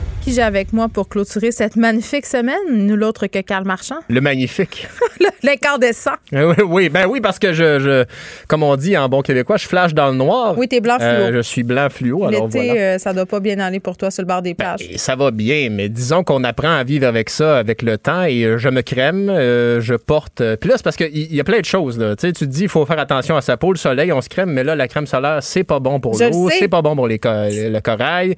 Qui 0.23 0.33
j'ai 0.33 0.43
avec 0.43 0.71
moi 0.71 0.87
pour 0.87 1.09
clôturer 1.09 1.51
cette 1.51 1.75
magnifique 1.75 2.27
semaine? 2.27 2.55
Nul 2.69 3.03
autre 3.03 3.25
que 3.25 3.39
Carl 3.39 3.65
Marchand. 3.65 3.95
Le 4.07 4.21
magnifique. 4.21 4.87
L'incandescent. 5.43 6.11
Oui, 6.31 6.53
oui, 6.63 6.89
ben 6.89 7.07
oui, 7.09 7.21
parce 7.21 7.39
que 7.39 7.53
je, 7.53 7.79
je, 7.79 8.05
comme 8.47 8.61
on 8.61 8.75
dit 8.75 8.95
en 8.95 9.09
bon 9.09 9.23
québécois, 9.23 9.57
je 9.57 9.65
flash 9.67 9.95
dans 9.95 10.09
le 10.09 10.13
noir. 10.15 10.55
Oui, 10.59 10.67
t'es 10.67 10.79
blanc 10.79 10.97
fluo. 10.99 11.09
Euh, 11.09 11.31
je 11.33 11.41
suis 11.41 11.63
blanc 11.63 11.87
fluo. 11.89 12.25
Alors 12.27 12.45
L'été, 12.45 12.67
voilà. 12.67 12.81
euh, 12.81 12.97
ça 12.99 13.13
doit 13.13 13.25
pas 13.25 13.39
bien 13.39 13.57
aller 13.57 13.79
pour 13.79 13.97
toi 13.97 14.11
sur 14.11 14.21
le 14.21 14.27
bord 14.27 14.43
des 14.43 14.53
plages. 14.53 14.81
Et 14.87 14.99
ça 14.99 15.15
va 15.15 15.31
bien, 15.31 15.69
mais 15.71 15.89
disons 15.89 16.23
qu'on 16.23 16.43
apprend 16.43 16.71
à 16.75 16.83
vivre 16.83 17.07
avec 17.07 17.31
ça, 17.31 17.57
avec 17.57 17.81
le 17.81 17.97
temps, 17.97 18.23
et 18.23 18.43
euh, 18.43 18.57
je 18.59 18.69
me 18.69 18.81
crème, 18.83 19.27
euh, 19.27 19.81
je 19.81 19.95
porte. 19.95 20.41
euh, 20.41 20.55
Puis 20.55 20.69
là, 20.69 20.77
c'est 20.77 20.83
parce 20.83 20.97
qu'il 20.97 21.17
y, 21.17 21.35
y 21.35 21.39
a 21.39 21.43
plein 21.43 21.61
de 21.61 21.65
choses. 21.65 21.97
Là. 21.97 22.15
Tu 22.15 22.27
sais, 22.27 22.33
tu 22.33 22.45
te 22.45 22.51
dis, 22.51 22.63
il 22.63 22.69
faut 22.69 22.85
faire 22.85 22.99
attention 22.99 23.35
à 23.35 23.41
sa 23.41 23.57
peau, 23.57 23.71
le 23.73 23.79
soleil, 23.79 24.11
on 24.11 24.21
se 24.21 24.29
crème, 24.29 24.51
mais 24.51 24.63
là, 24.63 24.75
la 24.75 24.87
crème 24.87 25.07
solaire, 25.07 25.39
c'est 25.41 25.63
pas 25.63 25.79
bon 25.79 25.99
pour 25.99 26.15
l'eau, 26.15 26.49
c'est 26.51 26.67
pas 26.67 26.83
bon 26.83 26.95
pour 26.95 27.07
les 27.07 27.17
co- 27.17 27.29
le 27.31 27.79
corail. 27.79 28.35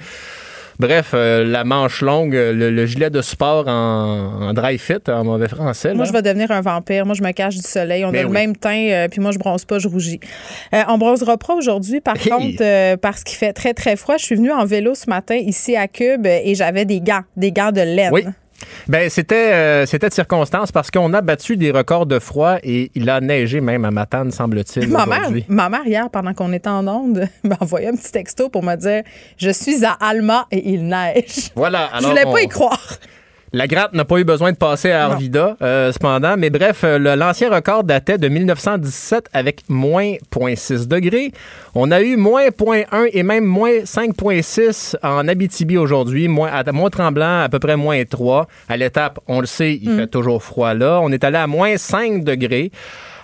Bref, 0.80 1.12
euh, 1.14 1.44
la 1.46 1.64
manche 1.64 2.02
longue, 2.02 2.34
le, 2.34 2.70
le 2.72 2.86
gilet 2.86 3.10
de 3.10 3.22
sport 3.22 3.68
en, 3.68 4.42
en 4.50 4.54
dry 4.54 4.78
fit, 4.78 4.96
en 5.08 5.24
mauvais 5.24 5.48
français. 5.48 5.94
Moi, 5.94 6.06
là. 6.06 6.10
je 6.12 6.14
vais 6.14 6.22
devenir 6.22 6.52
un 6.52 6.62
vampire. 6.62 7.06
Moi, 7.06 7.16
je 7.16 7.24
me 7.24 7.32
cache 7.32 7.56
du 7.56 7.62
soleil. 7.62 8.04
On 8.06 8.12
Ben 8.12 8.20
a 8.20 8.24
le 8.24 8.30
même 8.30 8.56
teint, 8.56 8.90
euh, 8.90 9.08
puis 9.08 9.22
moi, 9.22 9.32
je 9.32 9.40
bronze 9.40 9.66
pas, 9.66 9.80
je 9.80 9.88
rougis. 9.88 10.20
Euh, 10.74 10.82
on 10.88 10.98
bronzera 10.98 11.38
pas 11.38 11.54
aujourd'hui, 11.56 12.02
par 12.02 12.16
Hey. 12.16 12.30
contre, 12.30 12.62
euh, 12.62 12.98
parce 12.98 13.24
qu'il 13.24 13.38
fait 13.38 13.54
très, 13.54 13.74
très 13.74 13.96
froid. 13.96 14.18
Je 14.18 14.26
suis 14.26 14.36
venue 14.36 14.52
en 14.52 14.66
vélo 14.66 14.96
ce 14.96 15.10
matin 15.10 15.36
ici 15.36 15.76
à 15.76 15.88
Cube 15.88 16.26
euh, 16.26 16.40
et 16.44 16.56
j'avais 16.56 16.86
des 16.86 17.02
gants, 17.02 17.24
des 17.38 17.52
gants 17.52 17.72
de 17.72 17.82
laine. 17.82 18.12
Oui. 18.14 18.24
Ben, 18.88 19.10
c'était, 19.10 19.54
euh, 19.54 19.86
c'était 19.86 20.10
de 20.10 20.14
circonstance 20.14 20.72
parce 20.72 20.90
qu'on 20.92 21.14
a 21.14 21.22
battu 21.22 21.58
des 21.58 21.72
records 21.72 22.06
de 22.06 22.20
froid 22.20 22.58
et 22.64 22.92
il 22.96 23.10
a 23.10 23.20
neigé 23.22 23.62
même 23.62 23.86
à 23.86 23.92
Matane, 23.92 24.32
semble-t-il. 24.32 24.88
Ma 24.90 25.06
mère, 25.06 25.30
ma 25.48 25.70
mère, 25.70 25.86
hier, 25.86 26.10
pendant 26.10 26.34
qu'on 26.34 26.54
était 26.54 26.70
en 26.70 26.88
onde, 26.88 27.28
m'a 27.44 27.58
envoyé 27.60 27.88
un 27.88 27.96
petit 27.96 28.12
texto 28.12 28.50
pour 28.50 28.64
me 28.64 28.76
dire 28.76 29.04
Je 29.38 29.50
suis 29.50 29.84
à 29.86 29.92
Alma 30.00 30.48
et 30.52 30.70
il 30.70 30.88
neige. 30.88 31.52
Voilà. 31.56 31.90
Je 32.02 32.08
voulais 32.08 32.26
on- 32.26 32.32
pas 32.34 32.42
y 32.42 32.48
croire. 32.48 32.98
La 33.56 33.68
gratte 33.68 33.94
n'a 33.94 34.04
pas 34.04 34.18
eu 34.18 34.24
besoin 34.24 34.52
de 34.52 34.58
passer 34.58 34.90
à 34.90 35.06
Arvida, 35.06 35.58
euh, 35.62 35.92
cependant. 35.92 36.38
Mais 36.38 36.50
bref, 36.50 36.82
euh, 36.84 36.98
l'ancien 37.16 37.54
record 37.54 37.84
datait 37.84 38.18
de 38.18 38.28
1917 38.28 39.28
avec 39.32 39.62
moins 39.70 40.14
0.6 40.32 40.88
degrés. 40.88 41.32
On 41.76 41.92
a 41.92 42.02
eu 42.02 42.18
moins 42.18 42.48
0.1 42.48 43.10
et 43.14 43.22
même 43.22 43.46
moins 43.46 43.84
5.6 43.84 44.96
en 45.04 45.28
Abitibi 45.28 45.78
aujourd'hui. 45.78 46.28
Moins, 46.28 46.50
à 46.52 46.64
Mont-Tremblant, 46.72 47.42
à 47.42 47.50
peu 47.50 47.60
près 47.60 47.76
moins 47.76 48.04
3. 48.04 48.48
À 48.70 48.76
l'étape, 48.76 49.20
on 49.28 49.40
le 49.40 49.46
sait, 49.46 49.80
il 49.80 49.98
fait 49.98 50.08
toujours 50.08 50.42
froid 50.42 50.74
là. 50.74 51.00
On 51.04 51.12
est 51.12 51.24
allé 51.24 51.38
à 51.38 51.46
moins 51.46 51.78
5 51.78 52.24
degrés. 52.24 52.72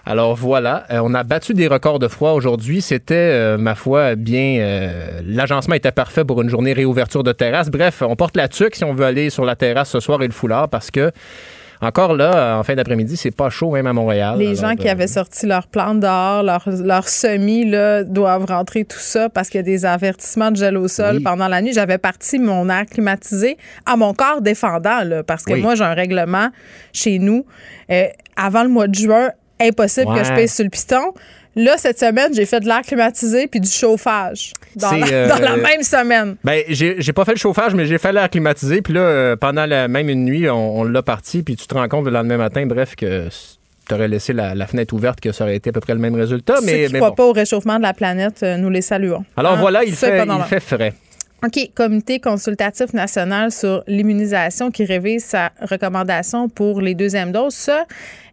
Alors 0.09 0.33
voilà, 0.35 0.85
euh, 0.89 1.01
on 1.03 1.13
a 1.13 1.23
battu 1.23 1.53
des 1.53 1.67
records 1.67 1.99
de 1.99 2.07
froid 2.07 2.31
aujourd'hui. 2.31 2.81
C'était, 2.81 3.13
euh, 3.13 3.57
ma 3.59 3.75
foi, 3.75 4.15
bien. 4.15 4.57
euh, 4.59 5.21
L'agencement 5.23 5.75
était 5.75 5.91
parfait 5.91 6.25
pour 6.25 6.41
une 6.41 6.49
journée 6.49 6.73
réouverture 6.73 7.21
de 7.23 7.31
terrasse. 7.31 7.69
Bref, 7.69 8.01
on 8.01 8.15
porte 8.15 8.35
la 8.35 8.47
tuque 8.47 8.75
si 8.75 8.83
on 8.83 8.93
veut 8.95 9.05
aller 9.05 9.29
sur 9.29 9.45
la 9.45 9.55
terrasse 9.55 9.89
ce 9.91 9.99
soir 9.99 10.23
et 10.23 10.25
le 10.25 10.33
foulard 10.33 10.67
parce 10.67 10.89
que, 10.89 11.11
encore 11.79 12.15
là, 12.15 12.57
en 12.57 12.63
fin 12.63 12.73
d'après-midi, 12.73 13.17
c'est 13.17 13.29
pas 13.35 13.51
chaud 13.51 13.69
même 13.71 13.85
à 13.85 13.93
Montréal. 13.93 14.39
Les 14.39 14.55
gens 14.55 14.75
qui 14.75 14.89
avaient 14.89 15.05
sorti 15.07 15.45
leurs 15.45 15.67
plantes 15.67 15.99
dehors, 15.99 16.41
leurs 16.41 16.67
leur 16.83 17.07
semis, 17.07 17.69
là, 17.69 18.03
doivent 18.03 18.45
rentrer 18.45 18.85
tout 18.85 18.97
ça 18.97 19.29
parce 19.29 19.47
qu'il 19.47 19.59
y 19.59 19.61
a 19.61 19.63
des 19.63 19.85
avertissements 19.85 20.49
de 20.49 20.55
gel 20.57 20.75
au 20.75 20.87
sol 20.87 21.17
Oui. 21.17 21.23
pendant 21.23 21.47
la 21.47 21.61
nuit. 21.61 21.71
J'avais 21.71 21.99
parti 21.99 22.39
mon 22.39 22.67
air 22.67 22.85
climatisé 22.87 23.57
à 23.85 23.95
mon 23.95 24.15
corps 24.15 24.41
défendant, 24.41 25.03
là, 25.05 25.21
parce 25.23 25.43
que 25.45 25.53
Oui. 25.53 25.61
moi, 25.61 25.75
j'ai 25.75 25.83
un 25.83 25.93
règlement 25.93 26.49
chez 26.93 27.19
nous. 27.19 27.45
euh, 27.91 28.05
avant 28.35 28.63
le 28.63 28.69
mois 28.69 28.87
de 28.87 28.95
juin, 28.95 29.29
impossible 29.59 30.13
que 30.15 30.23
je 30.23 30.33
pèse 30.33 30.53
sur 30.53 30.63
le 30.63 30.69
piston. 30.69 31.13
Là, 31.55 31.77
cette 31.77 31.99
semaine, 31.99 32.33
j'ai 32.33 32.45
fait 32.45 32.59
de 32.59 32.67
l'air 32.67 32.81
climatisé 32.81 33.47
puis 33.47 33.59
du 33.59 33.69
chauffage 33.69 34.53
dans, 34.75 34.91
la, 34.91 35.07
euh, 35.11 35.27
dans 35.27 35.39
la 35.39 35.57
même 35.57 35.81
semaine. 35.81 36.35
Ben, 36.43 36.63
j'ai 36.69 37.13
pas 37.13 37.25
fait 37.25 37.31
le 37.33 37.37
chauffage, 37.37 37.73
mais 37.73 37.85
j'ai 37.85 37.97
fait 37.97 38.13
l'air 38.13 38.29
climatisé. 38.29 38.81
Puis 38.81 38.93
là, 38.93 39.01
euh, 39.01 39.35
pendant 39.35 39.65
la 39.65 39.87
même 39.87 40.09
une 40.09 40.25
nuit, 40.25 40.49
on, 40.49 40.79
on 40.79 40.83
l'a 40.83 41.01
parti. 41.01 41.41
Puis 41.41 41.55
tu 41.55 41.65
te 41.67 41.73
rends 41.73 41.87
compte 41.87 42.05
le 42.05 42.11
lendemain 42.11 42.37
matin, 42.37 42.65
bref, 42.65 42.95
que 42.95 43.27
tu 43.87 43.95
aurais 43.95 44.07
laissé 44.07 44.31
la, 44.31 44.53
la 44.53 44.67
fenêtre 44.67 44.93
ouverte, 44.93 45.19
que 45.19 45.31
ça 45.31 45.43
aurait 45.43 45.55
été 45.55 45.71
à 45.71 45.73
peu 45.73 45.79
près 45.79 45.93
le 45.93 45.99
même 45.99 46.15
résultat. 46.15 46.57
Ceux 46.57 46.65
Mais, 46.65 46.85
qui 46.85 46.93
mais 46.93 46.99
croient 46.99 47.09
bon. 47.09 47.15
pas 47.15 47.25
au 47.25 47.33
réchauffement 47.33 47.77
de 47.77 47.81
la 47.81 47.93
planète, 47.93 48.43
euh, 48.43 48.55
nous 48.57 48.69
les 48.69 48.83
saluons. 48.83 49.25
Alors 49.35 49.53
Hein? 49.53 49.57
voilà, 49.59 49.83
il 49.83 49.95
fait, 49.95 50.23
il 50.23 50.43
fait 50.43 50.59
frais. 50.59 50.93
OK, 51.41 51.71
Comité 51.73 52.19
consultatif 52.19 52.93
national 52.93 53.51
sur 53.51 53.83
l'immunisation 53.87 54.71
qui 54.71 54.83
révise 54.83 55.23
sa 55.23 55.51
recommandation 55.61 56.49
pour 56.49 56.81
les 56.81 56.95
deuxièmes 56.95 57.31
doses. 57.31 57.53
Ça, 57.53 57.85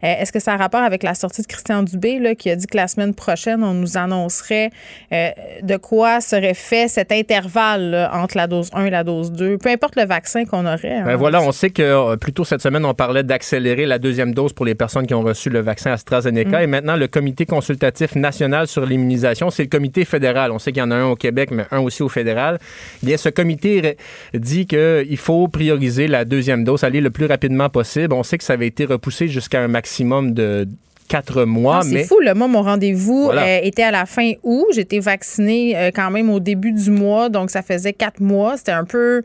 euh, 0.03 0.15
est-ce 0.21 0.33
que 0.33 0.41
ça 0.41 0.55
a 0.55 0.57
rapport 0.57 0.83
avec 0.83 1.03
la 1.03 1.15
sortie 1.15 1.43
de 1.43 1.47
Christian 1.47 1.83
Dubé 1.83 2.19
là, 2.19 2.35
qui 2.35 2.51
a 2.51 2.57
dit 2.57 2.67
que 2.67 2.77
la 2.77 2.89
semaine 2.89 3.15
prochaine, 3.15 3.63
on 3.63 3.75
nous 3.75 3.97
annoncerait 3.97 4.71
euh, 5.13 5.31
de 5.63 5.77
quoi 5.77 6.21
serait 6.21 6.55
fait 6.55 6.89
cet 6.89 7.13
intervalle 7.13 7.91
là, 7.91 8.11
entre 8.13 8.37
la 8.37 8.47
dose 8.47 8.71
1 8.73 8.87
et 8.87 8.91
la 8.91 9.05
dose 9.05 9.33
2, 9.33 9.59
peu 9.59 9.71
importe 9.71 9.97
le 9.97 10.05
vaccin 10.05 10.45
qu'on 10.45 10.67
aurait. 10.67 10.97
hein. 10.97 11.05
Ben 11.07 11.17
voilà, 11.17 11.41
on 11.41 11.53
sait 11.53 11.71
que 11.71 11.83
euh, 11.83 12.17
plus 12.17 12.33
tôt 12.33 12.45
cette 12.45 12.63
semaine, 12.63 12.85
on 12.85 12.95
parlait 12.95 13.23
d'accélérer 13.23 13.87
la 13.87 13.99
deuxième 13.99 14.35
dose 14.35 14.53
pour 14.53 14.67
les 14.67 14.75
personnes 14.75 15.07
qui 15.07 15.15
ont 15.15 15.23
reçu 15.23 15.49
le 15.49 15.61
vaccin 15.61 15.93
AstraZeneca. 15.93 16.59
Mm. 16.59 16.63
Et 16.63 16.67
maintenant, 16.67 16.97
le 16.97 17.07
Comité 17.07 17.47
consultatif 17.47 18.15
national 18.17 18.67
sur 18.67 18.85
l'immunisation, 18.85 19.51
c'est 19.51 19.63
le 19.63 19.69
comité 19.69 20.05
fédéral. 20.05 20.51
On 20.51 20.59
sait 20.59 20.73
qu'il 20.73 20.81
y 20.81 20.85
en 20.85 20.91
a 20.91 20.97
un 20.97 21.07
au 21.07 21.17
Québec, 21.17 21.51
mais 21.53 21.65
un 21.71 21.79
aussi 21.79 22.03
au 22.03 22.09
fédéral. 22.09 22.59
Eh 23.03 23.07
bien, 23.07 23.17
ce 23.17 23.29
comité 23.29 23.97
dit 24.35 24.67
qu'il 24.67 25.17
faut 25.19 25.49
prioriser 25.49 26.09
la 26.09 26.25
deuxième 26.25 26.65
dose, 26.65 26.85
aller 26.85 27.01
le 27.01 27.11
plus 27.11 27.27
rapidement 27.27 27.69
possible. 27.69 28.13
On 28.15 28.23
sait 28.23 28.39
que 28.39 28.45
ça 28.45 28.55
avait 28.55 28.67
été 28.67 28.85
repoussé 28.85 29.29
jusqu'à 29.29 29.61
un 29.61 29.69
maximum 29.69 30.33
de 30.35 30.67
quatre 31.09 31.45
mois, 31.45 31.79
Ah, 31.79 31.83
c'est 31.85 31.95
mais 31.95 32.05
fou, 32.05 32.19
là. 32.21 32.35
Moi, 32.35 32.49
mon 32.49 32.63
rendez-vous 32.63 33.25
Voilà. 33.27 33.45
euh, 33.47 33.61
était 33.63 33.85
à 33.85 33.93
la 33.93 34.07
fin 34.07 34.33
août. 34.43 34.67
J'étais 34.75 34.99
vaccinée 34.99 35.77
euh, 35.77 35.91
quand 35.95 36.11
même 36.11 36.31
au 36.31 36.41
début 36.41 36.73
du 36.73 36.91
mois, 36.91 37.29
donc 37.29 37.51
ça 37.51 37.63
faisait 37.63 37.93
quatre 37.93 38.21
mois. 38.21 38.57
C'était 38.57 38.73
un 38.73 38.85
peu. 38.85 39.23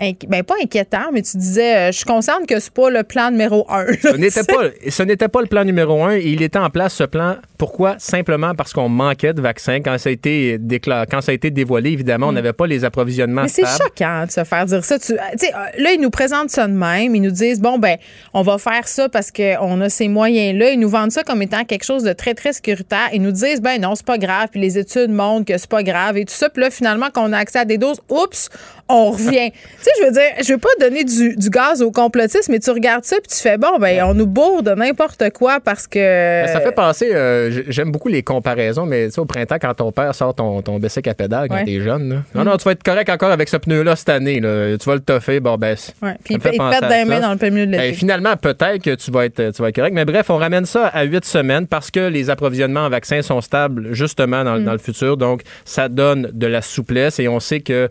Inqui- 0.00 0.26
Ben, 0.28 0.42
pas 0.42 0.54
inquiétant, 0.62 1.10
mais 1.12 1.22
tu 1.22 1.36
disais, 1.36 1.76
euh, 1.76 1.86
je 1.92 1.96
suis 1.98 2.04
consciente 2.04 2.46
que 2.46 2.58
c'est 2.60 2.72
pas 2.72 2.90
le 2.90 3.02
plan 3.02 3.30
numéro 3.30 3.66
un. 3.70 3.86
Ce 4.02 4.16
n'était 4.16 4.44
pas, 4.44 4.64
ce 4.88 5.02
n'était 5.02 5.28
pas 5.28 5.40
le 5.40 5.46
plan 5.46 5.64
numéro 5.64 6.02
un 6.04 6.12
et 6.16 6.22
il 6.26 6.42
était 6.42 6.58
en 6.58 6.70
place 6.70 6.94
ce 6.94 7.04
plan. 7.04 7.36
Pourquoi? 7.58 7.94
Simplement 7.98 8.54
parce 8.54 8.72
qu'on 8.72 8.88
manquait 8.88 9.32
de 9.32 9.40
vaccins. 9.40 9.80
Quand 9.80 9.96
ça 9.98 10.08
a 10.10 10.12
été 10.12 10.58
déclaré, 10.58 11.06
quand 11.10 11.20
ça 11.22 11.32
a 11.32 11.34
été 11.34 11.50
dévoilé, 11.50 11.90
évidemment, 11.90 12.28
on 12.28 12.32
n'avait 12.32 12.52
pas 12.52 12.66
les 12.66 12.84
approvisionnements 12.84 13.42
Mm. 13.42 13.44
Mais 13.44 13.48
c'est 13.48 13.82
choquant 13.82 14.24
de 14.26 14.30
se 14.30 14.44
faire 14.44 14.66
dire 14.66 14.84
ça. 14.84 14.98
Tu 14.98 15.06
sais, 15.06 15.16
euh, 15.54 15.82
là, 15.82 15.92
ils 15.92 16.00
nous 16.00 16.10
présentent 16.10 16.50
ça 16.50 16.66
de 16.66 16.72
même. 16.72 17.14
Ils 17.14 17.22
nous 17.22 17.30
disent, 17.30 17.60
bon, 17.60 17.78
ben, 17.78 17.96
on 18.34 18.42
va 18.42 18.58
faire 18.58 18.86
ça 18.88 19.08
parce 19.08 19.30
qu'on 19.30 19.80
a 19.80 19.88
ces 19.88 20.08
moyens-là. 20.08 20.70
Ils 20.70 20.78
nous 20.80 20.88
vendent 20.88 21.12
ça 21.12 21.22
comme 21.22 21.40
étant 21.42 21.64
quelque 21.64 21.84
chose 21.84 22.02
de 22.02 22.12
très, 22.12 22.34
très 22.34 22.52
sécuritaire. 22.52 23.08
Ils 23.12 23.22
nous 23.22 23.32
disent, 23.32 23.60
ben 23.62 23.80
non, 23.80 23.94
c'est 23.94 24.04
pas 24.06 24.18
grave. 24.18 24.48
Puis 24.50 24.60
les 24.60 24.78
études 24.78 25.10
montrent 25.10 25.46
que 25.46 25.56
c'est 25.58 25.68
pas 25.70 25.82
grave 25.82 26.16
et 26.18 26.24
tout 26.24 26.34
ça. 26.34 26.48
Puis 26.50 26.62
là, 26.62 26.70
finalement, 26.70 27.06
quand 27.12 27.28
on 27.28 27.32
a 27.32 27.38
accès 27.38 27.60
à 27.60 27.64
des 27.64 27.78
doses, 27.78 28.00
oups, 28.10 28.48
on 28.88 29.12
revient. 29.12 29.50
sais, 29.90 30.00
je 30.00 30.06
veux 30.06 30.12
dire, 30.12 30.22
je 30.44 30.52
veux 30.52 30.58
pas 30.58 30.68
donner 30.80 31.04
du, 31.04 31.36
du 31.36 31.50
gaz 31.50 31.82
au 31.82 31.90
complotisme, 31.90 32.52
mais 32.52 32.58
tu 32.58 32.70
regardes 32.70 33.04
ça 33.04 33.16
puis 33.16 33.28
tu 33.34 33.42
fais, 33.42 33.56
bon, 33.58 33.78
ben, 33.78 34.02
on 34.04 34.14
nous 34.14 34.26
bourre 34.26 34.62
de 34.62 34.70
n'importe 34.72 35.30
quoi 35.30 35.60
parce 35.60 35.86
que. 35.86 35.98
Ben, 35.98 36.48
ça 36.52 36.60
fait 36.60 36.72
penser, 36.72 37.10
euh, 37.14 37.62
j'aime 37.68 37.90
beaucoup 37.92 38.08
les 38.08 38.22
comparaisons, 38.22 38.86
mais 38.86 39.06
tu 39.06 39.12
sais, 39.12 39.20
au 39.20 39.24
printemps, 39.24 39.56
quand 39.60 39.74
ton 39.74 39.92
père 39.92 40.14
sort 40.14 40.34
ton, 40.34 40.62
ton 40.62 40.78
bicycle 40.78 41.08
à 41.10 41.14
pédale 41.14 41.48
quand 41.48 41.56
Ouais. 41.56 41.64
t'es 41.64 41.80
jeune, 41.80 42.08
là. 42.10 42.16
non, 42.34 42.44
non, 42.44 42.56
tu 42.56 42.64
vas 42.64 42.72
être 42.72 42.82
correct 42.82 43.08
encore 43.08 43.30
avec 43.30 43.48
ce 43.48 43.56
pneu-là 43.56 43.96
cette 43.96 44.08
année. 44.10 44.40
Là. 44.40 44.76
Tu 44.78 44.88
vas 44.88 44.94
le 44.94 45.00
toffer, 45.00 45.40
bon, 45.40 45.56
ben. 45.56 45.76
Ouais. 46.02 46.14
Puis 46.24 46.34
il 46.34 46.40
penser 46.40 46.50
pète 46.80 46.82
à 46.82 47.20
dans 47.20 47.38
le 47.40 47.50
milieu 47.50 47.66
de 47.66 47.72
l'été. 47.72 47.82
Ben, 47.90 47.94
finalement, 47.94 48.36
peut-être 48.36 48.82
que 48.82 48.94
tu 48.94 49.10
vas, 49.10 49.24
être, 49.26 49.52
tu 49.54 49.62
vas 49.62 49.68
être 49.68 49.76
correct. 49.76 49.94
Mais 49.94 50.04
bref, 50.04 50.28
on 50.30 50.36
ramène 50.36 50.66
ça 50.66 50.86
à 50.88 51.04
huit 51.04 51.24
semaines 51.24 51.66
parce 51.66 51.90
que 51.90 52.00
les 52.08 52.30
approvisionnements 52.30 52.80
en 52.86 52.90
vaccins 52.90 53.22
sont 53.22 53.40
stables 53.40 53.92
justement 53.92 54.44
dans, 54.44 54.56
Mm. 54.58 54.64
dans 54.64 54.72
le 54.72 54.78
futur. 54.78 55.16
Donc, 55.16 55.42
ça 55.64 55.88
donne 55.88 56.30
de 56.32 56.46
la 56.46 56.62
souplesse 56.62 57.18
et 57.18 57.28
on 57.28 57.40
sait 57.40 57.60
que, 57.60 57.88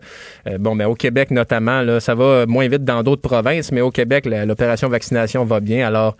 euh, 0.48 0.58
bon, 0.58 0.74
ben, 0.76 0.86
au 0.86 0.94
Québec 0.94 1.30
notamment, 1.30 1.82
là, 1.86 2.00
ça 2.00 2.14
va 2.14 2.44
moins 2.46 2.68
vite 2.68 2.84
dans 2.84 3.02
d'autres 3.02 3.22
provinces, 3.22 3.72
mais 3.72 3.80
au 3.80 3.90
Québec, 3.90 4.26
l'opération 4.26 4.88
vaccination 4.88 5.44
va 5.44 5.60
bien. 5.60 5.86
Alors, 5.86 6.16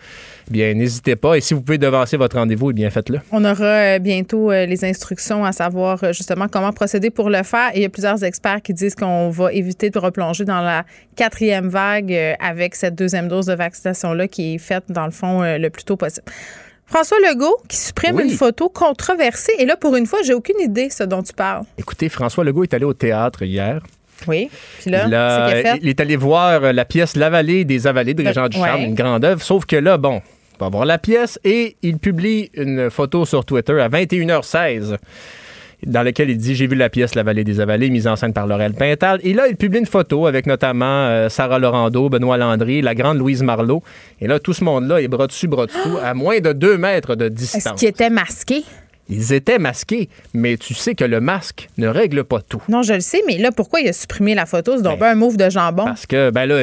bien, 0.50 0.72
n'hésitez 0.74 1.16
pas. 1.16 1.34
Et 1.36 1.40
si 1.40 1.54
vous 1.54 1.62
pouvez 1.62 1.78
devancer 1.78 2.16
votre 2.16 2.36
rendez-vous, 2.36 2.70
eh 2.70 2.74
bien, 2.74 2.88
faites-le. 2.90 3.20
On 3.32 3.44
aura 3.44 3.64
euh, 3.64 3.98
bientôt 3.98 4.50
euh, 4.50 4.64
les 4.66 4.84
instructions 4.84 5.44
à 5.44 5.52
savoir 5.52 6.02
euh, 6.02 6.12
justement 6.12 6.46
comment 6.48 6.72
procéder 6.72 7.10
pour 7.10 7.28
le 7.28 7.42
faire. 7.42 7.70
Et 7.74 7.78
il 7.80 7.82
y 7.82 7.86
a 7.86 7.88
plusieurs 7.90 8.22
experts 8.24 8.62
qui 8.62 8.72
disent 8.72 8.94
qu'on 8.94 9.28
va 9.30 9.52
éviter 9.52 9.90
de 9.90 9.98
replonger 9.98 10.44
dans 10.44 10.62
la 10.62 10.84
quatrième 11.16 11.68
vague 11.68 12.16
avec 12.40 12.74
cette 12.74 12.94
deuxième 12.94 13.28
dose 13.28 13.46
de 13.46 13.54
vaccination-là 13.54 14.28
qui 14.28 14.54
est 14.54 14.58
faite, 14.58 14.84
dans 14.88 15.06
le 15.06 15.10
fond, 15.10 15.42
le 15.42 15.68
plus 15.68 15.84
tôt 15.84 15.96
possible. 15.96 16.26
François 16.86 17.18
Legault 17.18 17.56
qui 17.68 17.76
supprime 17.76 18.14
Oui. 18.16 18.24
une 18.24 18.30
photo 18.30 18.68
controversée. 18.68 19.52
Et 19.58 19.66
là, 19.66 19.76
pour 19.76 19.96
une 19.96 20.06
fois, 20.06 20.20
j'ai 20.24 20.34
aucune 20.34 20.60
idée 20.60 20.88
ce 20.88 21.02
dont 21.02 21.22
tu 21.22 21.32
parles. 21.32 21.64
Écoutez, 21.78 22.08
François 22.08 22.44
Legault 22.44 22.62
est 22.62 22.74
allé 22.74 22.84
au 22.84 22.94
théâtre 22.94 23.42
hier. 23.42 23.80
Oui. 24.26 24.48
Puis 24.80 24.90
là, 24.90 25.48
il, 25.50 25.62
fait. 25.62 25.86
est 25.88 26.00
allé 26.00 26.16
voir 26.16 26.62
euh, 26.64 26.72
la 26.72 26.84
pièce 26.84 27.16
La 27.16 27.30
vallée 27.30 27.64
des 27.64 27.86
avalés 27.86 28.14
de 28.14 28.24
Régent 28.26 28.48
Ducharme, 28.48 28.80
Ouais. 28.80 28.86
une 28.86 28.94
grande 28.94 29.24
œuvre. 29.24 29.42
Sauf 29.42 29.66
que 29.66 29.76
là, 29.76 29.98
bon, 29.98 30.22
il 30.54 30.60
va 30.60 30.68
voir 30.68 30.84
la 30.86 30.98
pièce 30.98 31.38
et 31.44 31.76
il 31.82 31.98
publie 31.98 32.50
une 32.54 32.90
photo 32.90 33.24
sur 33.26 33.44
Twitter 33.44 33.78
à 33.80 33.88
21h16 33.88 34.96
dans 35.84 36.02
laquelle 36.02 36.30
il 36.30 36.38
dit 36.38 36.54
J'ai 36.54 36.66
vu 36.66 36.74
la 36.74 36.88
pièce 36.88 37.14
La 37.14 37.22
vallée 37.22 37.44
des 37.44 37.60
avalés, 37.60 37.90
mise 37.90 38.06
en 38.08 38.16
scène 38.16 38.32
par 38.32 38.46
Laurel 38.46 38.72
Pintal. 38.72 39.20
Et 39.22 39.34
là, 39.34 39.46
il 39.48 39.56
publie 39.56 39.78
une 39.80 39.86
photo 39.86 40.26
avec 40.26 40.46
notamment 40.46 40.86
euh, 41.06 41.28
Sarah 41.28 41.58
Laurando, 41.58 42.08
Benoît 42.08 42.38
Landry, 42.38 42.80
la 42.80 42.94
grande 42.94 43.18
Louise 43.18 43.42
Marlot. 43.42 43.82
Et 44.20 44.26
là, 44.26 44.38
tout 44.40 44.54
ce 44.54 44.64
monde-là 44.64 45.02
est 45.02 45.08
bras 45.08 45.26
dessus, 45.26 45.46
bras 45.48 45.66
dessous, 45.66 45.98
à 46.02 46.14
moins 46.14 46.40
de 46.40 46.52
deux 46.54 46.78
mètres 46.78 47.14
de 47.14 47.26
Est-ce 47.26 47.34
distance. 47.34 47.78
qu'il 47.78 47.88
était 47.88 48.08
masqué? 48.10 48.64
Ils 49.08 49.32
étaient 49.32 49.58
masqués, 49.58 50.08
mais 50.34 50.56
tu 50.56 50.74
sais 50.74 50.94
que 50.94 51.04
le 51.04 51.20
masque 51.20 51.68
ne 51.78 51.88
règle 51.88 52.24
pas 52.24 52.40
tout. 52.40 52.62
Non, 52.68 52.82
je 52.82 52.94
le 52.94 53.00
sais, 53.00 53.22
mais 53.26 53.38
là, 53.38 53.52
pourquoi 53.52 53.80
il 53.80 53.88
a 53.88 53.92
supprimé 53.92 54.34
la 54.34 54.46
photo? 54.46 54.76
C'est 54.76 54.82
donc 54.82 54.98
ben, 54.98 55.12
un 55.12 55.14
move 55.14 55.36
de 55.36 55.48
jambon. 55.48 55.84
Parce 55.84 56.06
que, 56.06 56.30
ben 56.30 56.46
là, 56.46 56.56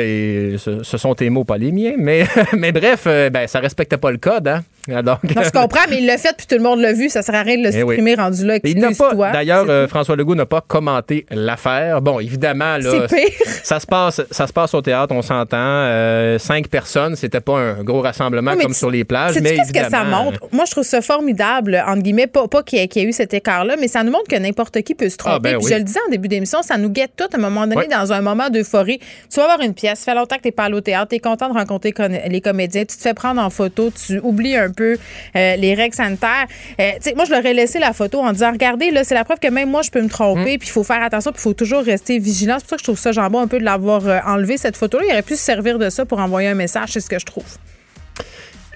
ce, 0.57 0.98
sont 0.98 1.15
tes 1.15 1.30
mots, 1.30 1.44
pas 1.44 1.57
les 1.57 1.72
miens, 1.72 1.95
mais, 1.98 2.26
mais 2.57 2.72
bref, 2.72 3.03
euh, 3.07 3.30
ben, 3.30 3.48
ça 3.48 3.60
respectait 3.60 3.98
pas 3.98 4.11
le 4.11 4.18
code, 4.18 4.48
hein? 4.48 4.64
Non, 4.88 5.18
je 5.23 5.49
comprends, 5.51 5.85
mais 5.89 5.99
il 5.99 6.05
l'a 6.05 6.18
fait, 6.18 6.35
puis 6.35 6.45
tout 6.45 6.55
le 6.55 6.61
monde 6.61 6.80
l'a 6.80 6.91
vu. 6.91 7.10
Ça 7.10 7.22
sert 7.22 7.35
à 7.35 7.43
rien 7.43 7.57
de 7.57 7.64
le 7.64 7.69
eh 7.69 7.80
supprimer 7.80 8.15
rendu 8.15 8.45
là. 8.45 8.60
pas. 8.60 9.31
D'ailleurs, 9.31 9.65
euh, 9.69 9.88
François 9.88 10.15
Legault 10.15 10.35
n'a 10.35 10.45
pas 10.45 10.61
commenté 10.61 11.26
l'affaire. 11.31 12.01
Bon, 12.01 12.19
évidemment, 12.19 12.77
là, 12.77 13.07
ça 13.64 13.80
se 13.80 13.88
passe, 13.88 14.22
ça 14.30 14.45
se 14.45 14.53
passe 14.53 14.73
au 14.73 14.81
théâtre, 14.81 15.14
on 15.15 15.22
s'entend. 15.22 15.57
Euh, 15.57 16.38
cinq 16.38 16.68
personnes, 16.68 17.15
c'était 17.15 17.39
pas 17.39 17.57
un 17.57 17.84
gros 17.84 18.01
rassemblement 18.01 18.57
comme 18.57 18.73
sur 18.73 18.89
les 18.89 19.05
plages, 19.05 19.39
mais 19.41 19.55
qu'est-ce 19.55 19.72
que 19.72 19.89
ça 19.89 20.03
montre? 20.03 20.39
Moi, 20.51 20.65
je 20.65 20.72
trouve 20.72 20.84
ça 20.84 21.01
formidable, 21.01 21.81
entre 21.88 22.01
guillemets, 22.01 22.27
pas, 22.27 22.47
pas 22.47 22.64
qu'il 22.64 22.80
y, 22.80 22.81
ait 22.81 23.03
eu 23.03 23.14
cet 23.14 23.34
écart-là, 23.34 23.76
mais 23.80 23.88
ça 23.88 24.03
nous 24.03 24.11
montre 24.11 24.27
que 24.30 24.35
n'importe 24.35 24.81
qui 24.81 24.95
peut 24.95 25.10
se 25.10 25.15
ah, 25.19 25.23
tromper. 25.31 25.53
Ben 25.53 25.61
je 25.61 25.76
le 25.76 25.84
disais 25.84 25.99
en 26.05 26.11
début 26.11 26.27
d'émission, 26.27 26.61
ça 26.61 26.77
nous 26.77 26.89
guette 26.89 27.11
tout 27.15 27.26
à 27.31 27.38
un 27.38 27.41
moment 27.41 27.68
donné 27.68 27.88
dans 27.88 28.11
un 28.11 28.22
moment 28.22 28.49
d'euphorie. 28.49 28.99
Tu 29.30 29.38
vas 29.38 29.43
avoir 29.43 29.61
une 29.61 29.73
pièce, 29.73 29.99
ça 29.99 30.11
fait 30.11 30.18
longtemps 30.18 30.35
que 30.35 30.41
tu 30.41 30.47
n'es 30.49 30.51
pas 30.51 30.65
allé 30.65 30.76
au 30.76 30.81
théâtre, 30.81 31.07
tu 31.10 31.15
es 31.15 31.19
content 31.19 31.49
de 31.49 31.53
rencontrer 31.53 31.93
les 32.27 32.41
comédiens, 32.41 32.84
tu 32.84 32.97
te 32.97 33.01
fais 33.01 33.14
prendre 33.14 33.41
en 33.41 33.49
photo, 33.49 33.91
tu 33.91 34.19
oublies 34.19 34.57
un 34.57 34.73
peu 34.74 34.98
euh, 35.36 35.56
les 35.56 35.74
règles 35.74 35.95
sanitaires. 35.95 36.48
Euh, 36.80 36.91
moi, 37.16 37.26
je 37.26 37.32
leur 37.32 37.45
ai 37.45 37.54
laissé 37.54 37.80
la 37.80 37.94
photo 37.94 38.20
en 38.20 38.34
disant 38.34 38.52
regardez, 38.52 38.91
là, 38.91 39.04
c'est 39.04 39.16
la 39.16 39.24
preuve 39.24 39.40
que 39.40 39.48
même 39.48 39.70
moi, 39.70 39.82
je 39.82 39.91
peux 39.91 40.02
me 40.02 40.10
tromper, 40.10 40.56
mm. 40.56 40.60
puis 40.60 40.68
il 40.68 40.72
faut 40.72 40.84
faire 40.84 41.02
attention, 41.02 41.32
puis 41.32 41.40
il 41.40 41.44
faut 41.44 41.54
toujours 41.54 41.84
rester 41.84 42.20
vigilant. 42.20 42.58
C'est 42.58 42.64
pour 42.64 42.70
ça 42.72 42.76
que 42.76 42.82
je 42.82 42.86
trouve 42.86 43.00
ça 43.00 43.12
jambon 43.12 43.40
un 43.40 43.48
peu 43.48 43.60
de 43.60 43.66
l'avoir 43.66 44.08
euh, 44.08 44.20
enlevé, 44.26 44.58
cette 44.58 44.78
photo-là. 44.78 45.04
Il 45.08 45.12
aurait 45.12 45.22
pu 45.22 45.36
se 45.36 45.44
servir 45.44 45.80
de 45.80 45.90
ça 45.90 46.06
pour 46.06 46.20
envoyer 46.20 46.50
un 46.50 46.56
message, 46.56 46.90
c'est 46.94 47.02
ce 47.02 47.10
que 47.10 47.20
je 47.20 47.26
trouve. 47.26 47.45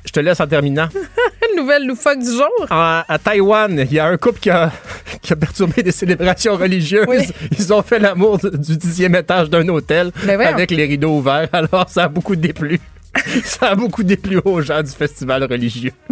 Je 0.08 0.14
te 0.14 0.20
laisse 0.22 0.40
en 0.40 0.48
terminant. 0.48 0.88
Nouvelle 1.58 1.86
loufoque 1.86 2.20
du 2.20 2.32
jour. 2.32 2.68
À, 2.70 3.04
Taïwan, 3.22 3.78
il 3.78 3.94
y 3.94 4.00
a 4.00 4.08
un 4.08 4.18
couple 4.18 4.40
qui 4.40 4.50
a, 4.50 4.72
perturbé 5.40 5.84
des 5.84 5.92
célébrations 5.92 6.56
religieuses. 6.56 7.34
Ils 7.58 7.74
ont 7.74 7.82
fait 7.82 8.00
l'amour 8.00 8.38
du 8.38 8.78
dixième 8.78 9.16
étage 9.16 9.50
d'un 9.50 9.68
hôtel 9.68 10.12
ben 10.26 10.40
avec 10.40 10.72
les 10.72 10.86
rideaux 10.86 11.18
ouverts. 11.18 11.50
Alors, 11.54 11.90
ça 11.90 12.06
a 12.06 12.08
beaucoup 12.08 12.36
déplu. 12.36 12.80
ça 13.44 13.68
a 13.68 13.76
beaucoup 13.76 14.04
déplu 14.04 14.40
aux 14.44 14.62
gens 14.62 14.82
du 14.82 14.92
festival 14.92 15.44
religieux. 15.44 15.92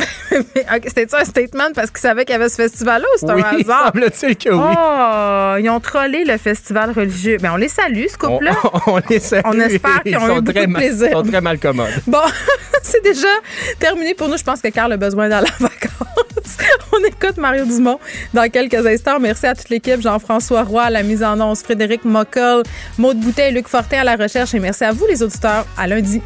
C'était 0.88 1.16
un 1.16 1.26
statement 1.26 1.72
parce 1.74 1.92
qu'ils 1.92 2.00
savaient 2.00 2.26
qu'il 2.26 2.34
y 2.34 2.36
avait 2.36 2.50
ce 2.50 2.56
festival-là 2.56 3.08
ou 3.16 3.20
c'est 3.20 3.30
un 3.30 3.38
hasard? 3.38 3.92
semble-t-il 3.94 4.36
que 4.36 4.50
oui. 4.50 4.76
Oh, 4.78 5.56
ils 5.60 5.70
ont 5.70 5.80
trollé 5.80 6.26
le 6.26 6.38
festival 6.38 6.92
religieux. 6.92 7.38
Mais 7.42 7.50
ben, 7.50 7.54
on 7.54 7.58
les 7.58 7.68
salue, 7.68 8.06
ce 8.10 8.18
couple-là. 8.18 8.56
On, 8.88 9.00
les 9.10 9.20
salue. 9.20 9.42
On 9.46 9.60
espère 9.60 10.04
qu'ils 10.04 10.18
ont 10.18 10.38
eu 10.38 10.42
beaucoup 10.42 10.66
de 10.66 10.74
plaisir. 10.74 11.08
Ils 11.10 11.14
sont 11.14 11.24
très 11.24 11.42
mal 11.42 11.60
commodes. 11.60 11.90
Bon, 12.08 12.20
c'est 12.82 13.04
déjà 13.04 13.28
terminé 13.80 14.14
pour 14.14 14.28
nous. 14.28 14.38
Je 14.38 14.44
pense 14.44 14.62
que 14.62 14.70
Carl 14.70 14.92
a 14.92 14.98
besoin 14.98 15.30
d'aller 15.30 15.48
en 15.60 15.64
vacances. 15.64 16.58
on 16.92 17.04
écoute 17.04 17.38
Mario 17.38 17.66
Dumont 17.66 18.00
dans 18.34 18.50
quelques 18.50 18.86
instants. 18.86 19.20
Merci 19.20 19.48
à 19.48 19.56
toute 19.56 19.70
l'équipe. 19.70 20.02
Jean-François 20.02 20.64
Roy 20.64 20.84
à 20.84 20.90
la 20.90 21.04
mise 21.04 21.24
en 21.24 21.40
once, 21.40 21.64
Frédéric 21.64 22.06
Mockel, 22.06 22.64
Maude 22.98 23.20
Boutet 23.20 23.50
et 23.50 23.52
Luc 23.52 23.68
Fortin 23.68 24.00
à 24.00 24.04
la 24.04 24.16
recherche. 24.16 24.54
Et 24.54 24.60
merci 24.60 24.84
à 24.84 24.92
vous, 24.92 25.06
les 25.08 25.24
auditeurs. 25.24 25.66
À 25.78 25.88
lundi. 25.88 26.22